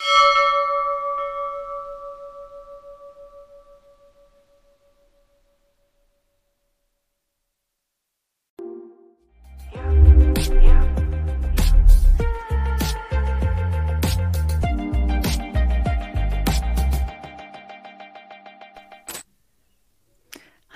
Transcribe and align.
you 0.00 0.56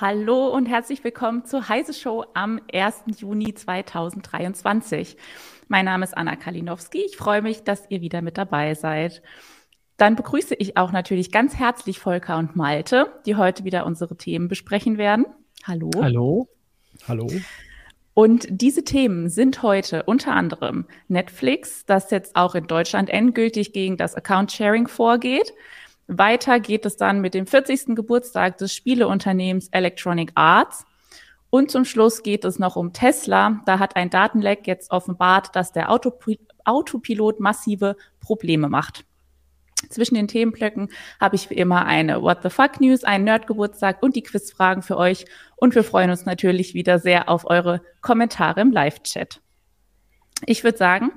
Hallo 0.07 0.49
und 0.49 0.67
herzlich 0.67 1.03
willkommen 1.03 1.47
zur 1.47 1.67
Heise 1.71 1.95
Show 1.95 2.27
am 2.35 2.61
1. 2.71 3.05
Juni 3.21 3.55
2023. 3.55 5.17
Mein 5.69 5.87
Name 5.87 6.05
ist 6.05 6.15
Anna 6.15 6.37
Kalinowski. 6.37 6.99
Ich 7.07 7.17
freue 7.17 7.41
mich, 7.41 7.63
dass 7.63 7.87
ihr 7.89 8.03
wieder 8.03 8.21
mit 8.21 8.37
dabei 8.37 8.75
seid. 8.75 9.23
Dann 9.97 10.15
begrüße 10.15 10.57
ich 10.57 10.77
auch 10.77 10.93
natürlich 10.93 11.33
ganz 11.33 11.57
herzlich 11.57 12.01
Volker 12.01 12.37
und 12.37 12.55
Malte, 12.55 13.15
die 13.25 13.37
heute 13.37 13.65
wieder 13.65 13.87
unsere 13.87 14.15
Themen 14.19 14.49
besprechen 14.49 14.99
werden. 14.99 15.25
Hallo. 15.67 15.91
Hallo. 15.99 16.49
Hallo. 17.09 17.27
Und 18.13 18.47
diese 18.51 18.85
Themen 18.85 19.31
sind 19.31 19.63
heute 19.63 20.03
unter 20.03 20.35
anderem 20.35 20.85
Netflix, 21.09 21.87
das 21.87 22.11
jetzt 22.11 22.37
auch 22.37 22.55
in 22.55 22.67
Deutschland 22.67 23.09
endgültig 23.09 23.73
gegen 23.73 23.97
das 23.97 24.15
Account 24.15 24.53
Sharing 24.53 24.87
vorgeht. 24.87 25.55
Weiter 26.07 26.61
geht 26.61 26.85
es 26.87 26.97
dann 26.97 27.21
mit 27.21 27.35
dem 27.35 27.47
40. 27.47 27.95
Geburtstag 27.95 28.59
des 28.59 28.75
Spieleunternehmens 28.75 29.69
Electronic 29.69 30.33
Arts. 30.35 30.85
Und 31.51 31.71
zum 31.71 31.85
Schluss 31.85 32.23
geht 32.23 32.45
es 32.45 32.59
noch 32.59 32.77
um 32.77 32.93
Tesla. 32.93 33.63
Da 33.65 33.79
hat 33.79 33.97
ein 33.97 34.11
Datenleck 34.11 34.67
jetzt 34.67 34.91
offenbart, 34.91 35.55
dass 35.55 35.73
der 35.73 35.91
Autop 35.91 36.25
Autopilot 36.65 37.41
massive 37.41 37.97
Probleme 38.21 38.69
macht. 38.69 39.05
Zwischen 39.91 40.15
den 40.15 40.29
Themenblöcken 40.29 40.89
habe 41.21 41.37
ich 41.37 41.51
wie 41.51 41.55
immer 41.55 41.85
eine 41.85 42.23
What 42.23 42.39
the 42.43 42.51
Fuck 42.51 42.81
News, 42.81 43.05
einen 43.05 43.25
Nerdgeburtstag 43.25 44.03
und 44.03 44.17
die 44.17 44.23
Quizfragen 44.23 44.83
für 44.83 44.97
euch. 44.97 45.27
Und 45.57 45.75
wir 45.75 45.85
freuen 45.85 46.11
uns 46.11 46.25
natürlich 46.25 46.75
wieder 46.75 46.99
sehr 46.99 47.29
auf 47.29 47.45
eure 47.49 47.83
Kommentare 48.01 48.61
im 48.61 48.73
Live-Chat. 48.73 49.41
Ich 50.47 50.65
würde 50.65 50.79
sagen, 50.79 51.13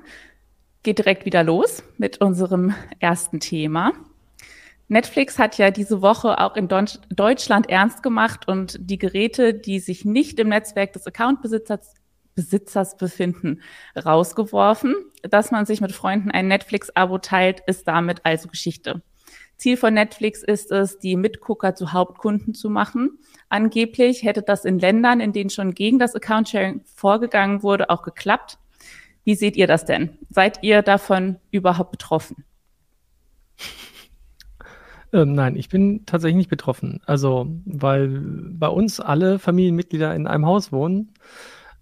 geht 0.82 0.98
direkt 0.98 1.24
wieder 1.24 1.42
los 1.42 1.82
mit 1.96 2.20
unserem 2.20 2.74
ersten 3.00 3.40
Thema. 3.40 3.92
Netflix 4.88 5.38
hat 5.38 5.58
ja 5.58 5.70
diese 5.70 6.00
Woche 6.00 6.38
auch 6.38 6.56
in 6.56 6.68
Deutschland 6.68 7.68
ernst 7.68 8.02
gemacht 8.02 8.48
und 8.48 8.78
die 8.80 8.98
Geräte, 8.98 9.52
die 9.54 9.80
sich 9.80 10.04
nicht 10.04 10.38
im 10.40 10.48
Netzwerk 10.48 10.94
des 10.94 11.06
Accountbesitzers 11.06 11.94
Besitzers 12.34 12.96
befinden, 12.96 13.62
rausgeworfen. 13.96 14.94
Dass 15.22 15.50
man 15.50 15.66
sich 15.66 15.80
mit 15.80 15.90
Freunden 15.90 16.30
ein 16.30 16.46
Netflix-Abo 16.46 17.18
teilt, 17.18 17.62
ist 17.66 17.88
damit 17.88 18.20
also 18.22 18.48
Geschichte. 18.48 19.02
Ziel 19.56 19.76
von 19.76 19.92
Netflix 19.92 20.44
ist 20.44 20.70
es, 20.70 21.00
die 21.00 21.16
Mitgucker 21.16 21.74
zu 21.74 21.92
Hauptkunden 21.92 22.54
zu 22.54 22.70
machen. 22.70 23.18
Angeblich 23.48 24.22
hätte 24.22 24.42
das 24.42 24.64
in 24.64 24.78
Ländern, 24.78 25.18
in 25.18 25.32
denen 25.32 25.50
schon 25.50 25.74
gegen 25.74 25.98
das 25.98 26.14
Account-Sharing 26.14 26.82
vorgegangen 26.94 27.64
wurde, 27.64 27.90
auch 27.90 28.02
geklappt. 28.02 28.58
Wie 29.24 29.34
seht 29.34 29.56
ihr 29.56 29.66
das 29.66 29.84
denn? 29.84 30.16
Seid 30.30 30.62
ihr 30.62 30.82
davon 30.82 31.38
überhaupt 31.50 31.90
betroffen? 31.90 32.44
Ähm, 35.12 35.32
nein, 35.32 35.56
ich 35.56 35.68
bin 35.68 36.04
tatsächlich 36.04 36.36
nicht 36.36 36.50
betroffen. 36.50 37.00
Also, 37.06 37.46
weil 37.64 38.08
bei 38.52 38.68
uns 38.68 39.00
alle 39.00 39.38
Familienmitglieder 39.38 40.14
in 40.14 40.26
einem 40.26 40.46
Haus 40.46 40.72
wohnen. 40.72 41.12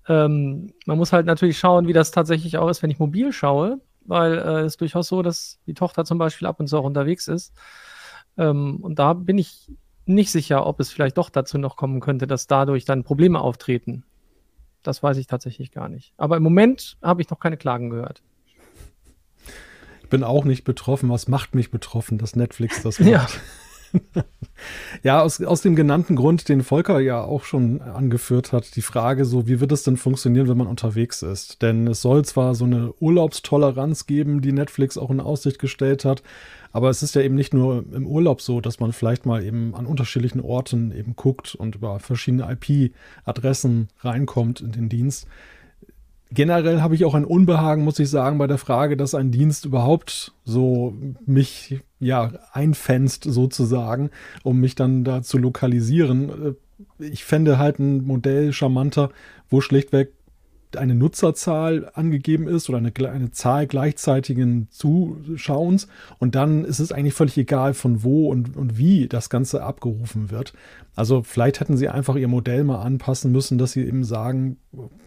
Ähm, 0.09 0.73
man 0.87 0.99
muss 0.99 1.13
halt 1.13 1.27
natürlich 1.27 1.59
schauen, 1.59 1.89
wie 1.89 1.93
das 1.93 2.13
tatsächlich 2.13 2.59
auch 2.59 2.69
ist, 2.69 2.83
wenn 2.83 2.91
ich 2.91 3.01
mobil 3.01 3.33
schaue, 3.33 3.81
weil 4.05 4.39
äh, 4.39 4.61
es 4.61 4.75
ist 4.75 4.81
durchaus 4.81 5.09
so, 5.09 5.23
dass 5.23 5.59
die 5.67 5.75
Tochter 5.75 6.05
zum 6.05 6.19
Beispiel 6.19 6.47
ab 6.47 6.61
und 6.61 6.69
zu 6.69 6.79
auch 6.79 6.85
unterwegs 6.85 7.27
ist. 7.27 7.53
Ähm, 8.39 8.79
und 8.83 8.99
da 9.01 9.15
bin 9.15 9.39
ich 9.39 9.73
nicht 10.05 10.31
sicher, 10.31 10.65
ob 10.65 10.79
es 10.79 10.91
vielleicht 10.91 11.19
doch 11.19 11.31
dazu 11.31 11.59
noch 11.59 11.77
kommen 11.77 11.99
könnte, 12.01 12.29
dass 12.29 12.47
dadurch 12.47 12.85
dann 12.85 13.03
Probleme 13.03 13.41
auftreten. 13.41 14.05
Das 14.85 15.03
weiß 15.03 15.17
ich 15.17 15.27
tatsächlich 15.27 15.73
gar 15.73 15.89
nicht. 15.89 16.15
Aber 16.17 16.37
im 16.37 16.45
Moment 16.45 16.97
habe 17.03 17.23
ich 17.23 17.29
noch 17.31 17.41
keine 17.41 17.57
Klagen 17.57 17.91
gehört 17.91 18.23
bin 20.09 20.25
auch 20.25 20.45
nicht 20.45 20.65
betroffen. 20.65 21.11
Was 21.11 21.29
macht 21.29 21.55
mich 21.55 21.71
betroffen, 21.71 22.19
dass 22.19 22.37
Netflix 22.37 22.83
das 22.83 22.99
macht? 23.01 23.11
Ja. 23.11 23.27
ja, 25.03 25.23
aus, 25.23 25.43
aus 25.43 25.63
dem 25.63 25.77
genannten 25.77 26.17
Grund, 26.17 26.49
den 26.49 26.63
Volker 26.63 27.01
ja 27.01 27.23
auch 27.23 27.45
schon 27.45 27.81
angeführt 27.81 28.53
hat, 28.53 28.77
die 28.77 28.83
Frage 28.83 29.25
so, 29.25 29.47
wie 29.47 29.61
wird 29.61 29.73
es 29.73 29.83
denn 29.83 29.97
funktionieren, 29.97 30.49
wenn 30.49 30.57
man 30.57 30.67
unterwegs 30.67 31.23
ist? 31.23 31.63
Denn 31.63 31.87
es 31.87 32.03
soll 32.03 32.25
zwar 32.25 32.55
so 32.55 32.65
eine 32.65 32.93
Urlaubstoleranz 33.01 34.07
geben, 34.07 34.41
die 34.41 34.53
Netflix 34.53 34.99
auch 34.99 35.11
in 35.11 35.21
Aussicht 35.21 35.59
gestellt 35.59 36.05
hat, 36.05 36.23
aber 36.73 36.91
es 36.91 37.03
ist 37.03 37.15
ja 37.15 37.23
eben 37.23 37.35
nicht 37.35 37.55
nur 37.55 37.85
im 37.93 38.07
Urlaub 38.07 38.41
so, 38.41 38.61
dass 38.61 38.81
man 38.81 38.93
vielleicht 38.93 39.25
mal 39.27 39.43
eben 39.43 39.75
an 39.75 39.87
unterschiedlichen 39.87 40.41
Orten 40.41 40.93
eben 40.93 41.17
guckt 41.17 41.55
und 41.55 41.77
über 41.77 42.01
verschiedene 42.01 42.51
IP-Adressen 42.51 43.89
reinkommt 44.01 44.61
in 44.61 44.73
den 44.73 44.89
Dienst, 44.89 45.27
generell 46.31 46.83
habe 46.83 46.95
ich 46.95 47.05
auch 47.05 47.15
ein 47.15 47.25
Unbehagen, 47.25 47.85
muss 47.85 47.99
ich 47.99 48.11
sagen, 48.11 48.39
bei 48.39 48.47
der 48.47 48.59
Frage, 48.59 48.97
dass 48.97 49.15
ein 49.15 49.31
Dienst 49.31 49.65
überhaupt 49.65 50.33
so 50.45 50.95
mich 51.25 51.81
ja 52.01 52.33
einfänst 52.53 53.25
sozusagen, 53.25 54.11
um 54.43 54.61
mich 54.61 54.75
dann 54.75 55.05
da 55.05 55.23
zu 55.23 55.39
lokalisieren. 55.39 56.57
Ich 56.99 57.25
fände 57.25 57.59
halt 57.59 57.79
ein 57.79 58.05
Modell 58.05 58.53
charmanter, 58.53 59.11
wo 59.49 59.61
schlichtweg 59.61 60.13
eine 60.77 60.95
Nutzerzahl 60.95 61.91
angegeben 61.95 62.49
ist 62.49 62.69
oder 62.69 62.79
eine, 62.79 62.93
eine 63.11 63.31
Zahl 63.31 63.67
gleichzeitigen 63.67 64.69
Zuschauens 64.71 65.89
und 66.19 66.35
dann 66.35 66.65
ist 66.65 66.79
es 66.79 66.93
eigentlich 66.93 67.15
völlig 67.15 67.37
egal, 67.39 67.75
von 67.75 68.03
wo 68.03 68.31
und, 68.31 68.57
und 68.57 68.79
wie 68.79 69.09
das 69.09 69.31
Ganze 69.31 69.63
abgerufen 69.63 70.31
wird. 70.31 70.53
Also 70.97 71.23
vielleicht 71.23 71.61
hätten 71.61 71.77
sie 71.77 71.91
einfach 71.91 72.17
ihr 72.17 72.27
Modell 72.27 72.65
mal 72.65 72.81
anpassen 72.81 73.31
müssen, 73.31 73.59
dass 73.59 73.73
sie 73.73 73.85
eben 73.85 74.03
sagen, 74.03 74.57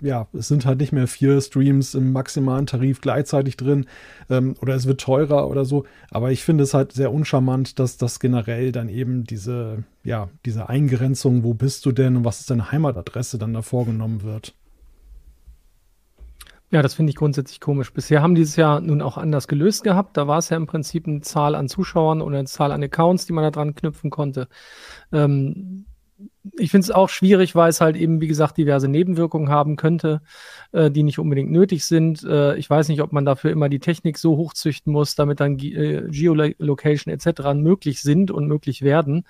ja, 0.02 0.28
es 0.34 0.48
sind 0.48 0.66
halt 0.66 0.80
nicht 0.80 0.92
mehr 0.92 1.08
vier 1.08 1.42
Streams 1.42 1.96
im 1.96 2.12
maximalen 2.12 2.68
Tarif 2.68 3.02
gleichzeitig 3.02 3.58
drin 3.58 3.88
ähm, 4.30 4.56
oder 4.62 4.76
es 4.76 4.86
wird 4.86 5.02
teurer 5.02 5.50
oder 5.50 5.66
so. 5.66 5.86
Aber 6.12 6.32
ich 6.32 6.44
finde 6.44 6.64
es 6.64 6.76
halt 6.76 6.92
sehr 6.92 7.12
uncharmant, 7.12 7.80
dass 7.80 7.98
das 7.98 8.20
generell 8.20 8.72
dann 8.72 8.88
eben 8.88 9.24
diese, 9.24 9.84
ja, 10.04 10.30
diese 10.46 10.70
Eingrenzung, 10.70 11.44
wo 11.44 11.56
bist 11.56 11.86
du 11.88 11.92
denn 11.92 12.18
und 12.18 12.26
was 12.26 12.40
ist 12.40 12.52
deine 12.52 12.72
Heimatadresse 12.72 13.40
dann 13.40 13.56
da 13.56 13.64
vorgenommen 13.64 14.22
wird. 14.22 14.54
Ja, 16.72 16.84
das 16.84 16.94
finde 16.94 17.10
ich 17.10 17.16
grundsätzlich 17.16 17.60
komisch. 17.60 17.92
Bisher 17.94 18.22
haben 18.22 18.36
die 18.36 18.44
es 18.44 18.56
ja 18.56 18.80
nun 18.80 19.02
auch 19.02 19.18
anders 19.18 19.48
gelöst 19.48 19.84
gehabt. 19.84 20.18
Da 20.18 20.28
war 20.28 20.38
es 20.38 20.50
ja 20.50 20.58
im 20.58 20.68
Prinzip 20.68 21.08
eine 21.08 21.22
Zahl 21.22 21.56
an 21.56 21.68
Zuschauern 21.68 22.22
oder 22.22 22.38
eine 22.38 22.48
Zahl 22.48 22.72
an 22.72 22.84
Accounts, 22.84 23.26
die 23.26 23.34
man 23.34 23.44
da 23.44 23.50
dran 23.50 23.74
knüpfen 23.74 24.12
konnte. 24.12 24.48
Ähm, 25.12 25.86
ich 26.58 26.72
finde 26.72 26.86
es 26.86 26.92
auch 26.92 27.10
schwierig, 27.10 27.56
weil 27.56 27.70
es 27.70 27.82
halt 27.82 27.96
eben, 27.96 28.22
wie 28.22 28.28
gesagt, 28.28 28.58
diverse 28.58 28.88
Nebenwirkungen 28.88 29.50
haben 29.50 29.76
könnte, 29.76 30.22
äh, 30.72 30.92
die 30.92 31.04
nicht 31.04 31.20
unbedingt 31.20 31.52
nötig 31.52 31.86
sind. 31.86 32.24
Äh, 32.24 32.56
ich 32.58 32.70
weiß 32.70 32.90
nicht, 32.90 33.02
ob 33.02 33.12
man 33.12 33.26
dafür 33.26 33.52
immer 33.52 33.70
die 33.70 33.80
Technik 33.80 34.18
so 34.18 34.38
hochzüchten 34.38 34.92
muss, 34.92 35.16
damit 35.16 35.40
dann 35.40 35.58
äh, 35.60 36.08
Geolocation 36.10 37.14
etc. 37.14 37.54
möglich 37.56 38.02
sind 38.02 38.32
und 38.32 38.48
möglich 38.48 38.82
werden. 38.82 39.26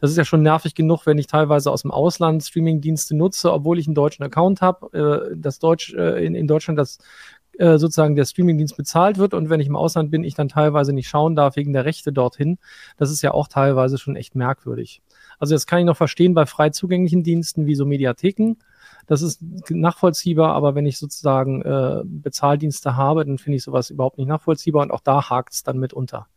Das 0.00 0.10
ist 0.10 0.16
ja 0.16 0.24
schon 0.24 0.42
nervig 0.42 0.74
genug, 0.74 1.06
wenn 1.06 1.18
ich 1.18 1.26
teilweise 1.26 1.70
aus 1.70 1.82
dem 1.82 1.90
Ausland 1.90 2.42
Streamingdienste 2.42 3.16
nutze, 3.16 3.52
obwohl 3.52 3.78
ich 3.78 3.86
einen 3.86 3.94
deutschen 3.94 4.24
Account 4.24 4.60
habe, 4.60 5.30
äh, 5.32 5.36
das 5.36 5.58
Deutsch 5.58 5.94
äh, 5.94 6.24
in, 6.24 6.34
in 6.34 6.46
Deutschland 6.46 6.78
das 6.78 6.98
äh, 7.58 7.78
sozusagen 7.78 8.16
der 8.16 8.24
Streamingdienst 8.24 8.76
bezahlt 8.76 9.18
wird 9.18 9.34
und 9.34 9.50
wenn 9.50 9.60
ich 9.60 9.66
im 9.66 9.76
Ausland 9.76 10.10
bin, 10.10 10.24
ich 10.24 10.34
dann 10.34 10.48
teilweise 10.48 10.92
nicht 10.92 11.08
schauen 11.08 11.36
darf 11.36 11.56
wegen 11.56 11.74
der 11.74 11.84
Rechte 11.84 12.12
dorthin. 12.12 12.58
Das 12.96 13.10
ist 13.10 13.20
ja 13.22 13.32
auch 13.32 13.46
teilweise 13.46 13.98
schon 13.98 14.16
echt 14.16 14.34
merkwürdig. 14.34 15.02
Also 15.42 15.56
das 15.56 15.66
kann 15.66 15.80
ich 15.80 15.86
noch 15.86 15.96
verstehen 15.96 16.34
bei 16.34 16.46
frei 16.46 16.70
zugänglichen 16.70 17.24
Diensten 17.24 17.66
wie 17.66 17.74
so 17.74 17.84
Mediatheken. 17.84 18.58
Das 19.08 19.22
ist 19.22 19.42
nachvollziehbar, 19.70 20.54
aber 20.54 20.76
wenn 20.76 20.86
ich 20.86 20.98
sozusagen 20.98 21.62
äh, 21.62 22.02
Bezahldienste 22.04 22.96
habe, 22.96 23.24
dann 23.24 23.38
finde 23.38 23.56
ich 23.56 23.64
sowas 23.64 23.90
überhaupt 23.90 24.18
nicht 24.18 24.28
nachvollziehbar 24.28 24.82
und 24.84 24.92
auch 24.92 25.00
da 25.00 25.30
hakt 25.30 25.52
es 25.52 25.64
dann 25.64 25.78
mitunter. 25.78 26.28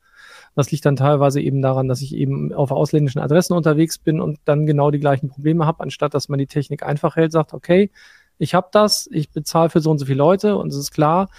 Das 0.55 0.71
liegt 0.71 0.87
dann 0.87 0.95
teilweise 0.95 1.39
eben 1.39 1.61
daran, 1.61 1.87
dass 1.87 2.01
ich 2.01 2.15
eben 2.15 2.51
auf 2.51 2.71
ausländischen 2.71 3.19
Adressen 3.19 3.53
unterwegs 3.53 3.99
bin 3.99 4.19
und 4.19 4.39
dann 4.45 4.65
genau 4.65 4.89
die 4.89 4.99
gleichen 4.99 5.29
Probleme 5.29 5.67
habe, 5.67 5.83
anstatt 5.83 6.15
dass 6.15 6.27
man 6.27 6.39
die 6.39 6.47
Technik 6.47 6.81
einfach 6.81 7.15
hält, 7.15 7.31
sagt, 7.31 7.53
okay, 7.53 7.91
ich 8.39 8.55
habe 8.55 8.69
das, 8.71 9.07
ich 9.11 9.29
bezahle 9.29 9.69
für 9.69 9.81
so 9.81 9.91
und 9.91 9.99
so 9.99 10.07
viele 10.07 10.17
Leute 10.17 10.55
und 10.55 10.69
es 10.69 10.79
ist 10.79 10.89
klar, 10.89 11.29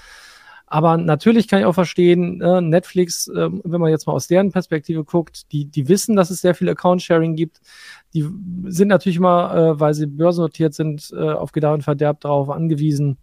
Aber 0.67 0.97
natürlich 0.97 1.47
kann 1.47 1.61
ich 1.61 1.65
auch 1.65 1.75
verstehen, 1.75 2.41
äh, 2.41 2.61
Netflix, 2.61 3.29
äh, 3.29 3.49
wenn 3.65 3.81
man 3.81 3.91
jetzt 3.91 4.07
mal 4.07 4.15
aus 4.15 4.27
deren 4.27 4.51
Perspektive 4.51 5.05
guckt, 5.05 5.53
die, 5.53 5.67
die 5.67 5.89
wissen, 5.89 6.17
dass 6.17 6.31
es 6.31 6.41
sehr 6.41 6.57
viel 6.57 6.69
Account-Sharing 6.69 7.37
gibt. 7.37 7.61
Die 8.15 8.29
sind 8.67 8.89
natürlich 8.89 9.19
immer, 9.19 9.55
äh, 9.55 9.81
weil 9.81 9.95
sie 9.95 10.07
börsennotiert 10.07 10.75
sind, 10.75 11.13
äh, 11.17 11.31
auf 11.31 11.53
Gedeih 11.53 11.75
und 11.75 11.87
darauf 11.87 12.51
angewiesen, 12.51 13.17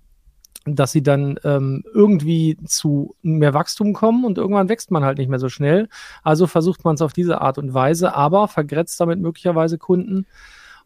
dass 0.66 0.94
sie 0.94 1.04
dann 1.04 1.38
ähm, 1.44 1.84
irgendwie 1.94 2.58
zu 2.66 3.16
mehr 3.22 3.54
Wachstum 3.54 3.92
kommen 3.92 4.24
und 4.24 4.38
irgendwann 4.38 4.70
wächst 4.70 4.92
man 4.92 5.04
halt 5.04 5.18
nicht 5.18 5.30
mehr 5.30 5.40
so 5.40 5.50
schnell. 5.50 5.90
Also 6.24 6.48
versucht 6.48 6.86
man 6.86 6.96
es 6.96 7.02
auf 7.02 7.12
diese 7.12 7.42
Art 7.42 7.58
und 7.58 7.74
Weise, 7.74 8.16
aber 8.16 8.48
vergrätzt 8.48 9.00
damit 9.02 9.20
möglicherweise 9.20 9.78
Kunden. 9.78 10.26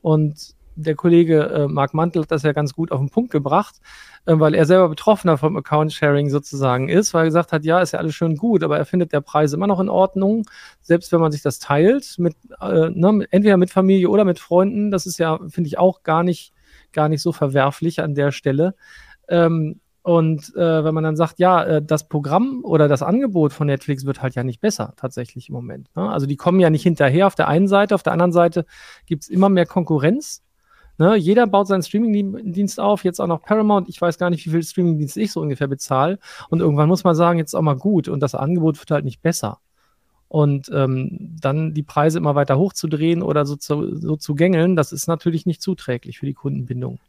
Und 0.01 0.55
der 0.77 0.95
Kollege 0.95 1.43
äh, 1.43 1.67
Marc 1.67 1.93
Mantel 1.93 2.21
hat 2.21 2.31
das 2.31 2.43
ja 2.43 2.53
ganz 2.53 2.73
gut 2.73 2.91
auf 2.91 2.99
den 2.99 3.09
Punkt 3.09 3.31
gebracht, 3.31 3.75
äh, 4.25 4.39
weil 4.39 4.53
er 4.53 4.65
selber 4.65 4.89
Betroffener 4.89 5.37
vom 5.37 5.57
Account-Sharing 5.57 6.29
sozusagen 6.29 6.87
ist, 6.87 7.13
weil 7.13 7.23
er 7.23 7.27
gesagt 7.27 7.51
hat, 7.51 7.65
ja, 7.65 7.79
ist 7.79 7.93
ja 7.93 7.99
alles 7.99 8.15
schön 8.15 8.37
gut, 8.37 8.63
aber 8.63 8.77
er 8.77 8.85
findet 8.85 9.11
der 9.11 9.21
Preis 9.21 9.53
immer 9.53 9.67
noch 9.67 9.79
in 9.79 9.89
Ordnung, 9.89 10.45
selbst 10.81 11.11
wenn 11.11 11.19
man 11.19 11.31
sich 11.31 11.41
das 11.41 11.59
teilt, 11.59 12.15
mit, 12.19 12.35
äh, 12.61 12.89
ne, 12.89 13.27
entweder 13.31 13.57
mit 13.57 13.71
Familie 13.71 14.09
oder 14.09 14.23
mit 14.23 14.39
Freunden. 14.39 14.91
Das 14.91 15.05
ist 15.05 15.17
ja, 15.17 15.39
finde 15.49 15.67
ich, 15.67 15.79
auch 15.79 16.03
gar 16.03 16.23
nicht, 16.23 16.53
gar 16.93 17.09
nicht 17.09 17.21
so 17.21 17.31
verwerflich 17.31 18.01
an 18.01 18.15
der 18.15 18.31
Stelle. 18.31 18.75
Ähm, 19.27 19.81
und 20.07 20.55
äh, 20.55 20.85
wenn 20.85 20.93
man 20.93 21.03
dann 21.03 21.17
sagt, 21.17 21.37
ja, 21.37 21.61
äh, 21.65 21.81
das 21.83 22.07
Programm 22.07 22.61
oder 22.63 22.87
das 22.87 23.03
Angebot 23.03 23.51
von 23.51 23.67
Netflix 23.67 24.05
wird 24.05 24.21
halt 24.21 24.35
ja 24.35 24.43
nicht 24.45 24.61
besser 24.61 24.93
tatsächlich 24.95 25.49
im 25.49 25.55
Moment. 25.55 25.89
Ne? 25.97 26.09
Also 26.09 26.25
die 26.27 26.37
kommen 26.37 26.61
ja 26.61 26.69
nicht 26.69 26.83
hinterher 26.83 27.27
auf 27.27 27.35
der 27.35 27.49
einen 27.49 27.67
Seite, 27.67 27.93
auf 27.93 28.03
der 28.03 28.13
anderen 28.13 28.31
Seite 28.31 28.65
gibt 29.05 29.23
es 29.23 29.29
immer 29.29 29.49
mehr 29.49 29.65
Konkurrenz. 29.65 30.43
Ne? 30.97 31.15
Jeder 31.15 31.47
baut 31.47 31.67
seinen 31.67 31.83
Streamingdienst 31.83 32.79
auf, 32.79 33.03
jetzt 33.03 33.19
auch 33.19 33.27
noch 33.27 33.41
Paramount. 33.41 33.87
Ich 33.89 34.01
weiß 34.01 34.17
gar 34.17 34.29
nicht, 34.29 34.45
wie 34.45 34.49
viel 34.49 34.63
Streamingdienst 34.63 35.17
ich 35.17 35.31
so 35.31 35.41
ungefähr 35.41 35.67
bezahle. 35.67 36.19
Und 36.49 36.59
irgendwann 36.59 36.89
muss 36.89 37.03
man 37.03 37.15
sagen, 37.15 37.39
jetzt 37.39 37.55
auch 37.55 37.61
mal 37.61 37.77
gut. 37.77 38.07
Und 38.07 38.19
das 38.21 38.35
Angebot 38.35 38.79
wird 38.79 38.91
halt 38.91 39.05
nicht 39.05 39.21
besser. 39.21 39.59
Und 40.27 40.69
ähm, 40.73 41.37
dann 41.39 41.73
die 41.73 41.83
Preise 41.83 42.17
immer 42.17 42.35
weiter 42.35 42.57
hochzudrehen 42.57 43.21
oder 43.21 43.45
so 43.45 43.55
zu, 43.55 43.95
so 43.95 44.17
zu 44.17 44.35
gängeln, 44.35 44.75
das 44.75 44.91
ist 44.91 45.07
natürlich 45.07 45.45
nicht 45.45 45.61
zuträglich 45.61 46.19
für 46.19 46.25
die 46.25 46.33
Kundenbindung. 46.33 46.99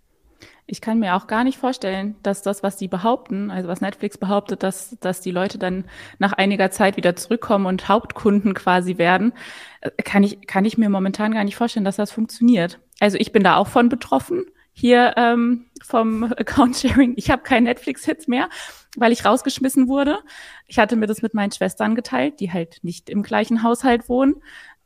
Ich 0.66 0.80
kann 0.80 1.00
mir 1.00 1.16
auch 1.16 1.26
gar 1.26 1.44
nicht 1.44 1.58
vorstellen, 1.58 2.14
dass 2.22 2.42
das, 2.42 2.62
was 2.62 2.76
die 2.76 2.88
behaupten, 2.88 3.50
also 3.50 3.68
was 3.68 3.80
Netflix 3.80 4.18
behauptet, 4.18 4.62
dass, 4.62 4.96
dass 5.00 5.20
die 5.20 5.30
Leute 5.30 5.58
dann 5.58 5.84
nach 6.18 6.34
einiger 6.34 6.70
Zeit 6.70 6.96
wieder 6.96 7.16
zurückkommen 7.16 7.66
und 7.66 7.88
Hauptkunden 7.88 8.54
quasi 8.54 8.98
werden, 8.98 9.32
äh, 9.80 9.90
kann 10.02 10.22
ich, 10.22 10.46
kann 10.46 10.64
ich 10.66 10.76
mir 10.76 10.90
momentan 10.90 11.32
gar 11.32 11.42
nicht 11.42 11.56
vorstellen, 11.56 11.86
dass 11.86 11.96
das 11.96 12.12
funktioniert. 12.12 12.78
Also 13.00 13.16
ich 13.18 13.32
bin 13.32 13.44
da 13.44 13.56
auch 13.56 13.68
von 13.68 13.88
betroffen, 13.88 14.44
hier 14.72 15.14
ähm, 15.16 15.66
vom 15.82 16.24
Account-Sharing. 16.36 17.14
Ich 17.16 17.30
habe 17.30 17.42
kein 17.42 17.64
Netflix-Hits 17.64 18.28
mehr, 18.28 18.48
weil 18.96 19.12
ich 19.12 19.24
rausgeschmissen 19.24 19.88
wurde. 19.88 20.18
Ich 20.66 20.78
hatte 20.78 20.96
mir 20.96 21.06
das 21.06 21.22
mit 21.22 21.34
meinen 21.34 21.52
Schwestern 21.52 21.94
geteilt, 21.94 22.40
die 22.40 22.52
halt 22.52 22.78
nicht 22.82 23.10
im 23.10 23.22
gleichen 23.22 23.62
Haushalt 23.62 24.08
wohnen. 24.08 24.36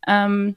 Ähm, 0.06 0.56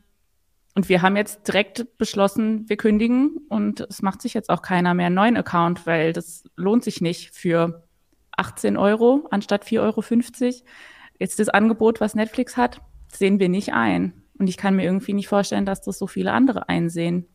und 0.75 0.89
wir 0.89 1.01
haben 1.01 1.15
jetzt 1.15 1.47
direkt 1.47 1.97
beschlossen, 1.97 2.67
wir 2.67 2.75
kündigen 2.75 3.37
und 3.47 3.79
es 3.79 4.01
macht 4.01 4.21
sich 4.21 4.33
jetzt 4.33 4.49
auch 4.49 4.61
keiner 4.61 4.93
mehr 4.93 5.05
einen 5.05 5.15
neuen 5.15 5.37
Account, 5.37 5.85
weil 5.85 6.11
das 6.11 6.43
lohnt 6.57 6.83
sich 6.83 6.99
nicht 6.99 7.33
für 7.33 7.85
18 8.35 8.75
Euro 8.75 9.25
anstatt 9.31 9.63
4,50 9.63 9.81
Euro. 9.81 10.65
Jetzt 11.17 11.39
das 11.39 11.47
Angebot, 11.47 12.01
was 12.01 12.15
Netflix 12.15 12.57
hat, 12.57 12.81
sehen 13.07 13.39
wir 13.39 13.47
nicht 13.47 13.73
ein. 13.73 14.25
Und 14.37 14.47
ich 14.47 14.57
kann 14.57 14.75
mir 14.75 14.83
irgendwie 14.83 15.13
nicht 15.13 15.29
vorstellen, 15.29 15.65
dass 15.65 15.81
das 15.81 15.97
so 15.97 16.07
viele 16.07 16.33
andere 16.33 16.67
einsehen. 16.67 17.25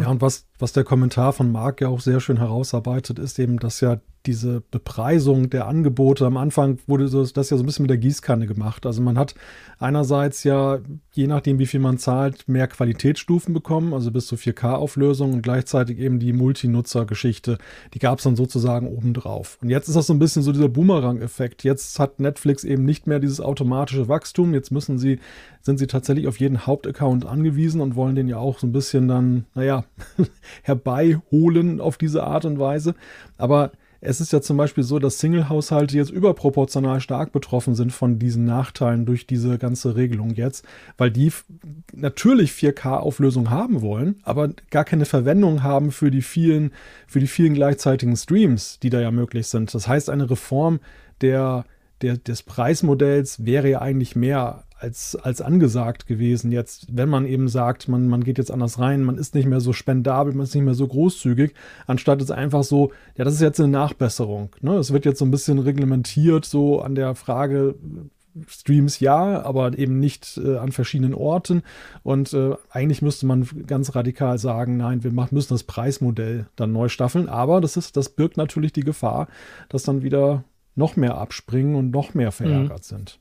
Ja, 0.00 0.08
und 0.08 0.20
was, 0.20 0.46
was 0.62 0.72
der 0.72 0.84
Kommentar 0.84 1.32
von 1.32 1.50
Marc 1.50 1.80
ja 1.80 1.88
auch 1.88 2.00
sehr 2.00 2.20
schön 2.20 2.36
herausarbeitet, 2.36 3.18
ist 3.18 3.40
eben, 3.40 3.58
dass 3.58 3.80
ja 3.80 3.98
diese 4.26 4.62
Bepreisung 4.70 5.50
der 5.50 5.66
Angebote 5.66 6.24
am 6.24 6.36
Anfang 6.36 6.78
wurde 6.86 7.10
das 7.10 7.50
ja 7.50 7.56
so 7.56 7.62
ein 7.62 7.66
bisschen 7.66 7.82
mit 7.82 7.90
der 7.90 7.98
Gießkanne 7.98 8.46
gemacht. 8.46 8.86
Also 8.86 9.02
man 9.02 9.18
hat 9.18 9.34
einerseits 9.78 10.44
ja, 10.44 10.78
je 11.12 11.26
nachdem 11.26 11.58
wie 11.58 11.66
viel 11.66 11.80
man 11.80 11.98
zahlt, 11.98 12.48
mehr 12.48 12.68
Qualitätsstufen 12.68 13.52
bekommen, 13.52 13.92
also 13.92 14.12
bis 14.12 14.28
zu 14.28 14.36
4K-Auflösung 14.36 15.32
und 15.32 15.42
gleichzeitig 15.42 15.98
eben 15.98 16.20
die 16.20 16.32
Multinutzer-Geschichte, 16.32 17.58
die 17.94 17.98
gab 17.98 18.18
es 18.18 18.24
dann 18.24 18.36
sozusagen 18.36 18.86
obendrauf. 18.86 19.58
Und 19.60 19.70
jetzt 19.70 19.88
ist 19.88 19.96
das 19.96 20.06
so 20.06 20.14
ein 20.14 20.20
bisschen 20.20 20.42
so 20.42 20.52
dieser 20.52 20.68
Boomerang-Effekt. 20.68 21.64
Jetzt 21.64 21.98
hat 21.98 22.20
Netflix 22.20 22.62
eben 22.62 22.84
nicht 22.84 23.08
mehr 23.08 23.18
dieses 23.18 23.40
automatische 23.40 24.06
Wachstum. 24.06 24.54
Jetzt 24.54 24.70
müssen 24.70 24.98
sie, 24.98 25.18
sind 25.62 25.78
sie 25.78 25.88
tatsächlich 25.88 26.28
auf 26.28 26.38
jeden 26.38 26.64
Hauptaccount 26.66 27.26
angewiesen 27.26 27.80
und 27.80 27.96
wollen 27.96 28.14
den 28.14 28.28
ja 28.28 28.36
auch 28.36 28.60
so 28.60 28.68
ein 28.68 28.72
bisschen 28.72 29.08
dann, 29.08 29.46
naja, 29.54 29.84
herbeiholen 30.62 31.80
auf 31.80 31.98
diese 31.98 32.24
Art 32.24 32.44
und 32.44 32.58
Weise. 32.58 32.94
Aber 33.38 33.72
es 34.04 34.20
ist 34.20 34.32
ja 34.32 34.40
zum 34.40 34.56
Beispiel 34.56 34.82
so, 34.82 34.98
dass 34.98 35.20
Single-Haushalte 35.20 35.96
jetzt 35.96 36.10
überproportional 36.10 37.00
stark 37.00 37.30
betroffen 37.30 37.76
sind 37.76 37.92
von 37.92 38.18
diesen 38.18 38.44
Nachteilen 38.44 39.06
durch 39.06 39.28
diese 39.28 39.58
ganze 39.58 39.94
Regelung 39.94 40.30
jetzt, 40.34 40.64
weil 40.98 41.12
die 41.12 41.30
natürlich 41.94 42.50
4K-Auflösung 42.50 43.50
haben 43.50 43.80
wollen, 43.80 44.16
aber 44.24 44.50
gar 44.70 44.84
keine 44.84 45.04
Verwendung 45.04 45.62
haben 45.62 45.92
für 45.92 46.10
die 46.10 46.22
vielen, 46.22 46.72
für 47.06 47.20
die 47.20 47.28
vielen 47.28 47.54
gleichzeitigen 47.54 48.16
Streams, 48.16 48.80
die 48.80 48.90
da 48.90 49.00
ja 49.00 49.12
möglich 49.12 49.46
sind. 49.46 49.72
Das 49.72 49.86
heißt, 49.86 50.10
eine 50.10 50.28
Reform 50.28 50.80
der, 51.20 51.64
der, 52.02 52.16
des 52.16 52.42
Preismodells 52.42 53.44
wäre 53.44 53.70
ja 53.70 53.80
eigentlich 53.80 54.16
mehr 54.16 54.64
als, 54.82 55.14
als 55.14 55.40
angesagt 55.40 56.06
gewesen 56.06 56.50
jetzt, 56.50 56.88
wenn 56.90 57.08
man 57.08 57.24
eben 57.24 57.48
sagt, 57.48 57.88
man, 57.88 58.08
man 58.08 58.24
geht 58.24 58.38
jetzt 58.38 58.50
anders 58.50 58.80
rein, 58.80 59.04
man 59.04 59.16
ist 59.16 59.34
nicht 59.34 59.46
mehr 59.46 59.60
so 59.60 59.72
spendabel, 59.72 60.34
man 60.34 60.44
ist 60.44 60.54
nicht 60.54 60.64
mehr 60.64 60.74
so 60.74 60.88
großzügig, 60.88 61.54
anstatt 61.86 62.20
es 62.20 62.32
einfach 62.32 62.64
so, 62.64 62.92
ja, 63.16 63.24
das 63.24 63.34
ist 63.34 63.40
jetzt 63.40 63.60
eine 63.60 63.68
Nachbesserung. 63.68 64.50
Ne? 64.60 64.74
Es 64.76 64.92
wird 64.92 65.04
jetzt 65.04 65.20
so 65.20 65.24
ein 65.24 65.30
bisschen 65.30 65.60
reglementiert, 65.60 66.44
so 66.44 66.80
an 66.80 66.96
der 66.96 67.14
Frage, 67.14 67.76
Streams 68.48 68.98
ja, 69.00 69.42
aber 69.42 69.78
eben 69.78 70.00
nicht 70.00 70.40
äh, 70.42 70.56
an 70.56 70.72
verschiedenen 70.72 71.14
Orten. 71.14 71.62
Und 72.02 72.32
äh, 72.32 72.56
eigentlich 72.70 73.02
müsste 73.02 73.26
man 73.26 73.46
ganz 73.66 73.94
radikal 73.94 74.38
sagen, 74.38 74.78
nein, 74.78 75.04
wir 75.04 75.12
machen, 75.12 75.34
müssen 75.34 75.52
das 75.52 75.64
Preismodell 75.64 76.46
dann 76.56 76.72
neu 76.72 76.88
staffeln. 76.88 77.28
Aber 77.28 77.60
das 77.60 77.76
ist, 77.76 77.96
das 77.96 78.08
birgt 78.08 78.36
natürlich 78.36 78.72
die 78.72 78.84
Gefahr, 78.84 79.28
dass 79.68 79.82
dann 79.82 80.02
wieder 80.02 80.44
noch 80.74 80.96
mehr 80.96 81.18
abspringen 81.18 81.74
und 81.74 81.90
noch 81.90 82.14
mehr 82.14 82.32
verärgert 82.32 82.80
mhm. 82.80 82.82
sind. 82.82 83.18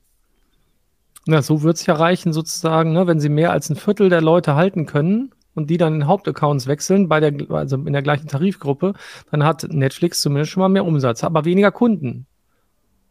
Na, 1.27 1.41
so 1.41 1.61
wird 1.61 1.77
es 1.77 1.85
ja 1.85 1.93
reichen, 1.93 2.33
sozusagen, 2.33 2.93
ne, 2.93 3.05
wenn 3.07 3.19
sie 3.19 3.29
mehr 3.29 3.51
als 3.51 3.69
ein 3.69 3.75
Viertel 3.75 4.09
der 4.09 4.21
Leute 4.21 4.55
halten 4.55 4.85
können 4.85 5.31
und 5.53 5.69
die 5.69 5.77
dann 5.77 5.95
in 5.95 6.07
Hauptaccounts 6.07 6.67
wechseln, 6.67 7.09
bei 7.09 7.19
der, 7.19 7.51
also 7.51 7.77
in 7.77 7.93
der 7.93 8.01
gleichen 8.01 8.27
Tarifgruppe, 8.27 8.93
dann 9.29 9.43
hat 9.43 9.67
Netflix 9.69 10.21
zumindest 10.21 10.51
schon 10.51 10.61
mal 10.61 10.69
mehr 10.69 10.85
Umsatz, 10.85 11.23
aber 11.23 11.45
weniger 11.45 11.71
Kunden. 11.71 12.25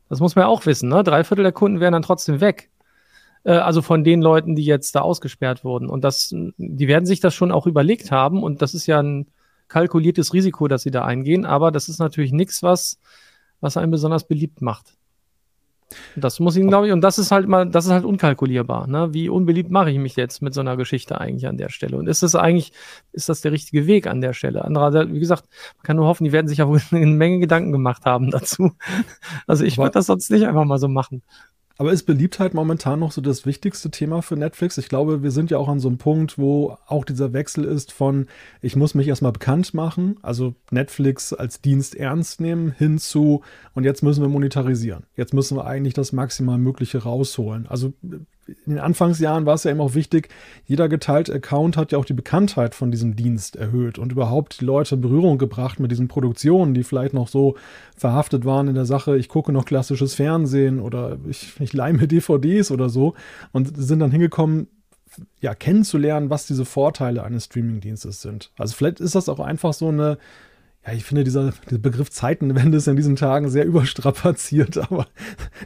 Das 0.09 0.19
muss 0.19 0.35
man 0.35 0.45
ja 0.45 0.49
auch 0.49 0.67
wissen, 0.67 0.89
ne? 0.89 1.05
Drei 1.05 1.23
Viertel 1.23 1.45
der 1.45 1.53
Kunden 1.53 1.79
wären 1.79 1.93
dann 1.93 2.03
trotzdem 2.03 2.41
weg. 2.41 2.71
Äh, 3.45 3.53
also 3.53 3.83
von 3.83 4.05
den 4.05 4.23
Leuten, 4.23 4.57
die 4.57 4.65
jetzt 4.65 4.95
da 4.95 5.01
ausgesperrt 5.03 5.65
wurden. 5.65 5.89
Und 5.89 6.03
das, 6.03 6.31
die 6.31 6.89
werden 6.89 7.07
sich 7.07 7.21
das 7.21 7.35
schon 7.35 7.53
auch 7.53 7.67
überlegt 7.67 8.11
haben 8.11 8.43
und 8.43 8.61
das 8.63 8.75
ist 8.75 8.87
ja 8.87 9.01
ein 9.01 9.29
kalkuliertes 9.69 10.35
Risiko, 10.35 10.67
dass 10.67 10.83
sie 10.83 10.91
da 10.91 11.05
eingehen, 11.05 11.45
aber 11.45 11.71
das 11.71 11.89
ist 11.89 12.01
natürlich 12.01 12.33
nichts, 12.33 12.63
was, 12.63 12.99
was 13.61 13.77
einen 13.77 13.91
besonders 13.91 14.27
beliebt 14.27 14.63
macht. 14.63 14.97
Das 16.15 16.39
muss 16.39 16.57
ihn, 16.57 16.69
glaube 16.69 16.87
ich, 16.87 16.93
und 16.93 17.01
das 17.01 17.19
ist 17.19 17.33
halt 17.33 17.49
mal, 17.49 17.69
das 17.69 17.87
ist 17.87 17.91
halt 17.91 18.05
unkalkulierbar. 18.05 18.87
Ne? 18.87 19.13
Wie 19.13 19.29
unbeliebt 19.29 19.71
mache 19.71 19.91
ich 19.91 19.99
mich 19.99 20.15
jetzt 20.15 20.41
mit 20.41 20.55
so 20.55 20.61
einer 20.61 20.77
Geschichte 20.77 21.21
eigentlich 21.21 21.49
an 21.49 21.57
der 21.57 21.69
Stelle? 21.69 21.97
Und 21.97 22.07
ist 22.07 22.23
das 22.23 22.37
eigentlich, 22.37 22.73
ist 23.13 23.29
das 23.29 23.41
der 23.41 23.51
richtige 23.51 23.87
Weg 23.87 24.07
an 24.07 24.21
der 24.21 24.33
Stelle? 24.33 24.65
Andererseits, 24.65 25.13
wie 25.13 25.19
gesagt, 25.19 25.49
man 25.79 25.83
kann 25.83 25.97
nur 25.97 26.07
hoffen, 26.07 26.25
die 26.25 26.33
werden 26.33 26.47
sich 26.47 26.59
ja 26.59 26.69
wohl 26.69 26.81
eine 26.93 27.07
Menge 27.07 27.41
Gedanken 27.41 27.73
gemacht 27.73 28.05
haben 28.05 28.31
dazu. 28.31 28.73
Also 29.47 29.65
ich 29.65 29.79
würde 29.79 29.93
das 29.93 30.07
sonst 30.07 30.31
nicht 30.31 30.47
einfach 30.47 30.65
mal 30.65 30.79
so 30.79 30.87
machen. 30.89 31.23
Aber 31.81 31.93
ist 31.95 32.03
Beliebtheit 32.03 32.53
momentan 32.53 33.01
noch 33.01 33.11
so 33.11 33.23
das 33.23 33.47
wichtigste 33.47 33.91
Thema 33.91 34.21
für 34.21 34.37
Netflix? 34.37 34.77
Ich 34.77 34.91
glaube, 34.91 35.23
wir 35.23 35.31
sind 35.31 35.51
ja 35.51 35.57
auch 35.57 35.69
an 35.69 35.81
so 35.81 35.89
einem 35.89 35.97
Punkt, 35.97 36.37
wo 36.37 36.77
auch 36.87 37.07
dieser 37.07 37.33
Wechsel 37.33 37.65
ist 37.65 37.91
von, 37.91 38.27
ich 38.61 38.77
muss 38.77 38.95
mich 38.95 39.09
erstmal 39.09 39.33
bekannt 39.33 39.73
machen, 39.73 40.19
also 40.21 40.55
Netflix 40.71 41.33
als 41.33 41.63
Dienst 41.63 41.95
ernst 41.97 42.39
nehmen, 42.39 42.75
hinzu, 42.77 43.41
und 43.73 43.85
jetzt 43.85 44.03
müssen 44.03 44.21
wir 44.21 44.29
monetarisieren. 44.29 45.05
Jetzt 45.17 45.33
müssen 45.33 45.57
wir 45.57 45.65
eigentlich 45.65 45.95
das 45.95 46.13
maximal 46.13 46.59
Mögliche 46.59 46.99
rausholen. 46.99 47.67
Also 47.67 47.95
in 48.47 48.75
den 48.75 48.79
Anfangsjahren 48.79 49.47
war 49.47 49.55
es 49.55 49.65
ja 49.65 49.71
eben 49.71 49.81
auch 49.81 49.95
wichtig, 49.95 50.29
jeder 50.65 50.89
geteilte 50.89 51.33
Account 51.33 51.77
hat 51.77 51.93
ja 51.93 51.99
auch 51.99 52.05
die 52.05 52.15
Bekanntheit 52.15 52.75
von 52.75 52.91
diesem 52.91 53.17
Dienst 53.17 53.57
erhöht 53.57 53.99
und 53.99 54.13
überhaupt 54.13 54.61
die 54.61 54.65
Leute 54.65 54.97
in 54.97 55.01
Berührung 55.01 55.39
gebracht 55.39 55.79
mit 55.79 55.91
diesen 55.91 56.09
Produktionen, 56.09 56.75
die 56.75 56.83
vielleicht 56.83 57.15
noch 57.15 57.29
so 57.29 57.57
verhaftet 57.97 58.45
waren 58.45 58.69
in 58.69 58.75
der 58.75 58.87
Sache, 58.87 59.17
ich 59.17 59.29
gucke 59.29 59.53
noch 59.53 59.65
klassisches 59.65 60.15
Fernsehen 60.15 60.81
oder 60.81 61.19
ich, 61.29 61.61
ich 61.61 61.73
leime 61.73 62.09
DVDs 62.09 62.71
oder 62.71 62.89
so 62.89 63.15
und 63.53 63.77
sind 63.77 64.01
dann 64.01 64.11
hingekommen, 64.11 64.69
ja, 65.41 65.55
kennenzulernen, 65.55 66.31
was 66.31 66.47
diese 66.47 66.65
Vorteile 66.65 67.25
eines 67.25 67.47
Streamingdienstes 67.47 68.23
sind. 68.23 68.53
Also 68.59 68.75
vielleicht 68.75 69.01
ist 69.01 69.15
das 69.15 69.29
auch 69.29 69.41
einfach 69.41 69.73
so 69.73 69.89
eine, 69.89 70.19
ja, 70.87 70.93
ich 70.93 71.05
finde, 71.05 71.25
dieser, 71.25 71.53
dieser 71.69 71.81
Begriff 71.81 72.11
Zeitenwende 72.11 72.79
ist 72.79 72.89
in 72.89 72.97
diesen 72.97 73.17
Tagen 73.17 73.49
sehr 73.49 73.65
überstrapaziert, 73.67 74.79
aber 74.79 75.07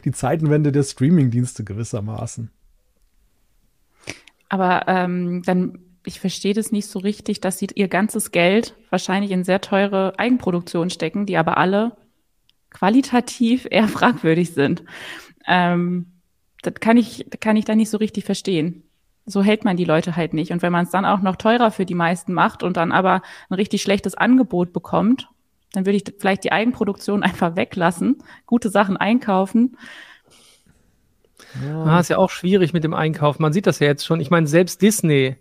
die 0.03 0.11
Zeitenwende 0.11 0.71
der 0.71 0.83
Streamingdienste 0.83 1.63
gewissermaßen. 1.63 2.49
Aber 4.49 4.87
ähm, 4.87 5.43
dann, 5.45 5.79
ich 6.05 6.19
verstehe 6.19 6.53
das 6.53 6.71
nicht 6.71 6.87
so 6.87 6.99
richtig, 6.99 7.41
dass 7.41 7.57
sie 7.57 7.67
ihr 7.73 7.87
ganzes 7.87 8.31
Geld 8.31 8.75
wahrscheinlich 8.89 9.31
in 9.31 9.43
sehr 9.43 9.61
teure 9.61 10.17
Eigenproduktionen 10.19 10.89
stecken, 10.89 11.25
die 11.25 11.37
aber 11.37 11.57
alle 11.57 11.97
qualitativ 12.69 13.67
eher 13.71 13.87
fragwürdig 13.87 14.53
sind. 14.53 14.83
Ähm, 15.47 16.07
das 16.61 16.75
kann 16.75 16.97
ich, 16.97 17.25
kann 17.39 17.55
ich 17.55 17.65
da 17.65 17.75
nicht 17.75 17.89
so 17.89 17.97
richtig 17.97 18.25
verstehen. 18.25 18.83
So 19.27 19.43
hält 19.43 19.65
man 19.65 19.77
die 19.77 19.85
Leute 19.85 20.15
halt 20.15 20.33
nicht. 20.33 20.51
Und 20.51 20.61
wenn 20.61 20.71
man 20.71 20.85
es 20.85 20.91
dann 20.91 21.05
auch 21.05 21.21
noch 21.21 21.35
teurer 21.35 21.71
für 21.71 21.85
die 21.85 21.95
meisten 21.95 22.33
macht 22.33 22.61
und 22.61 22.77
dann 22.77 22.91
aber 22.91 23.21
ein 23.49 23.55
richtig 23.55 23.81
schlechtes 23.81 24.15
Angebot 24.15 24.71
bekommt, 24.71 25.29
dann 25.73 25.85
würde 25.85 25.97
ich 25.97 26.03
vielleicht 26.19 26.43
die 26.43 26.51
Eigenproduktion 26.51 27.23
einfach 27.23 27.55
weglassen, 27.55 28.17
gute 28.45 28.69
Sachen 28.69 28.97
einkaufen. 28.97 29.77
Ja. 31.63 31.83
Ah, 31.83 31.99
ist 31.99 32.09
ja 32.09 32.17
auch 32.17 32.29
schwierig 32.29 32.73
mit 32.73 32.83
dem 32.83 32.93
Einkauf. 32.93 33.39
Man 33.39 33.53
sieht 33.53 33.67
das 33.67 33.79
ja 33.79 33.87
jetzt 33.87 34.05
schon. 34.05 34.19
Ich 34.19 34.29
meine, 34.29 34.47
selbst 34.47 34.81
Disney 34.81 35.37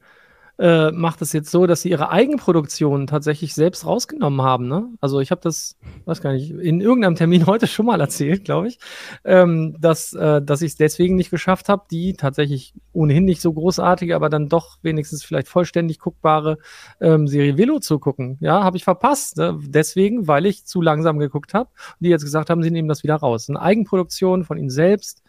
äh, 0.59 0.93
macht 0.93 1.21
es 1.21 1.33
jetzt 1.33 1.51
so, 1.51 1.67
dass 1.67 1.83
sie 1.83 1.91
ihre 1.91 2.11
Eigenproduktion 2.11 3.07
tatsächlich 3.07 3.55
selbst 3.55 3.87
rausgenommen 3.87 4.43
haben. 4.43 4.69
Ne? 4.69 4.89
Also 5.01 5.19
ich 5.21 5.31
habe 5.31 5.41
das, 5.41 5.77
weiß 6.05 6.21
gar 6.21 6.33
nicht, 6.33 6.51
in 6.51 6.81
irgendeinem 6.81 7.17
Termin 7.17 7.47
heute 7.47 7.67
schon 7.67 7.87
mal 7.87 8.01
erzählt, 8.01 8.45
glaube 8.45 8.69
ich, 8.69 8.79
ähm, 9.25 9.77
dass, 9.81 10.13
äh, 10.13 10.41
dass 10.41 10.63
ich 10.63 10.73
es 10.73 10.77
deswegen 10.77 11.17
nicht 11.17 11.31
geschafft 11.31 11.69
habe, 11.69 11.85
die 11.91 12.15
tatsächlich 12.15 12.75
ohnehin 12.93 13.25
nicht 13.25 13.41
so 13.41 13.53
großartige, 13.53 14.15
aber 14.15 14.29
dann 14.29 14.49
doch 14.49 14.79
wenigstens 14.83 15.25
vielleicht 15.25 15.49
vollständig 15.49 15.99
guckbare 15.99 16.59
ähm, 17.01 17.27
Serie 17.27 17.59
Willow 17.59 17.81
zu 17.81 17.99
gucken. 17.99 18.39
Ja, 18.41 18.63
habe 18.63 18.77
ich 18.77 18.85
verpasst. 18.85 19.39
Ne? 19.39 19.59
Deswegen, 19.67 20.29
weil 20.29 20.47
ich 20.47 20.67
zu 20.67 20.81
langsam 20.81 21.19
geguckt 21.19 21.55
habe. 21.55 21.71
Und 21.71 22.05
die 22.05 22.11
jetzt 22.11 22.25
gesagt 22.25 22.49
haben, 22.51 22.63
sie 22.63 22.71
nehmen 22.71 22.89
das 22.89 23.03
wieder 23.03 23.17
raus. 23.17 23.49
Eine 23.49 23.61
Eigenproduktion 23.61 24.45
von 24.45 24.57
ihnen 24.57 24.71
selbst 24.71 25.24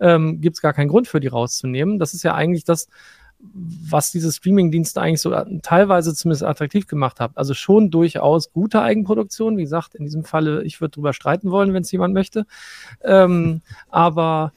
ähm, 0.00 0.40
gibt 0.40 0.56
es 0.56 0.62
gar 0.62 0.72
keinen 0.72 0.88
Grund 0.88 1.08
für 1.08 1.20
die 1.20 1.28
rauszunehmen. 1.28 1.98
Das 1.98 2.14
ist 2.14 2.22
ja 2.22 2.34
eigentlich 2.34 2.64
das, 2.64 2.88
was 3.38 4.10
diese 4.10 4.32
Streaming-Dienste 4.32 5.00
eigentlich 5.00 5.20
so 5.20 5.34
teilweise 5.62 6.14
zumindest 6.14 6.44
attraktiv 6.44 6.86
gemacht 6.86 7.20
hat. 7.20 7.32
Also 7.34 7.54
schon 7.54 7.90
durchaus 7.90 8.52
gute 8.52 8.80
Eigenproduktion. 8.80 9.56
Wie 9.56 9.62
gesagt, 9.62 9.94
in 9.94 10.04
diesem 10.04 10.24
Falle, 10.24 10.62
ich 10.64 10.80
würde 10.80 10.92
drüber 10.92 11.12
streiten 11.12 11.50
wollen, 11.50 11.74
wenn 11.74 11.82
es 11.82 11.92
jemand 11.92 12.14
möchte. 12.14 12.46
Ähm, 13.02 13.60
aber 13.88 14.52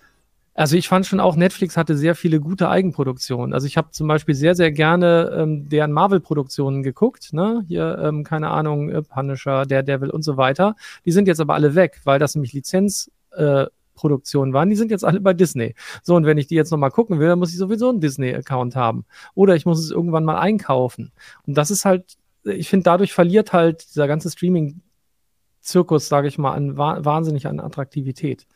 also 0.58 0.76
ich 0.76 0.88
fand 0.88 1.06
schon 1.06 1.20
auch, 1.20 1.36
Netflix 1.36 1.78
hatte 1.78 1.96
sehr 1.96 2.16
viele 2.16 2.40
gute 2.40 2.70
Eigenproduktionen. 2.70 3.54
Also 3.54 3.68
ich 3.68 3.78
habe 3.78 3.92
zum 3.92 4.08
Beispiel 4.08 4.34
sehr, 4.34 4.56
sehr 4.56 4.72
gerne 4.72 5.32
ähm, 5.38 5.70
deren 5.70 5.92
Marvel-Produktionen 5.92 6.82
geguckt. 6.82 7.32
Ne? 7.32 7.64
Hier, 7.68 8.00
ähm, 8.02 8.24
keine 8.24 8.50
Ahnung, 8.50 8.90
äh, 8.90 9.04
Punisher, 9.04 9.68
Daredevil 9.68 10.10
und 10.10 10.24
so 10.24 10.36
weiter. 10.36 10.76
Die 11.06 11.12
sind 11.12 11.28
jetzt 11.28 11.40
aber 11.40 11.54
alle 11.54 11.76
weg, 11.76 12.02
weil 12.06 12.18
das 12.18 12.34
nämlich 12.34 12.54
Lizenz 12.54 13.12
äh, 13.36 13.68
Produktionen 13.98 14.54
waren, 14.54 14.70
die 14.70 14.78
sind 14.78 14.92
jetzt 14.92 15.04
alle 15.04 15.20
bei 15.20 15.34
Disney. 15.34 15.76
So, 16.04 16.16
und 16.16 16.26
wenn 16.26 16.38
ich 16.38 16.48
die 16.48 16.56
jetzt 16.56 16.72
nochmal 16.72 16.92
gucken 16.92 17.20
will, 17.20 17.28
dann 17.28 17.40
muss 17.40 17.52
ich 17.52 17.58
sowieso 17.58 17.90
einen 17.90 18.00
Disney-Account 18.00 18.78
haben. 18.78 19.04
Oder 19.36 19.56
ich 19.56 19.66
muss 19.66 19.80
es 19.80 19.92
irgendwann 19.92 20.24
mal 20.24 20.40
einkaufen. 20.40 21.12
Und 21.46 21.58
das 21.58 21.70
ist 21.72 21.84
halt, 21.84 22.16
ich 22.46 22.70
finde, 22.70 22.86
dadurch 22.86 23.12
verliert 23.12 23.52
halt 23.52 23.90
dieser 23.90 24.08
ganze 24.08 24.30
Streaming-Zirkus, 24.30 26.08
sage 26.08 26.30
ich 26.30 26.38
mal, 26.38 26.54
an, 26.54 26.78
wahnsinnig 26.78 27.48
an 27.48 27.60
Attraktivität. 27.60 28.48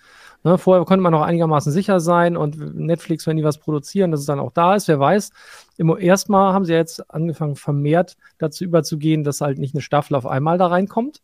Ne, 0.44 0.58
vorher 0.58 0.86
konnte 0.86 1.04
man 1.04 1.12
noch 1.12 1.22
einigermaßen 1.22 1.72
sicher 1.72 2.00
sein 2.00 2.36
und 2.36 2.58
Netflix, 2.76 3.28
wenn 3.28 3.38
die 3.38 3.44
was 3.44 3.60
produzieren, 3.60 4.10
dass 4.10 4.22
es 4.22 4.26
dann 4.26 4.40
auch 4.40 4.52
da 4.52 4.76
ist, 4.76 4.88
wer 4.88 5.00
weiß. 5.00 5.30
Erstmal 6.00 6.54
haben 6.54 6.66
sie 6.66 6.74
jetzt 6.74 7.12
angefangen, 7.12 7.56
vermehrt 7.56 8.18
dazu 8.40 8.64
überzugehen, 8.64 9.24
dass 9.24 9.42
halt 9.42 9.60
nicht 9.60 9.76
eine 9.76 9.82
Staffel 9.82 10.16
auf 10.16 10.26
einmal 10.26 10.58
da 10.58 10.66
reinkommt, 10.66 11.22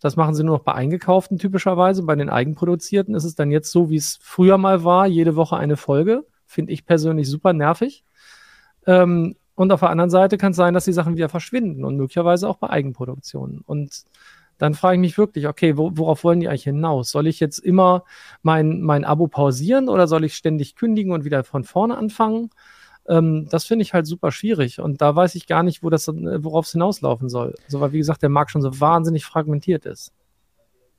das 0.00 0.16
machen 0.16 0.34
sie 0.34 0.44
nur 0.44 0.58
noch 0.58 0.64
bei 0.64 0.74
eingekauften 0.74 1.38
typischerweise. 1.38 2.02
Bei 2.02 2.14
den 2.14 2.30
eigenproduzierten 2.30 3.14
ist 3.14 3.24
es 3.24 3.34
dann 3.34 3.50
jetzt 3.50 3.70
so, 3.72 3.90
wie 3.90 3.96
es 3.96 4.18
früher 4.22 4.58
mal 4.58 4.84
war, 4.84 5.06
jede 5.06 5.36
Woche 5.36 5.56
eine 5.56 5.76
Folge. 5.76 6.24
Finde 6.46 6.72
ich 6.72 6.86
persönlich 6.86 7.28
super 7.28 7.52
nervig. 7.52 8.04
Ähm, 8.86 9.36
und 9.54 9.72
auf 9.72 9.80
der 9.80 9.90
anderen 9.90 10.10
Seite 10.10 10.38
kann 10.38 10.52
es 10.52 10.56
sein, 10.56 10.72
dass 10.72 10.84
die 10.84 10.92
Sachen 10.92 11.16
wieder 11.16 11.28
verschwinden 11.28 11.84
und 11.84 11.96
möglicherweise 11.96 12.48
auch 12.48 12.58
bei 12.58 12.70
Eigenproduktionen. 12.70 13.62
Und 13.66 14.04
dann 14.56 14.74
frage 14.74 14.94
ich 14.94 15.00
mich 15.00 15.18
wirklich, 15.18 15.48
okay, 15.48 15.76
wo, 15.76 15.90
worauf 15.96 16.22
wollen 16.22 16.40
die 16.40 16.48
eigentlich 16.48 16.64
hinaus? 16.64 17.10
Soll 17.10 17.26
ich 17.26 17.40
jetzt 17.40 17.58
immer 17.58 18.04
mein, 18.42 18.80
mein 18.82 19.04
Abo 19.04 19.26
pausieren 19.26 19.88
oder 19.88 20.06
soll 20.06 20.24
ich 20.24 20.34
ständig 20.34 20.76
kündigen 20.76 21.12
und 21.12 21.24
wieder 21.24 21.42
von 21.42 21.64
vorne 21.64 21.96
anfangen? 21.96 22.50
Ähm, 23.08 23.46
das 23.50 23.64
finde 23.64 23.82
ich 23.82 23.94
halt 23.94 24.06
super 24.06 24.30
schwierig. 24.30 24.80
Und 24.80 25.00
da 25.00 25.14
weiß 25.16 25.34
ich 25.34 25.46
gar 25.46 25.62
nicht, 25.62 25.82
wo 25.82 25.90
das, 25.90 26.08
worauf 26.08 26.66
es 26.66 26.72
hinauslaufen 26.72 27.28
soll. 27.28 27.54
So, 27.68 27.80
weil, 27.80 27.92
wie 27.92 27.98
gesagt, 27.98 28.22
der 28.22 28.28
Markt 28.28 28.50
schon 28.50 28.62
so 28.62 28.80
wahnsinnig 28.80 29.24
fragmentiert 29.24 29.86
ist. 29.86 30.12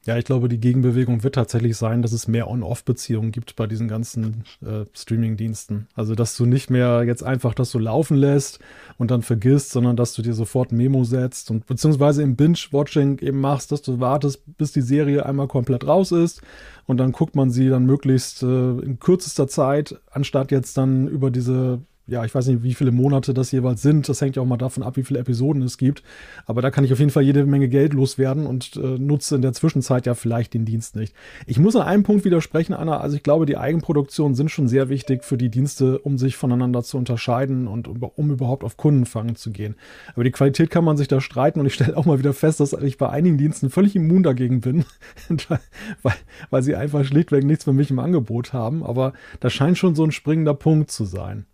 Ja, 0.06 0.18
ich 0.18 0.24
glaube, 0.24 0.48
die 0.48 0.62
Gegenbewegung 0.62 1.24
wird 1.24 1.36
tatsächlich 1.36 1.75
sein, 1.75 2.01
dass 2.01 2.13
es 2.13 2.28
mehr 2.28 2.50
On-Off-Beziehungen 2.50 3.32
gibt 3.32 3.58
bei 3.58 3.68
diesen 3.68 3.89
ganzen 3.89 4.46
äh, 4.66 4.86
Streaming-Diensten. 4.94 5.88
Also, 5.94 6.16
dass 6.16 6.38
du 6.38 6.46
nicht 6.46 6.70
mehr 6.70 7.04
jetzt 7.04 7.22
einfach 7.22 7.54
das 7.54 7.70
so 7.70 7.80
laufen 7.80 8.16
lässt 8.16 8.60
und 8.98 9.12
dann 9.12 9.24
vergisst, 9.24 9.72
sondern 9.72 9.98
dass 9.98 10.13
du 10.13 10.22
dir 10.22 10.34
sofort 10.34 10.72
Memo 10.72 11.04
setzt 11.04 11.51
und 11.51 11.68
beziehungsweise 11.68 12.24
im 12.24 12.38
Binge-Watching 12.38 13.20
eben 13.20 13.42
machst, 13.42 13.74
dass 13.74 13.82
du 13.82 14.00
wartest, 14.00 14.42
bis 14.58 14.72
die 14.72 14.82
Serie 14.82 15.25
einmal 15.25 15.48
komplett 15.48 15.86
raus 15.86 16.13
ist 16.13 16.42
und 16.88 16.98
dann 16.98 17.12
guckt 17.12 17.36
man 17.36 17.51
sie 17.51 17.68
dann 17.68 17.86
möglichst 17.86 18.42
äh, 18.42 18.46
in 18.80 19.00
kürzester 19.00 19.50
Zeit, 19.50 20.00
anstatt 20.12 20.51
jetzt 20.51 20.78
dann 20.78 21.10
über 21.10 21.30
diese 21.30 21.82
ja, 22.10 22.25
ich 22.25 22.34
weiß 22.34 22.48
nicht, 22.48 22.63
wie 22.63 22.74
viele 22.74 22.92
Monate 22.92 23.34
das 23.34 23.51
jeweils 23.51 23.82
sind. 23.82 24.10
Das 24.10 24.22
hängt 24.22 24.36
ja 24.36 24.42
auch 24.42 24.48
mal 24.48 24.58
davon 24.58 24.84
ab, 24.84 24.98
wie 24.98 25.04
viele 25.04 25.20
Episoden 25.20 25.62
es 25.62 25.78
gibt. 25.78 26.04
Aber 26.46 26.62
da 26.62 26.72
kann 26.72 26.84
ich 26.84 26.94
auf 26.94 27.00
jeden 27.00 27.12
Fall 27.12 27.24
jede 27.24 27.46
Menge 27.46 27.70
Geld 27.70 27.94
loswerden 27.94 28.46
und 28.46 28.75
äh, 28.75 28.98
nutze 28.98 29.36
in 29.36 29.42
der 29.42 29.54
Zwischenzeit 29.54 30.06
ja 30.06 30.13
vielleicht 30.16 30.54
den 30.54 30.66
Dienst 30.66 30.96
nicht. 30.96 31.13
Ich 31.46 31.60
muss 31.60 31.75
an 31.75 31.84
einem 31.84 32.04
Punkt 32.04 32.25
widersprechen, 32.25 32.74
Anna. 32.74 33.00
Also 33.00 33.16
ich 33.16 33.24
glaube, 33.24 33.46
die 33.46 33.58
Eigenproduktionen 33.58 34.36
sind 34.36 34.50
schon 34.50 34.68
sehr 34.68 34.89
wichtig 34.89 35.24
für 35.24 35.38
die 35.38 35.50
Dienste, 35.50 36.00
um 36.00 36.18
sich 36.18 36.38
voneinander 36.38 36.84
zu 36.84 36.98
unterscheiden 36.98 37.68
und 37.68 37.88
um, 37.88 38.32
überhaupt 38.32 38.63
auf 38.63 38.78
Kundenfangen 38.78 39.36
zu 39.36 39.51
gehen. 39.51 39.75
Aber 40.13 40.24
die 40.24 40.32
Qualität 40.32 40.70
kann 40.70 40.84
man 40.84 40.98
sich 40.98 41.08
da 41.08 41.22
streiten 41.22 41.60
und 41.60 41.66
ich 41.66 41.74
stelle 41.74 41.96
auch 41.96 42.06
mal 42.06 42.20
wieder 42.20 42.34
fest, 42.34 42.60
dass 42.60 42.74
ich 42.74 42.98
bei 42.98 43.10
einigen 43.10 43.38
Diensten 43.38 43.70
völlig 43.70 43.96
immun 43.96 44.24
dagegen 44.24 44.62
bin, 44.62 44.86
weil, 46.01 46.13
weil 46.50 46.63
sie 46.63 46.75
einfach 46.75 47.04
schlichtweg 47.04 47.44
nichts 47.44 47.63
für 47.63 47.74
mich 47.74 47.92
im 47.92 48.00
Angebot 48.00 48.54
haben. 48.54 48.84
Aber 48.84 49.13
das 49.39 49.54
scheint 49.54 49.78
schon 49.78 49.96
so 49.96 50.04
ein 50.04 50.12
springender 50.12 50.54
Punkt 50.54 50.92
zu 50.92 51.06
sein. 51.06 51.46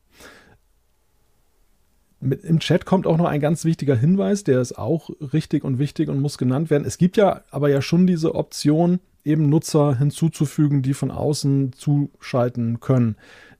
Mit, 2.26 2.44
Im 2.44 2.60
Chat 2.60 2.86
kommt 2.86 3.08
auch 3.08 3.18
noch 3.18 3.26
ein 3.26 3.40
ganz 3.40 3.66
wichtiger 3.66 3.96
Hinweis, 3.96 4.44
der 4.44 4.62
ist 4.62 4.78
auch 4.78 5.10
richtig 5.34 5.64
und 5.64 5.80
wichtig 5.80 6.10
und 6.10 6.20
muss 6.20 6.38
genannt 6.38 6.70
werden. 6.70 6.86
Es 6.86 6.98
gibt 6.98 7.18
ja 7.18 7.42
aber 7.52 7.70
ja 7.70 7.82
schon 7.82 8.08
diese 8.08 8.36
Option, 8.36 9.00
eben 9.24 9.50
Nutzer 9.50 9.98
hinzuzufügen, 9.98 10.82
die 10.82 10.94
von 10.94 11.12
außen 11.12 11.74
zuschalten 11.74 12.80
können. 12.80 13.16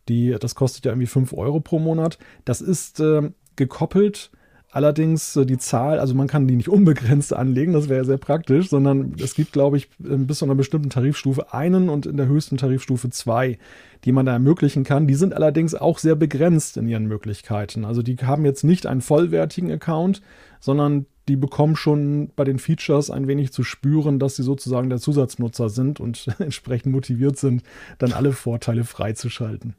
Die, 0.08 0.36
das 0.40 0.56
kostet 0.56 0.86
ja 0.86 0.92
irgendwie 0.92 1.08
5 1.08 1.34
Euro 1.34 1.60
pro 1.60 1.80
Monat. 1.80 2.20
Das 2.46 2.62
ist 2.62 3.00
äh, 3.00 3.32
gekoppelt 3.56 4.32
Allerdings 4.76 5.40
die 5.42 5.58
Zahl, 5.58 6.00
also 6.00 6.16
man 6.16 6.28
kann 6.28 6.50
die 6.50 6.56
nicht 6.58 6.68
unbegrenzt 6.68 7.32
anlegen, 7.32 7.72
das 7.72 7.88
wäre 7.88 8.04
sehr 8.04 8.18
praktisch, 8.18 8.68
sondern 8.68 9.16
es 9.24 9.34
gibt, 9.34 9.54
glaube 9.54 9.78
ich, 9.78 9.88
bis 10.00 10.40
zu 10.40 10.44
einer 10.44 10.56
bestimmten 10.56 10.90
Tarifstufe 10.90 11.54
einen 11.54 11.88
und 11.88 12.06
in 12.06 12.18
der 12.18 12.28
höchsten 12.28 12.58
Tarifstufe 12.58 13.10
zwei, 13.10 13.58
die 14.04 14.12
man 14.12 14.26
da 14.26 14.34
ermöglichen 14.34 14.84
kann. 14.84 15.08
Die 15.08 15.14
sind 15.14 15.34
allerdings 15.34 15.76
auch 15.76 15.98
sehr 15.98 16.16
begrenzt 16.16 16.76
in 16.76 16.90
ihren 16.90 17.06
Möglichkeiten. 17.06 17.86
Also 17.86 18.02
die 18.02 18.18
haben 18.18 18.44
jetzt 18.44 18.66
nicht 18.66 18.86
einen 18.86 19.00
vollwertigen 19.00 19.72
Account, 19.72 20.22
sondern 20.60 21.06
die 21.30 21.38
bekommen 21.38 21.78
schon 21.78 22.32
bei 22.36 22.44
den 22.44 22.60
Features 22.60 23.10
ein 23.10 23.30
wenig 23.30 23.54
zu 23.54 23.64
spüren, 23.64 24.20
dass 24.20 24.36
sie 24.36 24.44
sozusagen 24.44 24.90
der 24.90 25.00
Zusatznutzer 25.00 25.70
sind 25.70 26.02
und 26.02 26.28
entsprechend 26.40 26.92
motiviert 26.92 27.38
sind, 27.38 27.64
dann 27.98 28.12
alle 28.12 28.34
Vorteile 28.34 28.84
freizuschalten. 28.84 29.76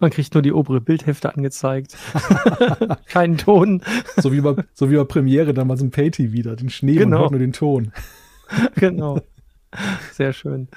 Man 0.00 0.10
kriegt 0.10 0.34
nur 0.34 0.42
die 0.42 0.52
obere 0.52 0.80
Bildhälfte 0.80 1.34
angezeigt. 1.34 1.96
Keinen 3.08 3.38
Ton. 3.38 3.82
So 4.16 4.32
wie, 4.32 4.40
bei, 4.40 4.56
so 4.74 4.90
wie 4.90 4.96
bei 4.96 5.04
Premiere 5.04 5.54
damals 5.54 5.80
im 5.82 5.90
Pay-TV 5.90 6.32
wieder. 6.32 6.56
Den 6.56 6.70
Schnee 6.70 6.94
genau. 6.94 7.24
und 7.24 7.32
nur 7.32 7.40
den 7.40 7.52
Ton. 7.52 7.92
genau. 8.76 9.20
Sehr 10.12 10.32
schön. 10.32 10.68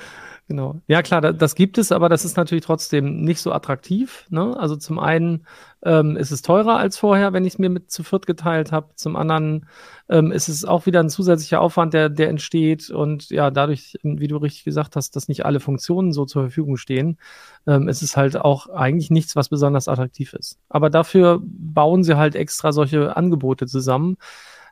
Genau. 0.50 0.82
Ja, 0.88 1.04
klar, 1.04 1.22
das 1.22 1.54
gibt 1.54 1.78
es, 1.78 1.92
aber 1.92 2.10
das 2.10 2.26
ist 2.26 2.36
natürlich 2.36 2.66
trotzdem 2.66 3.22
nicht 3.22 3.40
so 3.40 3.52
attraktiv. 3.52 4.26
Ne? 4.32 4.58
Also 4.60 4.76
zum 4.78 4.98
einen 4.98 5.46
ähm, 5.84 6.18
ist 6.18 6.32
es 6.32 6.42
teurer 6.42 6.78
als 6.78 6.98
vorher, 6.98 7.34
wenn 7.34 7.46
ich 7.46 7.54
es 7.54 7.60
mir 7.60 7.70
mit 7.70 7.92
zu 7.92 8.02
viert 8.02 8.26
geteilt 8.26 8.72
habe. 8.72 8.88
Zum 8.96 9.16
anderen 9.16 9.68
ähm, 10.10 10.32
ist 10.32 10.50
es 10.50 10.66
auch 10.66 10.88
wieder 10.88 11.02
ein 11.02 11.12
zusätzlicher 11.12 11.62
Aufwand, 11.62 11.94
der, 11.94 12.10
der 12.10 12.30
entsteht. 12.30 12.90
Und 12.90 13.30
ja, 13.30 13.52
dadurch, 13.52 14.00
wie 14.02 14.28
du 14.28 14.38
richtig 14.38 14.64
gesagt 14.64 14.96
hast, 14.96 15.16
dass 15.16 15.28
nicht 15.28 15.46
alle 15.46 15.60
Funktionen 15.60 16.14
so 16.14 16.26
zur 16.26 16.42
Verfügung 16.42 16.78
stehen, 16.78 17.20
ähm, 17.68 17.88
ist 17.88 18.02
es 18.02 18.18
halt 18.18 18.36
auch 18.36 18.70
eigentlich 18.70 19.12
nichts, 19.12 19.36
was 19.36 19.50
besonders 19.50 19.88
attraktiv 19.88 20.34
ist. 20.34 20.58
Aber 20.68 20.90
dafür 20.90 21.40
bauen 21.44 22.04
sie 22.04 22.18
halt 22.18 22.34
extra 22.34 22.72
solche 22.72 23.16
Angebote 23.16 23.68
zusammen 23.68 24.18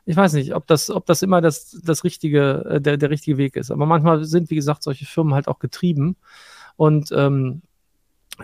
ich 0.08 0.16
weiß 0.16 0.32
nicht, 0.32 0.54
ob 0.54 0.66
das, 0.66 0.88
ob 0.88 1.04
das 1.04 1.20
immer 1.20 1.42
das, 1.42 1.78
das 1.84 2.02
richtige, 2.02 2.64
äh, 2.66 2.80
der, 2.80 2.96
der 2.96 3.10
richtige 3.10 3.36
Weg 3.36 3.56
ist. 3.56 3.70
Aber 3.70 3.84
manchmal 3.84 4.24
sind, 4.24 4.48
wie 4.48 4.54
gesagt, 4.54 4.82
solche 4.82 5.04
Firmen 5.04 5.34
halt 5.34 5.48
auch 5.48 5.58
getrieben. 5.58 6.16
Und 6.76 7.12
ähm, 7.12 7.60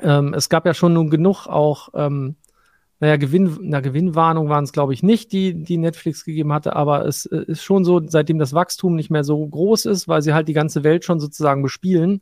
ähm, 0.02 0.35
es 0.35 0.50
gab 0.50 0.66
ja 0.66 0.75
schon 0.75 0.92
nun 0.92 1.09
genug 1.09 1.47
auch, 1.47 1.88
ähm, 1.94 2.37
naja, 3.00 3.16
Gewinn, 3.16 3.56
na, 3.62 3.80
Gewinnwarnung 3.80 4.50
waren 4.50 4.64
es, 4.64 4.73
glaube 4.73 4.92
ich, 4.92 5.02
nicht, 5.02 5.33
die, 5.33 5.54
die 5.54 5.78
Netflix 5.78 6.26
gegeben 6.26 6.52
hatte, 6.52 6.76
aber 6.76 7.06
es 7.06 7.25
äh, 7.25 7.44
ist 7.47 7.62
schon 7.62 7.87
so, 7.87 8.02
seitdem 8.06 8.38
das 8.38 8.52
Wachstum 8.52 8.94
nicht 8.94 9.09
mehr 9.11 9.25
so 9.25 9.47
groß 9.47 9.87
ist, 9.87 10.06
weil 10.06 10.21
sie 10.21 10.35
halt 10.35 10.49
die 10.49 10.52
ganze 10.52 10.85
Welt 10.85 11.06
schon 11.06 11.18
sozusagen 11.18 11.62
bespielen, 11.62 12.21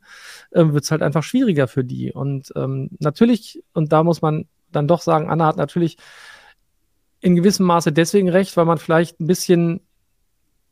äh, 0.51 0.63
wird 0.67 0.85
es 0.85 0.91
halt 0.91 1.01
einfach 1.01 1.23
schwieriger 1.23 1.67
für 1.67 1.83
die. 1.83 2.13
Und 2.13 2.53
ähm, 2.55 2.91
natürlich, 2.99 3.61
und 3.73 3.91
da 3.91 4.05
muss 4.05 4.21
man 4.21 4.45
dann 4.71 4.87
doch 4.87 5.01
sagen, 5.01 5.29
Anna 5.29 5.47
hat 5.47 5.57
natürlich 5.57 5.97
in 7.23 7.35
gewissem 7.35 7.65
Maße 7.65 7.93
deswegen 7.93 8.29
recht, 8.29 8.57
weil 8.57 8.65
man 8.65 8.77
vielleicht 8.77 9.19
ein 9.19 9.27
bisschen 9.27 9.79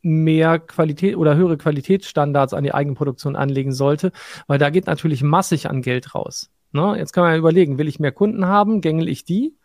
mehr 0.02 0.58
Qualität 0.58 1.16
oder 1.16 1.34
höhere 1.34 1.56
Qualitätsstandards 1.56 2.52
an 2.52 2.64
die 2.64 2.74
Eigenproduktion 2.74 3.36
anlegen 3.36 3.72
sollte, 3.72 4.12
weil 4.48 4.58
da 4.58 4.68
geht 4.68 4.86
natürlich 4.86 5.22
massig 5.22 5.70
an 5.70 5.80
Geld 5.80 6.14
raus. 6.14 6.50
Ne? 6.72 6.96
Jetzt 6.98 7.12
kann 7.12 7.24
man 7.24 7.32
ja 7.32 7.38
überlegen, 7.38 7.78
will 7.78 7.88
ich 7.88 8.00
mehr 8.00 8.12
Kunden 8.12 8.46
haben, 8.46 8.82
gängel 8.82 9.08
ich 9.08 9.24
die? 9.24 9.56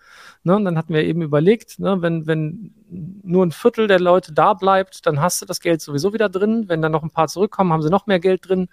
Ne? 0.43 0.55
Und 0.55 0.63
dann 0.63 0.77
hatten 0.77 0.93
wir 0.93 1.03
eben 1.03 1.21
überlegt, 1.21 1.79
ne, 1.79 2.01
wenn, 2.01 2.25
wenn 2.25 2.73
nur 2.89 3.45
ein 3.45 3.51
Viertel 3.51 3.87
der 3.87 3.99
Leute 3.99 4.33
da 4.33 4.53
bleibt, 4.53 5.05
dann 5.05 5.19
hast 5.19 5.41
du 5.41 5.45
das 5.45 5.59
Geld 5.59 5.81
sowieso 5.81 6.13
wieder 6.13 6.29
drin. 6.29 6.65
Wenn 6.67 6.81
dann 6.81 6.93
noch 6.93 7.03
ein 7.03 7.11
paar 7.11 7.27
zurückkommen, 7.27 7.73
haben 7.73 7.81
sie 7.81 7.89
noch 7.89 8.07
mehr 8.07 8.19
Geld 8.19 8.47
drin. 8.47 8.69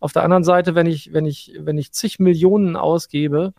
Auf 0.00 0.12
der 0.12 0.22
anderen 0.22 0.44
Seite, 0.44 0.74
wenn 0.74 0.86
ich, 0.86 1.12
wenn 1.12 1.26
ich, 1.26 1.54
wenn 1.58 1.76
ich 1.76 1.92
zig 1.92 2.18
Millionen 2.20 2.76
ausgebe, 2.76 3.52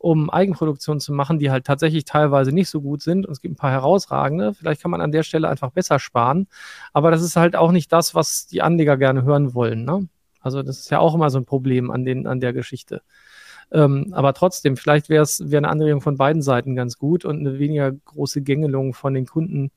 um 0.00 0.30
Eigenproduktion 0.30 0.98
zu 0.98 1.12
machen, 1.12 1.38
die 1.38 1.50
halt 1.50 1.66
tatsächlich 1.66 2.06
teilweise 2.06 2.52
nicht 2.52 2.70
so 2.70 2.80
gut 2.80 3.02
sind. 3.02 3.26
Und 3.26 3.32
es 3.32 3.42
gibt 3.42 3.52
ein 3.52 3.56
paar 3.56 3.70
herausragende. 3.70 4.54
Vielleicht 4.54 4.80
kann 4.80 4.90
man 4.90 5.02
an 5.02 5.12
der 5.12 5.22
Stelle 5.22 5.48
einfach 5.48 5.70
besser 5.72 5.98
sparen. 5.98 6.48
Aber 6.94 7.10
das 7.10 7.22
ist 7.22 7.36
halt 7.36 7.54
auch 7.54 7.70
nicht 7.70 7.92
das, 7.92 8.14
was 8.14 8.46
die 8.46 8.62
Anleger 8.62 8.96
gerne 8.96 9.24
hören 9.24 9.52
wollen. 9.52 9.84
Ne? 9.84 10.08
Also 10.40 10.62
das 10.62 10.78
ist 10.78 10.90
ja 10.90 11.00
auch 11.00 11.14
immer 11.14 11.28
so 11.28 11.36
ein 11.36 11.44
Problem 11.44 11.90
an, 11.90 12.06
den, 12.06 12.26
an 12.26 12.40
der 12.40 12.54
Geschichte. 12.54 13.02
Ähm, 13.70 14.08
aber 14.12 14.32
trotzdem, 14.32 14.78
vielleicht 14.78 15.10
wäre 15.10 15.22
es 15.22 15.50
wär 15.50 15.58
eine 15.58 15.68
Anregung 15.68 16.00
von 16.00 16.16
beiden 16.16 16.40
Seiten 16.40 16.74
ganz 16.74 16.96
gut 16.96 17.26
und 17.26 17.38
eine 17.38 17.58
weniger 17.58 17.92
große 17.92 18.40
Gängelung 18.40 18.94
von 18.94 19.12
den 19.12 19.26
Kunden 19.26 19.70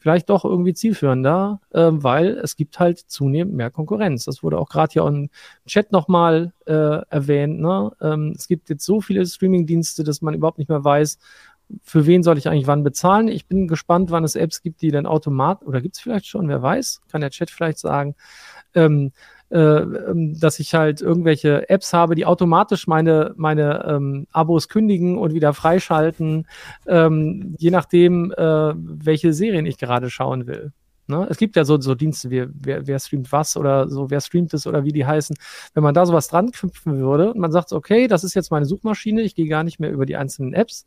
vielleicht 0.00 0.30
doch 0.30 0.44
irgendwie 0.44 0.72
zielführender, 0.74 1.60
äh, 1.70 1.90
weil 1.92 2.38
es 2.38 2.56
gibt 2.56 2.80
halt 2.80 2.98
zunehmend 2.98 3.54
mehr 3.54 3.70
Konkurrenz. 3.70 4.24
Das 4.24 4.42
wurde 4.42 4.58
auch 4.58 4.68
gerade 4.68 4.92
hier 4.92 5.06
im 5.06 5.28
Chat 5.66 5.92
nochmal 5.92 6.52
äh, 6.66 6.72
erwähnt. 7.10 7.60
Ne? 7.60 7.92
Ähm, 8.00 8.32
es 8.34 8.48
gibt 8.48 8.70
jetzt 8.70 8.84
so 8.84 9.00
viele 9.00 9.24
Streaming-Dienste, 9.24 10.02
dass 10.02 10.22
man 10.22 10.34
überhaupt 10.34 10.58
nicht 10.58 10.70
mehr 10.70 10.82
weiß, 10.82 11.18
für 11.82 12.06
wen 12.06 12.22
soll 12.22 12.38
ich 12.38 12.48
eigentlich 12.48 12.66
wann 12.66 12.82
bezahlen. 12.82 13.28
Ich 13.28 13.46
bin 13.46 13.68
gespannt, 13.68 14.10
wann 14.10 14.24
es 14.24 14.34
Apps 14.34 14.62
gibt, 14.62 14.82
die 14.82 14.90
dann 14.90 15.06
automatisch, 15.06 15.68
oder 15.68 15.80
gibt 15.80 15.96
es 15.96 16.00
vielleicht 16.00 16.26
schon, 16.26 16.48
wer 16.48 16.62
weiß, 16.62 17.02
kann 17.08 17.20
der 17.20 17.30
Chat 17.30 17.50
vielleicht 17.50 17.78
sagen, 17.78 18.16
ähm, 18.74 19.12
äh, 19.50 19.58
ähm, 19.58 20.38
dass 20.38 20.60
ich 20.60 20.74
halt 20.74 21.00
irgendwelche 21.00 21.68
Apps 21.68 21.92
habe, 21.92 22.14
die 22.14 22.24
automatisch 22.24 22.86
meine, 22.86 23.34
meine 23.36 23.84
ähm, 23.84 24.26
Abos 24.32 24.68
kündigen 24.68 25.18
und 25.18 25.34
wieder 25.34 25.54
freischalten, 25.54 26.46
ähm, 26.86 27.56
je 27.58 27.70
nachdem, 27.70 28.32
äh, 28.32 28.72
welche 28.74 29.32
Serien 29.32 29.66
ich 29.66 29.78
gerade 29.78 30.08
schauen 30.08 30.46
will. 30.46 30.72
Ne? 31.10 31.26
Es 31.28 31.36
gibt 31.36 31.56
ja 31.56 31.64
so, 31.64 31.80
so 31.80 31.94
Dienste 31.94 32.30
wie 32.30 32.46
wer, 32.48 32.86
wer 32.86 32.98
streamt 33.00 33.32
was 33.32 33.56
oder 33.56 33.88
so, 33.88 34.10
wer 34.10 34.20
streamt 34.20 34.54
es 34.54 34.66
oder 34.66 34.84
wie 34.84 34.92
die 34.92 35.04
heißen. 35.04 35.36
Wenn 35.74 35.82
man 35.82 35.94
da 35.94 36.06
sowas 36.06 36.28
dran 36.28 36.52
knüpfen 36.52 36.98
würde 36.98 37.32
und 37.34 37.40
man 37.40 37.50
sagt, 37.50 37.72
okay, 37.72 38.06
das 38.06 38.22
ist 38.22 38.34
jetzt 38.34 38.50
meine 38.52 38.66
Suchmaschine, 38.66 39.22
ich 39.22 39.34
gehe 39.34 39.48
gar 39.48 39.64
nicht 39.64 39.80
mehr 39.80 39.90
über 39.90 40.06
die 40.06 40.16
einzelnen 40.16 40.52
Apps, 40.54 40.86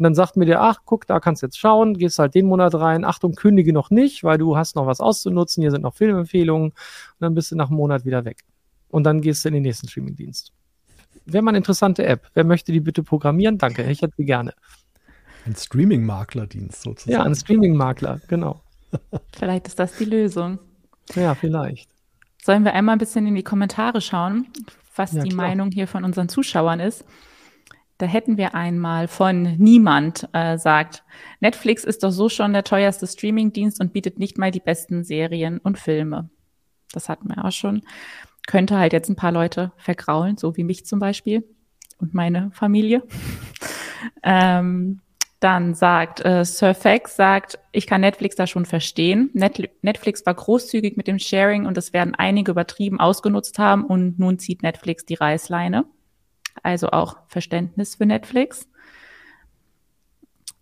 und 0.00 0.04
dann 0.04 0.14
sagt 0.14 0.38
mir 0.38 0.46
der, 0.46 0.62
ach, 0.62 0.78
guck, 0.86 1.06
da 1.06 1.20
kannst 1.20 1.42
du 1.42 1.46
jetzt 1.46 1.58
schauen, 1.58 1.98
gehst 1.98 2.18
halt 2.18 2.34
den 2.34 2.46
Monat 2.46 2.74
rein, 2.74 3.04
Achtung, 3.04 3.34
kündige 3.34 3.74
noch 3.74 3.90
nicht, 3.90 4.24
weil 4.24 4.38
du 4.38 4.56
hast 4.56 4.74
noch 4.74 4.86
was 4.86 4.98
auszunutzen, 4.98 5.60
hier 5.60 5.70
sind 5.70 5.82
noch 5.82 5.94
Filmempfehlungen 5.94 6.70
und 6.70 6.74
dann 7.18 7.34
bist 7.34 7.52
du 7.52 7.56
nach 7.56 7.68
einem 7.68 7.76
Monat 7.76 8.06
wieder 8.06 8.24
weg. 8.24 8.38
Und 8.88 9.04
dann 9.04 9.20
gehst 9.20 9.44
du 9.44 9.50
in 9.50 9.54
den 9.56 9.62
nächsten 9.62 9.88
Streamingdienst. 9.88 10.54
Wäre 11.26 11.42
mal 11.42 11.50
eine 11.50 11.58
interessante 11.58 12.06
App. 12.06 12.30
Wer 12.32 12.44
möchte 12.44 12.72
die 12.72 12.80
bitte 12.80 13.02
programmieren? 13.02 13.58
Danke, 13.58 13.82
ich 13.90 14.00
hätte 14.00 14.14
sie 14.16 14.24
gerne. 14.24 14.54
Ein 15.44 15.54
Streaming-Maklerdienst 15.54 16.80
sozusagen. 16.80 17.12
Ja, 17.12 17.22
ein 17.22 17.34
Streaming-Makler, 17.34 18.22
genau. 18.26 18.62
Vielleicht 19.36 19.66
ist 19.66 19.78
das 19.78 19.98
die 19.98 20.06
Lösung. 20.06 20.60
Ja, 21.14 21.34
vielleicht. 21.34 21.90
Sollen 22.42 22.64
wir 22.64 22.72
einmal 22.72 22.94
ein 22.94 22.98
bisschen 22.98 23.26
in 23.26 23.34
die 23.34 23.42
Kommentare 23.42 24.00
schauen, 24.00 24.46
was 24.96 25.12
ja, 25.12 25.22
die 25.24 25.28
klar. 25.28 25.48
Meinung 25.48 25.70
hier 25.70 25.86
von 25.86 26.04
unseren 26.04 26.30
Zuschauern 26.30 26.80
ist? 26.80 27.04
Da 28.00 28.06
hätten 28.06 28.38
wir 28.38 28.54
einmal 28.54 29.08
von 29.08 29.42
niemand 29.58 30.26
äh, 30.32 30.56
sagt, 30.56 31.04
Netflix 31.40 31.84
ist 31.84 32.02
doch 32.02 32.10
so 32.10 32.30
schon 32.30 32.54
der 32.54 32.64
teuerste 32.64 33.06
Streamingdienst 33.06 33.78
und 33.78 33.92
bietet 33.92 34.18
nicht 34.18 34.38
mal 34.38 34.50
die 34.50 34.60
besten 34.60 35.04
Serien 35.04 35.58
und 35.58 35.78
Filme. 35.78 36.30
Das 36.92 37.10
hatten 37.10 37.28
wir 37.28 37.44
auch 37.44 37.52
schon. 37.52 37.82
Könnte 38.46 38.78
halt 38.78 38.94
jetzt 38.94 39.10
ein 39.10 39.16
paar 39.16 39.32
Leute 39.32 39.72
vergraulen, 39.76 40.38
so 40.38 40.56
wie 40.56 40.64
mich 40.64 40.86
zum 40.86 40.98
Beispiel 40.98 41.44
und 41.98 42.14
meine 42.14 42.50
Familie. 42.54 43.02
ähm, 44.22 45.02
dann 45.38 45.74
sagt 45.74 46.24
äh, 46.24 46.46
Surfax, 46.46 47.16
sagt, 47.16 47.58
ich 47.70 47.86
kann 47.86 48.00
Netflix 48.00 48.34
da 48.34 48.46
schon 48.46 48.64
verstehen. 48.64 49.28
Net 49.34 49.70
Netflix 49.82 50.24
war 50.24 50.32
großzügig 50.32 50.96
mit 50.96 51.06
dem 51.06 51.18
Sharing 51.18 51.66
und 51.66 51.76
es 51.76 51.92
werden 51.92 52.14
einige 52.14 52.52
übertrieben 52.52 52.98
ausgenutzt 52.98 53.58
haben 53.58 53.84
und 53.84 54.18
nun 54.18 54.38
zieht 54.38 54.62
Netflix 54.62 55.04
die 55.04 55.16
Reißleine 55.16 55.84
also 56.62 56.90
auch 56.90 57.16
Verständnis 57.28 57.96
für 57.96 58.06
Netflix. 58.06 58.68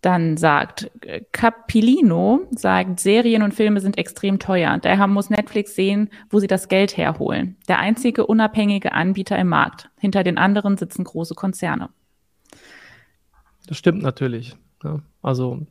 Dann 0.01 0.37
sagt 0.37 0.89
äh, 1.01 1.21
Capilino, 1.33 2.47
sagt, 2.51 3.01
Serien 3.01 3.43
und 3.43 3.53
Filme 3.53 3.81
sind 3.81 3.97
extrem 3.97 4.39
teuer. 4.39 4.77
Daher 4.81 5.07
muss 5.07 5.29
Netflix 5.29 5.75
sehen, 5.75 6.09
wo 6.29 6.39
sie 6.39 6.47
das 6.47 6.69
Geld 6.69 6.95
herholen. 6.95 7.57
Der 7.67 7.79
einzige 7.79 8.25
unabhängige 8.25 8.93
Anbieter 8.93 9.37
im 9.37 9.49
Markt. 9.49 9.89
Hinter 9.97 10.23
den 10.23 10.37
anderen 10.37 10.77
sitzen 10.77 11.03
große 11.03 11.35
Konzerne. 11.35 11.89
Das 13.67 13.77
stimmt 13.77 14.01
natürlich. 14.01 14.55
Ja. 14.83 15.01
Also 15.21 15.67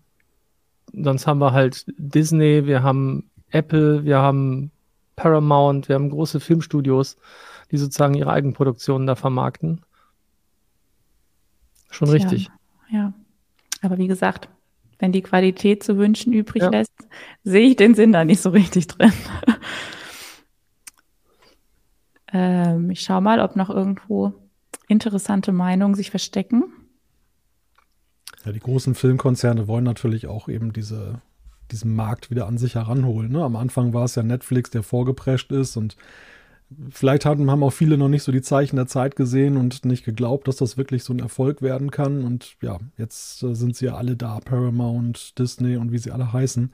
sonst 0.92 1.26
haben 1.26 1.40
wir 1.40 1.52
halt 1.52 1.86
Disney, 1.96 2.66
wir 2.66 2.82
haben 2.82 3.30
Apple, 3.50 4.04
wir 4.04 4.18
haben 4.18 4.70
Paramount, 5.16 5.88
wir 5.88 5.94
haben 5.94 6.10
große 6.10 6.38
Filmstudios, 6.38 7.16
die 7.70 7.78
sozusagen 7.78 8.14
ihre 8.14 8.30
Eigenproduktionen 8.30 9.06
da 9.06 9.14
vermarkten. 9.14 9.80
Schon 11.90 12.08
richtig. 12.08 12.48
Ja. 12.90 13.12
Aber 13.82 13.98
wie 13.98 14.08
gesagt, 14.08 14.48
wenn 14.98 15.12
die 15.12 15.22
Qualität 15.22 15.82
zu 15.82 15.96
wünschen 15.96 16.32
übrig 16.32 16.62
ja. 16.62 16.70
lässt, 16.70 16.92
sehe 17.44 17.68
ich 17.68 17.76
den 17.76 17.94
Sinn 17.94 18.12
da 18.12 18.24
nicht 18.24 18.40
so 18.40 18.50
richtig 18.50 18.88
drin. 18.88 19.12
ähm, 22.32 22.90
ich 22.90 23.00
schaue 23.00 23.20
mal, 23.20 23.40
ob 23.40 23.56
noch 23.56 23.70
irgendwo 23.70 24.34
interessante 24.88 25.52
Meinungen 25.52 25.94
sich 25.94 26.10
verstecken. 26.10 26.64
Ja, 28.44 28.52
die 28.52 28.60
großen 28.60 28.94
Filmkonzerne 28.94 29.68
wollen 29.68 29.84
natürlich 29.84 30.26
auch 30.26 30.48
eben 30.48 30.72
diese, 30.72 31.20
diesen 31.70 31.94
Markt 31.94 32.30
wieder 32.30 32.46
an 32.46 32.58
sich 32.58 32.74
heranholen. 32.74 33.30
Ne? 33.30 33.44
Am 33.44 33.56
Anfang 33.56 33.92
war 33.92 34.04
es 34.04 34.14
ja 34.14 34.22
Netflix, 34.22 34.70
der 34.70 34.82
vorgeprescht 34.82 35.52
ist 35.52 35.76
und 35.76 35.96
Vielleicht 36.90 37.24
haben, 37.24 37.50
haben 37.50 37.62
auch 37.62 37.72
viele 37.72 37.96
noch 37.96 38.08
nicht 38.08 38.22
so 38.22 38.30
die 38.30 38.42
Zeichen 38.42 38.76
der 38.76 38.86
Zeit 38.86 39.16
gesehen 39.16 39.56
und 39.56 39.84
nicht 39.86 40.04
geglaubt, 40.04 40.48
dass 40.48 40.56
das 40.56 40.76
wirklich 40.76 41.02
so 41.02 41.14
ein 41.14 41.18
Erfolg 41.18 41.62
werden 41.62 41.90
kann. 41.90 42.24
Und 42.24 42.56
ja, 42.60 42.78
jetzt 42.98 43.42
äh, 43.42 43.54
sind 43.54 43.74
sie 43.74 43.86
ja 43.86 43.94
alle 43.94 44.16
da, 44.16 44.40
Paramount, 44.40 45.38
Disney 45.38 45.76
und 45.76 45.92
wie 45.92 45.98
sie 45.98 46.10
alle 46.10 46.32
heißen, 46.32 46.70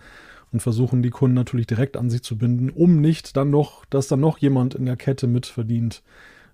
und 0.52 0.61
versuchen 0.61 1.02
die 1.02 1.11
Kunden 1.11 1.35
natürlich 1.35 1.66
direkt 1.66 1.96
an 1.96 2.11
sich 2.11 2.22
zu 2.22 2.38
binden, 2.38 2.70
um 2.70 3.00
nicht 3.00 3.37
dann 3.37 3.50
noch, 3.50 3.85
dass 3.87 4.07
dann 4.07 4.20
noch 4.20 4.38
jemand 4.38 4.76
in 4.76 4.87
der 4.87 4.96
Kette 4.96 5.26
mitverdient. 5.26 6.02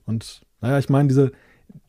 Und 0.07 0.41
naja, 0.63 0.79
ich 0.79 0.89
meine, 0.89 1.09
diese, 1.09 1.33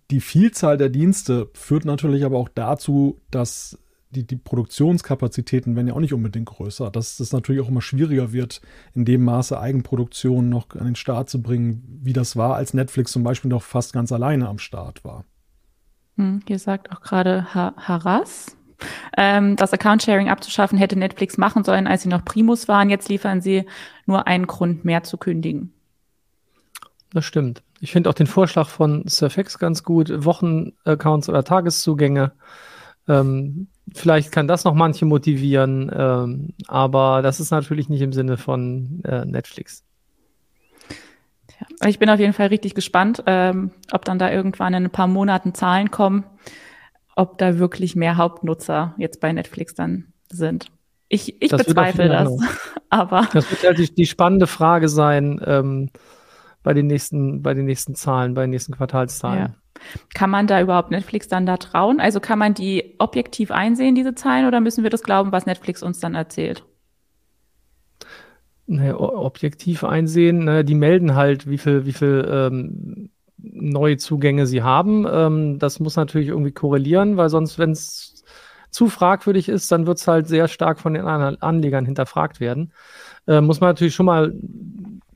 die 0.10 0.20
Vielzahl 0.20 0.78
der 0.78 0.90
Dienste 0.90 1.50
führt 1.54 1.86
natürlich 1.86 2.26
aber 2.26 2.38
auch 2.38 2.50
dazu, 2.50 3.22
dass 3.32 3.80
die, 4.12 4.28
die 4.28 4.36
Produktionskapazitäten 4.36 5.76
werden 5.76 5.88
ja 5.88 5.94
auch 5.94 6.00
nicht 6.00 6.14
unbedingt 6.14 6.48
größer. 6.48 6.92
Dass 6.92 7.20
es 7.20 7.32
natürlich 7.34 7.62
auch 7.62 7.70
immer 7.70 7.82
schwieriger 7.82 8.32
wird, 8.32 8.62
in 8.94 9.06
dem 9.06 9.24
Maße 9.24 9.60
Eigenproduktion 9.60 10.50
noch 10.50 10.76
an 10.76 10.86
den 10.86 10.96
Start 10.96 11.30
zu 11.30 11.42
bringen, 11.42 12.00
wie 12.04 12.14
das 12.14 12.36
war, 12.36 12.56
als 12.56 12.74
Netflix 12.74 13.12
zum 13.12 13.24
Beispiel 13.24 13.50
noch 13.50 13.64
fast 13.64 13.94
ganz 13.94 14.12
alleine 14.12 14.48
am 14.48 14.60
Start 14.60 15.04
war. 15.04 15.26
Hm, 16.18 16.42
hier 16.48 16.60
sagt 16.60 16.92
auch 16.92 17.02
gerade 17.02 17.54
ha 17.54 17.74
Haras, 17.78 18.58
ähm, 19.18 19.56
das 19.56 19.74
Account-Sharing 19.74 20.30
abzuschaffen 20.30 20.78
hätte 20.78 20.98
Netflix 20.98 21.38
machen 21.38 21.64
sollen, 21.64 21.88
als 21.88 22.04
sie 22.04 22.10
noch 22.10 22.26
Primus 22.26 22.68
waren. 22.68 22.90
Jetzt 22.90 23.10
liefern 23.10 23.42
sie 23.42 23.66
nur 24.06 24.28
einen 24.28 24.48
Grund 24.48 24.86
mehr 24.86 25.04
zu 25.04 25.18
kündigen. 25.18 25.74
Das 27.14 27.26
stimmt. 27.26 27.62
Ich 27.80 27.92
finde 27.92 28.10
auch 28.10 28.14
den 28.14 28.28
Vorschlag 28.28 28.70
von 28.70 29.08
Surfx 29.08 29.60
ganz 29.60 29.84
gut. 29.84 30.12
Wochenaccounts 30.24 31.30
oder 31.30 31.44
Tageszugänge. 31.44 32.32
Ähm, 33.08 33.68
vielleicht 33.94 34.32
kann 34.32 34.48
das 34.48 34.64
noch 34.64 34.74
manche 34.74 35.06
motivieren, 35.06 35.92
ähm, 35.94 36.54
aber 36.68 37.22
das 37.22 37.40
ist 37.40 37.52
natürlich 37.52 37.90
nicht 37.90 38.02
im 38.02 38.14
Sinne 38.14 38.38
von 38.38 39.02
äh, 39.04 39.26
Netflix. 39.26 39.84
Ja, 41.60 41.88
ich 41.88 42.00
bin 42.00 42.10
auf 42.10 42.20
jeden 42.20 42.34
Fall 42.34 42.48
richtig 42.48 42.76
gespannt, 42.76 43.24
ähm, 43.26 43.72
ob 43.92 44.06
dann 44.06 44.20
da 44.20 44.32
irgendwann 44.32 44.74
in 44.74 44.86
ein 44.86 44.92
paar 44.92 45.08
Monaten 45.08 45.54
Zahlen 45.54 45.92
kommen, 45.92 46.24
ob 47.16 47.38
da 47.38 47.58
wirklich 47.58 47.96
mehr 47.96 48.18
Hauptnutzer 48.18 48.96
jetzt 48.98 49.20
bei 49.20 49.32
Netflix 49.32 49.76
dann 49.76 50.14
sind. 50.32 50.68
Ich, 51.10 51.42
ich 51.42 51.50
das 51.50 51.66
bezweifle 51.66 52.08
das. 52.08 52.32
aber 52.90 53.28
das 53.34 53.52
wird 53.52 53.64
halt 53.64 53.78
die, 53.80 53.94
die 53.94 54.06
spannende 54.06 54.48
Frage 54.48 54.88
sein 54.88 55.42
ähm, 55.46 55.90
bei 56.64 56.74
den 56.74 56.88
nächsten, 56.88 57.42
bei 57.42 57.54
den 57.54 57.66
nächsten 57.66 57.96
Zahlen, 57.96 58.34
bei 58.34 58.42
den 58.42 58.52
nächsten 58.52 58.76
Quartalszahlen. 58.76 59.40
Ja. 59.40 59.56
Kann 60.14 60.30
man 60.30 60.48
da 60.48 60.62
überhaupt 60.62 60.92
Netflix 60.92 61.28
dann 61.28 61.46
da 61.46 61.58
trauen? 61.58 62.00
Also 62.00 62.20
kann 62.20 62.38
man 62.38 62.54
die 62.54 62.96
objektiv 63.00 63.52
einsehen, 63.52 63.96
diese 63.96 64.14
Zahlen, 64.14 64.46
oder 64.46 64.60
müssen 64.60 64.84
wir 64.84 64.92
das 64.92 65.04
glauben, 65.04 65.32
was 65.32 65.46
Netflix 65.46 65.82
uns 65.82 66.00
dann 66.00 66.14
erzählt? 66.14 66.64
Naja, 68.68 68.98
objektiv 69.00 69.84
einsehen, 69.84 70.46
naja, 70.46 70.64
die 70.64 70.76
melden 70.76 71.16
halt, 71.16 71.50
wie 71.50 71.58
viel, 71.58 71.86
wie 71.86 71.94
viel 71.94 72.26
ähm, 72.32 73.10
neue 73.38 73.98
Zugänge 73.98 74.46
sie 74.46 74.62
haben. 74.62 75.06
Ähm, 75.12 75.60
das 75.60 75.80
muss 75.80 75.96
natürlich 75.96 76.30
irgendwie 76.30 76.52
korrelieren, 76.52 77.18
weil 77.18 77.30
sonst, 77.30 77.58
wenn 77.58 77.72
es 77.72 78.24
zu 78.70 78.88
fragwürdig 78.88 79.50
ist, 79.50 79.72
dann 79.72 79.86
wird 79.86 79.98
es 79.98 80.08
halt 80.08 80.28
sehr 80.28 80.48
stark 80.48 80.80
von 80.80 80.94
den 80.94 81.06
Anlegern 81.06 81.86
hinterfragt 81.86 82.40
werden. 82.40 82.72
Äh, 83.28 83.42
muss 83.42 83.60
man 83.60 83.72
natürlich 83.72 83.96
schon 83.96 84.06
mal, 84.06 84.34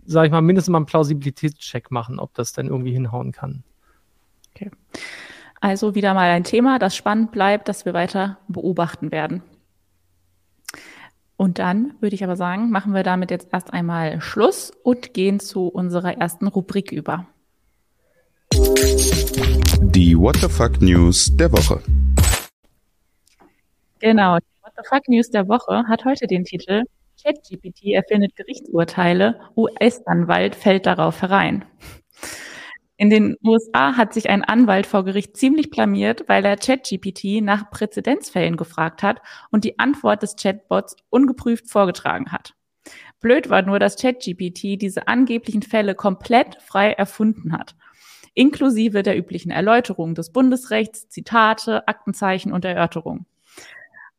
sage 0.06 0.28
ich 0.28 0.32
mal, 0.32 0.41
mindestens 0.41 0.72
mal 0.72 0.80
einen 0.80 0.86
Plausibilitätscheck 0.86 1.91
machen, 1.91 2.20
ob 2.20 2.34
das 2.34 2.54
denn 2.54 2.68
irgendwie 2.68 2.94
hinhauen 2.94 3.32
kann. 3.32 3.63
Okay. 4.56 4.72
Also 5.62 5.96
wieder 5.96 6.13
mal 6.13 6.30
ein 6.30 6.44
Thema, 6.44 6.80
das 6.80 6.96
spannend 6.96 7.32
bleibt, 7.32 7.68
das 7.68 7.86
wir 7.86 7.94
weiter 7.94 8.38
beobachten 8.48 9.12
werden. 9.12 9.41
Und 11.38 11.60
dann 11.60 11.96
würde 12.00 12.15
ich 12.15 12.24
aber 12.24 12.38
sagen, 12.38 12.70
machen 12.70 12.94
wir 12.94 13.04
damit 13.04 13.30
jetzt 13.30 13.50
erst 13.52 13.74
einmal 13.74 14.22
Schluss 14.22 14.72
und 14.84 15.13
gehen 15.13 15.39
zu 15.39 15.68
unserer 15.68 16.18
ersten 16.18 16.48
Rubrik 16.48 16.91
über. 16.91 17.28
Die 18.54 20.18
What 20.18 20.38
the 20.38 20.48
Fuck 20.48 20.82
News 20.82 21.36
der 21.36 21.52
Woche. 21.52 21.82
Genau, 24.00 24.38
die 24.38 24.63
What 24.63 24.74
the 24.78 24.84
Fuck 24.88 25.10
News 25.10 25.30
der 25.30 25.48
Woche 25.50 25.84
hat 25.88 26.06
heute 26.06 26.28
den 26.28 26.46
Titel 26.46 26.84
ChatGPT 27.26 27.94
erfindet 27.94 28.36
Gerichtsurteile, 28.36 29.40
US-Anwalt 29.56 30.56
fällt 30.56 30.86
darauf 30.86 31.24
herein. 31.24 31.66
In 32.98 33.10
den 33.10 33.36
USA 33.44 33.98
hat 33.98 34.14
sich 34.14 34.30
ein 34.30 34.44
Anwalt 34.44 34.86
vor 34.86 35.04
Gericht 35.04 35.36
ziemlich 35.36 35.72
blamiert, 35.72 36.26
weil 36.28 36.46
er 36.46 36.56
ChatGPT 36.56 37.42
nach 37.42 37.72
Präzedenzfällen 37.72 38.58
gefragt 38.58 39.02
hat 39.02 39.22
und 39.52 39.64
die 39.64 39.80
Antwort 39.80 40.22
des 40.22 40.36
Chatbots 40.36 40.96
ungeprüft 41.10 41.70
vorgetragen 41.70 42.32
hat. 42.32 42.54
Blöd 43.20 43.50
war 43.50 43.64
nur, 43.64 43.80
dass 43.80 44.00
ChatGPT 44.00 44.80
diese 44.80 45.08
angeblichen 45.08 45.64
Fälle 45.64 45.96
komplett 45.96 46.62
frei 46.62 46.92
erfunden 46.92 47.54
hat, 47.54 47.76
inklusive 48.36 49.02
der 49.02 49.18
üblichen 49.18 49.50
Erläuterungen 49.52 50.14
des 50.14 50.32
Bundesrechts, 50.32 51.10
Zitate, 51.10 51.88
Aktenzeichen 51.88 52.54
und 52.54 52.66
Erörterungen. 52.66 53.26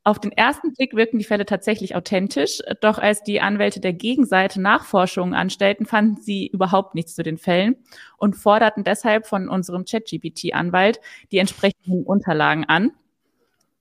Auf 0.06 0.20
den 0.20 0.30
ersten 0.30 0.72
Blick 0.72 0.94
wirken 0.94 1.18
die 1.18 1.24
Fälle 1.24 1.46
tatsächlich 1.46 1.96
authentisch, 1.96 2.62
doch 2.80 2.98
als 2.98 3.24
die 3.24 3.40
Anwälte 3.40 3.80
der 3.80 3.92
Gegenseite 3.92 4.60
Nachforschungen 4.60 5.34
anstellten, 5.34 5.84
fanden 5.84 6.22
sie 6.22 6.46
überhaupt 6.46 6.94
nichts 6.94 7.16
zu 7.16 7.24
den 7.24 7.38
Fällen 7.38 7.74
und 8.16 8.36
forderten 8.36 8.84
deshalb 8.84 9.26
von 9.26 9.48
unserem 9.48 9.84
ChatGPT-Anwalt 9.84 11.00
die 11.32 11.38
entsprechenden 11.38 12.04
Unterlagen 12.04 12.64
an. 12.66 12.92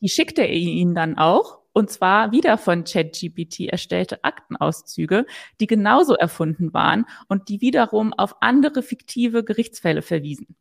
Die 0.02 0.10
schickte 0.10 0.42
er 0.42 0.50
ihnen 0.52 0.96
dann 0.96 1.16
auch, 1.20 1.60
und 1.74 1.92
zwar 1.92 2.32
wieder 2.32 2.58
von 2.58 2.86
ChatGPT 2.86 3.68
erstellte 3.68 4.24
Aktenauszüge, 4.24 5.28
die 5.60 5.68
genauso 5.68 6.16
erfunden 6.16 6.74
waren 6.74 7.06
und 7.28 7.50
die 7.50 7.62
wiederum 7.62 8.14
auf 8.14 8.38
andere 8.42 8.82
fiktive 8.82 9.44
Gerichtsfälle 9.44 10.02
verwiesen. 10.02 10.56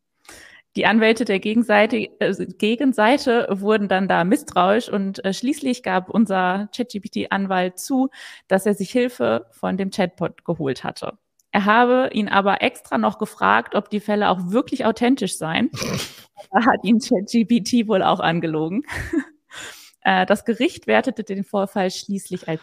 Die 0.77 0.87
Anwälte 0.87 1.25
der 1.25 1.39
Gegenseite, 1.39 1.97
äh, 2.19 2.47
Gegenseite 2.59 3.47
wurden 3.51 3.89
dann 3.89 4.09
da 4.09 4.25
misstrauisch 4.25 4.89
und 4.89 5.25
äh, 5.25 5.33
schließlich 5.33 5.85
gab 5.85 6.11
unser 6.11 6.69
ChatGPT-Anwalt 6.75 7.79
zu, 7.79 8.11
dass 8.49 8.67
er 8.67 8.75
sich 8.75 8.91
Hilfe 8.91 9.47
von 9.53 9.77
dem 9.77 9.91
Chatbot 9.91 10.45
geholt 10.45 10.83
hatte. 10.83 11.17
Er 11.53 11.67
habe 11.67 12.11
ihn 12.13 12.29
aber 12.29 12.63
extra 12.63 12.99
noch 12.99 13.19
gefragt, 13.19 13.77
ob 13.77 13.89
die 13.89 14.01
Fälle 14.01 14.29
auch 14.29 14.51
wirklich 14.51 14.85
authentisch 14.85 15.39
seien. 15.39 15.71
da 16.51 16.67
hat 16.67 16.83
ihn 16.83 16.99
ChatGPT 16.99 17.87
wohl 17.87 18.03
auch 18.03 18.21
angelogen. 18.21 18.83
Äh, 20.07 20.27
das 20.27 20.45
Gericht 20.45 20.87
wertete 20.87 21.25
den 21.25 21.45
Vorfall 21.45 21.91
schließlich 21.91 22.47
als 22.47 22.61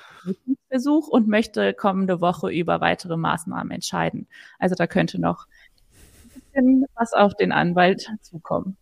Versuch 0.70 1.08
und 1.08 1.28
möchte 1.28 1.74
kommende 1.74 2.22
Woche 2.22 2.52
über 2.52 2.82
weitere 2.82 3.18
Maßnahmen 3.18 3.72
entscheiden. 3.72 4.28
Also 4.60 4.76
da 4.76 4.86
könnte 4.86 5.20
noch 5.20 5.48
bisschen 6.52 6.86
was 6.96 7.14
auf 7.14 7.34
den 7.36 7.52
Anwalt 7.52 8.08
zukommen. 8.22 8.78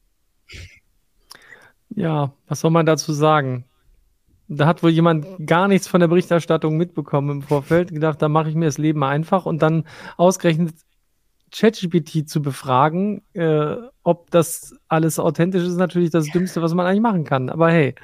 Ja, 1.90 2.34
was 2.48 2.62
soll 2.62 2.72
man 2.72 2.86
dazu 2.86 3.14
sagen? 3.14 3.66
Da 4.48 4.66
hat 4.66 4.82
wohl 4.82 4.90
jemand 4.90 5.26
gar 5.46 5.68
nichts 5.68 5.88
von 5.88 6.00
der 6.00 6.08
Berichterstattung 6.08 6.76
mitbekommen 6.76 7.30
im 7.30 7.42
Vorfeld, 7.42 7.94
gedacht, 7.94 8.22
da 8.22 8.30
mache 8.30 8.50
ich 8.50 8.56
mir 8.56 8.66
das 8.66 8.78
Leben 8.78 9.04
einfach 9.04 9.46
und 9.46 9.62
dann 9.62 9.86
ausgerechnet 10.18 10.74
ChatGPT 11.52 12.30
zu 12.30 12.42
befragen, 12.42 13.22
äh, 13.34 13.76
ob 14.04 14.32
das 14.32 14.76
alles 14.88 15.20
authentisch 15.20 15.64
ist, 15.64 15.78
natürlich 15.78 16.10
das 16.10 16.28
Dümmste, 16.28 16.62
was 16.62 16.74
man 16.74 16.86
eigentlich 16.86 17.02
machen 17.02 17.24
kann. 17.24 17.50
Aber 17.50 17.72
hey. 17.72 17.96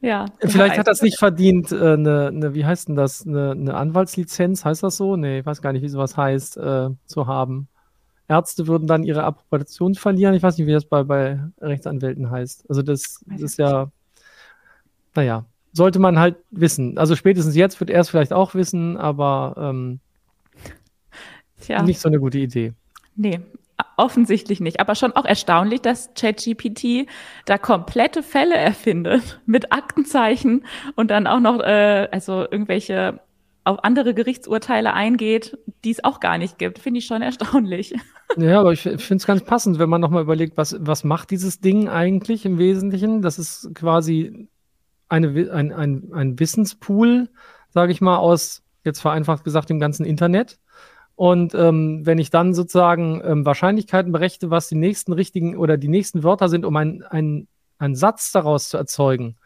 Ja. 0.00 0.26
Vielleicht 0.40 0.78
hat 0.78 0.86
das 0.86 1.02
nicht 1.02 1.18
verdient, 1.18 1.72
eine, 1.72 1.92
äh, 1.92 1.96
ne, 1.96 2.30
ne, 2.32 2.54
wie 2.54 2.64
heißt 2.64 2.88
denn 2.88 2.96
das, 2.96 3.26
eine 3.26 3.54
ne 3.54 3.74
Anwaltslizenz, 3.74 4.64
heißt 4.64 4.82
das 4.82 4.96
so? 4.96 5.16
Nee, 5.16 5.40
ich 5.40 5.46
weiß 5.46 5.60
gar 5.60 5.72
nicht, 5.72 5.82
wie 5.82 5.88
sowas 5.88 6.16
heißt, 6.16 6.56
äh, 6.56 6.90
zu 7.06 7.26
haben. 7.26 7.68
Ärzte 8.28 8.66
würden 8.66 8.86
dann 8.86 9.04
ihre 9.04 9.24
Approbation 9.24 9.94
verlieren. 9.94 10.34
Ich 10.34 10.42
weiß 10.42 10.58
nicht, 10.58 10.66
wie 10.66 10.72
das 10.72 10.84
bei, 10.84 11.02
bei 11.02 11.40
Rechtsanwälten 11.60 12.30
heißt. 12.30 12.68
Also 12.68 12.82
das, 12.82 13.24
das 13.26 13.40
ist 13.40 13.58
ja, 13.58 13.90
naja, 15.14 15.46
sollte 15.72 15.98
man 15.98 16.18
halt 16.18 16.36
wissen. 16.50 16.98
Also 16.98 17.16
spätestens 17.16 17.56
jetzt 17.56 17.80
wird 17.80 17.90
er 17.90 18.00
es 18.00 18.10
vielleicht 18.10 18.32
auch 18.32 18.54
wissen, 18.54 18.96
aber 18.96 19.54
ähm, 19.56 20.00
Tja. 21.60 21.82
nicht 21.82 22.00
so 22.00 22.08
eine 22.08 22.20
gute 22.20 22.38
Idee. 22.38 22.74
Nee, 23.16 23.40
offensichtlich 23.96 24.60
nicht. 24.60 24.80
Aber 24.80 24.94
schon 24.94 25.12
auch 25.12 25.24
erstaunlich, 25.24 25.80
dass 25.80 26.10
ChatGPT 26.14 27.08
da 27.46 27.58
komplette 27.58 28.22
Fälle 28.22 28.54
erfindet 28.56 29.40
mit 29.46 29.72
Aktenzeichen 29.72 30.64
und 30.96 31.10
dann 31.10 31.26
auch 31.26 31.40
noch 31.40 31.60
äh, 31.60 32.08
also 32.10 32.42
irgendwelche 32.50 33.20
auf 33.68 33.84
andere 33.84 34.14
Gerichtsurteile 34.14 34.94
eingeht, 34.94 35.58
die 35.84 35.90
es 35.90 36.02
auch 36.02 36.20
gar 36.20 36.38
nicht 36.38 36.58
gibt. 36.58 36.78
Finde 36.78 36.98
ich 36.98 37.06
schon 37.06 37.22
erstaunlich. 37.22 37.94
Ja, 38.36 38.60
aber 38.60 38.72
ich 38.72 38.82
finde 38.82 39.14
es 39.14 39.26
ganz 39.26 39.44
passend, 39.44 39.78
wenn 39.78 39.88
man 39.88 40.00
nochmal 40.00 40.22
überlegt, 40.22 40.56
was, 40.56 40.76
was 40.80 41.04
macht 41.04 41.30
dieses 41.30 41.60
Ding 41.60 41.88
eigentlich 41.88 42.44
im 42.44 42.58
Wesentlichen? 42.58 43.22
Das 43.22 43.38
ist 43.38 43.70
quasi 43.74 44.48
eine, 45.08 45.52
ein, 45.52 45.72
ein, 45.72 46.10
ein 46.12 46.38
Wissenspool, 46.38 47.30
sage 47.70 47.92
ich 47.92 48.00
mal, 48.00 48.16
aus, 48.18 48.62
jetzt 48.84 49.00
vereinfacht 49.00 49.44
gesagt, 49.44 49.70
dem 49.70 49.80
ganzen 49.80 50.04
Internet. 50.04 50.58
Und 51.14 51.54
ähm, 51.54 52.02
wenn 52.04 52.18
ich 52.18 52.30
dann 52.30 52.54
sozusagen 52.54 53.20
ähm, 53.24 53.44
Wahrscheinlichkeiten 53.44 54.12
berechne, 54.12 54.50
was 54.50 54.68
die 54.68 54.76
nächsten 54.76 55.12
richtigen 55.12 55.56
oder 55.56 55.76
die 55.76 55.88
nächsten 55.88 56.22
Wörter 56.22 56.48
sind, 56.48 56.64
um 56.64 56.76
einen 56.76 57.48
ein 57.80 57.94
Satz 57.94 58.32
daraus 58.32 58.68
zu 58.68 58.76
erzeugen, 58.76 59.36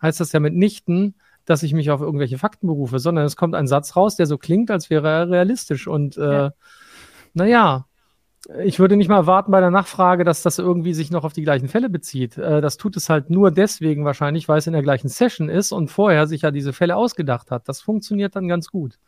heißt 0.00 0.20
das 0.20 0.32
ja 0.32 0.40
mitnichten, 0.40 1.14
dass 1.44 1.62
ich 1.62 1.72
mich 1.74 1.90
auf 1.90 2.00
irgendwelche 2.00 2.38
Fakten 2.38 2.66
berufe, 2.66 2.98
sondern 2.98 3.24
es 3.24 3.36
kommt 3.36 3.54
ein 3.54 3.66
Satz 3.66 3.96
raus, 3.96 4.16
der 4.16 4.26
so 4.26 4.38
klingt, 4.38 4.70
als 4.70 4.90
wäre 4.90 5.08
er 5.08 5.30
realistisch. 5.30 5.86
Und 5.86 6.16
äh, 6.16 6.32
ja. 6.32 6.52
naja, 7.34 7.86
ich 8.62 8.78
würde 8.78 8.96
nicht 8.96 9.08
mal 9.08 9.16
erwarten 9.16 9.50
bei 9.52 9.60
der 9.60 9.70
Nachfrage, 9.70 10.24
dass 10.24 10.42
das 10.42 10.58
irgendwie 10.58 10.92
sich 10.92 11.10
noch 11.10 11.24
auf 11.24 11.32
die 11.32 11.42
gleichen 11.42 11.68
Fälle 11.68 11.88
bezieht. 11.88 12.36
Äh, 12.36 12.60
das 12.60 12.76
tut 12.76 12.96
es 12.96 13.08
halt 13.08 13.30
nur 13.30 13.50
deswegen 13.50 14.04
wahrscheinlich, 14.04 14.48
weil 14.48 14.58
es 14.58 14.66
in 14.66 14.74
der 14.74 14.82
gleichen 14.82 15.08
Session 15.08 15.48
ist 15.48 15.72
und 15.72 15.90
vorher 15.90 16.26
sich 16.26 16.42
ja 16.42 16.50
diese 16.50 16.72
Fälle 16.72 16.96
ausgedacht 16.96 17.50
hat. 17.50 17.68
Das 17.68 17.80
funktioniert 17.80 18.36
dann 18.36 18.48
ganz 18.48 18.68
gut. 18.68 18.98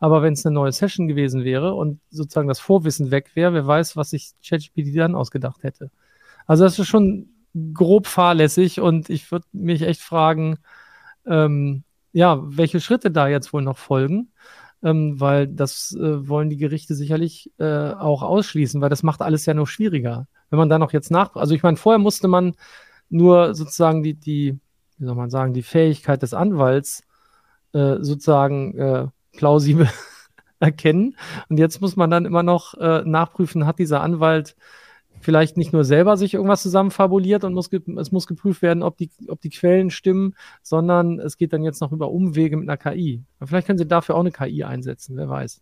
Aber 0.00 0.22
wenn 0.22 0.34
es 0.34 0.46
eine 0.46 0.54
neue 0.54 0.72
Session 0.72 1.08
gewesen 1.08 1.44
wäre 1.44 1.74
und 1.74 2.00
sozusagen 2.10 2.46
das 2.46 2.60
Vorwissen 2.60 3.10
weg 3.10 3.30
wäre, 3.34 3.52
wer 3.52 3.66
weiß, 3.66 3.96
was 3.96 4.10
sich 4.10 4.30
ChatGPT 4.46 4.96
dann 4.96 5.16
ausgedacht 5.16 5.64
hätte. 5.64 5.90
Also 6.46 6.64
das 6.64 6.78
ist 6.78 6.86
schon 6.86 7.30
grob 7.74 8.06
fahrlässig 8.06 8.80
und 8.80 9.10
ich 9.10 9.32
würde 9.32 9.46
mich 9.52 9.82
echt 9.82 10.02
fragen, 10.02 10.58
ähm, 11.28 11.84
ja, 12.12 12.40
welche 12.42 12.80
Schritte 12.80 13.10
da 13.10 13.28
jetzt 13.28 13.52
wohl 13.52 13.62
noch 13.62 13.78
folgen, 13.78 14.32
ähm, 14.82 15.20
weil 15.20 15.46
das 15.46 15.96
äh, 15.98 16.28
wollen 16.28 16.50
die 16.50 16.56
Gerichte 16.56 16.94
sicherlich 16.94 17.50
äh, 17.58 17.92
auch 17.92 18.22
ausschließen, 18.22 18.80
weil 18.80 18.90
das 18.90 19.02
macht 19.02 19.22
alles 19.22 19.46
ja 19.46 19.54
nur 19.54 19.66
schwieriger. 19.66 20.26
Wenn 20.50 20.58
man 20.58 20.68
da 20.68 20.78
noch 20.78 20.92
jetzt 20.92 21.10
nach, 21.10 21.36
also 21.36 21.54
ich 21.54 21.62
meine, 21.62 21.76
vorher 21.76 21.98
musste 21.98 22.28
man 22.28 22.54
nur 23.10 23.54
sozusagen 23.54 24.02
die, 24.02 24.14
die, 24.14 24.58
wie 24.98 25.04
soll 25.04 25.14
man 25.14 25.30
sagen, 25.30 25.52
die 25.52 25.62
Fähigkeit 25.62 26.22
des 26.22 26.34
Anwalts 26.34 27.04
äh, 27.72 27.96
sozusagen 28.00 28.76
äh, 28.78 29.06
plausibel 29.36 29.88
erkennen. 30.60 31.16
Und 31.48 31.58
jetzt 31.58 31.80
muss 31.80 31.96
man 31.96 32.10
dann 32.10 32.24
immer 32.24 32.42
noch 32.42 32.74
äh, 32.74 33.02
nachprüfen, 33.04 33.66
hat 33.66 33.78
dieser 33.78 34.02
Anwalt 34.02 34.56
vielleicht 35.20 35.56
nicht 35.56 35.72
nur 35.72 35.84
selber 35.84 36.16
sich 36.16 36.34
irgendwas 36.34 36.62
zusammenfabuliert 36.62 37.44
und 37.44 37.54
muss 37.54 37.70
es 37.72 38.12
muss 38.12 38.26
geprüft 38.26 38.62
werden, 38.62 38.82
ob 38.82 38.96
die, 38.96 39.10
ob 39.28 39.40
die 39.40 39.50
Quellen 39.50 39.90
stimmen, 39.90 40.34
sondern 40.62 41.18
es 41.18 41.36
geht 41.36 41.52
dann 41.52 41.62
jetzt 41.62 41.80
noch 41.80 41.92
über 41.92 42.10
Umwege 42.10 42.56
mit 42.56 42.68
einer 42.68 42.76
KI. 42.76 43.22
Aber 43.38 43.48
vielleicht 43.48 43.66
können 43.66 43.78
Sie 43.78 43.86
dafür 43.86 44.14
auch 44.14 44.20
eine 44.20 44.32
KI 44.32 44.64
einsetzen, 44.64 45.16
wer 45.16 45.28
weiß. 45.28 45.60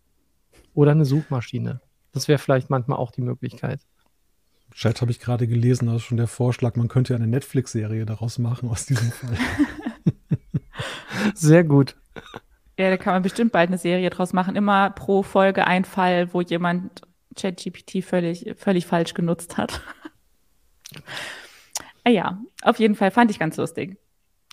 Oder 0.73 0.91
eine 0.91 1.05
Suchmaschine. 1.05 1.81
Das 2.11 2.27
wäre 2.27 2.39
vielleicht 2.39 2.69
manchmal 2.69 2.97
auch 2.97 3.11
die 3.11 3.21
Möglichkeit. 3.21 3.81
Chat 4.73 5.01
habe 5.01 5.11
ich 5.11 5.19
gerade 5.19 5.47
gelesen, 5.47 5.87
das 5.87 5.97
ist 5.97 6.03
schon 6.03 6.17
der 6.17 6.27
Vorschlag, 6.27 6.75
man 6.75 6.87
könnte 6.87 7.13
ja 7.13 7.17
eine 7.17 7.27
Netflix-Serie 7.27 8.05
daraus 8.05 8.37
machen 8.37 8.69
aus 8.69 8.85
diesem 8.85 9.11
Fall. 9.11 9.37
Sehr 11.33 11.63
gut. 11.63 11.95
Ja, 12.77 12.91
da 12.91 12.97
kann 12.97 13.13
man 13.13 13.23
bestimmt 13.23 13.51
bald 13.51 13.69
eine 13.69 13.79
Serie 13.79 14.09
draus 14.11 14.33
machen. 14.33 14.55
Immer 14.55 14.91
pro 14.91 15.23
Folge 15.23 15.65
ein 15.65 15.83
Fall, 15.83 16.31
wo 16.33 16.41
jemand 16.41 17.01
ChatGPT 17.37 18.03
völlig, 18.03 18.53
völlig 18.57 18.85
falsch 18.85 19.13
genutzt 19.13 19.57
hat. 19.57 19.81
ah 22.03 22.09
ja, 22.09 22.39
auf 22.63 22.79
jeden 22.79 22.95
Fall 22.95 23.11
fand 23.11 23.31
ich 23.31 23.39
ganz 23.39 23.57
lustig. 23.57 23.97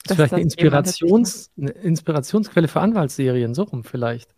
Das 0.04 0.12
ist 0.12 0.16
vielleicht 0.16 0.34
eine, 0.34 0.42
Inspirations, 0.42 1.50
eine 1.56 1.70
Inspirationsquelle 1.70 2.68
für 2.68 2.80
Anwaltsserien, 2.80 3.54
so 3.54 3.62
rum 3.62 3.84
vielleicht. 3.84 4.34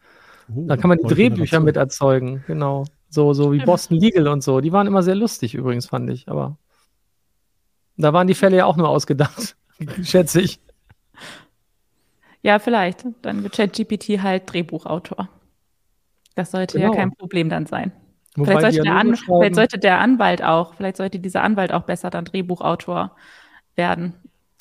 Uh, 0.49 0.67
da 0.67 0.77
kann 0.77 0.89
man 0.89 0.99
die 0.99 1.13
Drehbücher 1.13 1.61
mit 1.61 1.77
erzeugen, 1.77 2.45
genau. 2.47 2.85
So, 3.09 3.33
so 3.33 3.53
wie 3.53 3.59
Boston 3.59 3.99
Legal 3.99 4.29
und 4.29 4.43
so. 4.43 4.61
Die 4.61 4.73
waren 4.73 4.87
immer 4.87 5.03
sehr 5.03 5.15
lustig 5.15 5.55
übrigens, 5.55 5.87
fand 5.87 6.11
ich, 6.11 6.29
aber 6.29 6.57
da 7.97 8.13
waren 8.13 8.27
die 8.27 8.35
Fälle 8.35 8.59
ja 8.59 8.67
auch 8.67 8.77
nur 8.77 8.89
ausgedacht. 8.89 9.57
schätze 10.03 10.41
ich. 10.41 10.61
Ja, 12.43 12.59
vielleicht. 12.59 13.05
Dann 13.23 13.43
wird 13.43 13.55
ChatGPT 13.55 14.23
halt 14.23 14.53
Drehbuchautor. 14.53 15.29
Das 16.37 16.53
sollte 16.53 16.79
genau. 16.79 16.93
ja 16.93 16.97
kein 16.97 17.13
Problem 17.13 17.49
dann 17.49 17.67
sein. 17.67 17.93
Vielleicht 18.45 18.61
sollte, 18.61 18.83
der 18.83 18.97
An 18.97 19.17
vielleicht 19.17 19.55
sollte 19.55 19.79
der 19.79 20.01
Anwalt 20.01 20.43
auch, 20.43 20.75
vielleicht 20.75 20.97
sollte 20.97 21.19
dieser 21.19 21.43
Anwalt 21.43 21.73
auch 21.73 21.85
besser 21.85 22.11
dann 22.11 22.25
Drehbuchautor 22.25 23.17
werden 23.77 24.15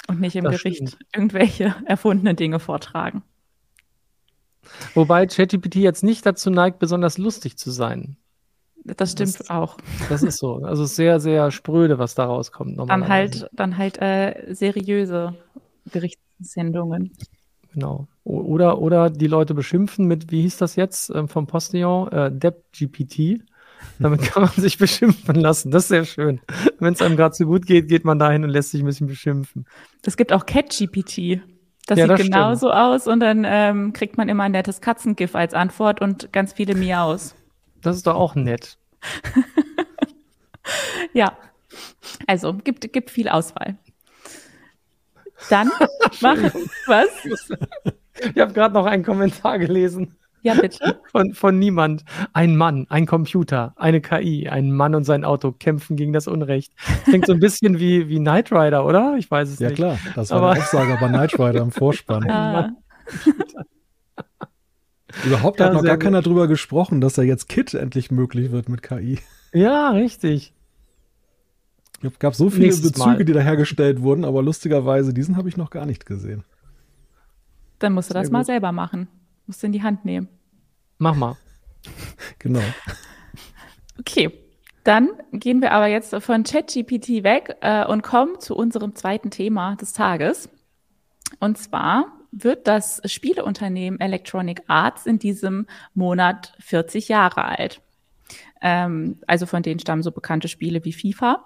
und 0.07 0.21
nicht 0.21 0.35
im 0.35 0.45
Gericht 0.45 0.89
stimmt. 0.89 0.97
irgendwelche 1.13 1.75
erfundenen 1.85 2.35
Dinge 2.35 2.59
vortragen. 2.59 3.23
Wobei 4.93 5.27
ChatGPT 5.27 5.75
jetzt 5.75 6.03
nicht 6.03 6.25
dazu 6.25 6.49
neigt, 6.49 6.79
besonders 6.79 7.17
lustig 7.17 7.57
zu 7.57 7.69
sein. 7.71 8.17
Das 8.83 9.13
stimmt 9.13 9.39
das, 9.39 9.49
auch. 9.49 9.77
Das 10.09 10.21
ist 10.21 10.37
so. 10.37 10.57
Also 10.57 10.85
sehr, 10.85 11.19
sehr 11.19 11.49
spröde, 11.49 11.97
was 11.97 12.13
da 12.13 12.25
rauskommt. 12.25 12.77
Dann 12.77 13.07
halt, 13.07 13.49
dann 13.51 13.77
halt 13.77 13.99
äh, 13.99 14.53
seriöse 14.53 15.35
Gerichtssendungen. 15.91 17.11
Genau. 17.73 18.07
Oder, 18.23 18.79
oder 18.79 19.09
die 19.09 19.27
Leute 19.27 19.53
beschimpfen 19.53 20.05
mit, 20.05 20.31
wie 20.31 20.41
hieß 20.41 20.57
das 20.57 20.75
jetzt 20.75 21.09
ähm, 21.09 21.27
vom 21.27 21.47
Postillon? 21.47 22.11
Äh, 22.11 22.31
DebGPT. 22.31 23.43
Damit 23.99 24.21
kann 24.23 24.43
man 24.43 24.51
sich 24.51 24.77
beschimpfen 24.77 25.35
lassen. 25.35 25.71
Das 25.71 25.83
ist 25.83 25.89
sehr 25.89 26.05
schön. 26.05 26.41
Wenn 26.79 26.93
es 26.93 27.01
einem 27.01 27.15
gerade 27.15 27.35
so 27.35 27.45
gut 27.45 27.65
geht, 27.65 27.87
geht 27.87 28.05
man 28.05 28.19
dahin 28.19 28.43
und 28.43 28.49
lässt 28.49 28.71
sich 28.71 28.81
ein 28.81 28.85
bisschen 28.85 29.07
beschimpfen. 29.07 29.65
Es 30.05 30.17
gibt 30.17 30.33
auch 30.33 30.45
CatGPT. 30.45 31.41
Das 31.87 31.99
ja, 31.99 32.05
sieht 32.05 32.11
das 32.11 32.21
genauso 32.21 32.67
stimmt. 32.67 32.81
aus 32.81 33.07
und 33.07 33.19
dann 33.19 33.45
ähm, 33.47 33.93
kriegt 33.93 34.17
man 34.17 34.27
immer 34.27 34.43
ein 34.43 34.51
nettes 34.51 34.81
Katzengif 34.81 35.35
als 35.35 35.53
Antwort 35.53 36.01
und 36.01 36.33
ganz 36.33 36.53
viele 36.53 36.75
Miaus. 36.75 37.35
Das 37.81 37.95
ist 37.95 38.07
doch 38.07 38.15
auch 38.15 38.33
nett. 38.33 38.77
ja. 41.13 41.37
Also, 42.25 42.53
gibt, 42.53 42.91
gibt 42.91 43.11
viel 43.11 43.29
Auswahl. 43.29 43.77
Dann 45.49 45.69
mach 46.21 46.37
was? 46.87 47.09
Ich 48.33 48.37
habe 48.41 48.53
gerade 48.53 48.73
noch 48.73 48.85
einen 48.85 49.03
Kommentar 49.03 49.59
gelesen. 49.59 50.15
Ja, 50.45 50.53
bitte. 50.53 50.99
Von, 51.11 51.33
von 51.33 51.57
niemand. 51.57 52.03
Ein 52.33 52.55
Mann, 52.55 52.85
ein 52.89 53.07
Computer, 53.07 53.73
eine 53.77 53.99
KI, 53.99 54.47
ein 54.47 54.71
Mann 54.71 54.93
und 54.93 55.05
sein 55.05 55.23
Auto 55.23 55.51
kämpfen 55.51 55.95
gegen 55.95 56.13
das 56.13 56.27
Unrecht. 56.27 56.71
Klingt 57.05 57.25
so 57.25 57.33
ein 57.33 57.39
bisschen 57.39 57.79
wie, 57.79 58.09
wie 58.09 58.19
Knight 58.19 58.51
Rider, 58.51 58.85
oder? 58.85 59.15
Ich 59.17 59.31
weiß 59.31 59.49
es 59.49 59.59
ja, 59.59 59.69
nicht. 59.69 59.79
Ja, 59.79 59.95
klar. 59.95 60.13
Das 60.13 60.29
war 60.29 60.37
Aber 60.37 60.51
eine 60.51 60.61
Aussage 60.61 60.97
bei 60.99 61.07
Knight 61.07 61.39
Rider 61.39 61.61
im 61.61 61.71
Vorspann. 61.71 62.29
Ah. 62.35 62.69
Überhaupt 65.25 65.59
ja, 65.59 65.67
hat 65.67 65.73
noch 65.73 65.83
gar 65.83 65.95
gut. 65.95 66.03
keiner 66.03 66.21
drüber 66.21 66.47
gesprochen, 66.47 67.01
dass 67.01 67.13
da 67.13 67.21
jetzt 67.21 67.47
Kit 67.47 67.73
endlich 67.73 68.11
möglich 68.11 68.51
wird 68.51 68.67
mit 68.67 68.83
KI. 68.83 69.19
Ja, 69.53 69.91
richtig. 69.91 70.53
Es 72.03 72.19
gab 72.19 72.35
so 72.35 72.49
viele 72.49 72.65
Nächstes 72.65 72.91
Bezüge, 72.91 73.09
Mal. 73.09 73.25
die 73.25 73.33
da 73.33 73.39
hergestellt 73.39 74.01
wurden, 74.01 74.25
aber 74.25 74.43
lustigerweise, 74.43 75.13
diesen 75.13 75.37
habe 75.37 75.49
ich 75.49 75.57
noch 75.57 75.69
gar 75.69 75.85
nicht 75.85 76.05
gesehen. 76.05 76.43
Dann 77.79 77.93
musst 77.93 78.09
du 78.09 78.13
Sehr 78.13 78.21
das 78.21 78.29
gut. 78.29 78.33
mal 78.33 78.45
selber 78.45 78.71
machen. 78.71 79.07
Musst 79.47 79.61
du 79.61 79.67
in 79.67 79.73
die 79.73 79.83
Hand 79.83 80.05
nehmen. 80.05 80.27
Mach 80.97 81.15
mal. 81.15 81.37
genau. 82.39 82.63
Okay. 83.99 84.31
Dann 84.83 85.09
gehen 85.31 85.61
wir 85.61 85.71
aber 85.71 85.87
jetzt 85.87 86.13
von 86.15 86.43
ChatGPT 86.43 87.23
weg 87.23 87.57
äh, 87.61 87.85
und 87.85 88.03
kommen 88.03 88.39
zu 88.39 88.55
unserem 88.55 88.93
zweiten 88.93 89.31
Thema 89.31 89.75
des 89.75 89.93
Tages. 89.93 90.47
Und 91.39 91.57
zwar 91.57 92.05
wird 92.31 92.67
das 92.67 93.01
Spieleunternehmen 93.05 93.99
Electronic 93.99 94.61
Arts 94.67 95.07
in 95.07 95.17
diesem 95.17 95.65
Monat 95.95 96.53
40 96.59 97.07
Jahre 97.07 97.45
alt. 97.45 97.81
Ähm, 98.61 99.19
also 99.25 99.47
von 99.47 99.63
denen 99.63 99.79
stammen 99.79 100.03
so 100.03 100.11
bekannte 100.11 100.47
Spiele 100.47 100.85
wie 100.85 100.93
FIFA 100.93 101.45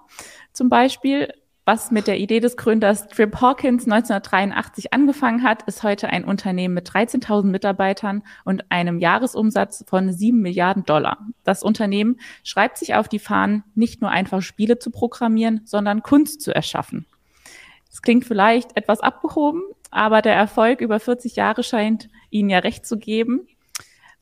zum 0.52 0.68
Beispiel. 0.68 1.32
Was 1.72 1.92
mit 1.92 2.08
der 2.08 2.18
Idee 2.18 2.40
des 2.40 2.56
Gründers 2.56 3.06
Trip 3.06 3.40
Hawkins 3.40 3.84
1983 3.84 4.92
angefangen 4.92 5.44
hat, 5.44 5.62
ist 5.68 5.84
heute 5.84 6.08
ein 6.08 6.24
Unternehmen 6.24 6.74
mit 6.74 6.90
13.000 6.90 7.44
Mitarbeitern 7.44 8.24
und 8.44 8.72
einem 8.72 8.98
Jahresumsatz 8.98 9.84
von 9.86 10.12
7 10.12 10.36
Milliarden 10.42 10.84
Dollar. 10.84 11.18
Das 11.44 11.62
Unternehmen 11.62 12.18
schreibt 12.42 12.76
sich 12.76 12.96
auf 12.96 13.06
die 13.06 13.20
Fahnen, 13.20 13.62
nicht 13.76 14.00
nur 14.00 14.10
einfach 14.10 14.42
Spiele 14.42 14.80
zu 14.80 14.90
programmieren, 14.90 15.60
sondern 15.64 16.02
Kunst 16.02 16.40
zu 16.40 16.52
erschaffen. 16.52 17.06
Es 17.88 18.02
klingt 18.02 18.24
vielleicht 18.24 18.76
etwas 18.76 18.98
abgehoben, 18.98 19.62
aber 19.92 20.22
der 20.22 20.34
Erfolg 20.34 20.80
über 20.80 20.98
40 20.98 21.36
Jahre 21.36 21.62
scheint 21.62 22.08
Ihnen 22.30 22.50
ja 22.50 22.58
recht 22.58 22.84
zu 22.84 22.98
geben. 22.98 23.46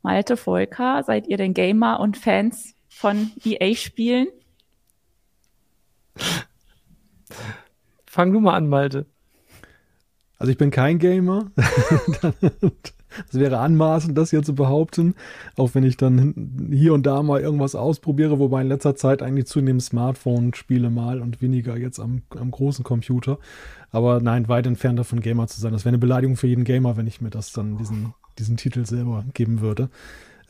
Malte 0.03 0.37
Volker, 0.37 1.03
seid 1.03 1.27
ihr 1.29 1.39
denn 1.39 1.55
Gamer 1.55 1.99
und 1.99 2.19
Fans 2.19 2.75
von 2.91 3.31
EA-Spielen? 3.43 4.27
Fang 8.07 8.33
du 8.33 8.41
mal 8.41 8.55
an, 8.55 8.69
Malte. 8.69 9.07
Also 10.39 10.53
ich 10.53 10.59
bin 10.59 10.71
kein 10.71 10.99
Gamer. 10.99 11.51
Es 13.29 13.39
wäre 13.39 13.59
anmaßend, 13.59 14.17
das 14.17 14.31
hier 14.31 14.43
zu 14.43 14.55
behaupten, 14.55 15.15
auch 15.57 15.75
wenn 15.75 15.83
ich 15.83 15.97
dann 15.97 16.69
hier 16.71 16.95
und 16.95 17.07
da 17.07 17.23
mal 17.23 17.41
irgendwas 17.41 17.75
ausprobiere, 17.75 18.39
wobei 18.39 18.61
in 18.61 18.69
letzter 18.69 18.97
Zeit 18.97 19.23
eigentlich 19.23 19.47
zunehmend 19.47 19.83
Smartphone 19.83 20.55
spiele 20.55 20.91
mal 20.91 21.21
und 21.21 21.41
weniger 21.41 21.77
jetzt 21.77 21.99
am, 22.01 22.23
am 22.39 22.51
großen 22.51 22.85
Computer. 22.85 23.39
Aber 23.91 24.21
nein, 24.21 24.49
weit 24.49 24.67
entfernt 24.67 24.99
davon 24.99 25.21
Gamer 25.21 25.47
zu 25.47 25.61
sein. 25.61 25.73
Das 25.73 25.85
wäre 25.85 25.91
eine 25.91 25.99
Beleidigung 25.99 26.37
für 26.37 26.47
jeden 26.47 26.65
Gamer, 26.65 26.97
wenn 26.97 27.07
ich 27.07 27.21
mir 27.21 27.31
das 27.31 27.53
dann 27.53 27.79
diesen, 27.79 28.15
diesen 28.39 28.57
Titel 28.57 28.85
selber 28.85 29.25
geben 29.33 29.61
würde. 29.61 29.89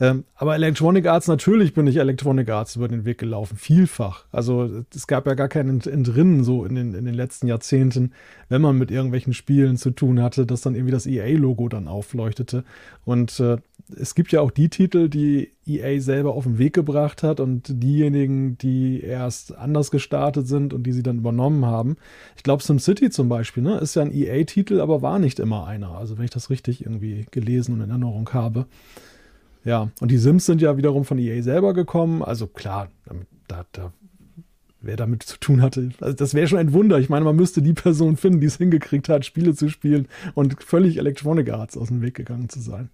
Ähm, 0.01 0.23
aber 0.35 0.55
Electronic 0.55 1.05
Arts, 1.07 1.27
natürlich 1.27 1.73
bin 1.73 1.85
ich 1.85 1.97
Electronic 1.97 2.49
Arts 2.49 2.77
über 2.77 2.87
den 2.87 3.03
Weg 3.03 3.17
gelaufen, 3.17 3.57
vielfach. 3.57 4.23
Also 4.31 4.83
es 4.95 5.07
gab 5.07 5.27
ja 5.27 5.33
gar 5.33 5.49
kein 5.49 5.67
Entrinnen 5.81 6.45
so 6.45 6.63
in 6.63 6.75
den, 6.75 6.93
in 6.93 7.03
den 7.03 7.13
letzten 7.13 7.47
Jahrzehnten, 7.47 8.13
wenn 8.47 8.61
man 8.61 8.77
mit 8.77 8.91
irgendwelchen 8.91 9.33
Spielen 9.33 9.75
zu 9.75 9.91
tun 9.91 10.21
hatte, 10.21 10.45
dass 10.45 10.61
dann 10.61 10.75
irgendwie 10.75 10.93
das 10.93 11.05
EA-Logo 11.05 11.67
dann 11.67 11.89
aufleuchtete. 11.89 12.63
Und 13.03 13.41
äh, 13.41 13.57
es 13.97 14.15
gibt 14.15 14.31
ja 14.31 14.39
auch 14.39 14.51
die 14.51 14.69
Titel, 14.69 15.09
die 15.09 15.51
EA 15.65 15.99
selber 15.99 16.33
auf 16.33 16.45
den 16.45 16.59
Weg 16.59 16.73
gebracht 16.73 17.21
hat 17.21 17.41
und 17.41 17.63
diejenigen, 17.83 18.57
die 18.57 19.01
erst 19.01 19.57
anders 19.57 19.91
gestartet 19.91 20.47
sind 20.47 20.73
und 20.73 20.83
die 20.83 20.93
sie 20.93 21.03
dann 21.03 21.17
übernommen 21.17 21.65
haben. 21.65 21.97
Ich 22.37 22.43
glaube, 22.43 22.63
SimCity 22.63 23.09
zum 23.09 23.27
Beispiel, 23.27 23.63
ne, 23.63 23.79
ist 23.79 23.95
ja 23.95 24.03
ein 24.03 24.13
EA-Titel, 24.13 24.79
aber 24.79 25.01
war 25.01 25.19
nicht 25.19 25.39
immer 25.39 25.67
einer. 25.67 25.97
Also 25.97 26.17
wenn 26.17 26.23
ich 26.23 26.31
das 26.31 26.49
richtig 26.49 26.85
irgendwie 26.85 27.25
gelesen 27.31 27.73
und 27.73 27.81
in 27.81 27.89
Erinnerung 27.89 28.29
habe. 28.31 28.65
Ja, 29.65 29.89
und 29.99 30.09
die 30.09 30.17
Sims 30.17 30.45
sind 30.45 30.61
ja 30.61 30.77
wiederum 30.77 31.05
von 31.05 31.17
EA 31.17 31.41
selber 31.41 31.73
gekommen. 31.73 32.23
Also 32.23 32.47
klar, 32.47 32.89
da, 33.47 33.65
da, 33.71 33.91
wer 34.81 34.95
damit 34.95 35.23
zu 35.23 35.37
tun 35.37 35.61
hatte, 35.61 35.89
also 35.99 36.15
das 36.15 36.33
wäre 36.33 36.47
schon 36.47 36.59
ein 36.59 36.73
Wunder. 36.73 36.99
Ich 36.99 37.09
meine, 37.09 37.25
man 37.25 37.35
müsste 37.35 37.61
die 37.61 37.73
Person 37.73 38.17
finden, 38.17 38.39
die 38.39 38.47
es 38.47 38.57
hingekriegt 38.57 39.09
hat, 39.09 39.25
Spiele 39.25 39.53
zu 39.53 39.69
spielen 39.69 40.07
und 40.33 40.63
völlig 40.63 40.97
Electronic 40.97 41.51
Arts 41.51 41.77
aus 41.77 41.89
dem 41.89 42.01
Weg 42.01 42.15
gegangen 42.15 42.49
zu 42.49 42.59
sein. 42.59 42.89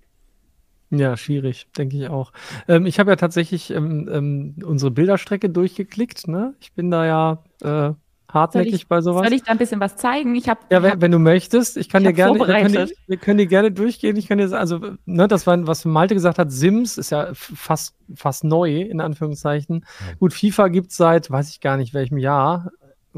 Ja, 0.92 1.18
schwierig, 1.18 1.68
denke 1.78 1.98
ich 1.98 2.08
auch. 2.10 2.32
Ähm, 2.68 2.86
ich 2.86 3.00
habe 3.00 3.12
ja 3.12 3.16
tatsächlich 3.16 3.72
ähm, 3.72 4.08
ähm, 4.12 4.56
unsere 4.64 4.92
Bilderstrecke 4.92 5.50
durchgeklickt. 5.50 6.28
Ne? 6.28 6.54
Ich 6.60 6.74
bin 6.74 6.92
da 6.92 7.06
ja 7.06 7.44
äh, 7.62 7.94
hartnäckig 8.32 8.74
ich, 8.74 8.88
bei 8.88 9.02
sowas. 9.02 9.24
Soll 9.24 9.34
ich 9.34 9.44
da 9.44 9.52
ein 9.52 9.58
bisschen 9.58 9.80
was 9.80 9.96
zeigen? 9.96 10.36
Ich 10.36 10.50
habe 10.50 10.60
ja, 10.70 10.84
wenn, 10.84 10.92
hab, 10.92 11.02
wenn, 11.02 11.12
du 11.12 11.20
möchtest, 11.20 11.78
ich 11.78 11.90
kann 11.90 12.04
ich 12.04 12.10
dir 12.10 12.14
gerne, 12.14 12.40
wir 12.40 12.46
können, 12.46 12.90
wir 13.08 13.18
können 13.18 13.38
dir 13.38 13.48
gerne 13.48 13.72
durchgehen. 13.72 14.16
Ich 14.18 14.28
kann 14.28 14.38
dir, 14.38 14.52
also 14.54 14.80
ne, 15.06 15.28
das 15.28 15.48
war, 15.48 15.66
was 15.68 15.86
Malte 15.86 16.14
gesagt 16.14 16.40
hat, 16.40 16.52
Sims 16.52 16.98
ist 16.98 17.12
ja 17.12 17.30
fast 17.34 17.96
fast 18.14 18.44
neu 18.44 18.82
in 18.82 19.02
Anführungszeichen. 19.02 19.86
Ja. 20.08 20.14
Gut, 20.20 20.34
FIFA 20.34 20.68
gibt's 20.68 20.98
seit, 20.98 21.32
weiß 21.32 21.50
ich 21.50 21.60
gar 21.60 21.78
nicht 21.78 21.94
welchem 21.94 22.18
Jahr. 22.18 22.72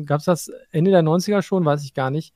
Gab's 0.05 0.25
das 0.25 0.51
Ende 0.71 0.91
der 0.91 1.01
90er 1.01 1.41
schon? 1.41 1.65
Weiß 1.65 1.83
ich 1.83 1.93
gar 1.93 2.11
nicht. 2.11 2.33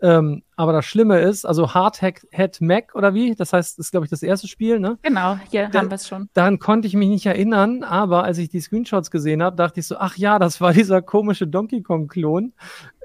Ähm, 0.00 0.42
aber 0.56 0.72
das 0.72 0.84
Schlimme 0.84 1.20
ist, 1.20 1.46
also 1.46 1.72
Hardhead 1.72 2.60
Mac 2.60 2.94
oder 2.94 3.14
wie? 3.14 3.34
Das 3.34 3.52
heißt, 3.52 3.78
das 3.78 3.86
ist, 3.86 3.90
glaube 3.92 4.04
ich, 4.04 4.10
das 4.10 4.22
erste 4.22 4.46
Spiel, 4.46 4.78
ne? 4.78 4.98
Genau, 5.02 5.38
hier 5.50 5.68
da, 5.68 5.78
haben 5.78 5.90
wir 5.90 5.94
es 5.94 6.06
schon. 6.06 6.28
Daran 6.34 6.58
konnte 6.58 6.86
ich 6.86 6.94
mich 6.94 7.08
nicht 7.08 7.26
erinnern, 7.26 7.82
aber 7.82 8.24
als 8.24 8.38
ich 8.38 8.50
die 8.50 8.60
Screenshots 8.60 9.10
gesehen 9.10 9.42
habe, 9.42 9.56
dachte 9.56 9.80
ich 9.80 9.86
so, 9.86 9.96
ach 9.96 10.16
ja, 10.16 10.38
das 10.38 10.60
war 10.60 10.72
dieser 10.74 11.00
komische 11.00 11.46
Donkey 11.46 11.82
Kong-Klon. 11.82 12.52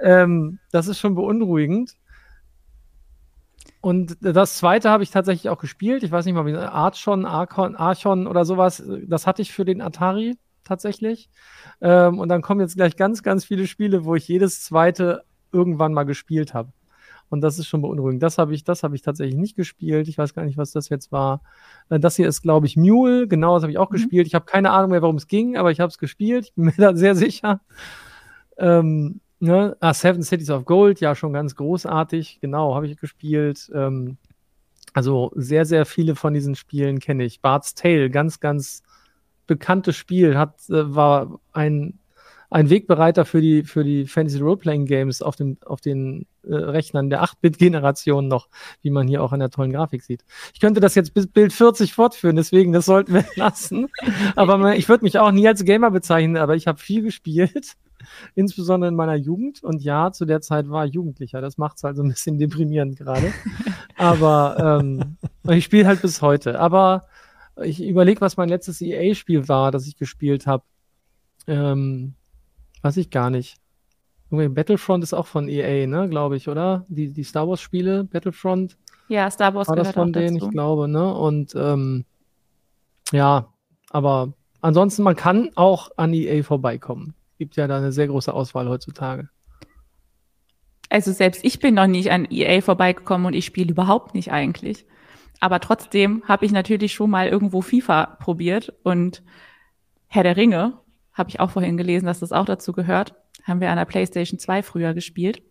Ähm, 0.02 0.60
das 0.72 0.88
ist 0.88 1.00
schon 1.00 1.16
beunruhigend. 1.16 1.96
Und 3.80 4.18
das 4.22 4.58
zweite 4.58 4.92
habe 4.92 5.04
ich 5.04 5.10
tatsächlich 5.10 5.50
auch 5.50 5.58
gespielt. 5.58 6.04
Ich 6.04 6.12
weiß 6.12 6.26
nicht 6.26 6.36
mal, 6.36 6.46
wie 6.46 6.56
Archon, 6.56 7.26
Archon, 7.26 7.76
Archon 7.76 8.28
oder 8.28 8.46
sowas. 8.46 8.84
Das 9.08 9.26
hatte 9.26 9.42
ich 9.42 9.54
für 9.54 9.66
den 9.66 9.82
Atari 9.82 10.38
tatsächlich. 10.64 11.30
Ähm, 11.82 12.20
und 12.20 12.30
dann 12.30 12.42
kommen 12.42 12.62
jetzt 12.62 12.76
gleich 12.76 12.96
ganz, 12.96 13.24
ganz 13.24 13.46
viele 13.46 13.66
Spiele, 13.66 14.06
wo 14.06 14.14
ich 14.16 14.28
jedes 14.28 14.64
zweite 14.64 15.24
irgendwann 15.52 15.94
mal 15.94 16.04
gespielt 16.04 16.54
habe. 16.54 16.72
Und 17.32 17.40
das 17.40 17.58
ist 17.58 17.68
schon 17.68 17.82
beunruhigend. 17.82 18.22
Das 18.22 18.38
habe 18.38 18.54
ich, 18.54 18.66
das 18.66 18.84
habe 18.84 18.94
ich 18.94 19.02
tatsächlich 19.02 19.38
nicht 19.38 19.56
gespielt. 19.56 20.10
Ich 20.10 20.18
weiß 20.18 20.34
gar 20.34 20.44
nicht, 20.44 20.58
was 20.58 20.72
das 20.74 20.90
jetzt 20.90 21.14
war. 21.14 21.42
Äh, 21.90 21.98
das 21.98 22.18
hier 22.18 22.28
ist, 22.28 22.42
glaube 22.42 22.68
ich, 22.68 22.76
Mule. 22.76 23.26
Genau, 23.26 23.56
das 23.56 23.64
habe 23.64 23.72
ich 23.72 23.78
auch 23.78 23.90
mhm. 23.90 23.96
gespielt. 23.96 24.28
Ich 24.28 24.36
habe 24.36 24.46
keine 24.46 24.72
Ahnung 24.72 24.92
mehr, 24.92 25.02
warum 25.02 25.16
es 25.16 25.28
ging, 25.28 25.56
aber 25.56 25.72
ich 25.72 25.80
habe 25.80 25.90
es 25.90 25.98
gespielt. 25.98 26.48
Ich 26.48 26.54
bin 26.56 26.66
mir 26.66 26.74
da 26.78 26.94
sehr 26.94 27.16
sicher. 27.16 27.62
Ähm, 28.58 29.22
ne? 29.40 29.78
ah, 29.80 29.94
Seven 29.94 30.24
Cities 30.24 30.50
of 30.50 30.66
Gold, 30.66 31.00
ja, 31.00 31.16
schon 31.16 31.32
ganz 31.32 31.56
großartig. 31.56 32.40
Genau, 32.42 32.76
habe 32.76 32.86
ich 32.86 32.98
gespielt. 32.98 33.72
Ähm, 33.74 34.18
also 34.94 35.32
sehr, 35.36 35.64
sehr 35.64 35.86
viele 35.86 36.16
von 36.16 36.34
diesen 36.34 36.56
Spielen 36.56 37.00
kenne 37.00 37.24
ich. 37.24 37.40
Bart's 37.40 37.76
Tale, 37.76 38.10
ganz, 38.10 38.42
ganz 38.42 38.84
bekanntes 39.48 39.96
Spiel, 39.96 40.38
hat, 40.38 40.70
äh, 40.70 40.94
war 40.94 41.40
ein 41.54 41.98
ein 42.52 42.70
Wegbereiter 42.70 43.24
für 43.24 43.40
die, 43.40 43.64
für 43.64 43.86
die 43.86 44.06
Fantasy 44.06 44.40
Roleplaying 44.40 44.86
Games 44.86 45.22
auf, 45.22 45.38
dem, 45.38 45.58
auf 45.66 45.80
den 45.80 46.28
äh, 46.44 46.54
Rechnern 46.54 47.10
der 47.10 47.24
8-Bit-Generation 47.24 48.28
noch, 48.28 48.50
wie 48.82 48.92
man 48.92 49.08
hier 49.08 49.24
auch 49.24 49.32
an 49.32 49.40
der 49.40 49.50
tollen 49.50 49.72
Grafik 49.72 50.04
sieht. 50.04 50.26
Ich 50.54 50.60
könnte 50.60 50.82
das 50.82 50.94
jetzt 50.94 51.14
bis 51.14 51.28
Bild 51.28 51.54
40 51.54 51.94
fortführen, 51.94 52.36
deswegen, 52.36 52.74
das 52.74 52.86
sollten 52.86 53.14
wir 53.14 53.24
lassen. 53.36 53.88
aber 54.36 54.76
ich 54.76 54.90
würde 54.90 55.06
mich 55.06 55.18
auch 55.18 55.32
nie 55.32 55.48
als 55.48 55.64
Gamer 55.64 55.92
bezeichnen, 55.92 56.36
aber 56.36 56.58
ich 56.58 56.68
habe 56.68 56.78
viel 56.78 57.04
gespielt, 57.04 57.78
insbesondere 58.36 58.90
in 58.90 58.96
meiner 58.96 59.16
Jugend. 59.16 59.64
Und 59.64 59.82
ja, 59.82 60.12
zu 60.12 60.26
der 60.26 60.42
Zeit 60.42 60.70
war 60.70 60.86
ich 60.86 60.94
Jugendlicher. 60.94 61.40
Das 61.40 61.58
macht 61.58 61.78
es 61.78 61.84
halt 61.86 61.96
so 61.96 62.04
ein 62.04 62.10
bisschen 62.10 62.38
deprimierend 62.38 62.98
gerade. 62.98 63.32
aber 63.98 64.82
ähm, 64.82 65.16
ich 65.50 65.64
spiele 65.64 65.88
halt 65.88 66.02
bis 66.02 66.22
heute. 66.22 66.60
Aber 66.60 67.06
ich 67.64 67.82
überlege, 67.82 68.20
was 68.20 68.36
mein 68.36 68.50
letztes 68.50 68.82
EA-Spiel 68.82 69.48
war, 69.48 69.72
das 69.72 69.88
ich 69.88 69.96
gespielt 69.96 70.48
habe. 70.48 70.64
Ähm, 71.48 72.16
Weiß 72.82 72.98
ich 72.98 73.10
gar 73.10 73.30
nicht. 73.30 73.58
Battlefront 74.30 75.04
ist 75.04 75.14
auch 75.14 75.28
von 75.28 75.50
EA, 75.50 75.88
ne, 75.88 76.08
glaube 76.08 76.38
ich, 76.38 76.48
oder? 76.48 76.86
Die, 76.88 77.12
die 77.12 77.24
Star 77.24 77.48
Wars-Spiele, 77.48 78.06
Battlefront. 78.06 78.78
Ja, 79.10 79.30
Star 79.30 79.54
Wars 79.54 79.68
war 79.68 79.76
das 79.76 79.92
von 79.92 80.14
denen, 80.14 80.36
dazu. 80.36 80.46
ich 80.46 80.52
glaube, 80.52 80.88
ne? 80.88 81.14
Und 81.14 81.54
ähm, 81.56 82.06
ja, 83.12 83.50
aber 83.90 84.34
ansonsten, 84.62 85.04
man 85.04 85.18
kann 85.18 85.50
auch 85.56 85.90
an 85.98 86.14
EA 86.14 86.44
vorbeikommen. 86.44 87.14
Gibt 87.38 87.58
ja 87.58 87.68
da 87.68 87.78
eine 87.78 87.92
sehr 87.92 88.08
große 88.08 88.34
Auswahl 88.34 88.70
heutzutage. 88.70 89.30
Also 90.90 91.12
selbst 91.12 91.44
ich 91.44 91.60
bin 91.60 91.76
noch 91.76 91.88
nicht 91.88 92.12
an 92.12 92.28
EA 92.30 92.62
vorbeigekommen 92.62 93.28
und 93.28 93.34
ich 93.34 93.46
spiele 93.46 93.72
überhaupt 93.72 94.14
nicht 94.14 94.32
eigentlich. 94.32 94.86
Aber 95.40 95.60
trotzdem 95.60 96.24
habe 96.28 96.46
ich 96.46 96.52
natürlich 96.52 96.94
schon 96.94 97.10
mal 97.10 97.28
irgendwo 97.28 97.62
FIFA 97.62 98.18
probiert 98.20 98.74
und 98.84 99.24
Herr 100.08 100.24
der 100.24 100.38
Ringe 100.38 100.81
habe 101.14 101.30
ich 101.30 101.40
auch 101.40 101.52
vorhin 101.52 101.78
gelesen, 101.78 102.06
dass 102.06 102.20
das 102.20 102.32
auch 102.32 102.46
dazu 102.46 102.74
gehört. 102.74 103.16
Haben 103.44 103.62
wir 103.62 103.70
an 103.70 103.78
der 103.78 103.86
PlayStation 103.86 104.40
2 104.40 104.64
früher 104.64 104.94
gespielt. 104.94 105.42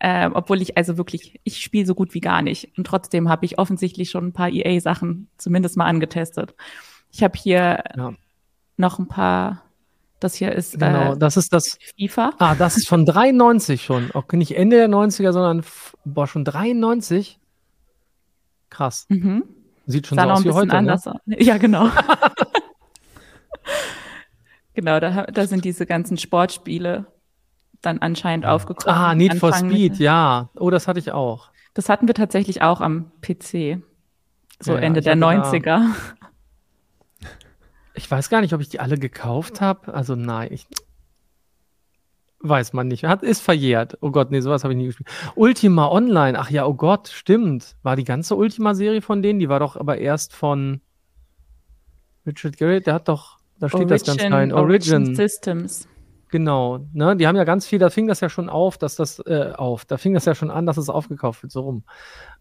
Ähm, 0.00 0.32
obwohl 0.34 0.62
ich 0.62 0.76
also 0.76 0.96
wirklich, 0.96 1.40
ich 1.42 1.60
spiele 1.60 1.86
so 1.86 1.94
gut 1.94 2.14
wie 2.14 2.20
gar 2.20 2.42
nicht. 2.42 2.70
Und 2.76 2.86
trotzdem 2.86 3.28
habe 3.28 3.44
ich 3.44 3.58
offensichtlich 3.58 4.10
schon 4.10 4.28
ein 4.28 4.32
paar 4.32 4.48
EA-Sachen 4.48 5.28
zumindest 5.36 5.76
mal 5.76 5.86
angetestet. 5.86 6.54
Ich 7.10 7.22
habe 7.22 7.38
hier 7.38 7.82
ja. 7.96 8.12
noch 8.76 8.98
ein 8.98 9.08
paar. 9.08 9.62
Das 10.20 10.34
hier 10.34 10.52
ist. 10.52 10.78
Genau, 10.78 11.14
äh, 11.14 11.18
das 11.18 11.36
ist 11.36 11.52
das. 11.52 11.78
FIFA. 11.96 12.32
Ah, 12.38 12.54
das 12.54 12.76
ist 12.76 12.88
von 12.88 13.06
93 13.06 13.82
schon. 13.82 14.10
Auch 14.12 14.24
nicht 14.32 14.56
Ende 14.56 14.76
der 14.76 14.88
90er, 14.88 15.32
sondern 15.32 15.64
boah, 16.04 16.26
schon 16.26 16.44
93. 16.44 17.38
Krass. 18.70 19.06
Mhm. 19.08 19.44
Sieht 19.86 20.06
schon 20.06 20.16
Sah 20.16 20.24
so 20.24 20.30
aus 20.30 20.44
wie 20.44 20.50
heute. 20.50 20.68
Ne? 20.68 20.74
Anders 20.74 21.06
ne? 21.06 21.42
Ja, 21.42 21.56
genau. 21.56 21.88
Genau, 24.78 25.00
da, 25.00 25.24
da 25.24 25.44
sind 25.48 25.64
diese 25.64 25.86
ganzen 25.86 26.18
Sportspiele 26.18 27.06
dann 27.82 27.98
anscheinend 27.98 28.46
aufgekommen. 28.46 28.96
Ah, 28.96 29.12
Need 29.12 29.34
for 29.34 29.52
Speed, 29.52 29.90
mit, 29.94 29.98
ja. 29.98 30.50
Oh, 30.54 30.70
das 30.70 30.86
hatte 30.86 31.00
ich 31.00 31.10
auch. 31.10 31.50
Das 31.74 31.88
hatten 31.88 32.06
wir 32.06 32.14
tatsächlich 32.14 32.62
auch 32.62 32.80
am 32.80 33.10
PC. 33.20 33.82
So 34.60 34.74
ja, 34.74 34.78
Ende 34.78 35.00
der 35.00 35.16
90er. 35.16 35.62
Da, 35.64 35.94
ich 37.94 38.08
weiß 38.08 38.30
gar 38.30 38.40
nicht, 38.40 38.54
ob 38.54 38.60
ich 38.60 38.68
die 38.68 38.78
alle 38.78 38.98
gekauft 38.98 39.60
habe. 39.60 39.92
Also 39.92 40.14
nein, 40.14 40.52
ich, 40.52 40.68
weiß 42.38 42.72
man 42.72 42.86
nicht. 42.86 43.02
Hat, 43.02 43.24
ist 43.24 43.40
verjährt. 43.40 43.98
Oh 44.00 44.12
Gott, 44.12 44.30
nee, 44.30 44.38
sowas 44.38 44.62
habe 44.62 44.74
ich 44.74 44.78
nie 44.78 44.86
gespielt. 44.86 45.10
Ultima 45.34 45.88
Online, 45.88 46.38
ach 46.38 46.50
ja, 46.50 46.66
oh 46.66 46.74
Gott, 46.74 47.08
stimmt. 47.08 47.74
War 47.82 47.96
die 47.96 48.04
ganze 48.04 48.36
Ultima-Serie 48.36 49.02
von 49.02 49.22
denen? 49.22 49.40
Die 49.40 49.48
war 49.48 49.58
doch 49.58 49.74
aber 49.74 49.98
erst 49.98 50.36
von 50.36 50.82
Richard 52.24 52.58
Garrett, 52.58 52.86
der 52.86 52.94
hat 52.94 53.08
doch 53.08 53.37
da 53.60 53.68
steht 53.68 53.80
Origin, 53.80 53.88
das 53.88 54.04
ganz 54.04 54.18
klein. 54.18 54.52
Origin. 54.52 54.94
Origin 54.94 55.14
Systems. 55.16 55.88
Genau, 56.30 56.80
ne? 56.92 57.16
Die 57.16 57.26
haben 57.26 57.36
ja 57.36 57.44
ganz 57.44 57.66
viel, 57.66 57.78
da 57.78 57.88
fing 57.88 58.06
das 58.06 58.20
ja 58.20 58.28
schon 58.28 58.50
auf, 58.50 58.76
dass 58.76 58.96
das 58.96 59.18
äh, 59.20 59.52
auf, 59.56 59.86
da 59.86 59.96
fing 59.96 60.12
das 60.12 60.26
ja 60.26 60.34
schon 60.34 60.50
an, 60.50 60.66
dass 60.66 60.76
es 60.76 60.90
aufgekauft 60.90 61.42
wird, 61.42 61.52
so 61.52 61.62
rum. 61.62 61.84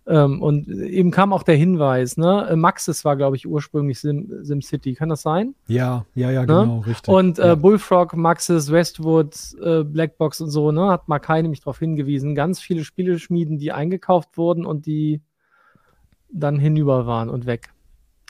Ähm, 0.05 0.41
und 0.41 0.67
eben 0.67 1.11
kam 1.11 1.31
auch 1.31 1.43
der 1.43 1.55
Hinweis, 1.55 2.17
ne? 2.17 2.53
Maxis 2.55 3.05
war, 3.05 3.15
glaube 3.15 3.37
ich, 3.37 3.47
ursprünglich 3.47 3.99
Sim, 3.99 4.29
SimCity, 4.41 4.93
kann 4.93 5.09
das 5.09 5.21
sein? 5.21 5.55
Ja, 5.67 6.05
ja, 6.15 6.31
ja, 6.31 6.41
ne? 6.41 6.47
genau, 6.47 6.79
richtig. 6.79 7.13
Und 7.13 7.39
äh, 7.39 7.47
ja. 7.47 7.55
Bullfrog, 7.55 8.15
Maxis, 8.15 8.71
Westwood, 8.71 9.35
äh, 9.61 9.83
Blackbox 9.83 10.41
und 10.41 10.49
so, 10.49 10.71
ne? 10.71 10.87
Hat 10.89 11.07
Makai 11.07 11.41
nämlich 11.41 11.61
darauf 11.61 11.79
hingewiesen, 11.79 12.35
ganz 12.35 12.59
viele 12.59 12.83
Spieleschmieden, 12.83 13.57
die 13.57 13.71
eingekauft 13.71 14.37
wurden 14.37 14.65
und 14.65 14.85
die 14.85 15.21
dann 16.29 16.59
hinüber 16.59 17.07
waren 17.07 17.29
und 17.29 17.45
weg. 17.45 17.69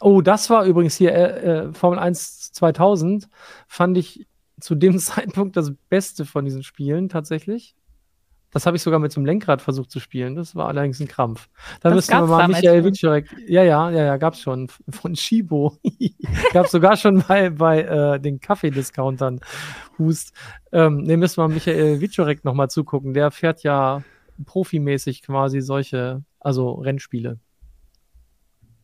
Oh, 0.01 0.21
das 0.21 0.49
war 0.49 0.65
übrigens 0.65 0.95
hier 0.95 1.13
äh, 1.13 1.67
äh 1.67 1.73
Formel 1.73 1.99
1 1.99 2.51
2000. 2.53 3.27
Fand 3.67 3.97
ich 3.97 4.27
zu 4.60 4.75
dem 4.75 4.99
Zeitpunkt 4.99 5.57
das 5.57 5.71
Beste 5.89 6.25
von 6.25 6.45
diesen 6.45 6.63
Spielen 6.63 7.10
tatsächlich. 7.10 7.75
Das 8.51 8.65
habe 8.65 8.77
ich 8.77 8.81
sogar 8.81 8.99
mit 8.99 9.12
so 9.12 9.19
einem 9.19 9.25
Lenkrad 9.25 9.62
versucht 9.62 9.91
zu 9.91 9.99
spielen. 9.99 10.36
Das 10.36 10.55
war 10.55 10.67
allerdings 10.69 10.99
ein 11.01 11.07
Krampf. 11.07 11.49
Da 11.81 11.89
müssten 11.89 12.13
wir 12.13 12.25
mal 12.25 12.47
Michael 12.47 12.83
Wiczorek. 12.86 13.29
Ja, 13.45 13.62
ja, 13.63 13.89
ja, 13.91 14.05
ja, 14.05 14.17
gab's 14.17 14.39
schon. 14.39 14.69
Von 14.89 15.15
Shibo. 15.15 15.77
gab's 16.53 16.71
sogar 16.71 16.95
schon 16.95 17.23
bei, 17.27 17.49
bei 17.49 17.81
äh, 17.81 18.19
den 18.19 18.39
Kaffeediscountern. 18.39 19.41
Hust. 19.99 20.33
Ähm, 20.71 21.03
ne, 21.03 21.17
müssen 21.17 21.43
wir 21.43 21.49
Michael 21.49 21.99
Wiczorek 21.99 22.45
nochmal 22.45 22.69
zugucken. 22.69 23.13
Der 23.13 23.31
fährt 23.31 23.63
ja 23.63 24.01
profimäßig 24.45 25.23
quasi 25.23 25.60
solche, 25.60 26.23
also 26.39 26.71
Rennspiele. 26.71 27.39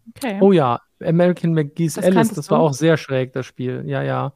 Okay. 0.10 0.40
Oh 0.42 0.52
ja, 0.52 0.82
American 1.06 1.54
McGee's 1.54 1.96
das 1.96 2.06
Alice, 2.06 2.30
das 2.30 2.50
war 2.50 2.60
auch 2.60 2.74
sehr 2.74 2.98
schräg, 2.98 3.34
das 3.34 3.46
Spiel. 3.46 3.84
Ja, 3.86 4.02
ja. 4.02 4.34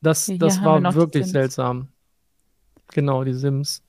Das, 0.00 0.26
Hier 0.26 0.38
das 0.38 0.62
war 0.62 0.82
wirklich 0.94 1.26
seltsam. 1.26 1.88
Genau, 2.92 3.24
die 3.24 3.34
Sims. 3.34 3.82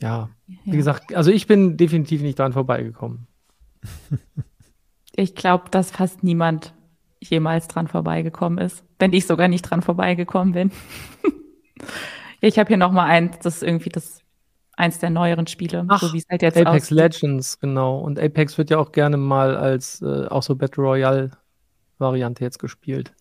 Ja, 0.00 0.28
ja, 0.46 0.56
wie 0.64 0.76
gesagt, 0.76 1.14
also 1.14 1.30
ich 1.30 1.46
bin 1.46 1.76
definitiv 1.76 2.20
nicht 2.22 2.38
dran 2.38 2.52
vorbeigekommen. 2.52 3.26
Ich 5.16 5.36
glaube, 5.36 5.70
dass 5.70 5.92
fast 5.92 6.24
niemand 6.24 6.74
jemals 7.20 7.68
dran 7.68 7.86
vorbeigekommen 7.86 8.58
ist, 8.58 8.82
wenn 8.98 9.12
ich 9.12 9.26
sogar 9.26 9.46
nicht 9.46 9.62
dran 9.62 9.80
vorbeigekommen 9.80 10.52
bin. 10.52 10.72
ich 12.40 12.58
habe 12.58 12.66
hier 12.68 12.76
noch 12.76 12.90
mal 12.90 13.04
eins, 13.04 13.38
das 13.38 13.56
ist 13.56 13.62
irgendwie 13.62 13.90
das 13.90 14.23
eins 14.76 14.98
der 14.98 15.10
neueren 15.10 15.46
Spiele, 15.46 15.84
Ach, 15.88 16.00
so 16.00 16.12
wie 16.12 16.18
es 16.18 16.24
halt 16.30 16.42
jetzt 16.42 16.56
Apex 16.56 16.84
aussieht. 16.86 16.96
Legends, 16.96 17.58
genau. 17.58 17.98
Und 17.98 18.18
Apex 18.18 18.58
wird 18.58 18.70
ja 18.70 18.78
auch 18.78 18.92
gerne 18.92 19.16
mal 19.16 19.56
als 19.56 20.02
äh, 20.02 20.26
auch 20.26 20.42
so 20.42 20.56
Battle 20.56 20.82
Royale 20.82 21.30
Variante 21.98 22.42
jetzt 22.44 22.58
gespielt. 22.58 23.12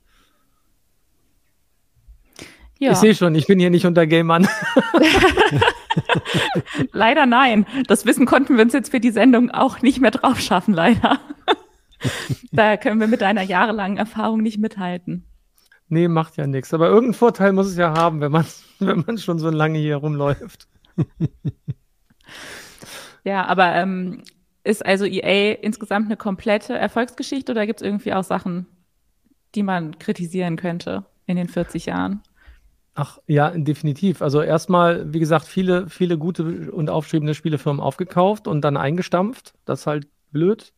Ja. 2.80 2.92
Ich 2.92 2.98
sehe 2.98 3.16
schon, 3.16 3.36
ich 3.36 3.48
bin 3.48 3.60
hier 3.60 3.70
nicht 3.70 3.86
unter 3.86 4.06
Gamern. 4.08 4.48
leider 6.92 7.26
nein. 7.26 7.66
Das 7.88 8.06
Wissen 8.06 8.26
konnten 8.26 8.58
wir 8.58 8.63
uns 8.63 8.74
jetzt 8.74 8.92
für 8.92 9.00
die 9.00 9.12
Sendung 9.12 9.52
auch 9.52 9.82
nicht 9.82 10.02
mehr 10.02 10.12
drauf 10.12 10.39
schaffen, 10.39 10.74
leider. 10.74 11.20
da 12.52 12.76
können 12.78 13.00
wir 13.00 13.08
mit 13.08 13.22
deiner 13.22 13.44
jahrelangen 13.44 13.98
Erfahrung 13.98 14.42
nicht 14.42 14.58
mithalten. 14.60 15.24
Nee, 15.88 16.08
macht 16.08 16.38
ja 16.38 16.48
nichts. 16.48 16.74
Aber 16.74 16.88
irgendeinen 16.88 17.13
Vorteil 17.13 17.54
muss 17.54 17.68
es 17.68 17.78
ja 17.78 17.96
haben, 17.96 18.20
wenn 18.20 18.32
man, 18.32 18.46
wenn 18.80 19.04
man 19.06 19.18
schon 19.18 19.39
so 19.39 19.50
lange 19.50 19.80
hier 19.80 19.98
rumläuft. 19.98 20.68
ja, 23.24 23.46
aber 23.46 23.76
ähm, 23.76 24.24
ist 24.64 24.86
also 24.86 25.06
EA 25.06 25.54
insgesamt 25.62 26.08
eine 26.08 26.18
komplette 26.18 26.74
Erfolgsgeschichte 26.74 27.52
oder 27.52 27.66
gibt 27.66 27.82
es 27.82 27.86
irgendwie 27.86 28.14
auch 28.14 28.24
Sachen, 28.24 28.68
die 29.56 29.64
man 29.64 30.00
kritisieren 30.00 30.56
könnte 30.56 31.06
in 31.26 31.36
den 31.36 31.48
40 31.48 31.86
Jahren? 31.88 32.22
Ach 32.96 33.18
ja, 33.26 33.50
definitiv. 33.50 34.22
Also 34.22 34.42
erstmal, 34.42 35.12
wie 35.14 35.20
gesagt, 35.20 35.46
viele, 35.46 35.90
viele 35.90 36.18
gute 36.18 36.72
und 36.72 36.90
aufstrebende 36.90 37.34
Spielefirmen 37.34 37.82
aufgekauft 37.82 38.48
und 38.48 38.62
dann 38.62 38.78
eingestampft. 38.78 39.56
Das 39.66 39.82
ist 39.82 39.88
halt 39.88 40.08
blöd, 40.32 40.74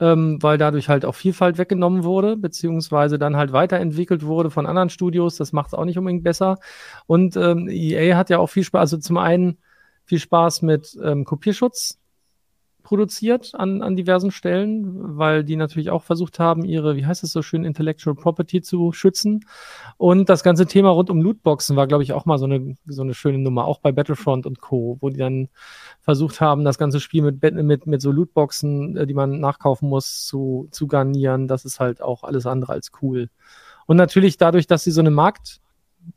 ähm, 0.00 0.38
weil 0.40 0.58
dadurch 0.58 0.88
halt 0.88 1.04
auch 1.04 1.14
Vielfalt 1.14 1.58
weggenommen 1.58 2.04
wurde, 2.04 2.36
beziehungsweise 2.36 3.18
dann 3.18 3.36
halt 3.36 3.52
weiterentwickelt 3.52 4.24
wurde 4.24 4.50
von 4.50 4.66
anderen 4.66 4.90
Studios. 4.90 5.36
Das 5.36 5.52
macht 5.52 5.68
es 5.68 5.74
auch 5.74 5.84
nicht 5.84 5.98
unbedingt 5.98 6.24
besser. 6.24 6.58
Und 7.06 7.36
ähm, 7.36 7.68
EA 7.68 8.16
hat 8.16 8.30
ja 8.30 8.38
auch 8.38 8.48
viel 8.48 8.64
Spaß, 8.64 8.80
also 8.80 8.98
zum 8.98 9.18
einen 9.18 9.58
viel 10.04 10.18
Spaß 10.18 10.62
mit 10.62 10.98
ähm, 11.02 11.24
Kopierschutz 11.24 11.98
produziert 12.84 13.54
an, 13.54 13.82
an 13.82 13.96
diversen 13.96 14.30
Stellen, 14.30 15.18
weil 15.18 15.42
die 15.42 15.56
natürlich 15.56 15.90
auch 15.90 16.04
versucht 16.04 16.38
haben, 16.38 16.64
ihre, 16.64 16.94
wie 16.94 17.04
heißt 17.04 17.24
es 17.24 17.32
so 17.32 17.42
schön, 17.42 17.64
Intellectual 17.64 18.14
Property 18.14 18.62
zu 18.62 18.92
schützen. 18.92 19.44
Und 19.96 20.28
das 20.28 20.44
ganze 20.44 20.66
Thema 20.66 20.90
rund 20.90 21.10
um 21.10 21.20
Lootboxen 21.20 21.74
war, 21.74 21.88
glaube 21.88 22.04
ich, 22.04 22.12
auch 22.12 22.26
mal 22.26 22.38
so 22.38 22.44
eine, 22.44 22.76
so 22.86 23.02
eine 23.02 23.14
schöne 23.14 23.38
Nummer, 23.38 23.64
auch 23.64 23.80
bei 23.80 23.90
Battlefront 23.90 24.46
und 24.46 24.60
Co., 24.60 24.98
wo 25.00 25.08
die 25.08 25.16
dann 25.16 25.48
versucht 26.00 26.40
haben, 26.40 26.64
das 26.64 26.78
ganze 26.78 27.00
Spiel 27.00 27.22
mit, 27.22 27.42
mit, 27.42 27.86
mit 27.86 28.02
so 28.02 28.12
Lootboxen, 28.12 28.96
äh, 28.96 29.06
die 29.06 29.14
man 29.14 29.40
nachkaufen 29.40 29.88
muss, 29.88 30.26
zu, 30.26 30.68
zu 30.70 30.86
garnieren. 30.86 31.48
Das 31.48 31.64
ist 31.64 31.80
halt 31.80 32.02
auch 32.02 32.22
alles 32.22 32.46
andere 32.46 32.72
als 32.74 32.92
cool. 33.02 33.30
Und 33.86 33.96
natürlich 33.96 34.36
dadurch, 34.36 34.66
dass 34.66 34.84
sie 34.84 34.92
so 34.92 35.00
eine 35.00 35.10
Markt- 35.10 35.60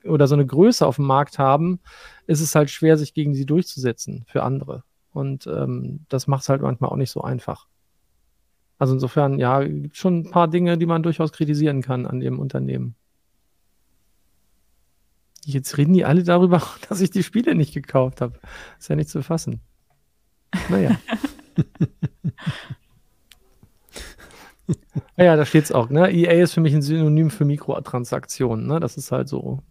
oder 0.04 0.28
so 0.28 0.36
eine 0.36 0.46
Größe 0.46 0.86
auf 0.86 0.98
dem 0.98 1.06
Markt 1.06 1.40
haben, 1.40 1.80
ist 2.28 2.42
es 2.42 2.56
halt 2.56 2.70
schwer, 2.70 2.98
sich 2.98 3.14
gegen 3.14 3.34
sie 3.34 3.46
durchzusetzen 3.46 4.26
für 4.28 4.44
andere. 4.44 4.84
Und 5.18 5.48
ähm, 5.48 6.06
das 6.10 6.28
macht 6.28 6.44
es 6.44 6.50
halt 6.50 6.62
manchmal 6.62 6.92
auch 6.92 6.96
nicht 6.96 7.10
so 7.10 7.22
einfach. 7.22 7.66
Also 8.78 8.94
insofern, 8.94 9.40
ja, 9.40 9.64
gibt 9.64 9.98
schon 9.98 10.20
ein 10.20 10.30
paar 10.30 10.48
Dinge, 10.48 10.78
die 10.78 10.86
man 10.86 11.02
durchaus 11.02 11.32
kritisieren 11.32 11.82
kann 11.82 12.06
an 12.06 12.20
dem 12.20 12.38
Unternehmen. 12.38 12.94
Jetzt 15.44 15.76
reden 15.80 15.94
die 15.94 16.06
alle 16.06 16.24
darüber, 16.24 16.62
dass 16.88 17.02
ich 17.02 17.10
die 17.10 17.24
Spiele 17.24 17.56
nicht 17.56 17.74
gekauft 17.74 18.22
habe. 18.22 18.40
Ist 18.78 18.90
ja 18.90 18.96
nicht 18.96 19.10
zu 19.10 19.24
fassen. 19.24 19.62
Naja. 20.70 20.96
ja, 25.18 25.36
da 25.36 25.46
steht 25.46 25.64
es 25.64 25.72
auch, 25.72 25.90
ne? 25.90 26.12
EA 26.12 26.44
ist 26.44 26.54
für 26.54 26.62
mich 26.62 26.76
ein 26.76 26.84
Synonym 26.84 27.32
für 27.32 27.44
Mikrotransaktionen, 27.44 28.68
ne? 28.68 28.80
Das 28.80 28.98
ist 28.98 29.12
halt 29.12 29.30
so 29.30 29.64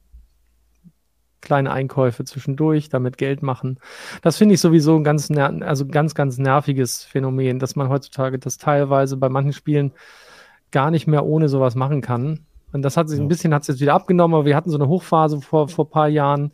kleine 1.46 1.70
Einkäufe 1.70 2.24
zwischendurch, 2.24 2.88
damit 2.88 3.18
Geld 3.18 3.42
machen. 3.42 3.78
Das 4.20 4.36
finde 4.36 4.56
ich 4.56 4.60
sowieso 4.60 4.96
ein 4.96 5.04
ganz, 5.04 5.30
also 5.30 5.86
ganz, 5.86 6.14
ganz 6.14 6.38
nerviges 6.38 7.04
Phänomen, 7.04 7.60
dass 7.60 7.76
man 7.76 7.88
heutzutage 7.88 8.38
das 8.38 8.58
teilweise 8.58 9.16
bei 9.16 9.28
manchen 9.28 9.52
Spielen 9.52 9.92
gar 10.72 10.90
nicht 10.90 11.06
mehr 11.06 11.24
ohne 11.24 11.48
sowas 11.48 11.76
machen 11.76 12.00
kann. 12.00 12.40
Und 12.72 12.82
das 12.82 12.96
hat 12.96 13.08
sich 13.08 13.20
ein 13.20 13.28
bisschen, 13.28 13.54
hat 13.54 13.62
es 13.62 13.68
jetzt 13.68 13.80
wieder 13.80 13.94
abgenommen, 13.94 14.34
aber 14.34 14.44
wir 14.44 14.56
hatten 14.56 14.70
so 14.70 14.76
eine 14.76 14.88
Hochphase 14.88 15.40
vor, 15.40 15.68
vor 15.68 15.86
ein 15.86 15.90
paar 15.90 16.08
Jahren, 16.08 16.52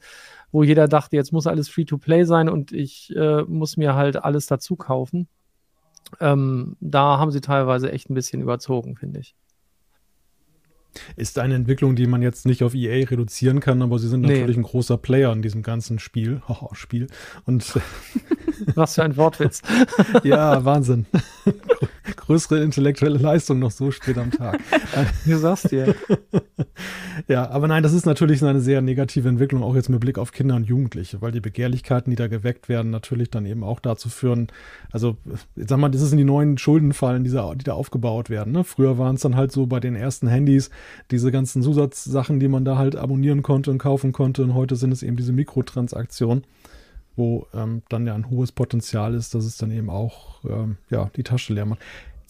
wo 0.53 0.63
jeder 0.63 0.87
dachte, 0.87 1.17
jetzt 1.17 1.33
muss 1.33 1.47
alles 1.47 1.71
Free-to-Play 1.71 2.25
sein 2.25 2.51
und 2.51 2.71
ich 2.71 3.17
äh, 3.17 3.43
muss 3.45 3.79
mir 3.79 3.95
halt 3.95 4.23
alles 4.23 4.47
dazu 4.47 4.77
kaufen. 4.77 5.27
Ähm, 6.21 6.77
da 6.81 7.19
haben 7.19 7.31
sie 7.31 7.41
teilweise 7.41 7.91
echt 7.91 8.11
ein 8.11 8.15
bisschen 8.15 8.43
überzogen, 8.43 8.97
finde 8.97 9.21
ich. 9.21 9.35
Ist 11.17 11.39
eine 11.39 11.55
Entwicklung, 11.55 11.97
die 11.97 12.07
man 12.07 12.23
jetzt 12.23 12.47
nicht 12.47 12.63
auf 12.63 12.75
EA 12.75 13.07
reduzieren 13.07 13.61
kann, 13.61 13.83
aber 13.83 13.99
sie 13.99 14.09
sind 14.09 14.23
nee. 14.23 14.39
natürlich 14.39 14.57
ein 14.57 14.63
großer 14.63 14.97
Player 14.99 15.33
in 15.33 15.43
diesem 15.43 15.63
ganzen 15.63 15.99
Spiel. 15.99 16.43
Haha, 16.49 16.75
Spiel. 16.75 17.07
Und 17.45 17.79
Was 18.75 18.95
für 18.95 19.03
ein 19.03 19.17
Wortwitz. 19.17 19.63
ja, 20.23 20.65
Wahnsinn. 20.65 21.07
Größere 22.17 22.63
intellektuelle 22.63 23.19
Leistung 23.19 23.59
noch 23.59 23.71
so 23.71 23.91
spät 23.91 24.19
am 24.19 24.31
Tag. 24.31 24.61
du 25.25 25.37
sagst 25.39 25.71
dir. 25.71 25.95
ja, 27.29 27.49
aber 27.51 27.69
nein, 27.69 27.83
das 27.83 27.93
ist 27.93 28.07
natürlich 28.07 28.45
eine 28.45 28.61
sehr 28.61 28.83
negative 28.83 29.29
Entwicklung, 29.29 29.63
auch 29.63 29.75
jetzt 29.75 29.89
mit 29.89 30.01
Blick 30.01 30.19
auf 30.19 30.33
Kinder 30.33 30.57
und 30.57 30.65
Jugendliche, 30.65 31.23
weil 31.23 31.33
die 31.33 31.41
Begehrlichkeiten, 31.41 32.11
die 32.11 32.17
da 32.17 32.27
geweckt 32.27 32.69
werden, 32.69 32.91
natürlich 32.91 33.31
dann 33.31 33.47
eben 33.47 33.63
auch 33.63 33.81
dazu 33.81 34.09
führen, 34.09 34.49
also, 34.91 35.17
jetzt 35.57 35.71
sag 35.71 35.79
mal, 35.79 35.91
das 35.91 36.01
sind 36.03 36.19
die 36.19 36.25
neuen 36.25 36.59
Schuldenfallen, 36.59 37.25
die 37.25 37.31
da, 37.31 37.55
die 37.55 37.65
da 37.65 37.75
aufgebaut 37.75 38.31
werden. 38.31 38.53
Ne? 38.53 38.65
Früher 38.65 38.99
waren 38.99 39.15
es 39.15 39.23
dann 39.23 39.37
halt 39.37 39.53
so 39.53 39.67
bei 39.67 39.81
den 39.81 39.95
ersten 39.95 40.27
Handys 40.27 40.71
diese 41.11 41.31
ganzen 41.31 41.63
Zusatzsachen, 41.63 42.41
die 42.41 42.49
man 42.49 42.65
da 42.65 42.77
halt 42.77 42.97
abonnieren 42.97 43.43
konnte 43.43 43.71
und 43.71 43.79
kaufen 43.79 44.13
konnte. 44.13 44.43
Und 44.43 44.55
heute 44.55 44.77
sind 44.77 44.93
es 44.93 45.03
eben 45.03 45.17
diese 45.17 45.33
Mikrotransaktionen 45.33 46.45
wo 47.17 47.47
ähm, 47.55 47.83
dann 47.89 48.07
ja 48.07 48.15
ein 48.15 48.31
hohes 48.31 48.53
Potenzial 48.53 49.15
ist, 49.15 49.35
dass 49.35 49.45
es 49.45 49.57
dann 49.57 49.71
eben 49.71 49.91
auch 49.91 50.45
ähm, 50.45 50.77
ja, 50.91 51.11
die 51.17 51.23
Tasche 51.23 51.55
leer 51.55 51.67
macht. 51.67 51.81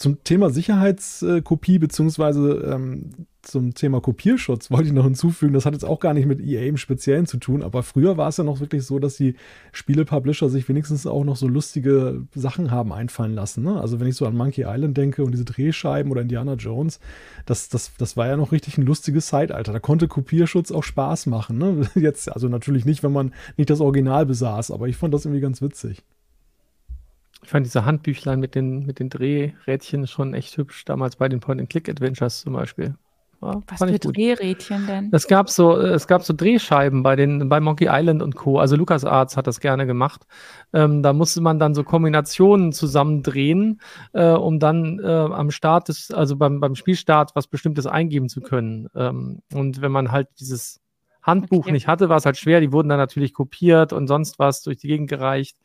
Zum 0.03 0.25
Thema 0.25 0.51
Sicherheitskopie 0.51 1.79
beziehungsweise 1.79 2.55
ähm, 2.73 3.29
zum 3.43 3.73
Thema 3.73 4.01
Kopierschutz 4.01 4.69
wollte 4.69 4.89
ich 4.89 4.93
noch 4.93 5.05
hinzufügen, 5.05 5.53
das 5.53 5.65
hat 5.65 5.75
jetzt 5.75 5.85
auch 5.85 6.01
gar 6.01 6.13
nicht 6.13 6.27
mit 6.27 6.41
EA 6.41 6.63
im 6.67 6.77
Speziellen 6.77 7.27
zu 7.27 7.37
tun, 7.37 7.63
aber 7.63 7.85
früher 7.85 8.17
war 8.17 8.29
es 8.29 8.37
ja 8.37 8.43
noch 8.43 8.59
wirklich 8.59 8.85
so, 8.85 8.99
dass 8.99 9.15
die 9.17 9.37
Spiele-Publisher 9.71 10.49
sich 10.49 10.69
wenigstens 10.69 11.07
auch 11.07 11.23
noch 11.23 11.37
so 11.37 11.47
lustige 11.47 12.27
Sachen 12.35 12.73
haben 12.73 12.93
einfallen 12.93 13.37
lassen. 13.37 13.63
Ne? 13.63 13.81
Also 13.81 14.01
wenn 14.01 14.09
ich 14.09 14.17
so 14.17 14.27
an 14.27 14.37
Monkey 14.37 14.65
Island 14.67 14.97
denke 14.97 15.23
und 15.23 15.31
diese 15.31 15.45
Drehscheiben 15.45 16.11
oder 16.11 16.23
Indiana 16.23 16.55
Jones, 16.55 16.99
das, 17.47 17.69
das, 17.69 17.93
das 17.97 18.17
war 18.17 18.27
ja 18.27 18.37
noch 18.37 18.51
richtig 18.51 18.79
ein 18.79 18.85
lustiges 18.85 19.29
Zeitalter. 19.29 19.73
Da 19.73 19.79
konnte 19.79 20.09
Kopierschutz 20.09 20.73
auch 20.73 20.83
Spaß 20.83 21.27
machen. 21.27 21.59
Ne? 21.59 21.89
Jetzt, 21.95 22.29
also 22.29 22.49
natürlich 22.49 22.87
nicht, 22.87 23.05
wenn 23.05 23.13
man 23.13 23.33
nicht 23.57 23.71
das 23.71 23.81
Original 23.81 24.27
besaß, 24.27 24.73
aber 24.73 24.89
ich 24.89 24.97
fand 24.97 25.15
das 25.15 25.27
irgendwie 25.27 25.43
ganz 25.43 25.63
witzig. 25.63 26.03
Ich 27.43 27.51
fand 27.51 27.67
diese 27.67 27.85
Handbüchlein 27.85 28.39
mit 28.39 28.55
den, 28.55 28.87
mit 28.87 28.99
den 28.99 29.09
Drehrädchen 29.09 30.07
schon 30.07 30.33
echt 30.33 30.57
hübsch, 30.57 30.85
damals 30.85 31.17
bei 31.17 31.29
den 31.29 31.41
Point-and-Click-Adventures 31.41 32.43
zum 32.43 32.53
Beispiel. 32.53 32.95
Ja, 33.43 33.61
Was 33.67 33.81
für 33.81 33.99
Drehrädchen 33.99 34.87
denn? 34.87 35.09
Es 35.11 35.27
gab 35.27 35.51
so, 35.51 35.77
es 35.77 36.07
gab 36.07 36.23
so 36.23 36.33
Drehscheiben 36.33 37.03
bei 37.03 37.17
den, 37.17 37.49
bei 37.49 37.59
Monkey 37.59 37.89
Island 37.91 38.23
und 38.23 38.37
Co. 38.37 38.61
Also 38.61 38.77
Lukas 38.77 39.05
Arts 39.05 39.37
hat 39.37 39.49
das 39.49 39.59
gerne 39.59 39.85
gemacht. 39.85 40.23
Ähm, 40.73 41.03
da 41.03 41.13
musste 41.13 41.41
man 41.41 41.59
dann 41.59 41.75
so 41.75 41.83
Kombinationen 41.83 42.73
zusammendrehen, 42.73 43.81
äh, 44.13 44.31
um 44.31 44.61
dann 44.61 45.01
äh, 45.01 45.09
am 45.09 45.51
Start 45.51 45.89
des, 45.89 46.13
also 46.13 46.37
beim, 46.37 46.61
beim 46.61 46.77
Spielstart 46.77 47.35
was 47.35 47.49
Bestimmtes 47.49 47.87
eingeben 47.87 48.29
zu 48.29 48.43
können. 48.43 48.89
Ähm, 48.95 49.43
und 49.53 49.83
wenn 49.83 49.91
man 49.91 50.13
halt 50.13 50.29
dieses 50.39 50.81
Handbuch 51.21 51.65
okay. 51.65 51.73
nicht 51.73 51.89
hatte, 51.89 52.09
war 52.09 52.19
es 52.19 52.27
halt 52.27 52.37
schwer. 52.37 52.61
Die 52.61 52.71
wurden 52.71 52.89
dann 52.89 52.99
natürlich 52.99 53.35
kopiert 53.35 53.93
und 53.93 54.07
sonst 54.07 54.39
was 54.39 54.63
durch 54.63 54.77
die 54.77 54.89
Gegend 54.89 55.11
gereicht. 55.11 55.57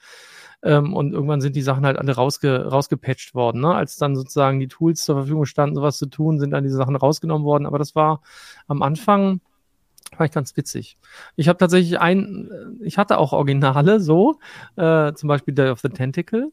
Ähm, 0.64 0.94
und 0.94 1.14
irgendwann 1.14 1.42
sind 1.42 1.56
die 1.56 1.62
Sachen 1.62 1.86
halt 1.86 1.98
alle 1.98 2.16
rausge 2.16 2.66
rausgepatcht 2.66 3.36
worden. 3.36 3.62
Ne? 3.62 3.74
Als 3.74 3.98
dann 3.98 4.16
sozusagen 4.16 4.60
die 4.60 4.68
Tools 4.68 5.04
zur 5.04 5.16
Verfügung 5.16 5.46
standen, 5.46 5.76
sowas 5.76 5.98
zu 5.98 6.08
tun, 6.08 6.40
sind 6.40 6.52
dann 6.52 6.64
diese 6.64 6.78
Sachen 6.78 6.96
rausgenommen 6.96 7.46
worden. 7.46 7.66
Aber 7.66 7.78
das 7.80 7.96
war 7.96 8.22
am 8.68 8.82
Anfang 8.82 9.42
war 10.16 10.26
ich 10.26 10.32
ganz 10.32 10.56
witzig. 10.56 10.98
Ich 11.36 11.50
habe 11.50 11.58
tatsächlich 11.58 12.00
ein, 12.00 12.50
ich 12.82 12.98
hatte 12.98 13.18
auch 13.18 13.34
Originale 13.34 14.00
so, 14.00 14.40
äh, 14.78 15.14
zum 15.14 15.28
Beispiel 15.28 15.54
Day 15.54 15.70
of 15.70 15.82
the 15.82 15.90
Tentacle 15.90 16.52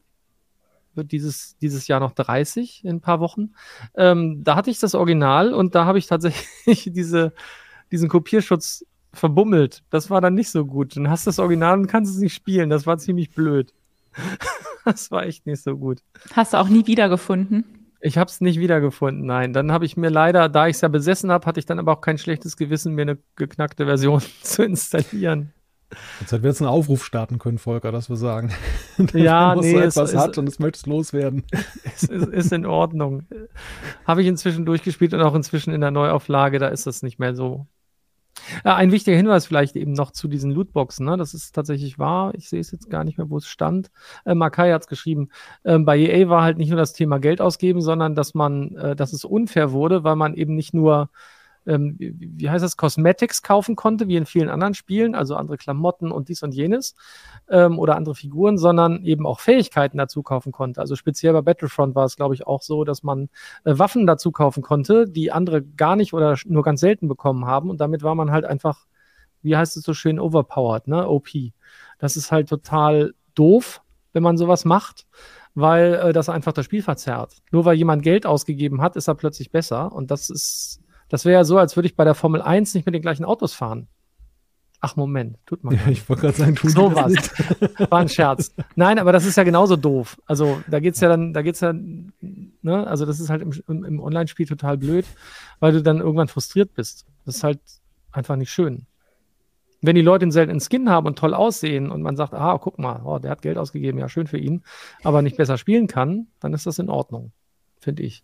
wird 0.95 1.11
dieses, 1.11 1.57
dieses 1.57 1.87
Jahr 1.87 1.99
noch 1.99 2.13
30 2.13 2.83
in 2.83 2.97
ein 2.97 3.01
paar 3.01 3.19
Wochen. 3.19 3.53
Ähm, 3.95 4.43
da 4.43 4.55
hatte 4.55 4.69
ich 4.69 4.79
das 4.79 4.95
Original 4.95 5.53
und 5.53 5.75
da 5.75 5.85
habe 5.85 5.97
ich 5.97 6.07
tatsächlich 6.07 6.89
diese, 6.93 7.33
diesen 7.91 8.09
Kopierschutz 8.09 8.85
verbummelt. 9.13 9.83
Das 9.89 10.09
war 10.09 10.21
dann 10.21 10.33
nicht 10.33 10.49
so 10.49 10.65
gut. 10.65 10.95
Dann 10.95 11.09
hast 11.09 11.25
du 11.25 11.29
das 11.29 11.39
Original 11.39 11.79
und 11.79 11.87
kannst 11.87 12.13
es 12.13 12.19
nicht 12.19 12.33
spielen. 12.33 12.69
Das 12.69 12.85
war 12.85 12.97
ziemlich 12.97 13.31
blöd. 13.31 13.73
das 14.85 15.11
war 15.11 15.25
echt 15.25 15.45
nicht 15.45 15.63
so 15.63 15.77
gut. 15.77 15.99
Hast 16.33 16.53
du 16.53 16.57
auch 16.57 16.69
nie 16.69 16.87
wiedergefunden? 16.87 17.63
Ich 18.01 18.17
habe 18.17 18.29
es 18.29 18.39
nicht 18.41 18.59
wiedergefunden, 18.59 19.25
nein. 19.25 19.53
Dann 19.53 19.71
habe 19.71 19.85
ich 19.85 19.97
mir 19.97 20.09
leider, 20.09 20.47
da 20.47 20.67
ich 20.67 20.75
es 20.75 20.81
ja 20.81 20.89
besessen 20.89 21.31
habe, 21.31 21.45
hatte 21.47 21.59
ich 21.59 21.65
dann 21.65 21.79
aber 21.79 21.93
auch 21.93 22.01
kein 22.01 22.17
schlechtes 22.17 22.55
Gewissen, 22.55 22.93
mir 22.93 23.03
eine 23.03 23.17
geknackte 23.35 23.85
Version 23.85 24.21
zu 24.41 24.63
installieren. 24.63 25.53
Jetzt 26.19 26.31
hätten 26.31 26.43
wir 26.43 26.49
jetzt 26.49 26.61
einen 26.61 26.69
Aufruf 26.69 27.05
starten 27.05 27.39
können, 27.39 27.57
Volker, 27.57 27.91
dass 27.91 28.09
wir 28.09 28.15
sagen, 28.15 28.51
ja, 29.13 29.55
nee, 29.55 29.71
so 29.71 29.79
etwas 29.79 30.13
es, 30.13 30.19
hat 30.19 30.37
und 30.37 30.49
es 30.49 30.59
möchte 30.59 30.89
loswerden. 30.89 31.43
Es 31.83 32.03
ist, 32.03 32.27
ist 32.27 32.51
in 32.51 32.65
Ordnung. 32.65 33.23
Habe 34.05 34.21
ich 34.21 34.27
inzwischen 34.27 34.65
durchgespielt 34.65 35.13
und 35.13 35.21
auch 35.21 35.35
inzwischen 35.35 35.73
in 35.73 35.81
der 35.81 35.91
Neuauflage, 35.91 36.59
da 36.59 36.67
ist 36.67 36.87
das 36.87 37.01
nicht 37.01 37.19
mehr 37.19 37.35
so 37.35 37.67
ein 38.63 38.91
wichtiger 38.91 39.17
Hinweis 39.17 39.45
vielleicht 39.45 39.75
eben 39.75 39.93
noch 39.93 40.11
zu 40.11 40.27
diesen 40.27 40.51
Lootboxen. 40.51 41.05
Ne? 41.05 41.17
Das 41.17 41.33
ist 41.33 41.53
tatsächlich 41.53 41.99
wahr. 41.99 42.33
Ich 42.35 42.49
sehe 42.49 42.59
es 42.59 42.71
jetzt 42.71 42.89
gar 42.89 43.03
nicht 43.03 43.17
mehr, 43.17 43.29
wo 43.29 43.37
es 43.37 43.47
stand. 43.47 43.91
Äh, 44.25 44.35
Makai 44.35 44.71
hat 44.71 44.81
es 44.81 44.87
geschrieben. 44.87 45.29
Ähm, 45.63 45.85
bei 45.85 45.97
EA 45.97 46.29
war 46.29 46.43
halt 46.43 46.57
nicht 46.57 46.69
nur 46.69 46.77
das 46.77 46.93
Thema 46.93 47.19
Geld 47.19 47.41
ausgeben, 47.41 47.81
sondern 47.81 48.15
dass 48.15 48.33
man, 48.33 48.75
äh, 48.75 48.95
dass 48.95 49.13
es 49.13 49.25
unfair 49.25 49.71
wurde, 49.71 50.03
weil 50.03 50.15
man 50.15 50.33
eben 50.35 50.55
nicht 50.55 50.73
nur 50.73 51.09
ähm, 51.65 51.95
wie 51.99 52.49
heißt 52.49 52.63
das, 52.63 52.77
Cosmetics 52.77 53.41
kaufen 53.41 53.75
konnte, 53.75 54.07
wie 54.07 54.15
in 54.15 54.25
vielen 54.25 54.49
anderen 54.49 54.73
Spielen, 54.73 55.15
also 55.15 55.35
andere 55.35 55.57
Klamotten 55.57 56.11
und 56.11 56.29
dies 56.29 56.43
und 56.43 56.53
jenes 56.53 56.95
ähm, 57.49 57.79
oder 57.79 57.95
andere 57.95 58.15
Figuren, 58.15 58.57
sondern 58.57 59.03
eben 59.03 59.25
auch 59.25 59.39
Fähigkeiten 59.39 59.97
dazu 59.97 60.23
kaufen 60.23 60.51
konnte. 60.51 60.81
Also 60.81 60.95
speziell 60.95 61.33
bei 61.33 61.41
Battlefront 61.41 61.95
war 61.95 62.05
es, 62.05 62.15
glaube 62.15 62.35
ich, 62.35 62.47
auch 62.47 62.61
so, 62.61 62.83
dass 62.83 63.03
man 63.03 63.29
äh, 63.63 63.77
Waffen 63.77 64.07
dazu 64.07 64.31
kaufen 64.31 64.63
konnte, 64.63 65.07
die 65.07 65.31
andere 65.31 65.61
gar 65.63 65.95
nicht 65.95 66.13
oder 66.13 66.37
nur 66.45 66.63
ganz 66.63 66.79
selten 66.79 67.07
bekommen 67.07 67.45
haben. 67.45 67.69
Und 67.69 67.81
damit 67.81 68.03
war 68.03 68.15
man 68.15 68.31
halt 68.31 68.45
einfach, 68.45 68.85
wie 69.41 69.55
heißt 69.55 69.77
es 69.77 69.83
so 69.83 69.93
schön, 69.93 70.19
overpowered, 70.19 70.87
ne? 70.87 71.07
OP. 71.07 71.29
Das 71.99 72.17
ist 72.17 72.31
halt 72.31 72.49
total 72.49 73.13
doof, 73.35 73.81
wenn 74.13 74.23
man 74.23 74.37
sowas 74.37 74.65
macht 74.65 75.05
weil 75.55 75.93
äh, 75.93 76.13
das 76.13 76.29
einfach 76.29 76.51
das 76.51 76.65
Spiel 76.65 76.83
verzerrt. 76.83 77.37
Nur 77.51 77.65
weil 77.65 77.77
jemand 77.77 78.03
Geld 78.03 78.25
ausgegeben 78.25 78.81
hat, 78.81 78.97
ist 78.97 79.07
er 79.07 79.15
plötzlich 79.15 79.51
besser. 79.51 79.91
Und 79.93 80.11
das 80.11 80.29
ist 80.29 80.81
das 81.09 81.25
wäre 81.25 81.33
ja 81.33 81.43
so, 81.43 81.57
als 81.57 81.75
würde 81.75 81.87
ich 81.87 81.95
bei 81.95 82.03
der 82.03 82.15
Formel 82.15 82.41
1 82.41 82.73
nicht 82.73 82.85
mit 82.85 82.95
den 82.95 83.01
gleichen 83.01 83.25
Autos 83.25 83.53
fahren. 83.53 83.87
Ach, 84.81 84.95
Moment, 84.95 85.37
tut 85.45 85.63
man. 85.63 85.73
Ja, 85.73 85.87
ich 85.87 86.07
wollte 86.07 86.23
gerade 86.23 86.37
sagen, 86.37 86.55
tut 86.55 86.69
so 86.69 86.93
was. 86.93 87.13
War 87.89 87.99
ein 87.99 88.09
Scherz. 88.09 88.53
Nein, 88.75 88.99
aber 88.99 89.11
das 89.11 89.25
ist 89.25 89.35
ja 89.35 89.43
genauso 89.43 89.75
doof. 89.77 90.21
Also 90.27 90.61
da 90.67 90.79
geht's 90.79 90.99
ja 90.99 91.09
dann, 91.09 91.33
da 91.33 91.41
geht's 91.41 91.61
ja, 91.61 91.73
ne, 91.73 92.85
also 92.85 93.05
das 93.05 93.19
ist 93.19 93.29
halt 93.29 93.41
im, 93.41 93.83
im 93.83 93.99
Online-Spiel 93.99 94.45
total 94.45 94.77
blöd, 94.77 95.05
weil 95.59 95.71
du 95.71 95.81
dann 95.81 96.01
irgendwann 96.01 96.27
frustriert 96.27 96.75
bist. 96.75 97.07
Das 97.25 97.37
ist 97.37 97.43
halt 97.43 97.59
einfach 98.11 98.35
nicht 98.35 98.51
schön. 98.51 98.85
Wenn 99.81 99.95
die 99.95 100.01
Leute 100.01 100.23
einen 100.23 100.31
seltenen 100.31 100.59
Skin 100.59 100.89
haben 100.89 101.07
und 101.07 101.17
toll 101.17 101.33
aussehen 101.33 101.89
und 101.89 102.01
man 102.01 102.15
sagt, 102.15 102.33
ah, 102.33 102.57
guck 102.59 102.77
mal, 102.77 103.01
oh, 103.03 103.17
der 103.17 103.31
hat 103.31 103.41
Geld 103.41 103.57
ausgegeben, 103.57 103.99
ja, 103.99 104.09
schön 104.09 104.27
für 104.27 104.37
ihn, 104.37 104.63
aber 105.03 105.21
nicht 105.21 105.37
besser 105.37 105.57
spielen 105.57 105.87
kann, 105.87 106.27
dann 106.39 106.53
ist 106.53 106.65
das 106.65 106.79
in 106.79 106.89
Ordnung, 106.89 107.31
finde 107.79 108.03
ich. 108.03 108.23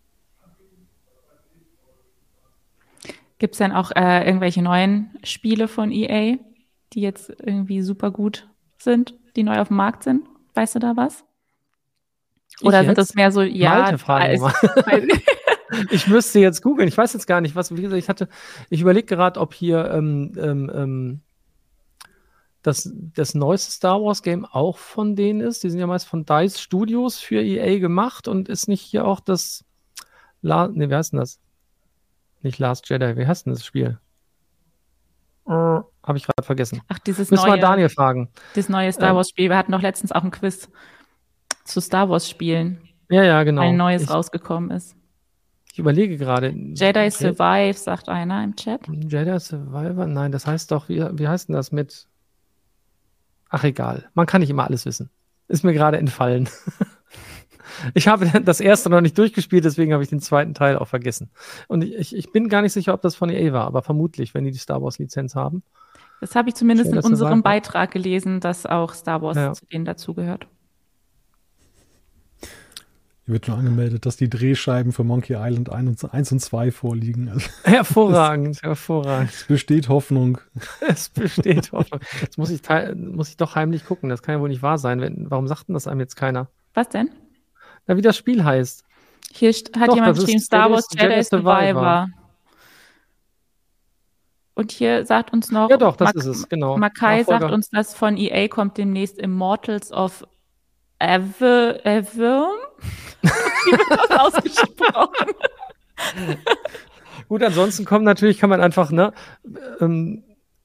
Gibt 3.42 3.54
es 3.54 3.58
denn 3.58 3.72
auch 3.72 3.90
äh, 3.96 4.24
irgendwelche 4.24 4.62
neuen 4.62 5.10
Spiele 5.24 5.66
von 5.66 5.90
EA, 5.90 6.36
die 6.92 7.00
jetzt 7.00 7.28
irgendwie 7.28 7.82
super 7.82 8.12
gut 8.12 8.48
sind, 8.78 9.14
die 9.34 9.42
neu 9.42 9.58
auf 9.58 9.66
dem 9.66 9.78
Markt 9.78 10.04
sind? 10.04 10.28
Weißt 10.54 10.76
du 10.76 10.78
da 10.78 10.96
was? 10.96 11.24
Oder 12.60 12.84
sind 12.84 12.96
das 12.96 13.14
mehr 13.16 13.32
so, 13.32 13.42
ja, 13.42 13.82
als, 13.82 14.00
ich 15.90 16.06
müsste 16.06 16.38
jetzt 16.38 16.62
googeln. 16.62 16.86
Ich 16.86 16.96
weiß 16.96 17.14
jetzt 17.14 17.26
gar 17.26 17.40
nicht, 17.40 17.56
was, 17.56 17.76
wie 17.76 17.82
gesagt, 17.82 17.98
ich 17.98 18.08
hatte, 18.08 18.28
ich 18.70 18.80
überlege 18.80 19.06
gerade, 19.08 19.40
ob 19.40 19.54
hier 19.54 19.90
ähm, 19.90 20.34
ähm, 20.36 20.70
ähm, 20.72 21.20
das, 22.62 22.92
das 22.94 23.34
neueste 23.34 23.72
Star 23.72 24.00
Wars 24.00 24.22
Game 24.22 24.44
auch 24.44 24.78
von 24.78 25.16
denen 25.16 25.40
ist. 25.40 25.64
Die 25.64 25.70
sind 25.70 25.80
ja 25.80 25.88
meist 25.88 26.06
von 26.06 26.24
DICE 26.24 26.60
Studios 26.60 27.18
für 27.18 27.42
EA 27.42 27.80
gemacht 27.80 28.28
und 28.28 28.48
ist 28.48 28.68
nicht 28.68 28.82
hier 28.82 29.04
auch 29.04 29.18
das, 29.18 29.64
La 30.42 30.68
ne, 30.68 30.88
wie 30.88 30.94
heißt 30.94 31.12
denn 31.12 31.18
das? 31.18 31.41
Nicht 32.42 32.58
Last 32.58 32.88
Jedi, 32.88 33.16
wie 33.16 33.26
heißt 33.26 33.46
denn 33.46 33.52
das 33.54 33.64
Spiel? 33.64 33.98
Äh, 35.46 35.50
Habe 35.50 36.16
ich 36.16 36.24
gerade 36.24 36.42
vergessen. 36.44 36.82
Ach, 36.88 36.98
dieses 37.00 37.30
Müssen 37.30 37.44
neue, 37.46 37.56
wir 37.56 37.60
Daniel 37.60 37.88
fragen. 37.88 38.30
das 38.54 38.68
neue 38.68 38.92
Star 38.92 39.10
Ähm. 39.10 39.16
Wars 39.16 39.28
Spiel. 39.30 39.48
Wir 39.50 39.56
hatten 39.56 39.72
noch 39.72 39.82
letztens 39.82 40.12
auch 40.12 40.22
ein 40.24 40.30
Quiz 40.30 40.68
zu 41.64 41.80
Star 41.80 42.08
Wars 42.08 42.28
Spielen, 42.28 42.80
Ja, 43.10 43.22
ja, 43.24 43.42
genau. 43.44 43.62
ein 43.62 43.76
neues 43.76 44.02
ich, 44.02 44.10
rausgekommen 44.10 44.70
ist. 44.70 44.96
ich 45.72 45.78
überlege 45.78 46.16
gerade. 46.16 46.48
Jedi 46.50 46.88
Okay. 46.88 47.10
Survive, 47.10 47.74
sagt 47.78 48.08
einer 48.08 48.42
im 48.44 48.56
Chat. 48.56 48.86
Jedi 48.88 49.38
Survivor? 49.38 50.06
Nein, 50.06 50.32
das 50.32 50.46
heißt 50.46 50.70
doch, 50.72 50.88
wie, 50.88 51.00
wie 51.12 51.28
heißt 51.28 51.48
denn 51.48 51.54
das 51.54 51.70
mit? 51.72 52.06
Ach, 53.48 53.64
egal. 53.64 54.08
Man 54.14 54.26
kann 54.26 54.40
nicht 54.40 54.50
immer 54.50 54.64
alles 54.64 54.86
wissen. 54.86 55.10
Ist 55.48 55.62
mir 55.64 55.72
gerade 55.74 55.98
entfallen. 55.98 56.48
ich 57.94 58.08
habe 58.08 58.26
das 58.44 58.60
erste 58.60 58.90
noch 58.90 59.00
nicht 59.00 59.16
durchgespielt, 59.18 59.64
deswegen 59.64 59.92
habe 59.92 60.02
ich 60.02 60.08
den 60.08 60.20
zweiten 60.20 60.54
Teil 60.54 60.76
auch 60.76 60.88
vergessen. 60.88 61.30
Und 61.68 61.82
ich, 61.84 62.14
ich 62.16 62.32
bin 62.32 62.48
gar 62.48 62.62
nicht 62.62 62.72
sicher, 62.72 62.94
ob 62.94 63.02
das 63.02 63.14
von 63.14 63.30
EA 63.30 63.52
war, 63.52 63.66
aber 63.66 63.82
vermutlich, 63.82 64.34
wenn 64.34 64.44
die 64.44 64.50
die 64.52 64.58
Star 64.58 64.82
Wars 64.82 64.98
Lizenz 64.98 65.34
haben. 65.34 65.62
Das 66.20 66.34
habe 66.36 66.48
ich 66.50 66.54
zumindest 66.54 66.88
Jedi 66.90 66.98
in 67.00 67.04
unserem. 67.04 67.42
Beitrag 67.42 67.90
gelesen, 67.90 68.38
dass 68.40 68.64
auch 68.66 68.94
Star 68.94 69.22
Wars 69.22 69.36
Ja. 69.36 69.52
zu 69.54 69.66
denen 69.66 69.84
dazugehört. 69.84 70.46
Hier 73.24 73.34
wird 73.34 73.46
nur 73.46 73.56
angemeldet, 73.56 74.04
dass 74.04 74.16
die 74.16 74.28
Drehscheiben 74.28 74.90
für 74.90 75.04
Monkey 75.04 75.34
Island 75.38 75.70
1 75.70 76.02
und, 76.02 76.12
1 76.12 76.32
und 76.32 76.40
2 76.40 76.72
vorliegen. 76.72 77.28
Also 77.28 77.48
Hervorragend, 77.64 78.60
hervorragend. 78.62 79.30
es 79.32 79.44
besteht 79.44 79.88
Hoffnung. 79.88 80.38
Es 80.88 81.08
besteht 81.08 81.70
Hoffnung. 81.70 82.00
Jetzt 82.20 82.36
muss 82.36 82.50
ich, 82.50 82.60
muss 82.96 83.28
ich 83.28 83.36
doch 83.36 83.54
heimlich 83.54 83.84
gucken. 83.84 84.08
Das 84.08 84.22
kann 84.22 84.34
ja 84.34 84.40
wohl 84.40 84.48
nicht 84.48 84.62
wahr 84.62 84.78
sein. 84.78 85.00
Wenn, 85.00 85.30
warum 85.30 85.46
sagt 85.46 85.68
denn 85.68 85.74
das 85.74 85.86
einem 85.86 86.00
jetzt 86.00 86.16
keiner? 86.16 86.48
Was 86.74 86.88
denn? 86.88 87.10
Na, 87.86 87.96
wie 87.96 88.02
das 88.02 88.16
Spiel 88.16 88.44
heißt. 88.44 88.84
Hier 89.32 89.50
hat 89.52 89.88
Doch, 89.88 89.94
jemand 89.94 90.18
geschrieben, 90.18 90.40
Star 90.40 90.70
Wars 90.70 90.86
Jedi, 90.92 91.04
Jedi 91.04 91.24
Survivor. 91.24 91.52
Survivor. 91.52 92.06
Und 94.54 94.70
hier 94.70 95.06
sagt 95.06 95.32
uns 95.32 95.50
noch, 95.50 95.70
Ja, 95.70 95.76
doch, 95.78 95.96
das 95.96 96.08
Mak- 96.08 96.16
ist 96.16 96.26
es, 96.26 96.48
genau. 96.48 96.76
Makai 96.76 97.24
sagt 97.24 97.50
uns, 97.50 97.70
dass 97.70 97.94
von 97.94 98.16
EA 98.16 98.48
kommt 98.48 98.76
demnächst 98.76 99.18
Immortals 99.18 99.90
of 99.92 100.24
Ever, 100.98 101.84
Ever? 101.84 102.48
Wie 103.22 103.72
wird 103.72 103.90
das 103.90 104.10
ausgesprochen? 104.18 105.34
Gut, 107.28 107.42
ansonsten 107.42 107.84
kommen 107.86 108.04
natürlich, 108.04 108.38
kann 108.38 108.50
man 108.50 108.60
einfach, 108.60 108.90
ne, 108.90 109.12
ähm, 109.80 110.22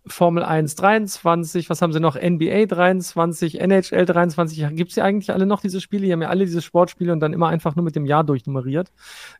Formel 0.09 0.43
1 0.43 0.75
23, 0.75 1.69
was 1.69 1.81
haben 1.81 1.93
sie 1.93 1.99
noch? 1.99 2.15
NBA 2.15 2.65
23, 2.65 3.59
NHL 3.59 4.05
23. 4.05 4.75
Gibt 4.75 4.91
es 4.91 4.95
ja 4.95 5.03
eigentlich 5.03 5.31
alle 5.31 5.45
noch 5.45 5.61
diese 5.61 5.81
Spiele? 5.81 6.05
Die 6.05 6.13
haben 6.13 6.21
ja 6.21 6.29
alle 6.29 6.45
diese 6.45 6.61
Sportspiele 6.61 7.11
und 7.13 7.19
dann 7.19 7.33
immer 7.33 7.47
einfach 7.47 7.75
nur 7.75 7.83
mit 7.83 7.95
dem 7.95 8.05
Jahr 8.05 8.23
durchnummeriert. 8.23 8.91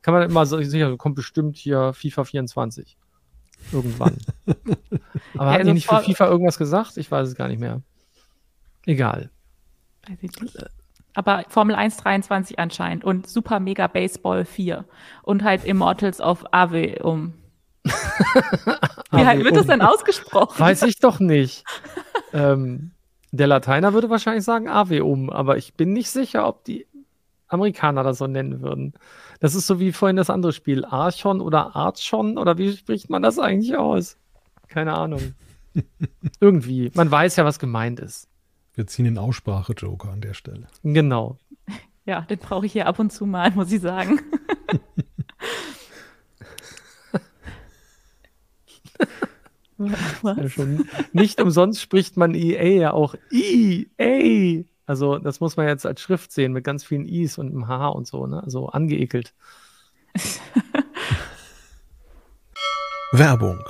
Kann 0.02 0.14
man 0.14 0.24
immer 0.24 0.46
so 0.46 0.62
sicher, 0.62 0.96
kommt 0.98 1.16
bestimmt 1.16 1.58
hier 1.58 1.94
FIFA 1.94 2.24
24. 2.26 2.98
Irgendwann. 3.72 4.18
Aber 5.36 5.52
Ja, 5.52 5.54
haben 5.54 5.66
die 5.66 5.74
nicht 5.74 5.88
für 5.88 6.02
FIFA 6.02 6.28
irgendwas 6.28 6.58
gesagt? 6.58 6.98
Ich 6.98 7.10
weiß 7.10 7.28
es 7.28 7.36
gar 7.36 7.48
nicht 7.48 7.60
mehr. 7.60 7.82
Egal. 8.86 9.30
Weiß 10.08 10.18
ich 10.22 10.42
nicht. 10.42 10.58
Aber 11.14 11.44
Formel 11.50 11.76
1 11.76 11.98
23 11.98 12.60
anscheinend 12.60 13.04
und 13.04 13.28
Super 13.28 13.60
Mega 13.60 13.88
Baseball 13.88 14.46
4 14.46 14.86
und 15.24 15.44
halt 15.44 15.66
Immortals 15.66 16.22
of 16.22 16.46
Aveum. 16.52 17.34
Wie 19.12 19.26
halt, 19.26 19.44
wird 19.44 19.56
das 19.56 19.68
denn 19.68 19.82
ausgesprochen? 19.82 20.60
Weiß 20.60 20.84
ich 20.84 21.00
doch 21.00 21.20
nicht. 21.20 21.64
ähm, 22.34 22.92
der 23.32 23.48
Lateiner 23.48 23.94
würde 23.94 24.10
wahrscheinlich 24.10 24.44
sagen 24.44 24.68
Aveum, 24.68 25.30
aber 25.30 25.58
ich 25.58 25.74
bin 25.74 25.94
nicht 25.94 26.10
sicher, 26.10 26.48
ob 26.48 26.64
die 26.66 26.88
Amerikaner 27.48 28.04
das 28.04 28.18
so 28.18 28.28
nennen 28.28 28.62
würden. 28.62 28.94
Das 29.40 29.56
ist 29.56 29.68
so 29.68 29.80
wie 29.80 29.92
vorhin 29.92 30.18
das 30.18 30.30
andere 30.30 30.52
Spiel. 30.52 30.84
Archon 30.86 31.42
oder 31.42 31.76
Archon 31.76 32.38
oder 32.38 32.58
wie 32.58 32.76
spricht 32.76 33.10
man 33.10 33.22
das 33.22 33.40
eigentlich 33.40 33.78
aus? 33.78 34.18
Keine 34.68 34.94
Ahnung. 34.94 35.34
Irgendwie. 36.40 36.92
Man 36.94 37.10
weiß 37.10 37.36
ja, 37.38 37.46
was 37.46 37.60
gemeint 37.60 38.00
ist. 38.00 38.28
Wir 38.74 38.88
ziehen 38.88 39.06
den 39.06 39.18
Aussprache-Joker 39.18 40.10
an 40.10 40.22
der 40.22 40.34
Stelle. 40.34 40.68
Genau. 40.84 41.38
Ja, 42.06 42.22
den 42.22 42.40
brauche 42.40 42.66
ich 42.66 42.72
hier 42.72 42.88
ab 42.88 43.00
und 43.00 43.12
zu 43.12 43.26
mal, 43.26 43.52
muss 43.52 43.70
ich 43.70 43.82
sagen. 43.82 44.22
Was? 47.12 47.22
Ja, 50.24 50.50
schon. 50.50 50.90
Nicht 51.14 51.40
umsonst 51.40 51.80
spricht 51.82 52.18
man 52.18 52.34
EA 52.34 52.64
ja 52.64 52.94
auch 52.94 53.14
EA. 53.32 54.64
Also, 54.88 55.20
das 55.20 55.40
muss 55.40 55.56
man 55.56 55.68
jetzt 55.68 55.86
als 55.86 56.02
Schrift 56.02 56.32
sehen 56.32 56.52
mit 56.54 56.64
ganz 56.64 56.84
vielen 56.84 57.06
I's 57.06 57.38
und 57.38 57.50
einem 57.50 57.68
H 57.68 57.90
und 57.90 58.08
so, 58.08 58.26
ne? 58.26 58.42
Also 58.42 58.70
angeekelt. 58.70 59.36
Werbung. 63.12 63.64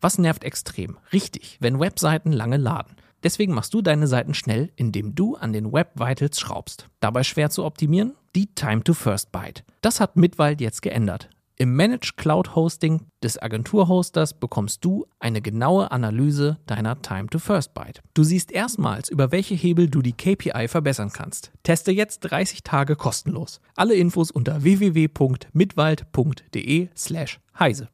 Was 0.00 0.18
nervt 0.18 0.42
extrem? 0.44 0.98
Richtig, 1.12 1.58
wenn 1.60 1.78
Webseiten 1.80 2.32
lange 2.32 2.56
laden. 2.56 2.96
Deswegen 3.22 3.54
machst 3.54 3.74
du 3.74 3.82
deine 3.82 4.06
Seiten 4.06 4.34
schnell, 4.34 4.70
indem 4.76 5.14
du 5.14 5.36
an 5.36 5.52
den 5.52 5.72
Web 5.72 5.92
Vitals 5.98 6.38
schraubst. 6.38 6.88
Dabei 7.00 7.22
schwer 7.24 7.50
zu 7.50 7.64
optimieren? 7.64 8.14
Die 8.34 8.46
Time 8.54 8.84
to 8.84 8.92
First 8.94 9.32
Byte. 9.32 9.64
Das 9.80 10.00
hat 10.00 10.16
Mitwald 10.16 10.60
jetzt 10.60 10.82
geändert. 10.82 11.30
Im 11.58 11.74
Managed 11.74 12.18
Cloud 12.18 12.54
Hosting 12.54 13.06
des 13.22 13.40
Agenturhosters 13.40 14.34
bekommst 14.34 14.84
du 14.84 15.06
eine 15.18 15.40
genaue 15.40 15.90
Analyse 15.90 16.58
deiner 16.66 17.00
Time 17.00 17.28
to 17.28 17.38
First 17.38 17.72
Byte. 17.72 18.02
Du 18.12 18.24
siehst 18.24 18.52
erstmals, 18.52 19.08
über 19.08 19.32
welche 19.32 19.54
Hebel 19.54 19.88
du 19.88 20.02
die 20.02 20.12
KPI 20.12 20.68
verbessern 20.68 21.12
kannst. 21.14 21.52
Teste 21.62 21.92
jetzt 21.92 22.20
30 22.20 22.62
Tage 22.62 22.94
kostenlos. 22.94 23.62
Alle 23.74 23.94
Infos 23.94 24.30
unter 24.30 24.64
www.mitwald.de 24.64 26.88
slash 26.94 27.40
heise. 27.58 27.88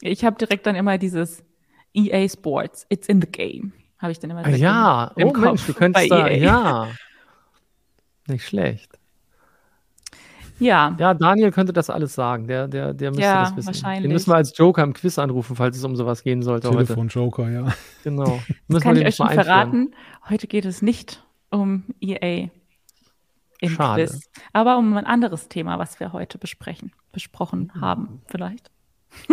Ich 0.00 0.24
habe 0.24 0.38
direkt 0.38 0.66
dann 0.66 0.76
immer 0.76 0.96
dieses 0.96 1.44
EA 1.94 2.26
Sports, 2.26 2.86
it's 2.88 3.06
in 3.06 3.20
the 3.20 3.28
game. 3.30 3.74
Habe 4.02 4.12
ich 4.12 4.18
dann 4.18 4.30
immer 4.30 4.40
Ah, 4.40 4.44
direkt 4.44 4.60
ja, 4.62 5.12
im, 5.16 5.22
im 5.22 5.28
oh 5.28 5.32
Kopf 5.32 5.44
Mensch, 5.44 5.66
du 5.66 5.74
könntest 5.74 6.10
da, 6.10 6.26
EA. 6.28 6.36
ja. 6.36 6.88
Nicht 8.26 8.44
schlecht. 8.46 8.98
Ja, 10.58 10.94
Ja, 10.98 11.14
Daniel 11.14 11.50
könnte 11.50 11.72
das 11.72 11.90
alles 11.90 12.14
sagen. 12.14 12.46
Der, 12.46 12.68
der, 12.68 12.94
der 12.94 13.10
müsste 13.10 13.22
Ja, 13.24 13.42
das 13.44 13.56
wissen. 13.56 13.66
wahrscheinlich. 13.68 14.02
Den 14.02 14.12
müssen 14.12 14.30
wir 14.30 14.36
als 14.36 14.56
Joker 14.56 14.82
im 14.84 14.92
Quiz 14.92 15.18
anrufen, 15.18 15.56
falls 15.56 15.76
es 15.76 15.84
um 15.84 15.96
sowas 15.96 16.22
gehen 16.22 16.42
sollte 16.42 16.68
heute. 16.68 16.86
Telefon-Joker, 16.86 17.48
ja. 17.50 17.72
Genau. 18.04 18.24
das 18.48 18.56
Müssen 18.68 18.82
kann 18.82 18.94
wir 18.96 19.06
ich 19.06 19.16
den 19.16 19.24
euch 19.24 19.28
mal 19.28 19.34
schon 19.34 19.44
verraten. 19.44 19.94
Heute 20.28 20.46
geht 20.46 20.64
es 20.64 20.82
nicht 20.82 21.24
um 21.50 21.84
EA 22.00 22.48
im 23.60 23.70
Schade. 23.70 24.04
Quiz, 24.06 24.30
aber 24.52 24.78
um 24.78 24.96
ein 24.96 25.06
anderes 25.06 25.48
Thema, 25.48 25.78
was 25.80 25.98
wir 26.00 26.12
heute 26.12 26.38
besprechen, 26.38 26.92
besprochen 27.12 27.72
haben 27.80 28.22
vielleicht. 28.26 28.70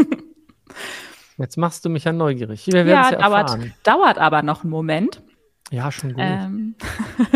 Jetzt 1.39 1.57
machst 1.57 1.85
du 1.85 1.89
mich 1.89 2.03
ja 2.03 2.11
neugierig. 2.11 2.67
Wir 2.67 2.85
werden 2.85 2.89
Ja, 2.89 3.03
es 3.05 3.11
ja 3.11 3.17
dauert, 3.17 3.57
dauert 3.83 4.17
aber 4.17 4.43
noch 4.43 4.63
einen 4.63 4.71
Moment. 4.71 5.23
Ja, 5.71 5.89
schon 5.89 6.13
gut. 6.13 6.21
Ähm, 6.21 6.75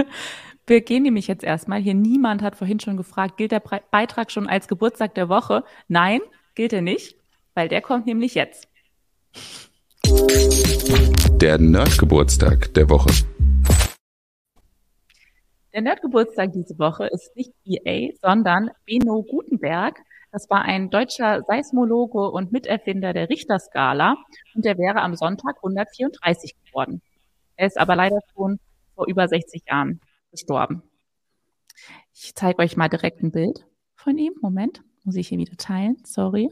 wir 0.67 0.81
gehen 0.81 1.03
nämlich 1.03 1.27
jetzt 1.27 1.43
erstmal. 1.43 1.79
Hier 1.79 1.93
niemand 1.93 2.41
hat 2.41 2.57
vorhin 2.57 2.81
schon 2.81 2.97
gefragt, 2.97 3.37
gilt 3.37 3.53
der 3.53 3.61
Bre 3.61 3.81
Beitrag 3.91 4.29
schon 4.29 4.47
als 4.47 4.67
Geburtstag 4.67 5.15
der 5.15 5.29
Woche? 5.29 5.63
Nein, 5.87 6.19
gilt 6.53 6.73
er 6.73 6.81
nicht, 6.81 7.15
weil 7.53 7.69
der 7.69 7.81
kommt 7.81 8.05
nämlich 8.05 8.35
jetzt. 8.35 8.67
Der 11.37 11.57
Nerdgeburtstag 11.57 12.73
der 12.73 12.89
Woche. 12.89 13.09
Der 15.73 15.81
Nerdgeburtstag 15.81 16.51
diese 16.51 16.77
Woche 16.77 17.07
ist 17.07 17.33
nicht 17.37 17.53
EA, 17.63 18.11
sondern 18.21 18.69
Benno 18.85 19.23
Gutenberg. 19.23 19.97
Das 20.33 20.49
war 20.49 20.63
ein 20.63 20.89
deutscher 20.89 21.43
Seismologe 21.43 22.31
und 22.31 22.51
Miterfinder 22.51 23.13
der 23.13 23.29
Richterskala 23.29 24.17
und 24.55 24.65
der 24.65 24.79
wäre 24.79 25.03
am 25.03 25.15
Sonntag 25.15 25.57
134 25.57 26.55
geworden. 26.65 27.03
Er 27.55 27.67
ist 27.67 27.77
aber 27.77 27.95
leider 27.95 28.17
schon 28.33 28.59
vor 28.95 29.05
über 29.07 29.27
60 29.27 29.61
Jahren 29.69 30.01
gestorben. 30.31 30.81
Ich 32.15 32.33
zeige 32.33 32.63
euch 32.63 32.75
mal 32.75 32.89
direkt 32.89 33.21
ein 33.21 33.31
Bild 33.31 33.67
von 33.93 34.17
ihm. 34.17 34.33
Moment, 34.41 34.81
muss 35.03 35.17
ich 35.17 35.27
hier 35.27 35.37
wieder 35.37 35.55
teilen. 35.55 35.97
Sorry. 36.03 36.49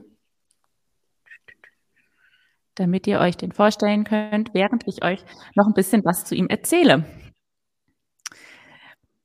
Damit 2.76 3.08
ihr 3.08 3.20
euch 3.20 3.36
den 3.36 3.52
vorstellen 3.52 4.04
könnt, 4.04 4.54
während 4.54 4.88
ich 4.88 5.04
euch 5.04 5.26
noch 5.56 5.66
ein 5.66 5.74
bisschen 5.74 6.06
was 6.06 6.24
zu 6.26 6.36
ihm 6.36 6.46
erzähle. 6.46 7.04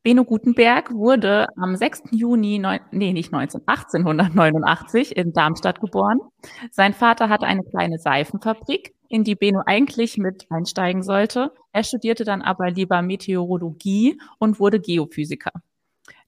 Benno 0.06 0.24
Gutenberg 0.24 0.94
wurde 0.94 1.48
am 1.56 1.74
6. 1.74 2.12
Juni, 2.12 2.60
neun, 2.60 2.78
nee, 2.92 3.12
nicht 3.12 3.32
19, 3.32 3.62
1889 3.66 5.16
in 5.16 5.32
Darmstadt 5.32 5.80
geboren. 5.80 6.20
Sein 6.70 6.94
Vater 6.94 7.28
hatte 7.28 7.46
eine 7.46 7.64
kleine 7.64 7.98
Seifenfabrik, 7.98 8.94
in 9.08 9.24
die 9.24 9.34
Benno 9.34 9.62
eigentlich 9.66 10.16
mit 10.16 10.46
einsteigen 10.48 11.02
sollte. 11.02 11.50
Er 11.72 11.82
studierte 11.82 12.22
dann 12.22 12.40
aber 12.40 12.70
lieber 12.70 13.02
Meteorologie 13.02 14.20
und 14.38 14.60
wurde 14.60 14.78
Geophysiker. 14.78 15.50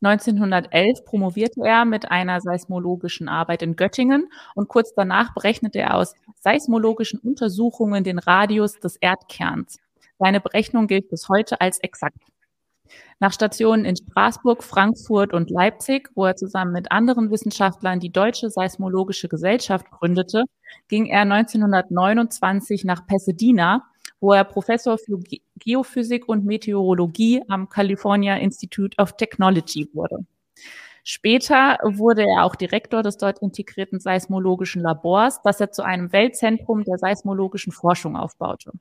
1911 0.03 1.05
promovierte 1.05 1.61
er 1.65 1.85
mit 1.85 2.11
einer 2.11 2.41
seismologischen 2.41 3.29
Arbeit 3.29 3.63
in 3.63 3.77
Göttingen 3.77 4.29
und 4.57 4.67
kurz 4.67 4.93
danach 4.97 5.35
berechnete 5.35 5.79
er 5.79 5.95
aus 5.95 6.17
seismologischen 6.41 7.21
Untersuchungen 7.21 8.03
den 8.03 8.19
Radius 8.19 8.81
des 8.81 8.97
Erdkerns. 8.97 9.79
Seine 10.19 10.41
Berechnung 10.41 10.89
gilt 10.89 11.09
bis 11.11 11.29
heute 11.29 11.61
als 11.61 11.79
exakt. 11.79 12.19
Nach 13.21 13.33
Stationen 13.33 13.85
in 13.85 13.97
Straßburg, 13.97 14.63
Frankfurt 14.63 15.33
und 15.33 15.51
Leipzig, 15.51 16.09
wo 16.15 16.25
er 16.25 16.37
zusammen 16.37 16.73
mit 16.73 16.93
anderen 16.93 17.33
Wissenschaftlern 17.33 17.99
die 17.99 18.13
Deutsche 18.13 18.49
Seismologische 18.49 19.29
Gesellschaft 19.29 19.91
gründete, 19.91 20.45
ging 20.87 21.07
er 21.07 21.23
1929 21.23 22.85
nach 22.85 23.07
Pasadena, 23.09 23.83
wo 24.21 24.33
er 24.33 24.45
Professor 24.45 24.99
für 24.99 25.19
Geophysik 25.57 26.29
und 26.29 26.45
Meteorologie 26.45 27.43
am 27.49 27.69
California 27.69 28.37
Institute 28.37 28.97
of 29.03 29.17
Technology 29.17 29.89
wurde. 29.93 30.19
Später 31.03 31.79
wurde 31.83 32.23
er 32.23 32.45
auch 32.45 32.55
Direktor 32.55 33.03
des 33.03 33.17
dort 33.17 33.41
integrierten 33.41 33.99
seismologischen 33.99 34.83
Labors, 34.83 35.43
das 35.43 35.61
er 35.61 35.73
zu 35.73 35.83
einem 35.83 36.13
Weltzentrum 36.13 36.85
der 36.85 36.99
seismologischen 36.99 37.73
Forschung 37.73 38.15
aufbaute. 38.15 38.73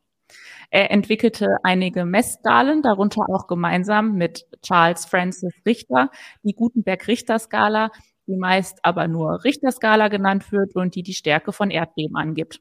Er 0.69 0.91
entwickelte 0.91 1.57
einige 1.63 2.05
Messskalen, 2.05 2.81
darunter 2.81 3.21
auch 3.29 3.47
gemeinsam 3.47 4.13
mit 4.15 4.45
Charles 4.61 5.05
Francis 5.05 5.53
Richter 5.65 6.09
die 6.43 6.53
Gutenberg-Richter-Skala, 6.53 7.91
die 8.27 8.35
meist 8.35 8.79
aber 8.83 9.07
nur 9.07 9.43
Richter-Skala 9.43 10.09
genannt 10.09 10.51
wird 10.51 10.75
und 10.75 10.95
die 10.95 11.03
die 11.03 11.13
Stärke 11.13 11.53
von 11.53 11.71
Erdbeben 11.71 12.17
angibt. 12.17 12.59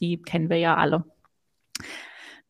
Die 0.00 0.22
kennen 0.22 0.48
wir 0.48 0.58
ja 0.58 0.76
alle. 0.76 1.04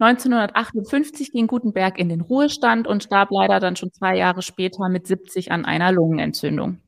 1958 0.00 1.32
ging 1.32 1.48
Gutenberg 1.48 1.98
in 1.98 2.08
den 2.08 2.20
Ruhestand 2.20 2.86
und 2.86 3.02
starb 3.02 3.30
leider 3.32 3.58
dann 3.58 3.74
schon 3.74 3.92
zwei 3.92 4.16
Jahre 4.16 4.42
später 4.42 4.88
mit 4.88 5.06
70 5.06 5.50
an 5.50 5.64
einer 5.64 5.90
Lungenentzündung. 5.90 6.78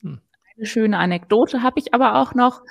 Hm. 0.00 0.20
Eine 0.56 0.66
schöne 0.66 0.98
Anekdote 0.98 1.62
habe 1.62 1.80
ich 1.80 1.92
aber 1.92 2.16
auch 2.16 2.34
noch. 2.34 2.62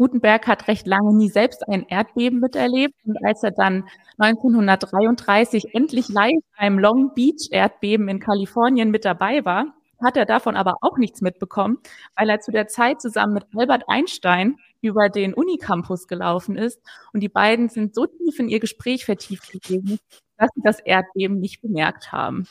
Gutenberg 0.00 0.46
hat 0.46 0.66
recht 0.66 0.86
lange 0.86 1.14
nie 1.14 1.28
selbst 1.28 1.68
ein 1.68 1.84
Erdbeben 1.86 2.40
miterlebt 2.40 2.94
und 3.04 3.22
als 3.22 3.42
er 3.42 3.50
dann 3.50 3.86
1933 4.16 5.74
endlich 5.74 6.08
live 6.08 6.42
beim 6.58 6.78
Long 6.78 7.12
Beach 7.14 7.48
Erdbeben 7.50 8.08
in 8.08 8.18
Kalifornien 8.18 8.90
mit 8.90 9.04
dabei 9.04 9.44
war, 9.44 9.74
hat 10.02 10.16
er 10.16 10.24
davon 10.24 10.56
aber 10.56 10.76
auch 10.80 10.96
nichts 10.96 11.20
mitbekommen, 11.20 11.80
weil 12.16 12.30
er 12.30 12.40
zu 12.40 12.50
der 12.50 12.66
Zeit 12.66 13.02
zusammen 13.02 13.34
mit 13.34 13.44
Albert 13.54 13.84
Einstein 13.88 14.56
über 14.80 15.10
den 15.10 15.34
Unicampus 15.34 16.08
gelaufen 16.08 16.56
ist 16.56 16.80
und 17.12 17.20
die 17.20 17.28
beiden 17.28 17.68
sind 17.68 17.94
so 17.94 18.06
tief 18.06 18.38
in 18.38 18.48
ihr 18.48 18.60
Gespräch 18.60 19.04
vertieft 19.04 19.52
gewesen, 19.52 19.98
dass 20.38 20.48
sie 20.54 20.62
das 20.64 20.80
Erdbeben 20.80 21.40
nicht 21.40 21.60
bemerkt 21.60 22.10
haben. 22.10 22.48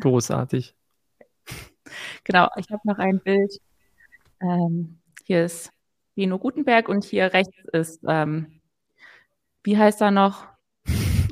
Großartig. 0.00 0.74
Genau, 2.24 2.48
ich 2.56 2.68
habe 2.70 2.80
noch 2.82 2.98
ein 2.98 3.20
Bild. 3.20 3.58
Ähm, 4.40 4.98
hier 5.24 5.44
ist 5.44 5.70
Beno 6.14 6.38
Gutenberg 6.38 6.88
und 6.88 7.04
hier 7.04 7.32
rechts 7.32 7.56
ist, 7.72 8.02
ähm, 8.06 8.60
wie 9.62 9.78
heißt 9.78 10.00
er 10.00 10.10
noch? 10.10 10.46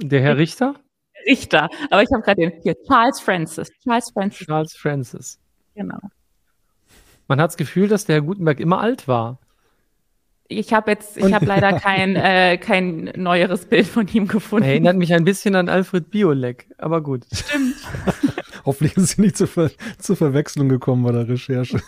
Der 0.02 0.20
Herr 0.22 0.36
Richter? 0.36 0.74
Richter, 1.26 1.68
aber 1.90 2.02
ich 2.02 2.08
habe 2.12 2.22
gerade 2.22 2.40
den 2.40 2.52
hier, 2.62 2.74
Charles 2.86 3.20
Francis. 3.20 3.70
Charles 3.82 4.10
Francis. 4.10 4.46
Charles 4.46 4.74
Francis. 4.74 5.40
Genau. 5.74 5.98
Man 7.28 7.40
hat 7.40 7.50
das 7.50 7.56
Gefühl, 7.56 7.88
dass 7.88 8.06
der 8.06 8.16
Herr 8.16 8.22
Gutenberg 8.22 8.58
immer 8.58 8.80
alt 8.80 9.06
war. 9.06 9.38
Ich 10.48 10.72
habe 10.72 10.90
jetzt, 10.90 11.16
ich 11.16 11.32
habe 11.32 11.46
leider 11.46 11.72
kein, 11.78 12.16
äh, 12.16 12.58
kein 12.58 13.12
neueres 13.16 13.66
Bild 13.66 13.86
von 13.86 14.08
ihm 14.08 14.26
gefunden. 14.26 14.66
Erinnert 14.66 14.96
mich 14.96 15.12
ein 15.14 15.24
bisschen 15.24 15.54
an 15.54 15.68
Alfred 15.68 16.10
Biolek, 16.10 16.68
aber 16.78 17.02
gut. 17.02 17.24
Stimmt. 17.32 17.76
Hoffentlich 18.64 18.96
ist 18.96 19.16
sie 19.16 19.22
nicht 19.22 19.36
zur, 19.36 19.46
Ver 19.46 19.70
zur 19.98 20.16
Verwechslung 20.16 20.68
gekommen 20.68 21.02
bei 21.02 21.12
der 21.12 21.28
Recherche. 21.28 21.80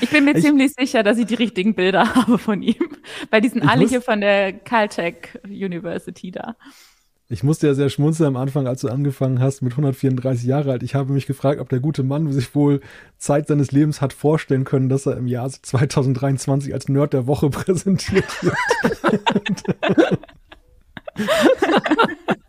ich 0.00 0.10
bin 0.10 0.24
mir 0.24 0.36
ich, 0.36 0.44
ziemlich 0.44 0.72
sicher, 0.78 1.02
dass 1.02 1.18
ich 1.18 1.26
die 1.26 1.34
richtigen 1.34 1.74
Bilder 1.74 2.14
habe 2.14 2.38
von 2.38 2.62
ihm, 2.62 2.88
weil 3.30 3.40
die 3.40 3.48
sind 3.48 3.62
alle 3.68 3.86
hier 3.86 4.02
von 4.02 4.20
der 4.20 4.52
Caltech 4.52 5.38
University 5.44 6.30
da. 6.30 6.56
Ich 7.32 7.42
musste 7.42 7.66
ja 7.66 7.72
sehr 7.72 7.88
schmunzeln 7.88 8.28
am 8.28 8.36
Anfang, 8.36 8.66
als 8.66 8.82
du 8.82 8.88
angefangen 8.88 9.40
hast 9.40 9.62
mit 9.62 9.72
134 9.72 10.44
Jahre 10.44 10.72
alt. 10.72 10.82
Ich 10.82 10.94
habe 10.94 11.14
mich 11.14 11.26
gefragt, 11.26 11.60
ob 11.60 11.70
der 11.70 11.80
gute 11.80 12.02
Mann 12.02 12.30
sich 12.30 12.54
wohl 12.54 12.80
Zeit 13.16 13.46
seines 13.48 13.72
Lebens 13.72 14.02
hat 14.02 14.12
vorstellen 14.12 14.64
können, 14.64 14.90
dass 14.90 15.06
er 15.06 15.16
im 15.16 15.26
Jahr 15.26 15.48
2023 15.48 16.74
als 16.74 16.90
Nerd 16.90 17.14
der 17.14 17.26
Woche 17.26 17.48
präsentiert 17.50 18.26
wird. 18.42 18.54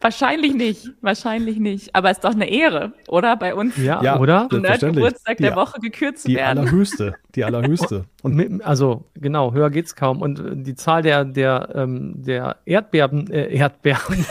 Wahrscheinlich 0.00 0.54
nicht, 0.54 0.90
wahrscheinlich 1.00 1.58
nicht. 1.58 1.94
Aber 1.94 2.10
es 2.10 2.18
ist 2.18 2.24
doch 2.24 2.32
eine 2.32 2.48
Ehre, 2.48 2.92
oder? 3.08 3.36
Bei 3.36 3.54
uns 3.54 3.76
ja, 3.76 4.02
ja 4.02 4.18
oder? 4.18 4.48
Geburtstag 4.48 5.36
der 5.38 5.54
Woche 5.56 5.80
gekürt 5.80 6.18
zu 6.18 6.28
die 6.28 6.36
werden. 6.36 6.62
Die 6.62 6.68
allerhöchste, 6.68 7.14
die 7.34 7.44
allerhöchste. 7.44 8.04
Und 8.22 8.34
mit, 8.34 8.64
also 8.64 9.04
genau, 9.14 9.52
höher 9.52 9.70
geht's 9.70 9.94
kaum. 9.94 10.22
Und 10.22 10.40
äh, 10.40 10.56
die 10.56 10.74
Zahl 10.74 11.02
der 11.02 11.24
der 11.24 11.68
ähm, 11.74 12.22
der 12.22 12.56
Erdbeeren, 12.64 13.30
äh, 13.30 13.54
Erdbeeren, 13.54 14.24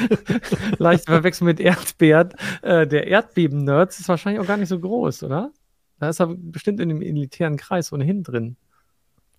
leicht 0.78 1.06
verwechseln 1.06 1.46
mit 1.46 1.60
Erdbeeren, 1.60 2.30
äh, 2.62 2.86
der 2.86 3.06
Erdbeben-Nerds 3.06 4.00
ist 4.00 4.08
wahrscheinlich 4.08 4.40
auch 4.40 4.46
gar 4.46 4.56
nicht 4.56 4.68
so 4.68 4.78
groß, 4.78 5.22
oder? 5.22 5.52
Da 5.98 6.08
ist 6.10 6.20
er 6.20 6.26
bestimmt 6.26 6.80
in 6.80 6.88
dem 6.90 7.00
elitären 7.00 7.56
Kreis 7.56 7.92
ohnehin 7.92 8.22
drin. 8.22 8.56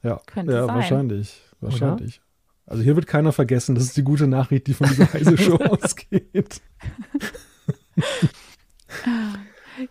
Ja, 0.01 0.19
Könnte 0.25 0.53
ja 0.53 0.65
sein. 0.65 0.75
wahrscheinlich, 0.75 1.41
wahrscheinlich. 1.59 2.19
Oder? 2.19 2.26
Also 2.67 2.83
hier 2.83 2.95
wird 2.95 3.07
keiner 3.07 3.31
vergessen. 3.31 3.75
Das 3.75 3.85
ist 3.85 3.95
die 3.95 4.03
gute 4.03 4.27
Nachricht, 4.27 4.67
die 4.67 4.73
von 4.73 4.87
dieser 4.87 5.11
Heise 5.11 5.37
Show 5.37 5.55
ausgeht. 5.55 6.61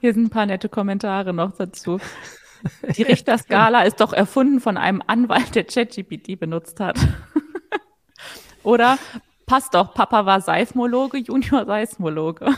Hier 0.00 0.12
sind 0.12 0.26
ein 0.26 0.30
paar 0.30 0.44
nette 0.44 0.68
Kommentare 0.68 1.32
noch 1.32 1.56
dazu. 1.56 1.98
Die 2.96 3.02
Richterskala 3.02 3.82
ist 3.82 4.00
doch 4.00 4.12
erfunden 4.12 4.60
von 4.60 4.76
einem 4.76 5.02
Anwalt, 5.06 5.54
der 5.54 5.64
ChatGPT 5.64 6.38
benutzt 6.38 6.78
hat. 6.78 6.98
Oder 8.62 8.98
passt 9.46 9.74
doch, 9.74 9.94
Papa 9.94 10.26
war 10.26 10.42
Seismologe, 10.42 11.18
Junior 11.18 11.64
Seismologe. 11.64 12.54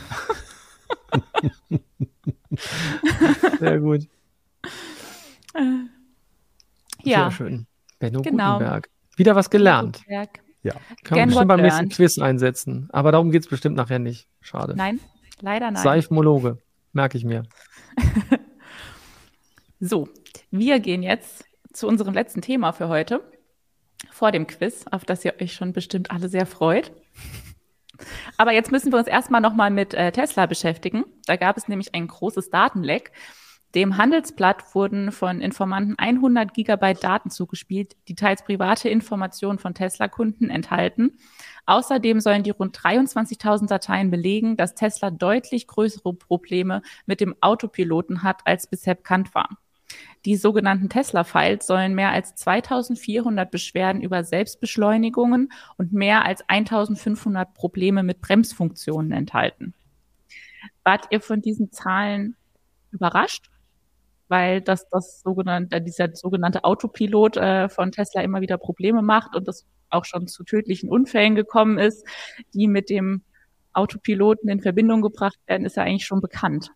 Sehr 3.59 3.79
gut. 3.79 4.07
Ja. 7.03 7.29
Sehr 7.29 7.31
schön. 7.31 7.67
Benno 7.99 8.21
genau. 8.21 8.57
Gutenberg. 8.57 8.89
Wieder 9.19 9.35
was 9.35 9.49
gelernt. 9.49 10.01
Ja. 10.07 10.73
Kann 11.03 11.19
man 11.19 11.27
bestimmt 11.27 11.47
beim 11.49 11.61
nächsten 11.61 11.89
Quiz 11.89 12.17
einsetzen. 12.19 12.87
Aber 12.91 13.11
darum 13.11 13.31
geht 13.31 13.43
es 13.43 13.49
bestimmt 13.49 13.75
nachher 13.75 13.99
nicht. 13.99 14.27
Schade. 14.41 14.75
Nein, 14.75 14.99
leider 15.41 15.71
nein. 15.71 15.83
Seifmologe, 15.83 16.57
merke 16.93 17.17
ich 17.17 17.25
mir. 17.25 17.43
so, 19.79 20.07
wir 20.51 20.79
gehen 20.79 21.03
jetzt 21.03 21.45
zu 21.73 21.87
unserem 21.87 22.13
letzten 22.13 22.41
Thema 22.41 22.71
für 22.71 22.87
heute. 22.87 23.21
Vor 24.09 24.31
dem 24.31 24.47
Quiz, 24.47 24.85
auf 24.89 25.03
das 25.03 25.25
ihr 25.25 25.33
euch 25.41 25.53
schon 25.53 25.73
bestimmt 25.73 26.11
alle 26.11 26.29
sehr 26.29 26.45
freut. 26.45 26.93
Aber 28.37 28.53
jetzt 28.53 28.71
müssen 28.71 28.93
wir 28.93 28.99
uns 28.99 29.07
erstmal 29.07 29.41
nochmal 29.41 29.69
mit 29.69 29.93
äh, 29.93 30.13
Tesla 30.13 30.45
beschäftigen. 30.45 31.03
Da 31.25 31.35
gab 31.35 31.57
es 31.57 31.67
nämlich 31.67 31.93
ein 31.93 32.07
großes 32.07 32.49
Datenleck. 32.49 33.11
Dem 33.75 33.97
Handelsblatt 33.97 34.73
wurden 34.73 35.11
von 35.11 35.41
Informanten 35.41 35.93
100 35.99 36.55
Gigabyte 36.55 37.03
Daten 37.03 37.29
zugespielt, 37.29 37.95
die 38.07 38.15
teils 38.15 38.43
private 38.43 38.89
Informationen 38.89 39.59
von 39.59 39.75
Tesla-Kunden 39.75 40.49
enthalten. 40.49 41.19
Außerdem 41.67 42.19
sollen 42.19 42.41
die 42.41 42.49
rund 42.49 42.75
23.000 42.75 43.67
Dateien 43.67 44.09
belegen, 44.09 44.57
dass 44.57 44.73
Tesla 44.73 45.11
deutlich 45.11 45.67
größere 45.67 46.15
Probleme 46.15 46.81
mit 47.05 47.21
dem 47.21 47.35
Autopiloten 47.41 48.23
hat, 48.23 48.41
als 48.45 48.67
bisher 48.67 48.95
bekannt 48.95 49.35
war. 49.35 49.49
Die 50.25 50.35
sogenannten 50.35 50.89
Tesla-Files 50.89 51.67
sollen 51.67 51.93
mehr 51.93 52.11
als 52.11 52.33
2400 52.35 53.51
Beschwerden 53.51 54.01
über 54.01 54.23
Selbstbeschleunigungen 54.23 55.51
und 55.77 55.93
mehr 55.93 56.25
als 56.25 56.43
1500 56.49 57.53
Probleme 57.53 58.01
mit 58.01 58.19
Bremsfunktionen 58.21 59.11
enthalten. 59.11 59.75
Wart 60.83 61.05
ihr 61.11 61.21
von 61.21 61.41
diesen 61.41 61.71
Zahlen 61.71 62.35
überrascht? 62.91 63.49
Weil 64.29 64.61
das, 64.61 64.87
das 64.89 65.21
sogenannte, 65.21 65.81
dieser 65.81 66.15
sogenannte 66.15 66.63
Autopilot 66.63 67.37
äh, 67.37 67.67
von 67.67 67.91
Tesla 67.91 68.21
immer 68.21 68.41
wieder 68.41 68.57
Probleme 68.57 69.01
macht 69.01 69.35
und 69.35 69.47
das 69.47 69.65
auch 69.89 70.05
schon 70.05 70.27
zu 70.27 70.43
tödlichen 70.43 70.89
Unfällen 70.89 71.35
gekommen 71.35 71.77
ist, 71.77 72.07
die 72.53 72.67
mit 72.67 72.89
dem 72.89 73.23
Autopiloten 73.73 74.49
in 74.49 74.61
Verbindung 74.61 75.01
gebracht 75.01 75.39
werden, 75.47 75.65
ist 75.65 75.77
ja 75.77 75.83
eigentlich 75.83 76.05
schon 76.05 76.21
bekannt. 76.21 76.71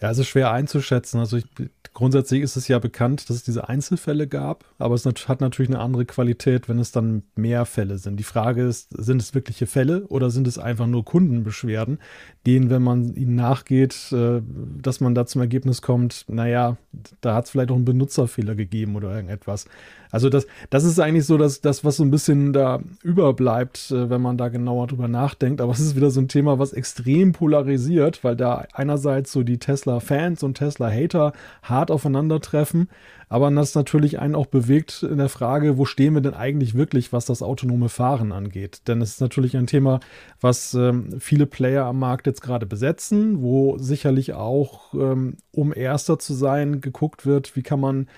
Ja, 0.00 0.10
es 0.10 0.18
ist 0.18 0.28
schwer 0.28 0.52
einzuschätzen. 0.52 1.18
Also 1.18 1.38
ich, 1.38 1.44
grundsätzlich 1.92 2.42
ist 2.42 2.54
es 2.54 2.68
ja 2.68 2.78
bekannt, 2.78 3.28
dass 3.28 3.36
es 3.36 3.42
diese 3.42 3.68
Einzelfälle 3.68 4.28
gab, 4.28 4.64
aber 4.78 4.94
es 4.94 5.04
hat 5.04 5.40
natürlich 5.40 5.70
eine 5.70 5.80
andere 5.80 6.04
Qualität, 6.04 6.68
wenn 6.68 6.78
es 6.78 6.92
dann 6.92 7.24
mehr 7.34 7.64
Fälle 7.64 7.98
sind. 7.98 8.16
Die 8.16 8.24
Frage 8.24 8.62
ist, 8.62 8.90
sind 8.96 9.20
es 9.20 9.34
wirkliche 9.34 9.66
Fälle 9.66 10.06
oder 10.06 10.30
sind 10.30 10.46
es 10.46 10.56
einfach 10.56 10.86
nur 10.86 11.04
Kundenbeschwerden, 11.04 11.98
denen, 12.46 12.70
wenn 12.70 12.82
man 12.82 13.14
ihnen 13.14 13.34
nachgeht, 13.34 14.12
äh, 14.12 14.40
dass 14.80 15.00
man 15.00 15.16
da 15.16 15.26
zum 15.26 15.40
Ergebnis 15.40 15.82
kommt, 15.82 16.24
naja, 16.28 16.76
da 17.20 17.34
hat 17.34 17.46
es 17.46 17.50
vielleicht 17.50 17.72
auch 17.72 17.76
einen 17.76 17.84
Benutzerfehler 17.84 18.54
gegeben 18.54 18.94
oder 18.94 19.12
irgendetwas. 19.12 19.66
Also 20.10 20.28
das, 20.28 20.46
das 20.70 20.84
ist 20.84 20.98
eigentlich 21.00 21.26
so 21.26 21.36
das, 21.36 21.60
das, 21.60 21.84
was 21.84 21.96
so 21.96 22.04
ein 22.04 22.10
bisschen 22.10 22.52
da 22.52 22.80
überbleibt, 23.02 23.90
äh, 23.90 24.10
wenn 24.10 24.22
man 24.22 24.38
da 24.38 24.48
genauer 24.48 24.86
drüber 24.86 25.08
nachdenkt. 25.08 25.60
Aber 25.60 25.72
es 25.72 25.80
ist 25.80 25.96
wieder 25.96 26.10
so 26.10 26.20
ein 26.20 26.28
Thema, 26.28 26.58
was 26.58 26.72
extrem 26.72 27.32
polarisiert, 27.32 28.24
weil 28.24 28.36
da 28.36 28.64
einerseits 28.72 29.32
so 29.32 29.42
die 29.42 29.58
Tesla-Fans 29.58 30.42
und 30.42 30.54
Tesla-Hater 30.54 31.32
hart 31.62 31.90
aufeinandertreffen, 31.90 32.88
aber 33.28 33.50
das 33.50 33.74
natürlich 33.74 34.18
einen 34.18 34.34
auch 34.34 34.46
bewegt 34.46 35.02
in 35.02 35.18
der 35.18 35.28
Frage, 35.28 35.76
wo 35.76 35.84
stehen 35.84 36.14
wir 36.14 36.22
denn 36.22 36.34
eigentlich 36.34 36.74
wirklich, 36.74 37.12
was 37.12 37.26
das 37.26 37.42
autonome 37.42 37.88
Fahren 37.88 38.32
angeht? 38.32 38.88
Denn 38.88 39.02
es 39.02 39.12
ist 39.12 39.20
natürlich 39.20 39.56
ein 39.56 39.66
Thema, 39.66 40.00
was 40.40 40.72
ähm, 40.74 41.20
viele 41.20 41.46
Player 41.46 41.84
am 41.84 41.98
Markt 41.98 42.26
jetzt 42.26 42.40
gerade 42.40 42.64
besetzen, 42.64 43.42
wo 43.42 43.76
sicherlich 43.78 44.32
auch, 44.32 44.94
ähm, 44.94 45.36
um 45.52 45.74
erster 45.74 46.18
zu 46.18 46.32
sein, 46.32 46.80
geguckt 46.80 47.26
wird, 47.26 47.54
wie 47.54 47.62
kann 47.62 47.80
man 47.80 48.08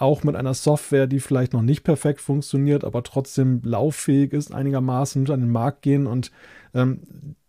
auch 0.00 0.24
mit 0.24 0.36
einer 0.36 0.54
Software, 0.54 1.06
die 1.06 1.20
vielleicht 1.20 1.52
noch 1.52 1.62
nicht 1.62 1.84
perfekt 1.84 2.20
funktioniert, 2.20 2.84
aber 2.84 3.02
trotzdem 3.02 3.60
lauffähig 3.64 4.32
ist, 4.32 4.52
einigermaßen 4.52 5.30
an 5.30 5.40
den 5.40 5.50
Markt 5.50 5.82
gehen. 5.82 6.06
Und 6.06 6.30
ähm, 6.74 7.00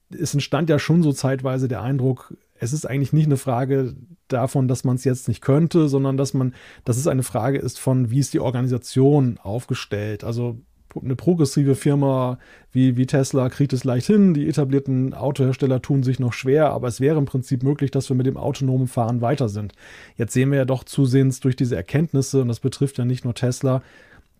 es 0.10 0.34
entstand 0.34 0.70
ja 0.70 0.80
schon 0.80 1.04
so 1.04 1.14
zeitweise 1.14 1.68
der 1.68 1.82
Eindruck, 1.82 2.36
es 2.60 2.74
ist 2.74 2.86
eigentlich 2.86 3.14
nicht 3.14 3.26
eine 3.26 3.38
Frage 3.38 3.96
davon, 4.28 4.68
dass 4.68 4.84
man 4.84 4.96
es 4.96 5.04
jetzt 5.04 5.28
nicht 5.28 5.42
könnte, 5.42 5.90
sondern 5.90 6.16
dass 6.16 6.34
man, 6.34 6.54
dass 6.86 6.98
es 6.98 7.08
eine 7.08 7.24
Frage 7.24 7.58
ist 7.58 7.80
von, 7.80 8.12
wie 8.12 8.20
ist 8.20 8.34
die 8.34 8.40
Organisation 8.40 9.40
aufgestellt. 9.42 10.24
Also 10.24 10.60
eine 11.02 11.16
progressive 11.16 11.76
Firma 11.76 12.38
wie, 12.72 12.98
wie 12.98 13.06
Tesla 13.06 13.50
kriegt 13.50 13.74
es 13.74 13.84
leicht 13.84 14.08
hin. 14.08 14.34
Die 14.34 14.48
etablierten 14.48 15.14
Autohersteller 15.14 15.82
tun 15.82 16.04
sich 16.04 16.20
noch 16.20 16.34
schwer, 16.34 16.70
aber 16.72 16.88
es 16.88 17.00
wäre 17.00 17.18
im 17.18 17.26
Prinzip 17.26 17.64
möglich, 17.64 17.92
dass 17.92 18.10
wir 18.10 18.16
mit 18.16 18.26
dem 18.26 18.38
autonomen 18.38 18.88
Fahren 18.88 19.22
weiter 19.22 19.50
sind. 19.50 19.74
Jetzt 20.18 20.34
sehen 20.34 20.52
wir 20.52 20.58
ja 20.60 20.66
doch 20.66 20.84
zusehends 20.84 21.40
durch 21.40 21.56
diese 21.56 21.76
Erkenntnisse, 21.76 22.42
und 22.42 22.48
das 22.48 22.60
betrifft 22.60 22.98
ja 22.98 23.06
nicht 23.06 23.26
nur 23.26 23.34
Tesla, 23.34 23.82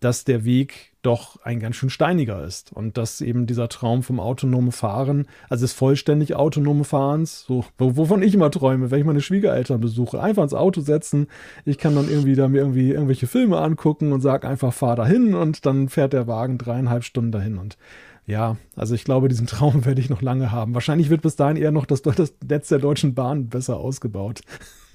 dass 0.04 0.24
der 0.24 0.44
Weg 0.44 0.92
doch 1.02 1.40
ein 1.42 1.60
ganz 1.60 1.76
schön 1.76 1.90
steiniger 1.90 2.44
ist 2.44 2.72
und 2.72 2.96
dass 2.96 3.20
eben 3.20 3.46
dieser 3.46 3.68
Traum 3.68 4.02
vom 4.02 4.20
autonomen 4.20 4.72
Fahren, 4.72 5.26
also 5.48 5.64
des 5.64 5.72
vollständig 5.72 6.34
autonomen 6.36 6.84
Fahrens, 6.84 7.44
so, 7.46 7.64
wovon 7.78 8.22
ich 8.22 8.34
immer 8.34 8.50
träume, 8.50 8.90
wenn 8.90 9.00
ich 9.00 9.06
meine 9.06 9.20
Schwiegereltern 9.20 9.80
besuche, 9.80 10.20
einfach 10.20 10.44
ins 10.44 10.54
Auto 10.54 10.80
setzen, 10.80 11.26
ich 11.64 11.78
kann 11.78 11.94
dann 11.94 12.08
irgendwie 12.08 12.34
da 12.34 12.48
mir 12.48 12.58
irgendwie 12.58 12.90
irgendwelche 12.90 13.26
Filme 13.26 13.58
angucken 13.58 14.12
und 14.12 14.20
sag 14.20 14.44
einfach, 14.44 14.72
fahr 14.72 14.96
dahin 14.96 15.34
und 15.34 15.66
dann 15.66 15.88
fährt 15.88 16.12
der 16.12 16.26
Wagen 16.26 16.58
dreieinhalb 16.58 17.04
Stunden 17.04 17.32
dahin 17.32 17.58
und 17.58 17.76
ja, 18.24 18.56
also 18.76 18.94
ich 18.94 19.04
glaube, 19.04 19.28
diesen 19.28 19.46
Traum 19.46 19.84
werde 19.84 20.00
ich 20.00 20.10
noch 20.10 20.22
lange 20.22 20.52
haben. 20.52 20.74
Wahrscheinlich 20.74 21.10
wird 21.10 21.22
bis 21.22 21.36
dahin 21.36 21.56
eher 21.56 21.72
noch 21.72 21.86
das, 21.86 22.02
das 22.02 22.34
Netz 22.46 22.68
der 22.68 22.78
Deutschen 22.78 23.14
Bahn 23.14 23.48
besser 23.48 23.78
ausgebaut. 23.78 24.40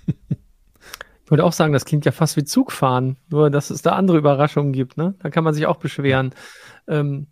Ich 1.28 1.32
würde 1.32 1.43
auch 1.43 1.51
sagen, 1.51 1.73
das 1.73 1.84
klingt 1.84 2.05
ja 2.05 2.13
fast 2.13 2.38
wie 2.38 2.45
Zugfahren, 2.45 3.17
nur 3.28 3.49
dass 3.49 3.69
es 3.69 3.82
da 3.82 3.97
andere 3.97 4.17
Überraschungen 4.17 4.71
gibt. 4.71 4.95
Ne? 4.95 5.13
Da 5.19 5.30
kann 5.30 5.43
man 5.43 5.53
sich 5.53 5.65
auch 5.65 5.75
beschweren. 5.75 6.34
Ähm, 6.88 7.28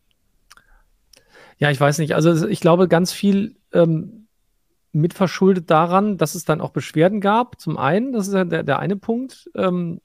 ja, 1.59 1.71
ich 1.71 1.79
weiß 1.79 1.99
nicht. 1.99 2.13
Also 2.13 2.45
ich 2.45 2.59
glaube, 2.59 2.89
ganz 2.89 3.13
viel 3.13 3.55
ähm, 3.71 4.27
mitverschuldet 4.91 5.71
daran, 5.71 6.17
dass 6.17 6.35
es 6.35 6.43
dann 6.43 6.59
auch 6.59 6.71
Beschwerden 6.71 7.21
gab. 7.21 7.57
Zum 7.61 7.77
einen, 7.77 8.11
das 8.11 8.27
ist 8.27 8.33
ja 8.33 8.43
der, 8.43 8.63
der 8.63 8.79
eine 8.79 8.97
Punkt. 8.97 9.49
Ähm, 9.55 10.01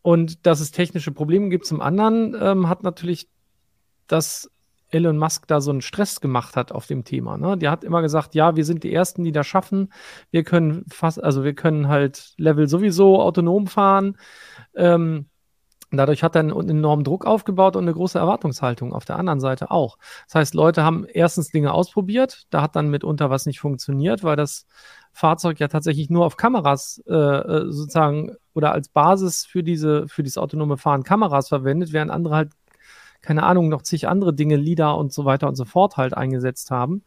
und 0.00 0.46
dass 0.46 0.60
es 0.60 0.70
technische 0.70 1.12
Probleme 1.12 1.50
gibt. 1.50 1.66
Zum 1.66 1.82
anderen 1.82 2.34
ähm, 2.40 2.70
hat 2.70 2.84
natürlich 2.84 3.28
das 4.06 4.50
Elon 4.94 5.18
Musk 5.18 5.46
da 5.48 5.60
so 5.60 5.70
einen 5.70 5.82
Stress 5.82 6.20
gemacht 6.20 6.56
hat 6.56 6.72
auf 6.72 6.86
dem 6.86 7.04
Thema. 7.04 7.36
Ne? 7.36 7.58
Der 7.58 7.70
hat 7.70 7.84
immer 7.84 8.00
gesagt, 8.00 8.34
ja, 8.34 8.56
wir 8.56 8.64
sind 8.64 8.84
die 8.84 8.94
Ersten, 8.94 9.24
die 9.24 9.32
das 9.32 9.46
schaffen. 9.46 9.92
Wir 10.30 10.44
können 10.44 10.84
fast, 10.90 11.22
also 11.22 11.44
wir 11.44 11.54
können 11.54 11.88
halt 11.88 12.34
Level 12.38 12.68
sowieso 12.68 13.20
autonom 13.20 13.66
fahren. 13.66 14.16
Ähm, 14.74 15.26
dadurch 15.90 16.22
hat 16.22 16.36
er 16.36 16.40
einen 16.40 16.68
enormen 16.68 17.04
Druck 17.04 17.26
aufgebaut 17.26 17.76
und 17.76 17.84
eine 17.84 17.92
große 17.92 18.18
Erwartungshaltung 18.18 18.92
auf 18.92 19.04
der 19.04 19.16
anderen 19.16 19.40
Seite 19.40 19.70
auch. 19.70 19.98
Das 20.26 20.36
heißt, 20.36 20.54
Leute 20.54 20.84
haben 20.84 21.04
erstens 21.06 21.50
Dinge 21.50 21.72
ausprobiert, 21.72 22.46
da 22.50 22.62
hat 22.62 22.76
dann 22.76 22.88
mitunter 22.88 23.30
was 23.30 23.46
nicht 23.46 23.60
funktioniert, 23.60 24.22
weil 24.22 24.36
das 24.36 24.66
Fahrzeug 25.12 25.60
ja 25.60 25.68
tatsächlich 25.68 26.10
nur 26.10 26.24
auf 26.26 26.36
Kameras 26.36 27.02
äh, 27.06 27.14
äh 27.14 27.72
sozusagen 27.72 28.36
oder 28.54 28.72
als 28.72 28.88
Basis 28.88 29.46
für 29.46 29.62
diese 29.62 30.08
für 30.08 30.22
dieses 30.22 30.38
autonome 30.38 30.76
Fahren 30.76 31.02
Kameras 31.04 31.48
verwendet, 31.48 31.92
während 31.92 32.10
andere 32.10 32.34
halt 32.36 32.52
keine 33.24 33.42
Ahnung, 33.42 33.68
noch 33.68 33.82
zig 33.82 34.08
andere 34.08 34.34
Dinge, 34.34 34.56
LIDAR 34.56 34.96
und 34.98 35.12
so 35.12 35.24
weiter 35.24 35.48
und 35.48 35.56
so 35.56 35.64
fort 35.64 35.96
halt 35.96 36.16
eingesetzt 36.16 36.70
haben. 36.70 37.02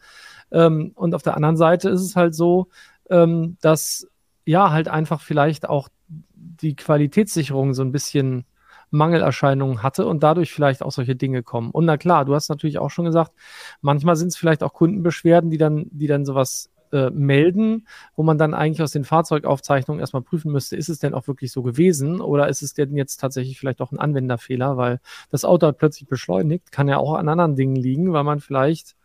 Ähm, 0.52 0.92
und 0.96 1.16
auf 1.16 1.24
der 1.24 1.36
anderen 1.36 1.58
Seite 1.58 1.90
ist 1.90 2.02
es 2.02 2.16
halt 2.16 2.36
so, 2.36 2.68
ähm, 3.10 3.58
dass 3.62 4.08
ja 4.46 4.72
halt 4.72 4.88
einfach 4.88 5.22
vielleicht 5.22 5.70
auch 5.70 5.90
die 6.16 6.76
Qualitätssicherung 6.76 7.74
so 7.74 7.84
ein 7.84 7.92
bisschen 7.92 8.46
Mangelerscheinungen 8.90 9.84
hatte 9.84 10.06
und 10.06 10.24
dadurch 10.24 10.54
vielleicht 10.54 10.82
auch 10.82 10.92
solche 10.92 11.16
Dinge 11.16 11.44
kommen. 11.44 11.72
Und 11.72 11.86
na 11.86 11.98
klar, 11.98 12.26
du 12.26 12.34
hast 12.34 12.50
natürlich 12.50 12.80
auch 12.80 12.90
schon 12.90 13.06
gesagt, 13.06 13.34
manchmal 13.82 14.16
sind 14.16 14.30
es 14.30 14.38
vielleicht 14.38 14.64
auch 14.64 14.74
Kundenbeschwerden, 14.74 15.50
die 15.50 15.58
dann, 15.58 15.88
die 15.92 16.08
dann 16.08 16.26
sowas 16.26 16.70
äh, 16.92 17.10
melden, 17.10 17.88
wo 18.16 18.24
man 18.24 18.38
dann 18.38 18.54
eigentlich 18.54 18.82
aus 18.82 18.92
den 18.92 19.04
Fahrzeugaufzeichnungen 19.04 20.00
erstmal 20.00 20.22
prüfen 20.22 20.52
müsste, 20.52 20.76
ist 20.76 20.90
es 20.90 21.00
denn 21.00 21.14
auch 21.14 21.28
wirklich 21.28 21.52
so 21.52 21.64
gewesen 21.64 22.22
oder 22.22 22.48
ist 22.48 22.62
es 22.62 22.74
denn 22.74 22.96
jetzt 22.96 23.18
tatsächlich 23.18 23.60
vielleicht 23.60 23.82
auch 23.82 23.92
ein 23.92 24.00
Anwenderfehler, 24.00 24.78
weil 24.78 25.00
das 25.30 25.46
Auto 25.46 25.68
hat 25.68 25.78
plötzlich 25.78 26.08
beschleunigt, 26.08 26.72
kann 26.72 26.88
ja 26.88 26.98
auch 26.98 27.16
an 27.16 27.30
anderen 27.30 27.56
Dingen 27.56 27.76
liegen, 27.76 28.14
weil 28.14 28.24
man 28.24 28.40
vielleicht 28.40 28.96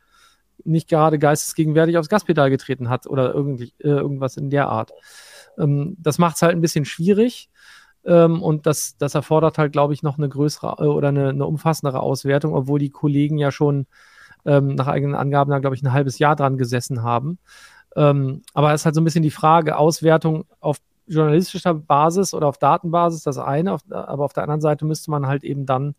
nicht 0.65 0.89
gerade 0.89 1.19
geistesgegenwärtig 1.19 1.99
aufs 1.99 2.09
Gaspedal 2.09 2.51
getreten 2.51 2.89
hat 2.89 3.07
oder 3.07 3.35
irgendwie, 3.35 3.73
äh, 3.79 3.89
irgendwas 3.89 4.37
in 4.37 4.51
der 4.51 4.69
Art. 4.69 4.93
Ähm, 5.59 5.97
das 5.99 6.19
macht 6.19 6.37
es 6.37 6.43
halt 6.43 6.53
ein 6.53 6.61
bisschen 6.61 6.85
schwierig. 6.85 7.51
Ähm, 8.05 8.43
und 8.43 8.67
das, 8.67 8.97
das 8.97 9.15
erfordert 9.15 9.59
halt, 9.59 9.73
glaube 9.73 9.95
ich, 9.95 10.03
noch 10.03 10.19
eine 10.19 10.29
größere 10.29 10.77
äh, 10.79 10.87
oder 10.87 11.09
eine, 11.09 11.29
eine 11.31 11.47
umfassendere 11.47 12.01
Auswertung, 12.01 12.55
obwohl 12.55 12.79
die 12.79 12.91
Kollegen 12.91 13.39
ja 13.39 13.53
schon 13.53 13.87
ähm, 14.45 14.75
nach 14.75 14.89
eigenen 14.89 15.15
Angaben 15.15 15.51
da, 15.51 15.59
glaube 15.61 15.77
ich, 15.77 15.83
ein 15.83 15.93
halbes 15.93 16.19
Jahr 16.19 16.37
dran 16.37 16.59
gesessen 16.59 17.03
haben. 17.03 17.39
Ähm, 17.97 18.43
aber 18.55 18.73
es 18.73 18.83
ist 18.83 18.85
halt 18.87 18.95
so 18.95 19.01
ein 19.01 19.05
bisschen 19.05 19.23
die 19.23 19.31
Frage, 19.31 19.77
Auswertung 19.77 20.45
auf 20.61 20.79
journalistischer 21.07 21.75
Basis 21.75 22.35
oder 22.35 22.47
auf 22.47 22.59
Datenbasis, 22.59 23.23
das 23.23 23.39
eine, 23.39 23.73
auf, 23.73 23.81
aber 23.91 24.25
auf 24.25 24.33
der 24.33 24.45
anderen 24.45 24.61
Seite 24.61 24.85
müsste 24.85 25.11
man 25.11 25.27
halt 25.27 25.45
eben 25.45 25.67
dann 25.67 25.95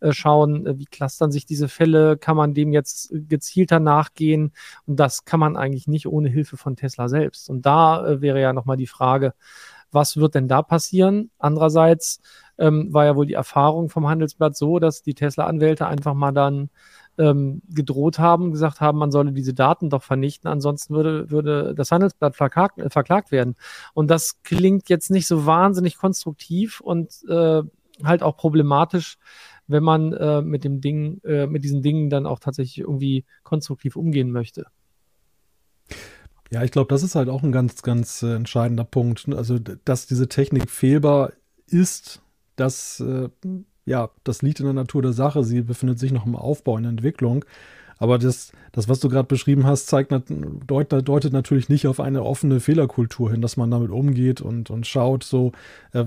äh, 0.00 0.12
schauen, 0.12 0.66
äh, 0.66 0.78
wie 0.78 0.86
clustern 0.86 1.32
sich 1.32 1.46
diese 1.46 1.68
Fälle, 1.68 2.16
kann 2.16 2.36
man 2.36 2.54
dem 2.54 2.72
jetzt 2.72 3.10
gezielter 3.12 3.80
nachgehen 3.80 4.52
und 4.86 4.98
das 5.00 5.24
kann 5.24 5.40
man 5.40 5.56
eigentlich 5.56 5.86
nicht 5.86 6.06
ohne 6.06 6.28
Hilfe 6.28 6.56
von 6.56 6.76
Tesla 6.76 7.08
selbst. 7.08 7.50
Und 7.50 7.66
da 7.66 8.06
äh, 8.06 8.20
wäre 8.20 8.40
ja 8.40 8.52
nochmal 8.52 8.76
die 8.76 8.86
Frage, 8.86 9.34
was 9.90 10.16
wird 10.16 10.34
denn 10.34 10.48
da 10.48 10.62
passieren? 10.62 11.30
Andererseits 11.38 12.20
ähm, 12.58 12.92
war 12.92 13.04
ja 13.04 13.16
wohl 13.16 13.26
die 13.26 13.34
Erfahrung 13.34 13.88
vom 13.88 14.08
Handelsblatt 14.08 14.56
so, 14.56 14.78
dass 14.78 15.02
die 15.02 15.14
Tesla-Anwälte 15.14 15.86
einfach 15.86 16.14
mal 16.14 16.32
dann 16.32 16.70
ähm, 17.18 17.62
gedroht 17.68 18.18
haben, 18.18 18.52
gesagt 18.52 18.80
haben, 18.80 18.98
man 18.98 19.10
solle 19.10 19.32
diese 19.32 19.54
Daten 19.54 19.90
doch 19.90 20.02
vernichten, 20.02 20.48
ansonsten 20.48 20.94
würde, 20.94 21.30
würde 21.30 21.74
das 21.74 21.90
Handelsblatt 21.90 22.36
verklagt, 22.36 22.78
äh, 22.78 22.90
verklagt 22.90 23.30
werden. 23.30 23.56
Und 23.94 24.10
das 24.10 24.42
klingt 24.42 24.88
jetzt 24.88 25.10
nicht 25.10 25.26
so 25.26 25.46
wahnsinnig 25.46 25.96
konstruktiv 25.96 26.80
und 26.80 27.22
äh, 27.28 27.62
halt 28.02 28.22
auch 28.22 28.36
problematisch, 28.36 29.18
wenn 29.66 29.82
man 29.82 30.12
äh, 30.12 30.42
mit 30.42 30.64
dem 30.64 30.80
Ding, 30.80 31.20
äh, 31.24 31.46
mit 31.46 31.64
diesen 31.64 31.82
Dingen 31.82 32.10
dann 32.10 32.26
auch 32.26 32.38
tatsächlich 32.38 32.78
irgendwie 32.78 33.24
konstruktiv 33.42 33.96
umgehen 33.96 34.30
möchte. 34.30 34.66
Ja, 36.50 36.62
ich 36.62 36.70
glaube, 36.70 36.88
das 36.88 37.02
ist 37.02 37.14
halt 37.14 37.28
auch 37.28 37.42
ein 37.42 37.52
ganz, 37.52 37.82
ganz 37.82 38.22
äh, 38.22 38.34
entscheidender 38.34 38.84
Punkt. 38.84 39.26
Also, 39.34 39.58
dass 39.58 40.06
diese 40.06 40.28
Technik 40.28 40.70
fehlbar 40.70 41.32
ist, 41.66 42.22
das 42.56 43.00
äh, 43.00 43.28
ja, 43.86 44.10
das 44.24 44.42
liegt 44.42 44.60
in 44.60 44.66
der 44.66 44.74
Natur 44.74 45.02
der 45.02 45.12
Sache. 45.12 45.44
Sie 45.44 45.60
befindet 45.62 45.98
sich 45.98 46.12
noch 46.12 46.26
im 46.26 46.36
Aufbau, 46.36 46.76
in 46.76 46.84
der 46.84 46.90
Entwicklung. 46.90 47.44
Aber 47.98 48.18
das, 48.18 48.52
das 48.72 48.88
was 48.88 49.00
du 49.00 49.08
gerade 49.08 49.28
beschrieben 49.28 49.66
hast, 49.66 49.86
zeigt, 49.86 50.12
deutet, 50.66 51.08
deutet 51.08 51.32
natürlich 51.32 51.68
nicht 51.68 51.86
auf 51.86 52.00
eine 52.00 52.22
offene 52.22 52.60
Fehlerkultur 52.60 53.30
hin, 53.30 53.40
dass 53.40 53.56
man 53.56 53.70
damit 53.70 53.90
umgeht 53.90 54.40
und, 54.40 54.70
und 54.70 54.86
schaut, 54.86 55.22
so, 55.22 55.52
äh, 55.92 56.06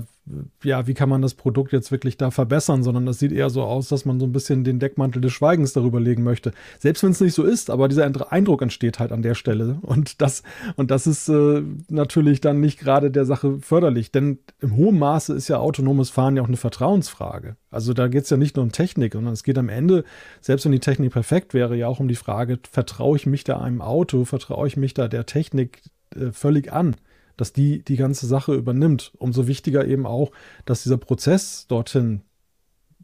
ja, 0.62 0.86
wie 0.86 0.94
kann 0.94 1.08
man 1.08 1.22
das 1.22 1.34
Produkt 1.34 1.72
jetzt 1.72 1.90
wirklich 1.90 2.16
da 2.16 2.30
verbessern, 2.30 2.82
sondern 2.82 3.06
das 3.06 3.18
sieht 3.18 3.32
eher 3.32 3.50
so 3.50 3.62
aus, 3.62 3.88
dass 3.88 4.04
man 4.04 4.20
so 4.20 4.26
ein 4.26 4.32
bisschen 4.32 4.64
den 4.64 4.78
Deckmantel 4.78 5.20
des 5.20 5.32
Schweigens 5.32 5.72
darüber 5.72 6.00
legen 6.00 6.22
möchte. 6.22 6.52
Selbst 6.78 7.02
wenn 7.02 7.10
es 7.10 7.20
nicht 7.20 7.34
so 7.34 7.44
ist, 7.44 7.70
aber 7.70 7.88
dieser 7.88 8.04
Eindruck 8.32 8.62
entsteht 8.62 8.98
halt 8.98 9.12
an 9.12 9.22
der 9.22 9.34
Stelle. 9.34 9.78
Und 9.82 10.20
das, 10.20 10.42
und 10.76 10.90
das 10.90 11.06
ist 11.06 11.28
äh, 11.28 11.62
natürlich 11.88 12.40
dann 12.40 12.60
nicht 12.60 12.78
gerade 12.78 13.10
der 13.10 13.24
Sache 13.24 13.58
förderlich, 13.60 14.12
denn 14.12 14.38
im 14.60 14.76
hohen 14.76 14.98
Maße 14.98 15.34
ist 15.34 15.48
ja 15.48 15.58
autonomes 15.58 16.10
Fahren 16.10 16.36
ja 16.36 16.42
auch 16.42 16.48
eine 16.48 16.56
Vertrauensfrage. 16.56 17.56
Also 17.70 17.92
da 17.92 18.08
geht 18.08 18.24
es 18.24 18.30
ja 18.30 18.36
nicht 18.36 18.56
nur 18.56 18.64
um 18.64 18.72
Technik, 18.72 19.12
sondern 19.12 19.32
es 19.32 19.44
geht 19.44 19.58
am 19.58 19.68
Ende, 19.68 20.04
selbst 20.40 20.64
wenn 20.64 20.72
die 20.72 20.80
Technik 20.80 21.12
perfekt 21.12 21.54
wäre, 21.54 21.76
ja 21.76 21.88
auch 21.88 22.00
um 22.00 22.08
die 22.08 22.14
Frage, 22.14 22.58
vertraue 22.70 23.16
ich 23.16 23.26
mich 23.26 23.44
da 23.44 23.58
einem 23.60 23.82
Auto, 23.82 24.24
vertraue 24.24 24.66
ich 24.66 24.76
mich 24.76 24.94
da 24.94 25.08
der 25.08 25.26
Technik 25.26 25.82
äh, 26.14 26.32
völlig 26.32 26.72
an? 26.72 26.96
Dass 27.38 27.54
die 27.54 27.82
die 27.82 27.96
ganze 27.96 28.26
Sache 28.26 28.54
übernimmt. 28.54 29.12
Umso 29.16 29.46
wichtiger 29.46 29.86
eben 29.86 30.04
auch, 30.04 30.30
dass 30.66 30.82
dieser 30.82 30.98
Prozess 30.98 31.66
dorthin 31.68 32.20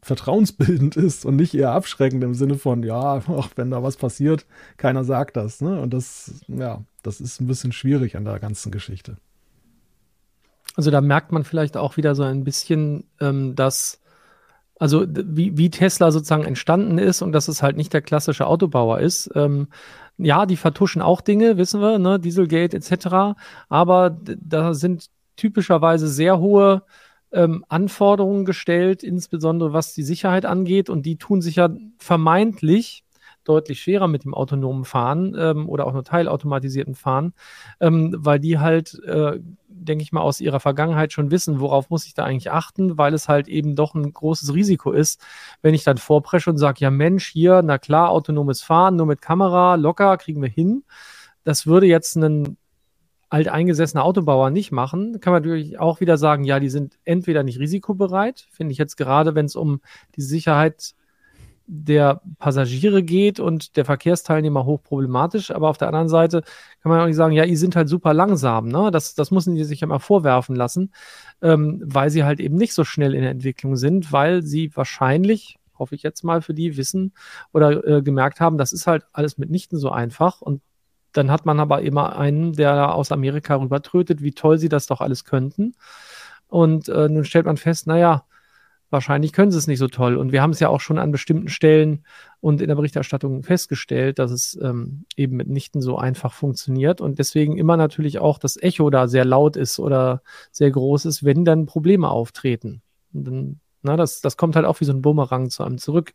vertrauensbildend 0.03 0.95
ist 0.95 1.25
und 1.25 1.35
nicht 1.35 1.55
eher 1.55 1.71
abschreckend 1.71 2.23
im 2.23 2.35
Sinne 2.35 2.59
von, 2.59 2.83
ja, 2.83 3.15
auch 3.27 3.49
wenn 3.55 3.71
da 3.71 3.81
was 3.81 3.97
passiert, 3.97 4.45
keiner 4.77 5.03
sagt 5.03 5.35
das. 5.35 5.61
Ne? 5.61 5.81
Und 5.81 5.93
das, 5.95 6.45
ja, 6.47 6.83
das 7.01 7.19
ist 7.19 7.41
ein 7.41 7.47
bisschen 7.47 7.71
schwierig 7.71 8.15
an 8.15 8.25
der 8.25 8.39
ganzen 8.39 8.71
Geschichte. 8.71 9.17
Also 10.75 10.91
da 10.91 11.01
merkt 11.01 11.31
man 11.31 11.43
vielleicht 11.43 11.77
auch 11.77 11.97
wieder 11.97 12.13
so 12.13 12.23
ein 12.23 12.43
bisschen, 12.43 13.05
ähm, 13.19 13.55
dass 13.55 14.01
also 14.79 15.05
wie, 15.07 15.57
wie 15.57 15.69
Tesla 15.69 16.11
sozusagen 16.11 16.43
entstanden 16.43 16.97
ist 16.97 17.21
und 17.21 17.31
dass 17.31 17.47
es 17.47 17.63
halt 17.63 17.77
nicht 17.77 17.93
der 17.93 18.01
klassische 18.01 18.47
Autobauer 18.47 18.99
ist. 18.99 19.29
Ähm, 19.35 19.67
ja, 20.17 20.45
die 20.45 20.57
vertuschen 20.57 21.01
auch 21.01 21.21
Dinge, 21.21 21.57
wissen 21.57 21.81
wir, 21.81 21.99
ne, 21.99 22.19
Dieselgate 22.19 22.77
etc. 22.77 23.37
Aber 23.69 24.17
da 24.23 24.73
sind 24.73 25.09
typischerweise 25.35 26.07
sehr 26.07 26.39
hohe 26.39 26.83
ähm, 27.31 27.65
Anforderungen 27.67 28.45
gestellt, 28.45 29.03
insbesondere 29.03 29.73
was 29.73 29.93
die 29.93 30.03
Sicherheit 30.03 30.45
angeht. 30.45 30.89
Und 30.89 31.05
die 31.05 31.17
tun 31.17 31.41
sich 31.41 31.57
ja 31.57 31.69
vermeintlich 31.97 33.03
deutlich 33.43 33.81
schwerer 33.81 34.07
mit 34.07 34.23
dem 34.23 34.33
autonomen 34.33 34.85
Fahren 34.85 35.35
ähm, 35.37 35.69
oder 35.69 35.85
auch 35.85 35.93
nur 35.93 36.03
teilautomatisierten 36.03 36.95
Fahren, 36.95 37.33
ähm, 37.79 38.15
weil 38.17 38.39
die 38.39 38.59
halt, 38.59 38.99
äh, 39.05 39.39
denke 39.85 40.03
ich 40.03 40.11
mal, 40.11 40.21
aus 40.21 40.41
ihrer 40.41 40.59
Vergangenheit 40.59 41.13
schon 41.13 41.31
wissen, 41.31 41.59
worauf 41.59 41.89
muss 41.89 42.05
ich 42.05 42.13
da 42.13 42.25
eigentlich 42.25 42.51
achten, 42.51 42.97
weil 42.97 43.13
es 43.13 43.29
halt 43.29 43.47
eben 43.47 43.75
doch 43.75 43.95
ein 43.95 44.11
großes 44.11 44.53
Risiko 44.53 44.91
ist, 44.91 45.21
wenn 45.61 45.73
ich 45.73 45.83
dann 45.83 45.97
vorpresche 45.97 46.49
und 46.49 46.57
sage, 46.57 46.79
ja 46.79 46.91
Mensch, 46.91 47.27
hier, 47.27 47.61
na 47.63 47.77
klar, 47.77 48.09
autonomes 48.09 48.61
Fahren, 48.61 48.95
nur 48.95 49.05
mit 49.05 49.21
Kamera, 49.21 49.75
locker, 49.75 50.17
kriegen 50.17 50.41
wir 50.41 50.49
hin. 50.49 50.83
Das 51.43 51.67
würde 51.67 51.85
jetzt 51.87 52.17
einen 52.17 52.57
alteingesessene 53.29 54.03
Autobauer 54.03 54.49
nicht 54.49 54.71
machen, 54.71 55.19
kann 55.19 55.33
man 55.33 55.41
natürlich 55.41 55.79
auch 55.79 55.99
wieder 55.99 56.17
sagen, 56.17 56.43
ja, 56.43 56.59
die 56.59 56.69
sind 56.69 56.97
entweder 57.03 57.43
nicht 57.43 57.59
risikobereit, 57.59 58.47
finde 58.51 58.71
ich 58.71 58.77
jetzt 58.77 58.97
gerade, 58.97 59.35
wenn 59.35 59.45
es 59.45 59.55
um 59.55 59.81
die 60.15 60.21
Sicherheit 60.21 60.95
der 61.67 62.21
Passagiere 62.37 63.03
geht 63.03 63.39
und 63.39 63.75
der 63.75 63.85
Verkehrsteilnehmer 63.85 64.65
hochproblematisch, 64.65 65.51
aber 65.51 65.69
auf 65.69 65.77
der 65.77 65.87
anderen 65.87 66.09
Seite 66.09 66.43
kann 66.81 66.91
man 66.91 67.01
auch 67.01 67.07
nicht 67.07 67.15
sagen, 67.15 67.33
ja, 67.33 67.45
die 67.45 67.55
sind 67.55 67.75
halt 67.75 67.89
super 67.89 68.13
langsam, 68.13 68.67
ne? 68.67 68.91
Das, 68.91 69.15
das 69.15 69.31
müssen 69.31 69.55
die 69.55 69.63
sich 69.63 69.81
ja 69.81 69.87
mal 69.87 69.99
vorwerfen 69.99 70.55
lassen, 70.55 70.93
ähm, 71.41 71.81
weil 71.83 72.09
sie 72.09 72.23
halt 72.23 72.39
eben 72.39 72.55
nicht 72.55 72.73
so 72.73 72.83
schnell 72.83 73.15
in 73.15 73.21
der 73.21 73.31
Entwicklung 73.31 73.75
sind, 73.75 74.11
weil 74.11 74.43
sie 74.43 74.71
wahrscheinlich, 74.75 75.57
hoffe 75.77 75.95
ich 75.95 76.03
jetzt 76.03 76.23
mal 76.23 76.41
für 76.41 76.53
die, 76.53 76.77
wissen 76.77 77.13
oder 77.51 77.85
äh, 77.85 78.01
gemerkt 78.01 78.39
haben, 78.39 78.57
das 78.57 78.71
ist 78.71 78.87
halt 78.87 79.05
alles 79.11 79.37
mitnichten 79.37 79.79
so 79.79 79.89
einfach 79.89 80.41
und 80.41 80.61
dann 81.13 81.31
hat 81.31 81.45
man 81.45 81.59
aber 81.59 81.81
immer 81.81 82.17
einen, 82.17 82.53
der 82.53 82.93
aus 82.93 83.11
Amerika 83.11 83.55
rübertrötet, 83.55 84.21
wie 84.21 84.33
toll 84.33 84.57
sie 84.57 84.69
das 84.69 84.85
doch 84.85 84.99
alles 84.99 85.23
könnten. 85.23 85.75
Und 86.47 86.89
äh, 86.89 87.07
nun 87.07 87.23
stellt 87.23 87.45
man 87.45 87.57
fest, 87.57 87.87
naja, 87.87 88.25
wahrscheinlich 88.89 89.33
können 89.33 89.51
sie 89.51 89.57
es 89.57 89.67
nicht 89.67 89.79
so 89.79 89.87
toll. 89.87 90.15
Und 90.15 90.31
wir 90.31 90.41
haben 90.41 90.51
es 90.51 90.59
ja 90.59 90.69
auch 90.69 90.81
schon 90.81 90.97
an 90.97 91.11
bestimmten 91.11 91.49
Stellen 91.49 92.05
und 92.39 92.61
in 92.61 92.67
der 92.67 92.75
Berichterstattung 92.75 93.43
festgestellt, 93.43 94.19
dass 94.19 94.31
es 94.31 94.57
ähm, 94.61 95.05
eben 95.15 95.37
mitnichten 95.37 95.81
so 95.81 95.97
einfach 95.97 96.33
funktioniert. 96.33 97.01
Und 97.01 97.19
deswegen 97.19 97.57
immer 97.57 97.77
natürlich 97.77 98.19
auch 98.19 98.37
das 98.37 98.61
Echo 98.61 98.89
da 98.89 99.07
sehr 99.07 99.25
laut 99.25 99.55
ist 99.55 99.79
oder 99.79 100.21
sehr 100.51 100.71
groß 100.71 101.05
ist, 101.05 101.23
wenn 101.23 101.45
dann 101.45 101.65
Probleme 101.65 102.09
auftreten. 102.09 102.81
Und 103.13 103.23
dann, 103.25 103.59
na, 103.81 103.97
das, 103.97 104.21
das 104.21 104.37
kommt 104.37 104.55
halt 104.55 104.65
auch 104.65 104.79
wie 104.79 104.85
so 104.85 104.93
ein 104.93 105.01
Bumerang 105.01 105.49
zu 105.49 105.63
einem 105.63 105.77
zurück 105.77 106.13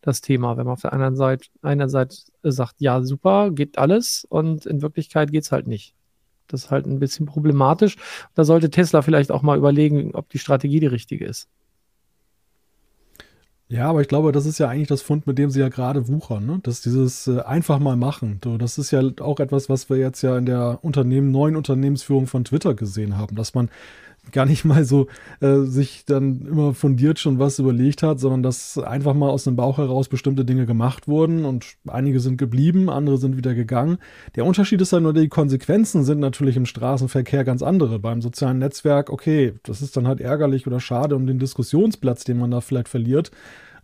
das 0.00 0.20
Thema, 0.20 0.56
wenn 0.56 0.64
man 0.64 0.74
auf 0.74 0.82
der 0.82 0.92
anderen 0.92 1.16
Seite, 1.16 1.48
einer 1.62 1.88
Seite 1.88 2.16
sagt, 2.42 2.76
ja, 2.78 3.02
super, 3.02 3.50
geht 3.50 3.78
alles 3.78 4.24
und 4.28 4.66
in 4.66 4.82
Wirklichkeit 4.82 5.32
geht 5.32 5.44
es 5.44 5.52
halt 5.52 5.66
nicht. 5.66 5.94
Das 6.46 6.64
ist 6.64 6.70
halt 6.70 6.86
ein 6.86 6.98
bisschen 6.98 7.26
problematisch. 7.26 7.96
Da 8.34 8.44
sollte 8.44 8.70
Tesla 8.70 9.02
vielleicht 9.02 9.30
auch 9.30 9.42
mal 9.42 9.58
überlegen, 9.58 10.14
ob 10.14 10.30
die 10.30 10.38
Strategie 10.38 10.80
die 10.80 10.86
richtige 10.86 11.26
ist. 11.26 11.48
Ja, 13.70 13.90
aber 13.90 14.00
ich 14.00 14.08
glaube, 14.08 14.32
das 14.32 14.46
ist 14.46 14.58
ja 14.58 14.68
eigentlich 14.68 14.88
das 14.88 15.02
Fund, 15.02 15.26
mit 15.26 15.36
dem 15.36 15.50
sie 15.50 15.60
ja 15.60 15.68
gerade 15.68 16.08
wuchern, 16.08 16.46
ne? 16.46 16.58
Das 16.62 16.76
ist 16.76 16.86
dieses 16.86 17.26
äh, 17.26 17.40
einfach 17.40 17.78
mal 17.78 17.96
machen. 17.96 18.40
So, 18.42 18.56
das 18.56 18.78
ist 18.78 18.90
ja 18.92 19.02
auch 19.20 19.40
etwas, 19.40 19.68
was 19.68 19.90
wir 19.90 19.98
jetzt 19.98 20.22
ja 20.22 20.38
in 20.38 20.46
der 20.46 20.78
Unternehmen, 20.80 21.30
neuen 21.30 21.54
Unternehmensführung 21.54 22.26
von 22.26 22.44
Twitter 22.44 22.72
gesehen 22.74 23.18
haben, 23.18 23.36
dass 23.36 23.54
man 23.54 23.68
gar 24.32 24.46
nicht 24.46 24.64
mal 24.64 24.84
so 24.84 25.06
äh, 25.40 25.60
sich 25.60 26.04
dann 26.04 26.46
immer 26.46 26.74
fundiert 26.74 27.18
schon 27.18 27.38
was 27.38 27.58
überlegt 27.58 28.02
hat, 28.02 28.20
sondern 28.20 28.42
dass 28.42 28.78
einfach 28.78 29.14
mal 29.14 29.30
aus 29.30 29.44
dem 29.44 29.56
Bauch 29.56 29.78
heraus 29.78 30.08
bestimmte 30.08 30.44
Dinge 30.44 30.66
gemacht 30.66 31.08
wurden 31.08 31.44
und 31.44 31.76
einige 31.86 32.20
sind 32.20 32.38
geblieben, 32.38 32.90
andere 32.90 33.18
sind 33.18 33.36
wieder 33.36 33.54
gegangen. 33.54 33.98
Der 34.36 34.44
Unterschied 34.44 34.80
ist 34.80 34.92
dann 34.92 35.02
nur, 35.02 35.12
die 35.12 35.28
Konsequenzen 35.28 36.04
sind 36.04 36.20
natürlich 36.20 36.56
im 36.56 36.66
Straßenverkehr 36.66 37.44
ganz 37.44 37.62
andere. 37.62 37.98
Beim 37.98 38.22
sozialen 38.22 38.58
Netzwerk, 38.58 39.10
okay, 39.10 39.54
das 39.62 39.82
ist 39.82 39.96
dann 39.96 40.06
halt 40.06 40.20
ärgerlich 40.20 40.66
oder 40.66 40.80
schade 40.80 41.16
um 41.16 41.26
den 41.26 41.38
Diskussionsplatz, 41.38 42.24
den 42.24 42.38
man 42.38 42.50
da 42.50 42.60
vielleicht 42.60 42.88
verliert. 42.88 43.30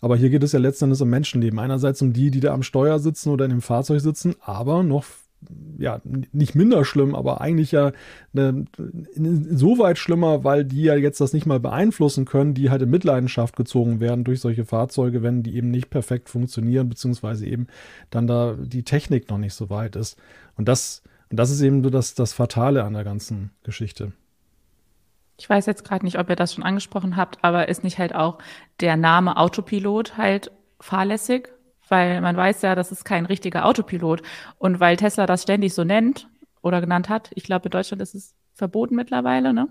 Aber 0.01 0.17
hier 0.17 0.29
geht 0.29 0.43
es 0.43 0.53
ja 0.53 0.59
letztendlich 0.59 1.01
um 1.01 1.09
Menschenleben. 1.09 1.59
Einerseits 1.59 2.03
um 2.03 2.13
die, 2.13 2.31
die 2.31 2.41
da 2.41 2.53
am 2.53 2.63
Steuer 2.63 2.99
sitzen 2.99 3.31
oder 3.31 3.47
in 3.47 3.53
dem 3.53 3.63
Fahrzeug 3.63 4.01
sitzen, 4.01 4.35
aber 4.43 4.83
noch 4.83 5.05
ja, 5.79 6.01
nicht 6.33 6.55
minder 6.55 6.85
schlimm, 6.85 7.15
aber 7.15 7.41
eigentlich 7.41 7.73
ja 7.73 7.93
insoweit 8.33 9.99
schlimmer, 9.99 10.45
weil 10.45 10.65
die 10.65 10.83
ja 10.83 10.95
jetzt 10.97 11.21
das 11.21 11.33
nicht 11.33 11.47
mal 11.47 11.61
beeinflussen 11.61 12.25
können, 12.25 12.55
die 12.55 12.71
halt 12.71 12.83
in 12.83 12.91
Mitleidenschaft 12.91 13.57
gezogen 13.57 14.01
werden 14.01 14.25
durch 14.25 14.41
solche 14.41 14.65
Fahrzeuge, 14.65 15.23
wenn 15.23 15.43
die 15.43 15.57
eben 15.57 15.71
nicht 15.71 15.91
perfekt 15.91 16.29
funktionieren, 16.29 16.89
beziehungsweise 16.89 17.47
eben 17.47 17.67
dann 18.11 18.27
da 18.27 18.57
die 18.59 18.83
Technik 18.83 19.31
noch 19.31 19.39
nicht 19.39 19.55
so 19.55 19.71
weit 19.71 19.97
ist. 19.97 20.19
Und 20.57 20.69
das, 20.69 21.03
und 21.31 21.39
das 21.39 21.51
ist 21.51 21.61
eben 21.61 21.83
so 21.83 21.91
das, 21.91 22.15
das 22.15 22.33
Fatale 22.33 22.85
an 22.85 22.95
der 22.95 23.05
ganzen 23.05 23.51
Geschichte. 23.63 24.13
Ich 25.37 25.51
weiß 25.51 25.67
jetzt 25.67 25.85
gerade 25.85 26.05
nicht, 26.05 26.19
ob 26.19 26.31
ihr 26.31 26.37
das 26.37 26.55
schon 26.55 26.63
angesprochen 26.63 27.17
habt, 27.17 27.43
aber 27.43 27.69
ist 27.69 27.83
nicht 27.83 27.99
halt 27.99 28.15
auch 28.15 28.39
der 28.81 28.97
Name 28.97 29.37
Autopilot 29.37 30.17
halt 30.17 30.53
fahrlässig? 30.81 31.49
Weil 31.89 32.21
man 32.21 32.37
weiß 32.37 32.63
ja, 32.63 32.75
das 32.75 32.93
ist 32.93 33.05
kein 33.05 33.27
richtiger 33.27 33.67
Autopilot. 33.67 34.23
Und 34.59 34.81
weil 34.81 34.97
Tesla 34.97 35.27
das 35.27 35.43
ständig 35.43 35.75
so 35.75 35.85
nennt 35.85 36.29
oder 36.63 36.81
genannt 36.81 37.09
hat, 37.09 37.31
ich 37.35 37.45
glaube, 37.45 37.67
in 37.67 37.71
Deutschland 37.71 38.03
ist 38.03 38.15
es 38.15 38.35
verboten 38.55 38.95
mittlerweile, 38.95 39.53
ne? 39.53 39.69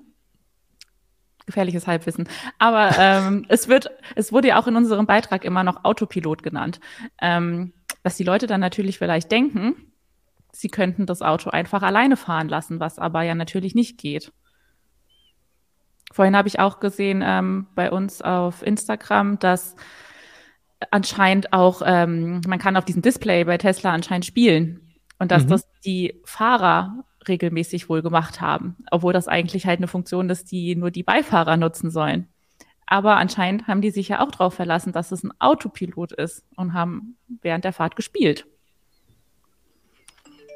Gefährliches 1.46 1.88
Halbwissen. 1.88 2.28
Aber 2.60 2.92
ähm, 2.98 3.46
es 3.50 3.68
wird, 3.68 3.90
es 4.16 4.32
wurde 4.32 4.50
ja 4.50 4.60
auch 4.60 4.68
in 4.68 4.76
unserem 4.76 5.06
Beitrag 5.06 5.44
immer 5.44 5.64
noch 5.64 5.84
Autopilot 5.84 6.44
genannt. 6.44 6.80
Ähm, 7.22 7.74
dass 8.04 8.18
die 8.18 8.24
Leute 8.24 8.48
dann 8.48 8.60
natürlich 8.60 8.98
vielleicht 8.98 9.32
denken, 9.32 9.76
sie 10.52 10.70
könnten 10.70 11.06
das 11.06 11.22
Auto 11.22 11.50
einfach 11.50 11.82
alleine 11.82 12.18
fahren 12.18 12.50
lassen, 12.50 12.80
was 12.80 13.00
aber 13.00 13.24
ja 13.24 13.34
natürlich 13.34 13.76
nicht 13.76 13.98
geht. 13.98 14.32
Vorhin 16.12 16.38
habe 16.38 16.48
ich 16.48 16.60
auch 16.60 16.80
gesehen 16.80 17.24
ähm, 17.26 17.68
bei 17.74 17.92
uns 17.92 18.22
auf 18.22 18.62
Instagram, 18.62 19.40
dass 19.40 19.76
anscheinend 20.92 21.54
auch, 21.54 21.82
ähm, 21.86 22.42
man 22.48 22.60
kann 22.60 22.78
auf 22.78 22.86
diesem 22.86 23.02
Display 23.02 23.44
bei 23.44 23.58
Tesla 23.58 23.92
anscheinend 23.92 24.26
spielen. 24.26 24.80
Und 25.20 25.32
dass 25.32 25.46
mhm. 25.46 25.50
das 25.50 25.68
die 25.86 26.22
Fahrer 26.26 27.04
regelmäßig 27.28 27.90
wohl 27.90 28.02
gemacht 28.02 28.42
haben, 28.42 28.78
obwohl 28.92 29.14
das 29.14 29.28
eigentlich 29.28 29.66
halt 29.66 29.80
eine 29.80 29.88
Funktion 29.88 30.30
ist, 30.30 30.52
die 30.52 30.76
nur 30.76 30.92
die 30.92 31.04
Beifahrer 31.04 31.58
nutzen 31.58 31.92
sollen. 31.92 32.28
Aber 32.86 33.16
anscheinend 33.16 33.68
haben 33.68 33.82
die 33.82 33.92
sich 33.92 34.10
ja 34.10 34.20
auch 34.22 34.32
darauf 34.32 34.54
verlassen, 34.54 34.92
dass 34.92 35.12
es 35.12 35.24
ein 35.24 35.32
Autopilot 35.40 36.12
ist 36.12 36.44
und 36.56 36.74
haben 36.74 37.16
während 37.42 37.64
der 37.64 37.74
Fahrt 37.74 37.96
gespielt. 37.96 38.46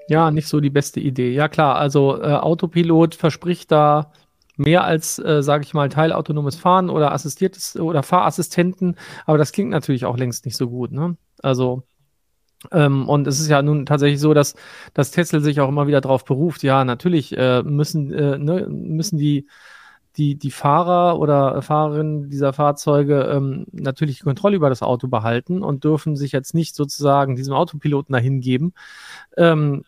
Ja, 0.09 0.31
nicht 0.31 0.47
so 0.47 0.59
die 0.59 0.69
beste 0.69 0.99
Idee. 0.99 1.31
Ja 1.31 1.47
klar, 1.47 1.75
also 1.77 2.21
äh, 2.21 2.33
Autopilot 2.33 3.15
verspricht 3.15 3.71
da 3.71 4.11
mehr 4.57 4.83
als, 4.83 5.19
äh, 5.19 5.41
sage 5.43 5.63
ich 5.63 5.73
mal, 5.73 5.89
teilautonomes 5.89 6.55
Fahren 6.55 6.89
oder 6.89 7.13
assistiertes 7.13 7.77
oder 7.77 8.03
Fahrassistenten. 8.03 8.95
Aber 9.25 9.37
das 9.37 9.51
klingt 9.51 9.71
natürlich 9.71 10.05
auch 10.05 10.17
längst 10.17 10.45
nicht 10.45 10.57
so 10.57 10.69
gut. 10.69 10.91
Ne? 10.91 11.17
Also 11.41 11.83
ähm, 12.71 13.07
und 13.07 13.27
es 13.27 13.39
ist 13.39 13.49
ja 13.49 13.61
nun 13.61 13.85
tatsächlich 13.85 14.19
so, 14.19 14.33
dass, 14.33 14.55
dass 14.93 15.11
Tesla 15.11 15.39
sich 15.39 15.61
auch 15.61 15.69
immer 15.69 15.87
wieder 15.87 16.01
darauf 16.01 16.25
beruft. 16.25 16.63
Ja, 16.63 16.83
natürlich 16.85 17.37
äh, 17.37 17.61
müssen, 17.63 18.11
äh, 18.11 18.37
ne, 18.37 18.67
müssen 18.67 19.17
die, 19.17 19.47
die, 20.17 20.35
die 20.35 20.51
Fahrer 20.51 21.19
oder 21.19 21.61
Fahrerinnen 21.61 22.29
dieser 22.29 22.53
Fahrzeuge 22.53 23.21
ähm, 23.31 23.67
natürlich 23.71 24.17
die 24.17 24.23
Kontrolle 24.23 24.55
über 24.55 24.69
das 24.69 24.81
Auto 24.81 25.07
behalten 25.07 25.61
und 25.61 25.83
dürfen 25.83 26.15
sich 26.15 26.31
jetzt 26.31 26.55
nicht 26.55 26.75
sozusagen 26.75 27.35
diesem 27.35 27.53
Autopiloten 27.53 28.13
dahin 28.13 28.41
geben. 28.41 28.73
Ähm, 29.37 29.83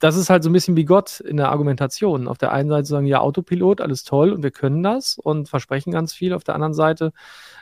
das 0.00 0.16
ist 0.16 0.30
halt 0.30 0.42
so 0.42 0.50
ein 0.50 0.52
bisschen 0.54 0.76
wie 0.76 0.86
Gott 0.86 1.20
in 1.20 1.36
der 1.36 1.50
Argumentation. 1.50 2.26
Auf 2.26 2.38
der 2.38 2.52
einen 2.52 2.70
Seite 2.70 2.86
sagen, 2.86 3.06
ja, 3.06 3.20
Autopilot, 3.20 3.80
alles 3.80 4.02
toll 4.02 4.32
und 4.32 4.42
wir 4.42 4.50
können 4.50 4.82
das 4.82 5.18
und 5.18 5.48
versprechen 5.48 5.92
ganz 5.92 6.12
viel. 6.14 6.32
Auf 6.32 6.42
der 6.42 6.54
anderen 6.54 6.74
Seite 6.74 7.12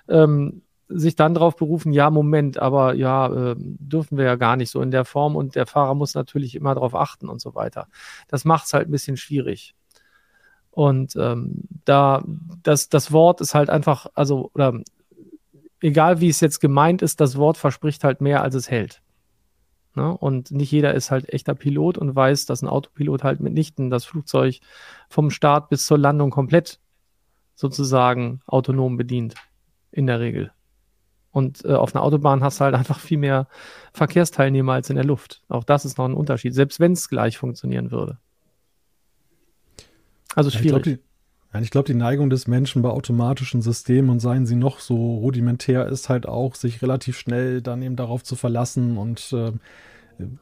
ähm, 0.09 0.63
sich 0.89 1.17
dann 1.17 1.35
darauf 1.35 1.57
berufen, 1.57 1.93
ja, 1.93 2.11
Moment, 2.11 2.59
aber 2.59 2.95
ja, 2.95 3.27
äh, 3.27 3.55
dürfen 3.59 4.17
wir 4.17 4.25
ja 4.25 4.37
gar 4.37 4.57
nicht 4.57 4.71
so 4.71 4.81
in 4.81 4.93
der 4.93 5.05
Form 5.05 5.37
und 5.37 5.57
der 5.57 5.67
Fahrer 5.67 5.95
muss 5.95 6.15
natürlich 6.15 6.55
immer 6.55 6.75
darauf 6.75 6.95
achten 6.95 7.29
und 7.29 7.41
so 7.41 7.55
weiter. 7.55 7.89
Das 8.29 8.45
macht 8.45 8.67
es 8.67 8.73
halt 8.73 8.89
ein 8.89 8.93
bisschen 8.93 9.17
schwierig. 9.17 9.75
Und 10.71 11.17
ähm, 11.17 11.65
da, 11.85 12.23
das, 12.63 12.89
das 12.89 13.11
Wort 13.11 13.41
ist 13.41 13.55
halt 13.55 13.69
einfach, 13.69 14.07
also, 14.15 14.51
oder 14.55 14.75
egal 15.81 16.21
wie 16.21 16.29
es 16.29 16.41
jetzt 16.41 16.61
gemeint 16.61 17.03
ist, 17.03 17.21
das 17.21 17.37
Wort 17.37 17.57
verspricht 17.57 18.05
halt 18.05 18.21
mehr, 18.21 18.43
als 18.43 18.55
es 18.55 18.71
hält. 18.71 19.03
Ne? 19.99 20.17
Und 20.17 20.53
nicht 20.53 20.71
jeder 20.71 20.95
ist 20.95 21.11
halt 21.11 21.29
echter 21.29 21.55
Pilot 21.55 21.99
und 21.99 22.15
weiß, 22.15 22.47
dass 22.47 22.63
ein 22.63 22.69
Autopilot 22.69 23.25
halt 23.25 23.41
mitnichten 23.41 23.91
das 23.91 24.05
Flugzeug 24.05 24.61
vom 25.09 25.31
Start 25.31 25.71
bis 25.71 25.87
zur 25.87 25.99
Landung 25.99 26.31
komplett 26.31 26.79
sozusagen 27.57 28.41
autonom 28.47 28.97
bedient. 28.97 29.35
In 29.91 30.07
der 30.07 30.21
Regel. 30.21 30.53
Und 31.33 31.65
äh, 31.65 31.73
auf 31.73 31.95
einer 31.95 32.05
Autobahn 32.05 32.45
hast 32.45 32.61
du 32.61 32.65
halt 32.65 32.75
einfach 32.77 33.01
viel 33.01 33.19
mehr 33.19 33.49
Verkehrsteilnehmer 33.93 34.75
als 34.75 34.89
in 34.89 34.97
der 34.97 35.05
Luft. 35.05 35.43
Auch 35.49 35.65
das 35.65 35.85
ist 35.85 35.99
noch 35.99 36.05
ein 36.05 36.15
Unterschied, 36.15 36.55
selbst 36.55 36.79
wenn 36.79 36.93
es 36.93 37.09
gleich 37.09 37.39
funktionieren 37.39 37.91
würde. 37.91 38.19
Also 40.37 40.51
schwierig. 40.51 40.87
Ja, 40.87 40.97
Ja, 41.53 41.61
ich 41.61 41.71
glaube, 41.71 41.87
die 41.87 41.95
Neigung 41.95 42.29
des 42.29 42.47
Menschen 42.47 42.83
bei 42.83 42.91
automatischen 42.91 43.63
Systemen 43.63 44.11
und 44.11 44.21
seien 44.21 44.45
sie 44.45 44.57
noch 44.57 44.81
so 44.81 45.17
rudimentär, 45.17 45.87
ist 45.87 46.09
halt 46.09 46.27
auch, 46.27 46.55
sich 46.55 46.83
relativ 46.83 47.19
schnell 47.19 47.63
dann 47.63 47.81
eben 47.81 47.97
darauf 47.97 48.23
zu 48.23 48.37
verlassen 48.37 48.99
und 48.99 49.33
äh, 49.33 49.53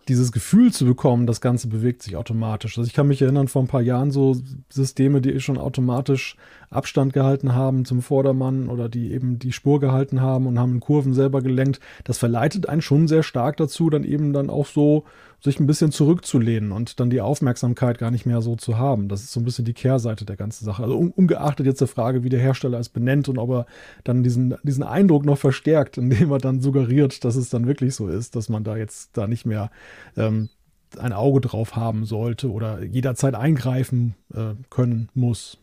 dieses 0.08 0.32
Gefühl 0.32 0.72
zu 0.72 0.86
bekommen, 0.86 1.26
das 1.26 1.40
Ganze 1.40 1.68
bewegt 1.68 2.02
sich 2.02 2.16
automatisch. 2.16 2.78
Also 2.78 2.88
ich 2.88 2.94
kann 2.94 3.08
mich 3.08 3.20
erinnern, 3.20 3.48
vor 3.48 3.62
ein 3.62 3.68
paar 3.68 3.82
Jahren 3.82 4.10
so 4.10 4.36
Systeme, 4.70 5.20
die 5.20 5.38
schon 5.40 5.58
automatisch 5.58 6.36
Abstand 6.70 7.12
gehalten 7.12 7.54
haben 7.54 7.84
zum 7.84 8.02
Vordermann 8.02 8.68
oder 8.68 8.88
die 8.88 9.12
eben 9.12 9.38
die 9.38 9.52
Spur 9.52 9.78
gehalten 9.78 10.20
haben 10.20 10.46
und 10.46 10.58
haben 10.58 10.72
in 10.72 10.80
Kurven 10.80 11.14
selber 11.14 11.42
gelenkt. 11.42 11.80
Das 12.04 12.18
verleitet 12.18 12.68
einen 12.68 12.82
schon 12.82 13.06
sehr 13.06 13.22
stark 13.22 13.58
dazu, 13.58 13.90
dann 13.90 14.04
eben 14.04 14.32
dann 14.32 14.50
auch 14.50 14.66
so 14.66 15.04
sich 15.46 15.60
ein 15.60 15.66
bisschen 15.66 15.92
zurückzulehnen 15.92 16.72
und 16.72 17.00
dann 17.00 17.08
die 17.08 17.20
Aufmerksamkeit 17.20 17.98
gar 17.98 18.10
nicht 18.10 18.26
mehr 18.26 18.42
so 18.42 18.56
zu 18.56 18.76
haben. 18.76 19.08
Das 19.08 19.22
ist 19.22 19.32
so 19.32 19.40
ein 19.40 19.44
bisschen 19.44 19.64
die 19.64 19.72
Kehrseite 19.72 20.26
der 20.26 20.36
ganzen 20.36 20.64
Sache. 20.64 20.82
Also 20.82 20.96
ungeachtet 20.96 21.66
jetzt 21.66 21.80
der 21.80 21.88
Frage, 21.88 22.22
wie 22.22 22.28
der 22.28 22.40
Hersteller 22.40 22.78
es 22.78 22.90
benennt 22.90 23.28
und 23.28 23.38
ob 23.38 23.50
er 23.50 23.66
dann 24.04 24.22
diesen, 24.22 24.56
diesen 24.62 24.82
Eindruck 24.82 25.24
noch 25.24 25.38
verstärkt, 25.38 25.96
indem 25.98 26.30
er 26.30 26.38
dann 26.38 26.60
suggeriert, 26.60 27.24
dass 27.24 27.36
es 27.36 27.48
dann 27.48 27.66
wirklich 27.66 27.94
so 27.94 28.08
ist, 28.08 28.36
dass 28.36 28.48
man 28.48 28.64
da 28.64 28.76
jetzt 28.76 29.16
da 29.16 29.26
nicht 29.26 29.46
mehr 29.46 29.70
ähm, 30.16 30.50
ein 30.98 31.12
Auge 31.12 31.40
drauf 31.40 31.76
haben 31.76 32.04
sollte 32.04 32.50
oder 32.50 32.82
jederzeit 32.82 33.34
eingreifen 33.34 34.14
äh, 34.34 34.54
können 34.68 35.08
muss. 35.14 35.58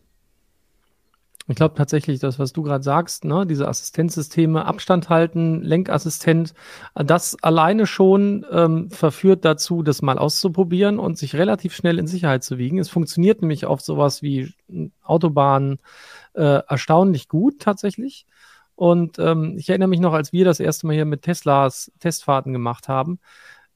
Ich 1.47 1.55
glaube 1.55 1.75
tatsächlich, 1.75 2.19
das, 2.19 2.39
was 2.39 2.53
du 2.53 2.63
gerade 2.63 2.83
sagst, 2.83 3.25
ne, 3.25 3.45
diese 3.45 3.67
Assistenzsysteme, 3.67 4.65
Abstand 4.65 5.09
halten, 5.09 5.61
Lenkassistent, 5.61 6.53
das 6.95 7.35
alleine 7.43 7.85
schon 7.85 8.45
ähm, 8.49 8.89
verführt 8.89 9.43
dazu, 9.43 9.83
das 9.83 10.01
mal 10.01 10.17
auszuprobieren 10.17 10.99
und 10.99 11.17
sich 11.17 11.35
relativ 11.35 11.75
schnell 11.75 11.99
in 11.99 12.07
Sicherheit 12.07 12.43
zu 12.43 12.57
wiegen. 12.57 12.79
Es 12.79 12.89
funktioniert 12.89 13.41
nämlich 13.41 13.65
auf 13.65 13.81
sowas 13.81 14.21
wie 14.21 14.53
Autobahnen 15.03 15.79
äh, 16.33 16.61
erstaunlich 16.67 17.27
gut 17.27 17.59
tatsächlich. 17.59 18.25
Und 18.75 19.19
ähm, 19.19 19.55
ich 19.57 19.69
erinnere 19.69 19.89
mich 19.89 19.99
noch, 19.99 20.13
als 20.13 20.31
wir 20.33 20.45
das 20.45 20.59
erste 20.59 20.87
Mal 20.87 20.93
hier 20.93 21.05
mit 21.05 21.23
Teslas 21.23 21.91
Testfahrten 21.99 22.53
gemacht 22.53 22.87
haben, 22.87 23.19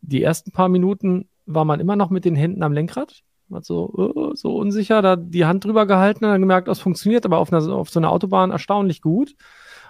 die 0.01 0.23
ersten 0.23 0.51
paar 0.51 0.69
Minuten 0.69 1.27
war 1.45 1.65
man 1.65 1.79
immer 1.79 1.95
noch 1.95 2.09
mit 2.09 2.23
den 2.25 2.35
Händen 2.35 2.63
am 2.63 2.73
Lenkrad 2.73 3.23
hat 3.53 3.65
so, 3.65 3.89
uh, 3.93 4.35
so 4.35 4.55
unsicher 4.57 5.01
da 5.01 5.15
die 5.15 5.45
Hand 5.45 5.65
drüber 5.65 5.85
gehalten 5.85 6.25
und 6.25 6.31
dann 6.31 6.41
gemerkt, 6.41 6.67
das 6.67 6.79
funktioniert 6.79 7.25
aber 7.25 7.37
auf, 7.37 7.51
einer, 7.51 7.67
auf 7.73 7.89
so 7.89 7.99
einer 7.99 8.11
Autobahn 8.11 8.51
erstaunlich 8.51 9.01
gut. 9.01 9.35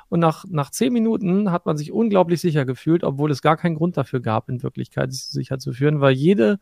Und 0.09 0.19
nach, 0.19 0.45
nach 0.47 0.71
zehn 0.71 0.93
Minuten 0.93 1.51
hat 1.51 1.65
man 1.65 1.75
sich 1.77 1.91
unglaublich 1.91 2.39
sicher 2.39 2.65
gefühlt, 2.65 3.03
obwohl 3.03 3.31
es 3.31 3.41
gar 3.41 3.57
keinen 3.57 3.75
Grund 3.75 3.97
dafür 3.97 4.21
gab, 4.21 4.49
in 4.49 4.63
Wirklichkeit 4.63 5.11
sich 5.11 5.25
sicher 5.25 5.59
zu 5.59 5.73
führen, 5.73 5.99
weil 5.99 6.13
jede, 6.13 6.59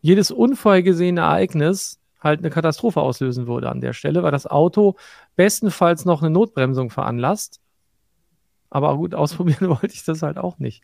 jedes 0.00 0.30
unvorhergesehene 0.30 1.20
Ereignis 1.20 2.00
halt 2.20 2.40
eine 2.40 2.50
Katastrophe 2.50 3.00
auslösen 3.00 3.46
würde 3.46 3.70
an 3.70 3.80
der 3.80 3.92
Stelle, 3.92 4.22
weil 4.22 4.30
das 4.30 4.46
Auto 4.46 4.96
bestenfalls 5.36 6.04
noch 6.04 6.22
eine 6.22 6.30
Notbremsung 6.30 6.90
veranlasst. 6.90 7.60
Aber 8.70 8.96
gut, 8.96 9.14
ausprobieren 9.14 9.68
wollte 9.68 9.92
ich 9.92 10.04
das 10.04 10.22
halt 10.22 10.38
auch 10.38 10.58
nicht. 10.58 10.82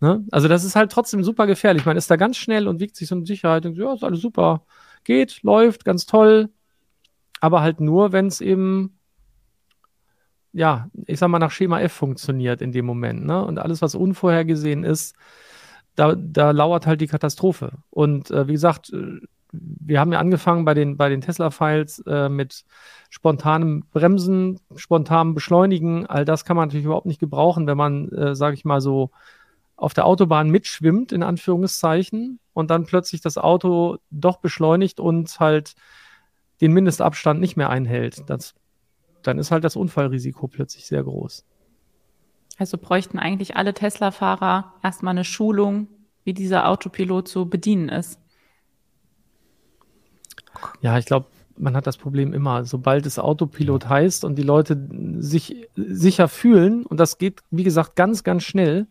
Ne? 0.00 0.24
Also 0.30 0.48
das 0.48 0.64
ist 0.64 0.76
halt 0.76 0.92
trotzdem 0.92 1.24
super 1.24 1.46
gefährlich. 1.46 1.86
Man 1.86 1.96
ist 1.96 2.10
da 2.10 2.16
ganz 2.16 2.36
schnell 2.36 2.68
und 2.68 2.80
wiegt 2.80 2.96
sich 2.96 3.08
so 3.08 3.16
in 3.16 3.24
Sicherheit 3.24 3.66
und 3.66 3.76
ja, 3.76 3.92
ist 3.94 4.04
alles 4.04 4.20
super 4.20 4.64
geht, 5.04 5.42
läuft, 5.42 5.84
ganz 5.84 6.06
toll. 6.06 6.50
Aber 7.40 7.62
halt 7.62 7.80
nur, 7.80 8.12
wenn 8.12 8.26
es 8.26 8.40
eben, 8.40 8.98
ja, 10.52 10.90
ich 11.06 11.18
sag 11.18 11.28
mal, 11.28 11.38
nach 11.38 11.50
Schema 11.50 11.80
F 11.80 11.92
funktioniert 11.92 12.62
in 12.62 12.72
dem 12.72 12.86
Moment. 12.86 13.24
Ne? 13.24 13.44
Und 13.44 13.58
alles, 13.58 13.82
was 13.82 13.94
unvorhergesehen 13.94 14.84
ist, 14.84 15.16
da, 15.96 16.14
da 16.14 16.52
lauert 16.52 16.86
halt 16.86 17.00
die 17.00 17.06
Katastrophe. 17.06 17.72
Und 17.90 18.30
äh, 18.30 18.46
wie 18.46 18.52
gesagt, 18.52 18.92
äh, 18.92 19.20
wir 19.52 20.00
haben 20.00 20.12
ja 20.12 20.18
angefangen 20.18 20.64
bei 20.64 20.74
den, 20.74 20.96
bei 20.96 21.08
den 21.08 21.20
Tesla-Files 21.20 22.02
äh, 22.06 22.28
mit 22.28 22.64
spontanem 23.10 23.84
Bremsen, 23.92 24.58
spontanem 24.76 25.34
Beschleunigen. 25.34 26.06
All 26.06 26.24
das 26.24 26.44
kann 26.44 26.56
man 26.56 26.68
natürlich 26.68 26.86
überhaupt 26.86 27.06
nicht 27.06 27.20
gebrauchen, 27.20 27.66
wenn 27.66 27.76
man, 27.76 28.08
äh, 28.10 28.34
sage 28.34 28.54
ich 28.54 28.64
mal 28.64 28.80
so, 28.80 29.10
auf 29.76 29.94
der 29.94 30.06
Autobahn 30.06 30.48
mitschwimmt, 30.48 31.12
in 31.12 31.22
Anführungszeichen, 31.22 32.38
und 32.54 32.70
dann 32.70 32.84
plötzlich 32.84 33.20
das 33.20 33.38
Auto 33.38 33.98
doch 34.10 34.38
beschleunigt 34.38 35.00
und 35.00 35.40
halt 35.40 35.74
den 36.60 36.72
Mindestabstand 36.72 37.40
nicht 37.40 37.56
mehr 37.56 37.70
einhält. 37.70 38.28
Das, 38.28 38.54
dann 39.22 39.38
ist 39.38 39.50
halt 39.50 39.64
das 39.64 39.76
Unfallrisiko 39.76 40.48
plötzlich 40.48 40.86
sehr 40.86 41.02
groß. 41.02 41.44
Also 42.58 42.78
bräuchten 42.78 43.18
eigentlich 43.18 43.56
alle 43.56 43.74
Tesla-Fahrer 43.74 44.74
erstmal 44.82 45.12
eine 45.12 45.24
Schulung, 45.24 45.88
wie 46.24 46.34
dieser 46.34 46.68
Autopilot 46.68 47.26
zu 47.26 47.48
bedienen 47.48 47.88
ist. 47.88 48.21
Ja, 50.80 50.98
ich 50.98 51.06
glaube, 51.06 51.26
man 51.56 51.76
hat 51.76 51.86
das 51.86 51.96
Problem 51.96 52.32
immer. 52.32 52.64
Sobald 52.64 53.06
es 53.06 53.18
Autopilot 53.18 53.88
heißt 53.88 54.24
und 54.24 54.36
die 54.36 54.42
Leute 54.42 54.88
sich 55.18 55.68
sicher 55.76 56.28
fühlen, 56.28 56.84
und 56.84 56.98
das 56.98 57.18
geht, 57.18 57.42
wie 57.50 57.64
gesagt, 57.64 57.96
ganz, 57.96 58.24
ganz 58.24 58.42
schnell, 58.42 58.86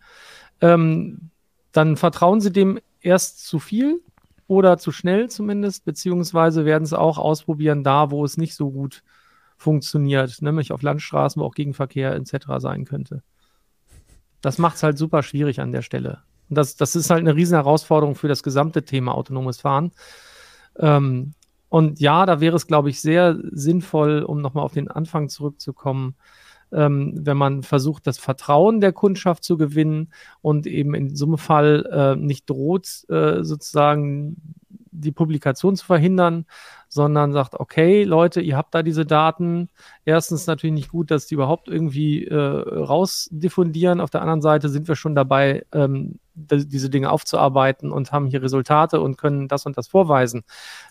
ähm, 0.62 1.30
dann 1.72 1.98
vertrauen 1.98 2.42
sie 2.42 2.52
dem 2.52 2.80
erst 3.02 3.46
zu 3.46 3.60
viel 3.60 4.02
oder 4.48 4.78
zu 4.78 4.92
schnell 4.92 5.30
zumindest, 5.30 5.86
beziehungsweise 5.86 6.66
werden 6.66 6.84
es 6.84 6.94
auch 6.94 7.18
ausprobieren 7.18 7.84
da, 7.84 8.12
wo 8.12 8.26
es 8.26 8.38
nicht 8.38 8.56
so 8.56 8.70
gut 8.70 9.04
funktioniert, 9.58 10.42
nämlich 10.42 10.72
auf 10.72 10.82
Landstraßen, 10.82 11.42
wo 11.42 11.46
auch 11.46 11.56
Gegenverkehr 11.56 12.14
etc. 12.16 12.48
sein 12.58 12.86
könnte. 12.86 13.24
Das 14.42 14.58
macht 14.58 14.76
es 14.76 14.84
halt 14.84 14.98
super 14.98 15.24
schwierig 15.24 15.62
an 15.62 15.72
der 15.72 15.84
Stelle. 15.84 16.24
Und 16.50 16.58
das, 16.58 16.76
das 16.76 16.96
ist 16.96 17.10
halt 17.10 17.22
eine 17.22 17.36
riesen 17.36 17.56
Herausforderung 17.56 18.16
für 18.16 18.28
das 18.28 18.44
gesamte 18.44 18.84
Thema 18.84 19.14
autonomes 19.14 19.62
Fahren. 19.62 19.92
Ähm, 20.78 21.34
und 21.72 22.02
ja, 22.02 22.26
da 22.26 22.42
wäre 22.42 22.58
es, 22.58 22.68
glaube 22.68 22.90
ich, 22.90 23.00
sehr 23.00 23.40
sinnvoll, 23.50 24.24
um 24.24 24.42
nochmal 24.42 24.66
auf 24.66 24.74
den 24.74 24.90
Anfang 24.90 25.30
zurückzukommen, 25.30 26.16
ähm, 26.74 27.14
wenn 27.16 27.38
man 27.38 27.64
versucht, 27.64 28.06
das 28.08 28.18
Vertrauen 28.18 28.82
der 28.82 28.92
Kundschaft 28.92 29.46
zu 29.46 29.56
gewinnen 29.56 30.12
und 30.42 30.68
eben 30.68 30.94
in 30.94 31.16
so 31.16 31.28
einem 31.28 31.38
Fall 31.38 31.86
äh, 31.90 32.16
nicht 32.18 32.50
droht, 32.50 33.06
äh, 33.08 33.46
sozusagen 33.46 34.36
die 34.92 35.14
Publikation 35.14 35.78
zu 35.78 35.86
verhindern, 35.86 36.46
sondern 36.90 37.32
sagt, 37.32 37.58
okay, 37.58 38.04
Leute, 38.04 38.42
ihr 38.42 38.58
habt 38.58 38.76
da 38.76 38.84
diese 38.84 39.06
Daten. 39.06 39.70
Erstens 40.04 40.48
natürlich 40.48 40.74
nicht 40.74 40.90
gut, 40.90 41.10
dass 41.10 41.26
die 41.26 41.36
überhaupt 41.36 41.70
irgendwie 41.70 42.26
äh, 42.26 42.36
rausdiffundieren. 42.36 44.02
Auf 44.02 44.10
der 44.10 44.24
anderen 44.24 44.42
Seite 44.42 44.68
sind 44.68 44.90
wir 44.90 44.96
schon 44.96 45.16
dabei, 45.16 45.66
ähm, 45.72 46.20
diese 46.34 46.90
Dinge 46.90 47.12
aufzuarbeiten 47.12 47.92
und 47.92 48.12
haben 48.12 48.28
hier 48.28 48.42
Resultate 48.42 49.02
und 49.02 49.18
können 49.18 49.48
das 49.48 49.66
und 49.66 49.78
das 49.78 49.88
vorweisen. 49.88 50.44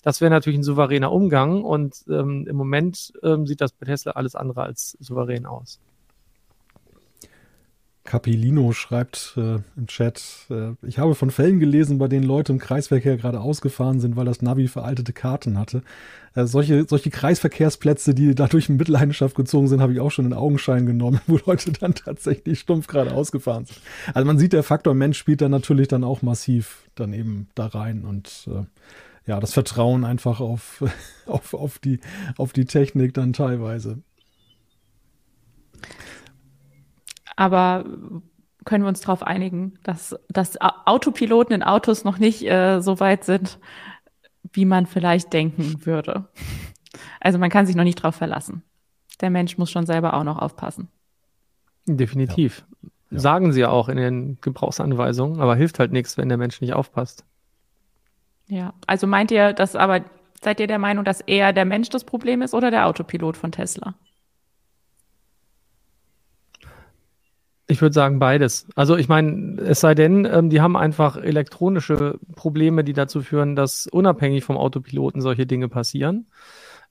Das 0.03 0.21
wäre 0.21 0.31
natürlich 0.31 0.59
ein 0.59 0.65
souveräner 0.65 1.13
Umgang 1.13 1.65
und 1.65 2.05
ähm, 2.09 2.47
im 2.47 2.57
Moment 2.57 3.13
ähm, 3.23 3.47
sieht 3.47 3.61
das 3.61 3.73
bei 3.73 3.87
Tesla 3.87 4.13
alles 4.13 4.35
andere 4.35 4.63
als 4.63 4.97
souverän 5.01 5.47
aus. 5.47 5.81
Capilino 8.11 8.73
schreibt 8.73 9.35
äh, 9.37 9.61
im 9.77 9.87
Chat, 9.87 10.21
äh, 10.51 10.73
ich 10.85 10.99
habe 10.99 11.15
von 11.15 11.31
Fällen 11.31 11.61
gelesen, 11.61 11.99
bei 11.99 12.09
denen 12.09 12.25
Leute 12.25 12.51
im 12.51 12.59
Kreisverkehr 12.59 13.17
gerade 13.17 13.41
ausgefahren 13.41 14.01
sind, 14.01 14.17
weil 14.17 14.25
das 14.25 14.43
Navi 14.43 14.67
veraltete 14.67 15.13
Karten 15.13 15.57
hatte. 15.57 15.83
Äh, 16.35 16.47
solche, 16.47 16.87
solche 16.89 17.11
Kreisverkehrsplätze, 17.11 18.13
die 18.13 18.35
dadurch 18.35 18.69
in 18.69 18.79
Mitleidenschaft 18.79 19.37
gezogen 19.37 19.69
sind, 19.69 19.81
habe 19.81 19.93
ich 19.93 20.01
auch 20.01 20.11
schon 20.11 20.25
in 20.27 20.33
Augenschein 20.33 20.87
genommen, 20.87 21.21
wo 21.29 21.39
Leute 21.47 21.71
dann 21.71 21.95
tatsächlich 21.95 22.59
stumpf 22.59 22.89
gerade 22.89 23.15
ausgefahren 23.15 23.67
sind. 23.67 23.81
Also 24.13 24.27
man 24.27 24.41
sieht, 24.41 24.55
der 24.55 24.65
Faktor 24.65 24.95
Mensch 24.95 25.17
spielt 25.17 25.41
da 25.41 25.49
natürlich 25.49 25.87
dann 25.87 26.03
auch 26.03 26.21
massiv 26.21 26.89
dann 26.97 27.13
eben 27.13 27.47
da 27.55 27.67
rein 27.67 28.05
und 28.05 28.49
äh, 28.51 28.65
ja, 29.29 29.39
das 29.39 29.53
Vertrauen 29.53 30.05
einfach 30.05 30.41
auf, 30.41 30.83
auf, 31.27 31.55
auf, 31.55 31.79
die, 31.79 32.01
auf 32.39 32.53
die 32.53 32.65
Technik 32.65 33.15
dann 33.15 33.33
teilweise. 33.35 33.99
Aber 37.41 37.87
können 38.67 38.85
wir 38.85 38.89
uns 38.89 39.01
darauf 39.01 39.23
einigen, 39.23 39.79
dass, 39.83 40.15
dass 40.29 40.61
Autopiloten 40.61 41.55
in 41.55 41.63
Autos 41.63 42.05
noch 42.05 42.19
nicht 42.19 42.43
äh, 42.43 42.81
so 42.83 43.01
weit 43.01 43.25
sind, 43.25 43.59
wie 44.53 44.67
man 44.67 44.85
vielleicht 44.85 45.33
denken 45.33 45.87
würde. 45.87 46.29
Also 47.19 47.39
man 47.39 47.49
kann 47.49 47.65
sich 47.65 47.77
noch 47.77 47.85
nicht 47.85 48.01
darauf 48.01 48.17
verlassen. 48.17 48.63
Der 49.23 49.31
Mensch 49.31 49.57
muss 49.57 49.71
schon 49.71 49.87
selber 49.87 50.13
auch 50.13 50.25
noch 50.25 50.39
aufpassen. 50.39 50.89
Definitiv. 51.87 52.67
Ja. 53.09 53.19
Sagen 53.19 53.53
sie 53.53 53.61
ja 53.61 53.71
auch 53.71 53.89
in 53.89 53.97
den 53.97 54.39
Gebrauchsanweisungen, 54.43 55.41
aber 55.41 55.57
hilft 55.57 55.79
halt 55.79 55.93
nichts, 55.93 56.19
wenn 56.19 56.29
der 56.29 56.37
Mensch 56.37 56.61
nicht 56.61 56.75
aufpasst. 56.75 57.25
Ja, 58.49 58.75
also 58.87 59.07
meint 59.07 59.31
ihr, 59.31 59.55
dass 59.55 59.77
aber, 59.77 60.05
seid 60.43 60.61
ihr 60.61 60.67
der 60.67 60.79
Meinung, 60.79 61.07
dass 61.07 61.23
eher 61.23 61.55
der 61.55 61.65
Mensch 61.65 61.89
das 61.89 62.05
Problem 62.05 62.43
ist 62.43 62.53
oder 62.53 62.71
der 62.71 62.87
Autopilot 62.87 63.39
von 63.39 63.51
Tesla? 63.51 63.95
Ich 67.71 67.81
würde 67.81 67.95
sagen 67.95 68.19
beides. 68.19 68.67
Also 68.75 68.97
ich 68.97 69.09
meine, 69.09 69.61
es 69.61 69.79
sei 69.79 69.95
denn, 69.95 70.25
ähm, 70.25 70.51
die 70.51 70.61
haben 70.61 70.77
einfach 70.77 71.17
elektronische 71.17 72.19
Probleme, 72.35 72.83
die 72.83 72.95
dazu 72.95 73.23
führen, 73.23 73.55
dass 73.55 73.87
unabhängig 73.87 74.43
vom 74.43 74.57
Autopiloten 74.57 75.21
solche 75.21 75.47
Dinge 75.47 75.69
passieren. 75.69 76.27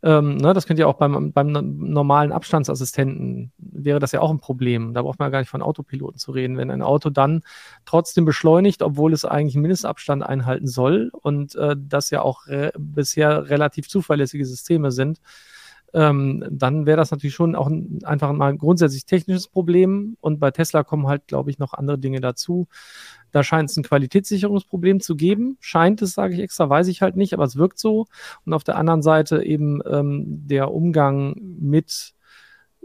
Ähm, 0.02 0.38
ne, 0.38 0.54
das 0.54 0.66
könnte 0.66 0.80
ja 0.80 0.88
auch 0.88 0.96
beim, 0.96 1.34
beim 1.34 1.52
normalen 1.52 2.32
Abstandsassistenten 2.32 3.52
wäre 3.58 4.00
das 4.00 4.14
ja 4.14 4.22
auch 4.22 4.32
ein 4.32 4.40
Problem. 4.40 4.94
Da 4.94 5.02
braucht 5.02 5.20
man 5.20 5.26
ja 5.26 5.32
gar 5.32 5.40
nicht 5.40 5.50
von 5.50 5.62
Autopiloten 5.62 6.18
zu 6.18 6.32
reden. 6.32 6.56
Wenn 6.56 6.72
ein 6.72 6.82
Auto 6.82 7.10
dann 7.10 7.42
trotzdem 7.84 8.24
beschleunigt, 8.24 8.82
obwohl 8.82 9.12
es 9.12 9.26
eigentlich 9.26 9.56
einen 9.56 9.64
Mindestabstand 9.64 10.24
einhalten 10.24 10.68
soll 10.68 11.12
und 11.12 11.56
äh, 11.56 11.76
das 11.78 12.10
ja 12.10 12.22
auch 12.22 12.48
re 12.48 12.72
bisher 12.78 13.50
relativ 13.50 13.90
zuverlässige 13.90 14.46
Systeme 14.46 14.92
sind, 14.92 15.20
ähm, 15.94 16.46
dann 16.50 16.86
wäre 16.86 16.98
das 16.98 17.12
natürlich 17.12 17.36
schon 17.36 17.56
auch 17.56 17.68
ein, 17.68 18.00
einfach 18.04 18.32
mal 18.32 18.50
ein 18.50 18.58
grundsätzlich 18.58 19.06
technisches 19.06 19.48
Problem. 19.48 20.18
Und 20.22 20.40
bei 20.40 20.52
Tesla 20.52 20.84
kommen 20.84 21.08
halt, 21.08 21.28
glaube 21.28 21.50
ich, 21.50 21.60
noch 21.60 21.74
andere 21.74 21.98
Dinge 21.98 22.22
dazu. 22.22 22.68
Da 23.32 23.44
scheint 23.44 23.70
es 23.70 23.78
ein 23.78 23.84
Qualitätssicherungsproblem 23.84 25.00
zu 25.00 25.16
geben. 25.16 25.58
Scheint 25.60 26.02
es, 26.02 26.14
sage 26.14 26.34
ich 26.34 26.40
extra, 26.40 26.70
weiß 26.70 26.88
ich 26.88 27.02
halt 27.02 27.16
nicht, 27.16 27.34
aber 27.34 27.44
es 27.44 27.56
wirkt 27.56 27.80
so. 27.80 28.08
Und 28.46 28.54
auf 28.54 28.64
der 28.64 28.78
anderen 28.78 29.02
Seite 29.02 29.44
eben 29.44 29.82
ähm, 29.86 30.24
der 30.48 30.72
Umgang 30.72 31.36
mit 31.40 32.14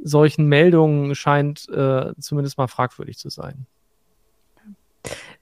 solchen 0.02 0.46
Meldungen 0.46 1.14
scheint 1.14 1.68
äh, 1.68 2.12
zumindest 2.18 2.58
mal 2.58 2.68
fragwürdig 2.68 3.18
zu 3.18 3.28
sein. 3.30 3.66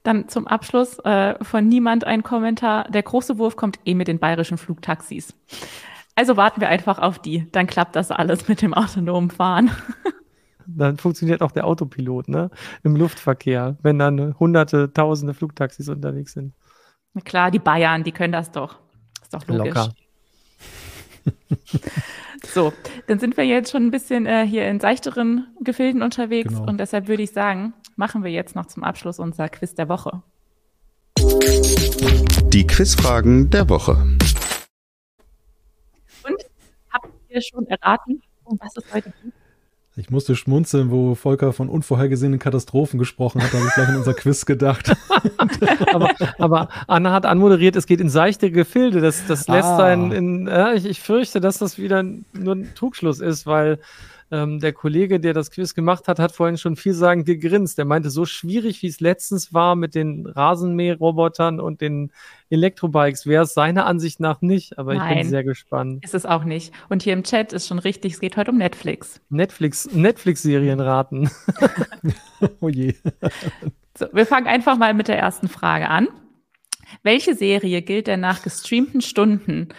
Dann 0.03 0.27
zum 0.27 0.47
Abschluss 0.47 0.99
äh, 0.99 1.41
von 1.43 1.67
niemand 1.67 2.03
ein 2.03 2.23
Kommentar. 2.23 2.89
Der 2.89 3.03
große 3.03 3.37
Wurf 3.37 3.55
kommt 3.55 3.79
eh 3.85 3.93
mit 3.93 4.09
den 4.09 4.19
bayerischen 4.19 4.57
Flugtaxis. 4.57 5.33
Also 6.15 6.37
warten 6.37 6.61
wir 6.61 6.69
einfach 6.69 6.99
auf 6.99 7.19
die. 7.19 7.47
Dann 7.51 7.67
klappt 7.67 7.95
das 7.95 8.11
alles 8.11 8.47
mit 8.47 8.61
dem 8.61 8.73
autonomen 8.73 9.31
Fahren. 9.31 9.71
Dann 10.65 10.97
funktioniert 10.97 11.41
auch 11.41 11.51
der 11.51 11.67
Autopilot, 11.67 12.29
ne? 12.29 12.49
Im 12.83 12.95
Luftverkehr, 12.95 13.75
wenn 13.81 13.99
dann 13.99 14.39
hunderte, 14.39 14.93
tausende 14.93 15.33
Flugtaxis 15.33 15.89
unterwegs 15.89 16.31
sind. 16.31 16.53
Na 17.13 17.21
klar, 17.21 17.51
die 17.51 17.59
Bayern, 17.59 18.05
die 18.05 18.13
können 18.13 18.31
das 18.31 18.49
doch. 18.49 18.79
Ist 19.21 19.33
doch 19.33 19.45
logisch. 19.47 19.73
Locker. 19.73 19.93
so, 22.53 22.73
dann 23.07 23.19
sind 23.19 23.35
wir 23.37 23.45
jetzt 23.45 23.71
schon 23.71 23.85
ein 23.85 23.91
bisschen 23.91 24.25
äh, 24.25 24.45
hier 24.45 24.67
in 24.67 24.79
seichteren 24.79 25.47
Gefilden 25.61 26.01
unterwegs 26.01 26.53
genau. 26.53 26.69
und 26.69 26.79
deshalb 26.79 27.07
würde 27.07 27.23
ich 27.23 27.31
sagen, 27.31 27.73
machen 27.95 28.23
wir 28.23 28.31
jetzt 28.31 28.55
noch 28.55 28.65
zum 28.65 28.83
Abschluss 28.83 29.19
unser 29.19 29.49
Quiz 29.49 29.75
der 29.75 29.89
Woche. 29.89 30.21
Die 32.49 32.67
Quizfragen 32.67 33.49
der 33.49 33.69
Woche. 33.69 33.97
Ihr 37.33 37.41
schon 37.41 37.67
erraten, 37.67 38.21
um 38.43 38.59
was 38.61 38.75
es 38.77 38.93
heute 38.93 39.11
geht? 39.21 39.33
Ich 39.95 40.09
musste 40.09 40.35
schmunzeln, 40.35 40.89
wo 40.89 41.13
Volker 41.13 41.53
von 41.53 41.69
unvorhergesehenen 41.69 42.39
Katastrophen 42.39 42.97
gesprochen 42.97 43.43
hat. 43.43 43.53
Da 43.53 43.59
habe 43.59 43.67
ich 43.67 43.73
gleich 43.75 43.89
an 43.89 43.97
unser 43.97 44.15
Quiz 44.15 44.45
gedacht. 44.45 44.91
aber, 45.93 46.09
aber, 46.39 46.69
Anna 46.87 47.11
hat 47.11 47.27
anmoderiert, 47.27 47.75
es 47.75 47.85
geht 47.85 48.01
in 48.01 48.09
seichte 48.09 48.49
Gefilde. 48.49 49.01
Das, 49.01 49.27
das 49.27 49.47
lässt 49.47 49.67
ah. 49.67 49.85
einen 49.85 50.11
in. 50.11 50.47
Ja, 50.47 50.73
ich, 50.73 50.85
ich 50.85 50.99
fürchte, 50.99 51.41
dass 51.41 51.59
das 51.59 51.77
wieder 51.77 52.01
nur 52.01 52.55
ein 52.55 52.73
Trugschluss 52.73 53.19
ist, 53.19 53.45
weil 53.45 53.77
ähm, 54.33 54.59
der 54.59 54.73
Kollege, 54.73 55.19
der 55.19 55.33
das 55.33 55.51
Quiz 55.51 55.75
gemacht 55.75 56.07
hat, 56.07 56.17
hat 56.17 56.31
vorhin 56.31 56.57
schon 56.57 56.75
vielsagend 56.75 57.27
gegrinst. 57.27 57.77
Der 57.77 57.85
meinte, 57.85 58.09
so 58.09 58.25
schwierig, 58.25 58.81
wie 58.81 58.87
es 58.87 58.99
letztens 58.99 59.53
war 59.53 59.75
mit 59.75 59.93
den 59.93 60.25
Rasenmäherrobotern 60.25 61.59
und 61.59 61.81
den 61.81 62.11
Elektrobikes, 62.49 63.27
wäre 63.27 63.43
es 63.43 63.53
seiner 63.53 63.85
Ansicht 63.85 64.19
nach 64.19 64.41
nicht. 64.41 64.79
Aber 64.79 64.95
Nein, 64.95 65.11
ich 65.11 65.21
bin 65.21 65.29
sehr 65.29 65.43
gespannt. 65.43 66.03
Ist 66.03 66.15
es 66.15 66.25
auch 66.25 66.45
nicht. 66.45 66.73
Und 66.89 67.03
hier 67.03 67.13
im 67.13 67.23
Chat 67.23 67.53
ist 67.53 67.67
schon 67.67 67.77
richtig, 67.77 68.13
es 68.13 68.19
geht 68.19 68.35
heute 68.35 68.49
um 68.49 68.57
Netflix. 68.57 69.21
Netflix, 69.29 69.87
Netflix-Serien 69.93 70.79
raten. 70.79 71.29
oh 72.59 72.69
je. 72.69 72.95
So, 73.95 74.07
wir 74.13 74.25
fangen 74.25 74.47
einfach 74.47 74.77
mal 74.79 74.95
mit 74.95 75.07
der 75.07 75.19
ersten 75.19 75.47
Frage 75.47 75.89
an. 75.89 76.07
Welche 77.03 77.35
Serie 77.35 77.83
gilt 77.83 78.07
denn 78.07 78.19
nach 78.19 78.41
gestreamten 78.41 79.01
Stunden 79.01 79.69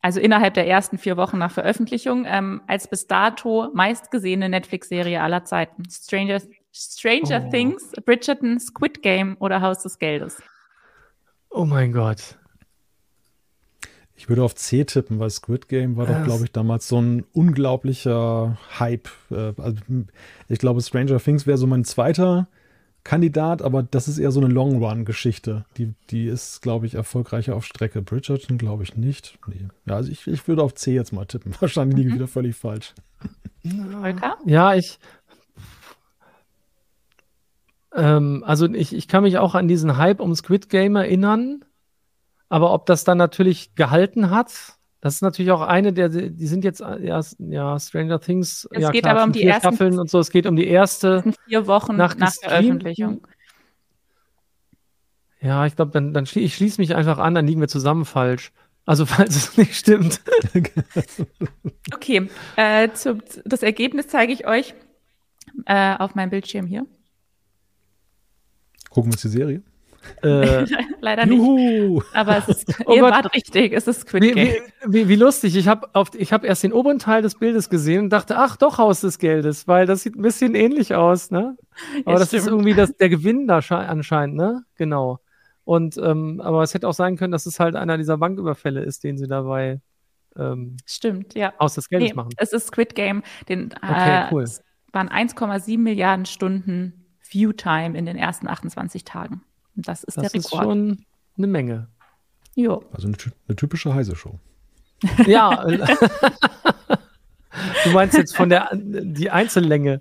also 0.00 0.20
innerhalb 0.20 0.54
der 0.54 0.66
ersten 0.66 0.98
vier 0.98 1.16
Wochen 1.16 1.38
nach 1.38 1.50
Veröffentlichung, 1.50 2.24
ähm, 2.26 2.62
als 2.66 2.88
bis 2.88 3.06
dato 3.06 3.70
meistgesehene 3.74 4.48
Netflix-Serie 4.48 5.20
aller 5.20 5.44
Zeiten. 5.44 5.82
Stranger, 5.90 6.40
Stranger 6.72 7.44
oh. 7.46 7.50
Things, 7.50 7.92
Bridgerton, 8.04 8.60
Squid 8.60 9.02
Game 9.02 9.36
oder 9.40 9.60
Haus 9.60 9.82
des 9.82 9.98
Geldes. 9.98 10.40
Oh 11.50 11.64
mein 11.64 11.92
Gott. 11.92 12.38
Ich 14.14 14.28
würde 14.28 14.42
auf 14.42 14.56
C 14.56 14.84
tippen, 14.84 15.20
weil 15.20 15.30
Squid 15.30 15.68
Game 15.68 15.96
war 15.96 16.06
doch, 16.06 16.24
glaube 16.24 16.44
ich, 16.44 16.50
damals 16.50 16.88
so 16.88 17.00
ein 17.00 17.24
unglaublicher 17.32 18.58
Hype. 18.78 19.08
Äh, 19.30 19.52
also 19.56 19.76
ich 20.48 20.58
glaube, 20.58 20.80
Stranger 20.82 21.18
Things 21.18 21.46
wäre 21.46 21.56
so 21.56 21.68
mein 21.68 21.84
zweiter 21.84 22.48
Kandidat, 23.08 23.62
aber 23.62 23.82
das 23.82 24.06
ist 24.06 24.18
eher 24.18 24.30
so 24.30 24.38
eine 24.38 24.52
Long-Run-Geschichte. 24.52 25.64
Die, 25.78 25.94
die 26.10 26.26
ist, 26.26 26.60
glaube 26.60 26.84
ich, 26.84 26.94
erfolgreicher 26.94 27.56
auf 27.56 27.64
Strecke. 27.64 28.02
Bridgerton 28.02 28.58
glaube 28.58 28.82
ich 28.82 28.98
nicht. 28.98 29.38
Nee. 29.46 29.68
Ja, 29.86 29.94
also 29.94 30.12
ich, 30.12 30.26
ich 30.26 30.46
würde 30.46 30.62
auf 30.62 30.74
C 30.74 30.92
jetzt 30.92 31.14
mal 31.14 31.24
tippen. 31.24 31.54
Wahrscheinlich 31.60 31.96
liege 31.96 32.08
ich 32.10 32.12
mhm. 32.12 32.18
wieder 32.18 32.28
völlig 32.28 32.54
falsch. 32.54 32.92
Volker? 33.64 34.36
Ja, 34.44 34.74
ich. 34.74 34.98
Ähm, 37.94 38.44
also 38.46 38.66
ich, 38.66 38.94
ich 38.94 39.08
kann 39.08 39.22
mich 39.22 39.38
auch 39.38 39.54
an 39.54 39.68
diesen 39.68 39.96
Hype 39.96 40.20
um 40.20 40.34
Squid 40.34 40.68
Game 40.68 40.94
erinnern. 40.94 41.64
Aber 42.50 42.74
ob 42.74 42.84
das 42.84 43.04
dann 43.04 43.16
natürlich 43.16 43.74
gehalten 43.74 44.28
hat, 44.28 44.76
das 45.00 45.14
ist 45.14 45.22
natürlich 45.22 45.52
auch 45.52 45.60
eine 45.60 45.92
der, 45.92 46.08
die 46.08 46.46
sind 46.46 46.64
jetzt, 46.64 46.80
ja, 46.80 47.20
ja 47.38 47.78
Stranger 47.78 48.20
Things. 48.20 48.68
Es 48.72 48.82
ja, 48.82 48.90
geht 48.90 49.04
klar, 49.04 49.16
aber 49.16 49.24
um 49.24 49.32
die 49.32 49.44
ersten 49.44 49.68
Staffeln 49.68 49.98
und 49.98 50.10
so. 50.10 50.18
Es 50.18 50.30
geht 50.30 50.46
um 50.46 50.56
die 50.56 50.66
erste. 50.66 51.22
Vier 51.46 51.66
Wochen 51.68 51.96
nach, 51.96 52.16
nach 52.16 52.32
Veröffentlichung. 52.34 53.26
Ja, 55.40 55.66
ich 55.66 55.76
glaube, 55.76 55.92
dann, 55.92 56.12
dann 56.12 56.26
schlie 56.26 56.44
ich 56.44 56.56
schließe 56.56 56.80
mich 56.80 56.96
einfach 56.96 57.18
an, 57.18 57.34
dann 57.34 57.46
liegen 57.46 57.60
wir 57.60 57.68
zusammen 57.68 58.04
falsch. 58.04 58.52
Also, 58.86 59.06
falls 59.06 59.36
es 59.36 59.56
nicht 59.56 59.76
stimmt. 59.76 60.20
okay, 61.94 62.28
äh, 62.56 62.90
zu, 62.92 63.18
das 63.44 63.62
Ergebnis 63.62 64.08
zeige 64.08 64.32
ich 64.32 64.48
euch 64.48 64.74
äh, 65.66 65.94
auf 65.96 66.16
meinem 66.16 66.30
Bildschirm 66.30 66.66
hier. 66.66 66.86
Gucken 68.90 69.12
wir 69.12 69.14
uns 69.14 69.22
die 69.22 69.28
Serie? 69.28 69.62
Äh, 70.22 70.64
Leider 71.00 71.26
juhu. 71.26 71.96
nicht. 71.96 72.16
Aber 72.16 72.38
es 72.38 72.48
ist, 72.48 72.74
oh 72.86 72.94
ihr 72.94 73.00
Gott. 73.00 73.12
wart 73.12 73.34
richtig, 73.34 73.72
es 73.72 73.86
ist 73.86 74.02
Squid 74.02 74.34
Game. 74.34 74.36
Wie, 74.86 74.92
wie, 74.92 75.08
wie 75.08 75.16
lustig, 75.16 75.56
ich 75.56 75.68
habe 75.68 75.88
hab 75.94 76.44
erst 76.44 76.62
den 76.62 76.72
oberen 76.72 76.98
Teil 76.98 77.22
des 77.22 77.36
Bildes 77.36 77.70
gesehen 77.70 78.04
und 78.04 78.10
dachte, 78.10 78.36
ach 78.36 78.56
doch, 78.56 78.78
Haus 78.78 79.00
des 79.00 79.18
Geldes, 79.18 79.68
weil 79.68 79.86
das 79.86 80.02
sieht 80.02 80.16
ein 80.16 80.22
bisschen 80.22 80.54
ähnlich 80.54 80.94
aus, 80.94 81.30
ne? 81.30 81.56
Aber 82.04 82.12
ja, 82.12 82.18
das 82.18 82.28
stimmt. 82.28 82.42
ist 82.42 82.48
irgendwie 82.48 82.74
das, 82.74 82.96
der 82.96 83.08
Gewinn 83.08 83.46
da 83.46 83.58
anscheinend, 83.58 84.36
ne? 84.36 84.64
Genau. 84.76 85.20
Und, 85.64 85.98
ähm, 85.98 86.40
aber 86.42 86.62
es 86.62 86.72
hätte 86.74 86.88
auch 86.88 86.94
sein 86.94 87.16
können, 87.16 87.32
dass 87.32 87.46
es 87.46 87.60
halt 87.60 87.76
einer 87.76 87.98
dieser 87.98 88.16
Banküberfälle 88.16 88.80
ist, 88.80 89.04
den 89.04 89.18
sie 89.18 89.26
dabei 89.28 89.80
ähm, 90.38 90.76
Stimmt, 90.86 91.34
ja. 91.34 91.52
Aus 91.58 91.74
des 91.74 91.88
Geldes 91.88 92.10
nee, 92.10 92.14
machen. 92.14 92.30
Es 92.36 92.52
ist 92.52 92.68
Squid 92.68 92.94
Game. 92.94 93.22
Den, 93.48 93.74
okay, 93.82 94.26
äh, 94.26 94.32
cool. 94.32 94.42
Es 94.44 94.62
waren 94.92 95.08
1,7 95.08 95.78
Milliarden 95.78 96.26
Stunden 96.26 97.06
Viewtime 97.20 97.98
in 97.98 98.06
den 98.06 98.16
ersten 98.16 98.48
28 98.48 99.04
Tagen. 99.04 99.42
Das 99.78 100.02
ist 100.04 100.16
das 100.16 100.32
der 100.32 100.34
Rekord. 100.34 100.44
Das 100.44 100.52
ist 100.52 100.64
schon 100.64 101.04
eine 101.36 101.46
Menge. 101.46 101.88
Jo. 102.56 102.84
Also 102.92 103.06
eine, 103.06 103.16
eine 103.46 103.56
typische 103.56 103.94
Heise-Show. 103.94 104.38
Ja. 105.26 105.64
du 107.84 107.90
meinst 107.92 108.16
jetzt 108.16 108.36
von 108.36 108.48
der 108.48 108.68
die 108.74 109.30
Einzellänge. 109.30 110.00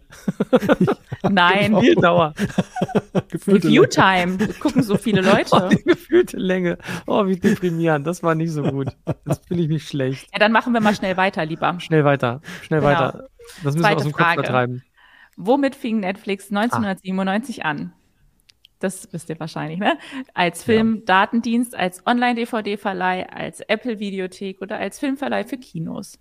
Nein. 1.29 1.79
Die 1.79 1.93
Dauer. 1.93 2.33
Viewtime. 3.29 4.37
Gucken 4.59 4.81
so 4.81 4.97
viele 4.97 5.21
Leute. 5.21 5.47
Oh, 5.51 5.69
die 5.69 5.83
gefühlte 5.83 6.37
Länge. 6.37 6.79
Oh, 7.05 7.27
wie 7.27 7.37
deprimierend. 7.37 8.07
Das 8.07 8.23
war 8.23 8.33
nicht 8.33 8.51
so 8.51 8.63
gut. 8.63 8.87
Das 9.25 9.39
finde 9.47 9.63
ich 9.63 9.69
nicht 9.69 9.87
schlecht. 9.87 10.27
Ja, 10.33 10.39
dann 10.39 10.51
machen 10.51 10.73
wir 10.73 10.81
mal 10.81 10.95
schnell 10.95 11.15
weiter, 11.15 11.45
lieber. 11.45 11.79
Schnell 11.79 12.03
weiter. 12.03 12.41
Schnell 12.63 12.79
genau. 12.79 12.91
weiter. 12.91 13.27
Das 13.63 13.75
müssen 13.75 13.81
Zweite 13.81 13.95
wir 13.95 13.97
aus 13.97 14.03
dem 14.03 14.13
Frage. 14.13 14.35
Kopf 14.37 14.45
vertreiben. 14.47 14.83
Womit 15.35 15.75
fing 15.75 15.99
Netflix 15.99 16.49
1997 16.49 17.63
ah. 17.63 17.69
an? 17.69 17.93
Das 18.79 19.11
wisst 19.11 19.29
ihr 19.29 19.39
wahrscheinlich, 19.39 19.79
ne? 19.79 19.97
Als 20.33 20.63
Filmdatendienst, 20.63 21.75
als 21.75 22.05
Online-DVD-Verleih, 22.05 23.29
als 23.29 23.61
Apple-Videothek 23.61 24.61
oder 24.61 24.77
als 24.77 24.99
Filmverleih 24.99 25.45
für 25.45 25.57
Kinos. 25.57 26.19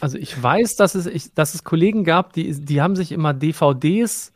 Also 0.00 0.18
ich 0.18 0.40
weiß, 0.40 0.76
dass 0.76 0.94
es, 0.94 1.06
ich, 1.06 1.34
dass 1.34 1.54
es 1.54 1.64
Kollegen 1.64 2.04
gab, 2.04 2.32
die, 2.32 2.52
die 2.52 2.82
haben 2.82 2.96
sich 2.96 3.12
immer 3.12 3.34
DVDs 3.34 4.32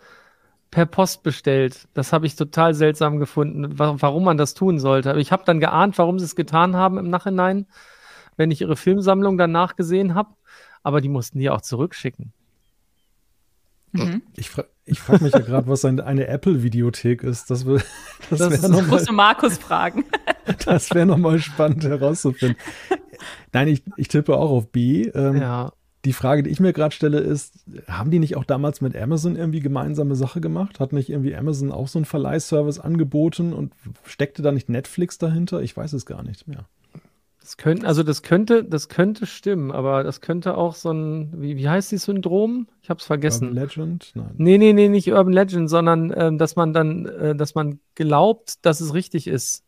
per 0.71 0.87
Post 0.87 1.23
bestellt. 1.23 1.89
Das 1.95 2.13
habe 2.13 2.27
ich 2.27 2.37
total 2.37 2.75
seltsam 2.75 3.19
gefunden, 3.19 3.79
warum 3.79 4.25
man 4.25 4.37
das 4.37 4.55
tun 4.55 4.79
sollte. 4.79 5.11
Aber 5.11 5.19
ich 5.19 5.33
habe 5.33 5.45
dann 5.45 5.61
geahnt, 5.61 5.99
warum 5.99 6.19
sie 6.19 6.25
es 6.25 6.37
getan 6.37 6.77
haben 6.77 6.99
im 6.99 7.11
Nachhinein, 7.11 7.67
wenn 8.37 8.51
ich 8.51 8.61
ihre 8.61 8.77
Filmsammlung 8.77 9.39
danach 9.39 9.77
gesehen 9.77 10.15
habe. 10.15 10.31
Aber 10.83 11.01
die 11.01 11.09
mussten 11.09 11.39
die 11.39 11.51
auch 11.51 11.63
zurückschicken. 11.63 12.33
Mhm. 13.93 14.23
Ich, 14.37 14.51
fra 14.51 14.65
ich 14.87 15.01
frage 15.01 15.25
mich 15.25 15.33
ja 15.33 15.39
gerade, 15.41 15.67
was 15.67 15.85
ein, 15.85 16.01
eine 16.01 16.29
Apple-Videothek 16.29 17.23
ist. 17.23 17.51
Das, 17.51 17.65
das, 17.65 17.85
das, 18.31 18.61
das 18.61 18.87
musst 18.87 19.09
du 19.09 19.13
Markus 19.13 19.59
fragen. 19.59 20.05
das 20.65 20.95
wäre 20.95 21.07
nochmal 21.07 21.41
spannend 21.41 21.85
herauszufinden. 21.85 22.57
Nein, 23.53 23.69
ich, 23.69 23.83
ich 23.97 24.09
tippe 24.09 24.37
auch 24.37 24.51
auf 24.51 24.71
B. 24.71 25.09
Ähm, 25.09 25.37
ja. 25.37 25.73
Die 26.05 26.13
Frage, 26.13 26.45
die 26.45 26.51
ich 26.51 26.61
mir 26.61 26.73
gerade 26.73 26.95
stelle, 26.95 27.19
ist, 27.19 27.65
haben 27.89 28.13
die 28.13 28.21
nicht 28.21 28.37
auch 28.37 28.45
damals 28.45 28.81
mit 28.81 28.97
Amazon 28.97 29.35
irgendwie 29.35 29.59
gemeinsame 29.59 30.15
Sache 30.15 30.41
gemacht? 30.41 30.79
Hat 30.79 30.93
nicht 30.93 31.11
irgendwie 31.11 31.35
Amazon 31.35 31.73
auch 31.73 31.89
so 31.89 31.99
einen 31.99 32.05
Verleihservice 32.05 32.79
angeboten 32.79 33.53
und 33.53 33.73
steckte 34.05 34.41
da 34.43 34.53
nicht 34.53 34.69
Netflix 34.69 35.19
dahinter? 35.19 35.63
Ich 35.63 35.77
weiß 35.77 35.95
es 35.95 36.07
gar 36.07 36.23
nicht 36.23 36.47
mehr. 36.47 36.67
Das 37.47 37.57
könnte, 37.57 37.87
also 37.87 38.03
das 38.03 38.23
könnte, 38.23 38.65
das 38.65 38.89
könnte 38.89 39.25
stimmen, 39.25 39.71
aber 39.71 40.03
das 40.03 40.21
könnte 40.21 40.57
auch 40.57 40.75
so 40.75 40.91
ein, 40.91 41.31
wie, 41.41 41.57
wie 41.57 41.69
heißt 41.69 41.93
dieses 41.93 42.07
Syndrom? 42.07 42.67
Ich 42.83 42.91
habe 42.91 42.99
es 42.99 43.07
vergessen. 43.07 43.51
Urban 43.51 43.63
Legend? 43.63 44.11
Nein. 44.17 44.35
Nee, 44.37 44.59
nee, 44.59 44.73
nee, 44.73 44.89
nicht 44.89 45.13
Urban 45.13 45.33
Legend, 45.33 45.71
sondern 45.71 46.11
äh, 46.11 46.37
dass 46.37 46.57
man 46.57 46.73
dann, 46.73 47.07
äh, 47.07 47.37
dass 47.37 47.55
man 47.55 47.79
glaubt, 47.95 48.67
dass 48.67 48.81
es 48.81 48.95
richtig 48.95 49.29
ist. 49.29 49.65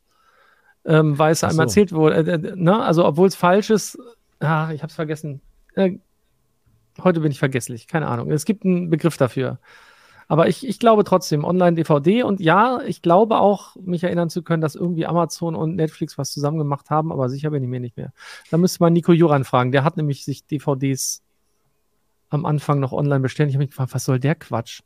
Ähm, 0.85 1.21
weil 1.21 1.31
es 1.31 1.45
einem 1.45 1.55
so. 1.55 1.63
erzählt 1.63 1.93
wurde. 1.93 2.17
Äh, 2.17 2.33
äh, 2.33 2.57
ne? 2.57 2.83
Also 2.83 3.05
obwohl 3.05 3.29
es 3.29 3.37
falsch 3.37 3.71
ist, 3.71 3.97
ah, 4.41 4.73
ich 4.73 4.83
habe 4.83 4.91
es 4.91 4.97
vergessen. 4.97 5.41
Äh, 5.77 5.99
heute 7.05 7.21
bin 7.21 7.31
ich 7.31 7.39
vergesslich, 7.39 7.87
keine 7.87 8.09
Ahnung. 8.09 8.33
Es 8.33 8.45
gibt 8.45 8.65
einen 8.65 8.91
Begriff 8.91 9.19
dafür. 9.19 9.61
Aber 10.29 10.47
ich, 10.47 10.67
ich 10.67 10.79
glaube 10.79 11.05
trotzdem, 11.05 11.43
Online-DVD 11.43 12.23
und 12.23 12.39
ja, 12.39 12.81
ich 12.87 13.01
glaube 13.01 13.41
auch, 13.41 13.77
mich 13.77 14.05
erinnern 14.05 14.29
zu 14.29 14.43
können, 14.43 14.61
dass 14.61 14.75
irgendwie 14.75 15.07
Amazon 15.07 15.57
und 15.57 15.75
Netflix 15.75 16.19
was 16.19 16.31
zusammen 16.31 16.59
gemacht 16.59 16.91
haben, 16.91 17.11
aber 17.11 17.31
sicher 17.31 17.51
bin 17.51 17.63
ich 17.63 17.69
mir 17.69 17.81
nicht 17.81 17.97
mehr. 17.97 18.13
Da 18.51 18.59
müsste 18.59 18.83
man 18.83 18.93
Nico 18.93 19.13
Juran 19.13 19.45
fragen. 19.45 19.73
Der 19.73 19.85
hat 19.85 19.97
nämlich 19.97 20.25
sich 20.25 20.45
DVDs 20.45 21.23
am 22.29 22.45
Anfang 22.45 22.79
noch 22.79 22.93
online 22.93 23.21
bestellt. 23.21 23.49
Ich 23.49 23.55
habe 23.55 23.65
mich 23.65 23.71
gefragt, 23.71 23.95
was 23.95 24.05
soll 24.05 24.21
der 24.21 24.35
Quatsch? 24.35 24.83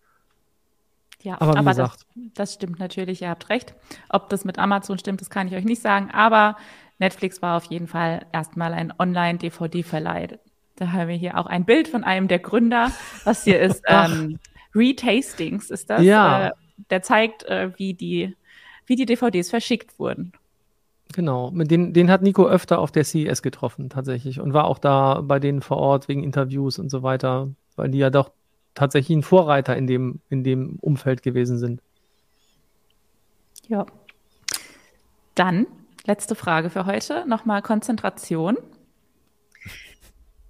Ja, 1.22 1.40
aber, 1.40 1.56
aber 1.56 1.74
das, 1.74 2.06
das, 2.34 2.54
stimmt 2.54 2.78
natürlich, 2.78 3.22
ihr 3.22 3.30
habt 3.30 3.48
recht. 3.48 3.74
Ob 4.08 4.28
das 4.28 4.44
mit 4.44 4.58
Amazon 4.58 4.98
stimmt, 4.98 5.20
das 5.20 5.30
kann 5.30 5.48
ich 5.48 5.54
euch 5.54 5.64
nicht 5.64 5.82
sagen, 5.82 6.10
aber 6.12 6.56
Netflix 6.98 7.42
war 7.42 7.56
auf 7.56 7.64
jeden 7.64 7.88
Fall 7.88 8.26
erstmal 8.32 8.72
ein 8.74 8.92
Online-DVD-Verleih. 8.96 10.38
Da 10.76 10.92
haben 10.92 11.08
wir 11.08 11.16
hier 11.16 11.38
auch 11.38 11.46
ein 11.46 11.64
Bild 11.64 11.88
von 11.88 12.02
einem 12.04 12.28
der 12.28 12.38
Gründer. 12.38 12.90
Was 13.24 13.44
hier 13.44 13.60
ist 13.60 13.82
ähm, 13.86 14.38
Retastings, 14.74 15.70
ist 15.70 15.90
das. 15.90 16.02
Ja. 16.02 16.48
Äh, 16.48 16.50
der 16.90 17.02
zeigt, 17.02 17.44
äh, 17.44 17.70
wie, 17.76 17.94
die, 17.94 18.36
wie 18.86 18.96
die 18.96 19.06
DVDs 19.06 19.50
verschickt 19.50 19.98
wurden. 19.98 20.32
Genau, 21.12 21.50
den, 21.50 21.92
den 21.92 22.10
hat 22.10 22.22
Nico 22.22 22.46
öfter 22.46 22.78
auf 22.78 22.90
der 22.90 23.04
CES 23.04 23.42
getroffen, 23.42 23.90
tatsächlich. 23.90 24.40
Und 24.40 24.54
war 24.54 24.64
auch 24.64 24.78
da 24.78 25.20
bei 25.20 25.38
denen 25.38 25.60
vor 25.60 25.76
Ort 25.76 26.08
wegen 26.08 26.24
Interviews 26.24 26.78
und 26.78 26.90
so 26.90 27.02
weiter, 27.02 27.50
weil 27.76 27.90
die 27.90 27.98
ja 27.98 28.10
doch 28.10 28.30
tatsächlich 28.74 29.16
ein 29.16 29.22
Vorreiter 29.22 29.76
in 29.76 29.86
dem, 29.86 30.20
in 30.30 30.42
dem 30.42 30.78
Umfeld 30.80 31.22
gewesen 31.22 31.58
sind. 31.58 31.82
Ja. 33.68 33.86
Dann, 35.34 35.66
letzte 36.06 36.34
Frage 36.34 36.70
für 36.70 36.86
heute, 36.86 37.26
nochmal 37.26 37.62
Konzentration. 37.62 38.56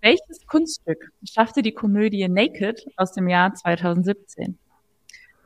Welches 0.03 0.45
Kunststück 0.49 1.12
schaffte 1.23 1.62
die 1.62 1.70
Komödie 1.70 2.29
Naked 2.29 2.85
aus 2.97 3.12
dem 3.12 3.29
Jahr 3.29 3.55
2017? 3.55 4.59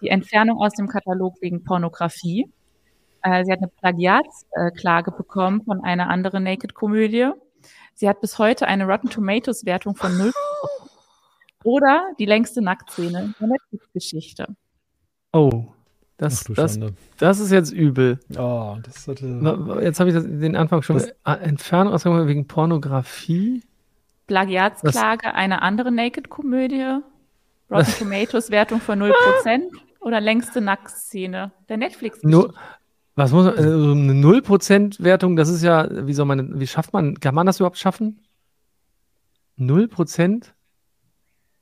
Die 0.01 0.09
Entfernung 0.09 0.63
aus 0.63 0.73
dem 0.73 0.89
Katalog 0.89 1.35
wegen 1.43 1.63
Pornografie. 1.63 2.51
Äh, 3.21 3.45
sie 3.45 3.53
hat 3.53 3.59
eine 3.59 3.69
Plagiatsklage 3.69 5.13
bekommen 5.13 5.63
von 5.63 5.85
einer 5.85 6.09
anderen 6.09 6.45
Naked-Komödie. 6.45 7.33
Sie 7.93 8.09
hat 8.09 8.23
bis 8.23 8.39
heute 8.39 8.67
eine 8.67 8.87
Rotten 8.87 9.11
Tomatoes-Wertung 9.11 9.95
von 9.95 10.17
0. 10.17 10.33
Oder 11.65 12.05
die 12.19 12.25
längste 12.25 12.63
Nacktszene 12.63 13.35
der 13.39 13.49
Netflix-Geschichte. 13.49 14.57
Oh, 15.35 15.67
das, 16.17 16.45
das, 16.45 16.81
das 17.19 17.41
ist 17.41 17.53
jetzt 17.53 17.73
übel. 17.73 18.21
Oh, 18.39 18.79
das 18.83 19.07
hatte... 19.07 19.27
Jetzt 19.83 20.01
habe 20.01 20.09
ich 20.09 20.17
das, 20.17 20.25
den 20.25 20.57
Anfang 20.57 20.81
schon. 20.81 20.97
Das, 20.97 21.13
Entfernung 21.43 21.93
aus 21.93 22.07
wegen 22.07 22.47
Pornografie. 22.47 23.63
Plagiatsklage 24.27 25.35
einer 25.35 25.63
anderen 25.63 25.95
Naked-Komödie, 25.95 27.01
Rotten 27.71 27.93
Tomatoes 27.99 28.51
Wertung 28.51 28.81
von 28.81 29.03
0% 29.03 29.13
oder 30.01 30.21
längste 30.21 30.61
Nacktszene 30.61 31.53
der 31.69 31.77
netflix 31.77 32.23
Nur, 32.23 32.55
Was 33.15 33.33
muss 33.33 33.47
man, 33.47 33.57
also 33.57 33.93
eine 33.93 34.13
0% 34.13 35.03
Wertung, 35.03 35.37
das 35.37 35.49
ist 35.49 35.63
ja, 35.63 35.89
wie 36.07 36.13
soll 36.13 36.27
man, 36.27 36.61
wie 36.61 36.67
schafft 36.67 36.93
man, 36.93 37.19
kann 37.19 37.35
man 37.35 37.47
das 37.47 37.59
überhaupt 37.61 37.79
schaffen? 37.79 38.21
0%? 39.59 40.45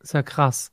Ist 0.01 0.12
ja 0.12 0.23
krass. 0.23 0.73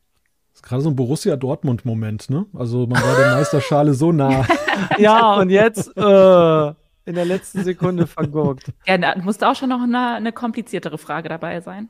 Das 0.51 0.59
ist 0.59 0.63
gerade 0.63 0.81
so 0.81 0.89
ein 0.89 0.95
Borussia 0.95 1.38
Dortmund-Moment, 1.38 2.30
ne? 2.30 2.45
Also 2.53 2.85
man 2.88 3.01
war 3.01 3.15
der 3.15 3.35
Meisterschale 3.35 3.93
so 3.93 4.11
nah. 4.11 4.45
ja, 4.97 5.35
und 5.35 5.49
jetzt, 5.49 5.95
äh, 5.95 6.73
in 7.05 7.15
der 7.15 7.25
letzten 7.25 7.63
Sekunde 7.63 8.07
vergurkt. 8.07 8.71
Ja, 8.87 8.97
da 8.97 9.17
musste 9.17 9.47
auch 9.47 9.55
schon 9.55 9.69
noch 9.69 9.81
eine, 9.81 10.15
eine 10.15 10.31
kompliziertere 10.31 10.97
Frage 10.97 11.29
dabei 11.29 11.61
sein. 11.61 11.89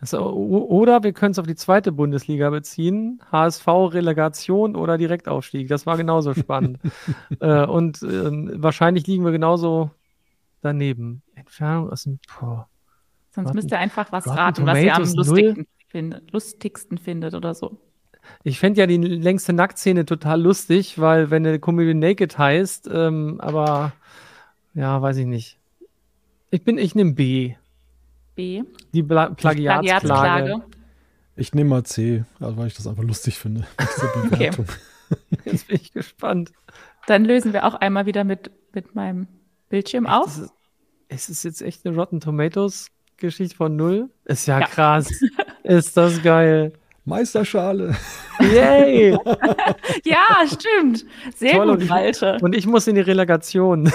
Also, 0.00 0.18
oder 0.32 1.02
wir 1.02 1.12
können 1.12 1.32
es 1.32 1.38
auf 1.38 1.46
die 1.46 1.54
zweite 1.54 1.92
Bundesliga 1.92 2.50
beziehen. 2.50 3.22
HSV, 3.30 3.66
Relegation 3.66 4.76
oder 4.76 4.98
Direktaufstieg. 4.98 5.68
Das 5.68 5.86
war 5.86 5.96
genauso 5.96 6.34
spannend. 6.34 6.78
äh, 7.40 7.64
und 7.64 8.02
äh, 8.02 8.62
wahrscheinlich 8.62 9.06
liegen 9.06 9.24
wir 9.24 9.32
genauso 9.32 9.90
daneben. 10.60 11.22
Entfernung 11.34 11.90
aus 11.90 12.02
dem. 12.02 12.18
Boah. 12.38 12.68
Sonst 13.30 13.48
Rotten, 13.48 13.56
müsst 13.56 13.70
ihr 13.70 13.78
einfach 13.78 14.12
was 14.12 14.26
Rotten 14.26 14.38
raten, 14.38 14.66
was 14.66 14.82
ihr 14.82 14.94
am 14.94 15.02
lustigsten, 15.02 15.66
find, 15.88 16.32
lustigsten 16.32 16.98
findet 16.98 17.34
oder 17.34 17.54
so. 17.54 17.78
Ich 18.42 18.58
fände 18.58 18.80
ja 18.80 18.86
die 18.86 18.96
längste 18.96 19.52
Nacktszene 19.52 20.04
total 20.04 20.40
lustig, 20.42 20.98
weil 20.98 21.30
wenn 21.30 21.46
eine 21.46 21.58
Comedy 21.58 21.94
Naked 21.94 22.38
heißt, 22.38 22.88
ähm, 22.92 23.40
aber 23.40 23.92
ja, 24.74 25.00
weiß 25.00 25.18
ich 25.18 25.26
nicht. 25.26 25.58
Ich 26.50 26.62
bin, 26.62 26.78
ich 26.78 26.94
nehme 26.94 27.12
B. 27.12 27.54
B. 28.34 28.62
Die 28.92 29.02
Bla 29.02 29.30
Plagiatsklage. 29.30 30.06
Plagiatsklage. 30.06 30.62
Ich 31.36 31.52
nehme 31.52 31.70
mal 31.70 31.84
C, 31.84 32.24
also 32.38 32.56
weil 32.56 32.68
ich 32.68 32.74
das 32.74 32.86
einfach 32.86 33.02
lustig 33.02 33.38
finde. 33.38 33.66
okay. 34.32 34.50
Jetzt 35.44 35.68
bin 35.68 35.76
ich 35.76 35.92
gespannt. 35.92 36.52
Dann 37.06 37.24
lösen 37.24 37.52
wir 37.52 37.64
auch 37.64 37.74
einmal 37.74 38.06
wieder 38.06 38.24
mit, 38.24 38.50
mit 38.72 38.94
meinem 38.94 39.26
Bildschirm 39.68 40.06
echt, 40.06 40.14
auf. 40.14 40.40
Ist, 41.08 41.28
es 41.28 41.42
jetzt 41.42 41.60
echt 41.60 41.84
eine 41.84 41.94
Rotten 41.94 42.20
Tomatoes 42.20 42.88
Geschichte 43.16 43.54
von 43.54 43.76
null? 43.76 44.10
Ist 44.24 44.46
ja, 44.46 44.60
ja. 44.60 44.66
krass. 44.66 45.10
ist 45.62 45.96
das 45.96 46.22
geil. 46.22 46.72
Meisterschale. 47.04 47.94
Yay! 48.40 49.10
ja, 50.04 50.26
stimmt. 50.46 51.04
Sehr 51.36 51.52
Toll, 51.52 51.72
gut, 51.72 51.80
und 51.82 51.88
Malte. 51.88 52.38
Und 52.40 52.54
ich 52.54 52.66
muss 52.66 52.86
in 52.86 52.94
die 52.94 53.02
Relegation. 53.02 53.92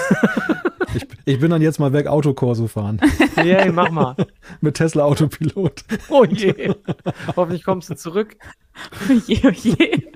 ich, 0.94 1.06
ich, 1.24 1.40
bin 1.40 1.50
dann 1.50 1.60
jetzt 1.60 1.80
mal 1.80 1.92
weg 1.92 2.06
Autokorso 2.06 2.68
fahren. 2.68 3.00
Yay, 3.36 3.72
mach 3.72 3.90
mal. 3.90 4.14
Mit 4.60 4.76
Tesla 4.76 5.04
Autopilot. 5.04 5.84
Oh 6.08 6.24
je. 6.24 6.72
Hoffentlich 7.36 7.64
kommst 7.64 7.90
du 7.90 7.96
zurück. 7.96 8.36
Oh 9.08 9.12
je, 9.26 9.40
oh 9.44 9.50
je. 9.50 10.10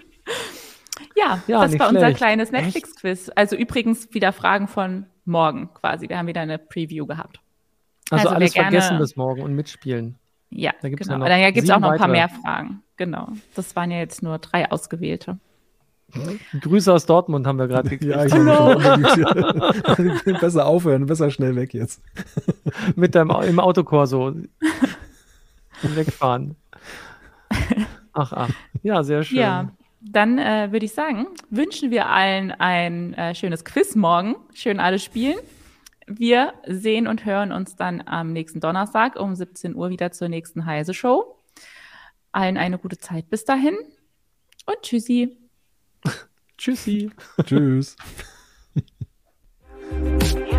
Ja, 1.16 1.42
ja 1.46 1.62
das 1.66 1.78
war 1.78 1.88
schlecht. 1.88 1.94
unser 1.94 2.12
kleines 2.12 2.52
Netflix-Quiz. 2.52 3.30
Also 3.34 3.56
übrigens 3.56 4.12
wieder 4.14 4.32
Fragen 4.32 4.68
von 4.68 5.06
morgen 5.24 5.72
quasi. 5.74 6.08
Wir 6.08 6.18
haben 6.18 6.28
wieder 6.28 6.42
eine 6.42 6.58
Preview 6.58 7.06
gehabt. 7.06 7.40
Also, 8.10 8.28
also 8.28 8.36
alles 8.36 8.52
vergessen 8.54 8.98
bis 8.98 9.16
morgen 9.16 9.42
und 9.42 9.54
mitspielen. 9.54 10.16
Ja, 10.50 10.72
da 10.80 10.88
gibt's 10.88 11.08
genau. 11.08 11.24
Ja 11.26 11.38
da 11.38 11.50
gibt 11.50 11.64
es 11.64 11.70
auch 11.70 11.80
noch 11.80 11.90
ein 11.90 11.98
paar 11.98 12.08
mehr 12.08 12.28
Fragen. 12.28 12.83
Genau. 12.96 13.28
Das 13.54 13.76
waren 13.76 13.90
ja 13.90 13.98
jetzt 13.98 14.22
nur 14.22 14.38
drei 14.38 14.70
ausgewählte. 14.70 15.38
Grüße 16.60 16.92
aus 16.92 17.06
Dortmund 17.06 17.46
haben 17.46 17.58
wir 17.58 17.66
gerade 17.66 17.88
gekriegt. 17.88 18.04
Ja, 18.04 18.24
ich 18.24 18.32
besser 20.40 20.66
aufhören, 20.66 21.06
besser 21.06 21.30
schnell 21.30 21.56
weg 21.56 21.74
jetzt. 21.74 22.02
Mit 22.96 23.14
deinem 23.14 23.30
im 23.42 23.58
Autokorso 23.58 24.34
wegfahren. 25.82 26.56
Ach, 28.12 28.32
ach. 28.32 28.50
Ja, 28.82 29.02
sehr 29.02 29.24
schön. 29.24 29.38
Ja, 29.38 29.72
dann 30.00 30.38
äh, 30.38 30.68
würde 30.70 30.86
ich 30.86 30.92
sagen, 30.92 31.26
wünschen 31.50 31.90
wir 31.90 32.08
allen 32.08 32.52
ein 32.52 33.14
äh, 33.14 33.34
schönes 33.34 33.64
Quiz 33.64 33.96
morgen. 33.96 34.36
Schön 34.52 34.78
alles 34.78 35.02
spielen. 35.02 35.38
Wir 36.06 36.52
sehen 36.66 37.06
und 37.06 37.24
hören 37.24 37.50
uns 37.50 37.76
dann 37.76 38.02
am 38.06 38.32
nächsten 38.32 38.60
Donnerstag 38.60 39.18
um 39.18 39.34
17 39.34 39.74
Uhr 39.74 39.90
wieder 39.90 40.12
zur 40.12 40.28
nächsten 40.28 40.66
Heise 40.66 40.94
Show 40.94 41.34
allen 42.34 42.56
eine 42.56 42.78
gute 42.78 42.98
Zeit 42.98 43.30
bis 43.30 43.44
dahin 43.44 43.76
und 44.66 44.76
tschüssi. 44.82 45.36
Tschüssi. 46.58 47.10
Tschüss. 47.44 47.96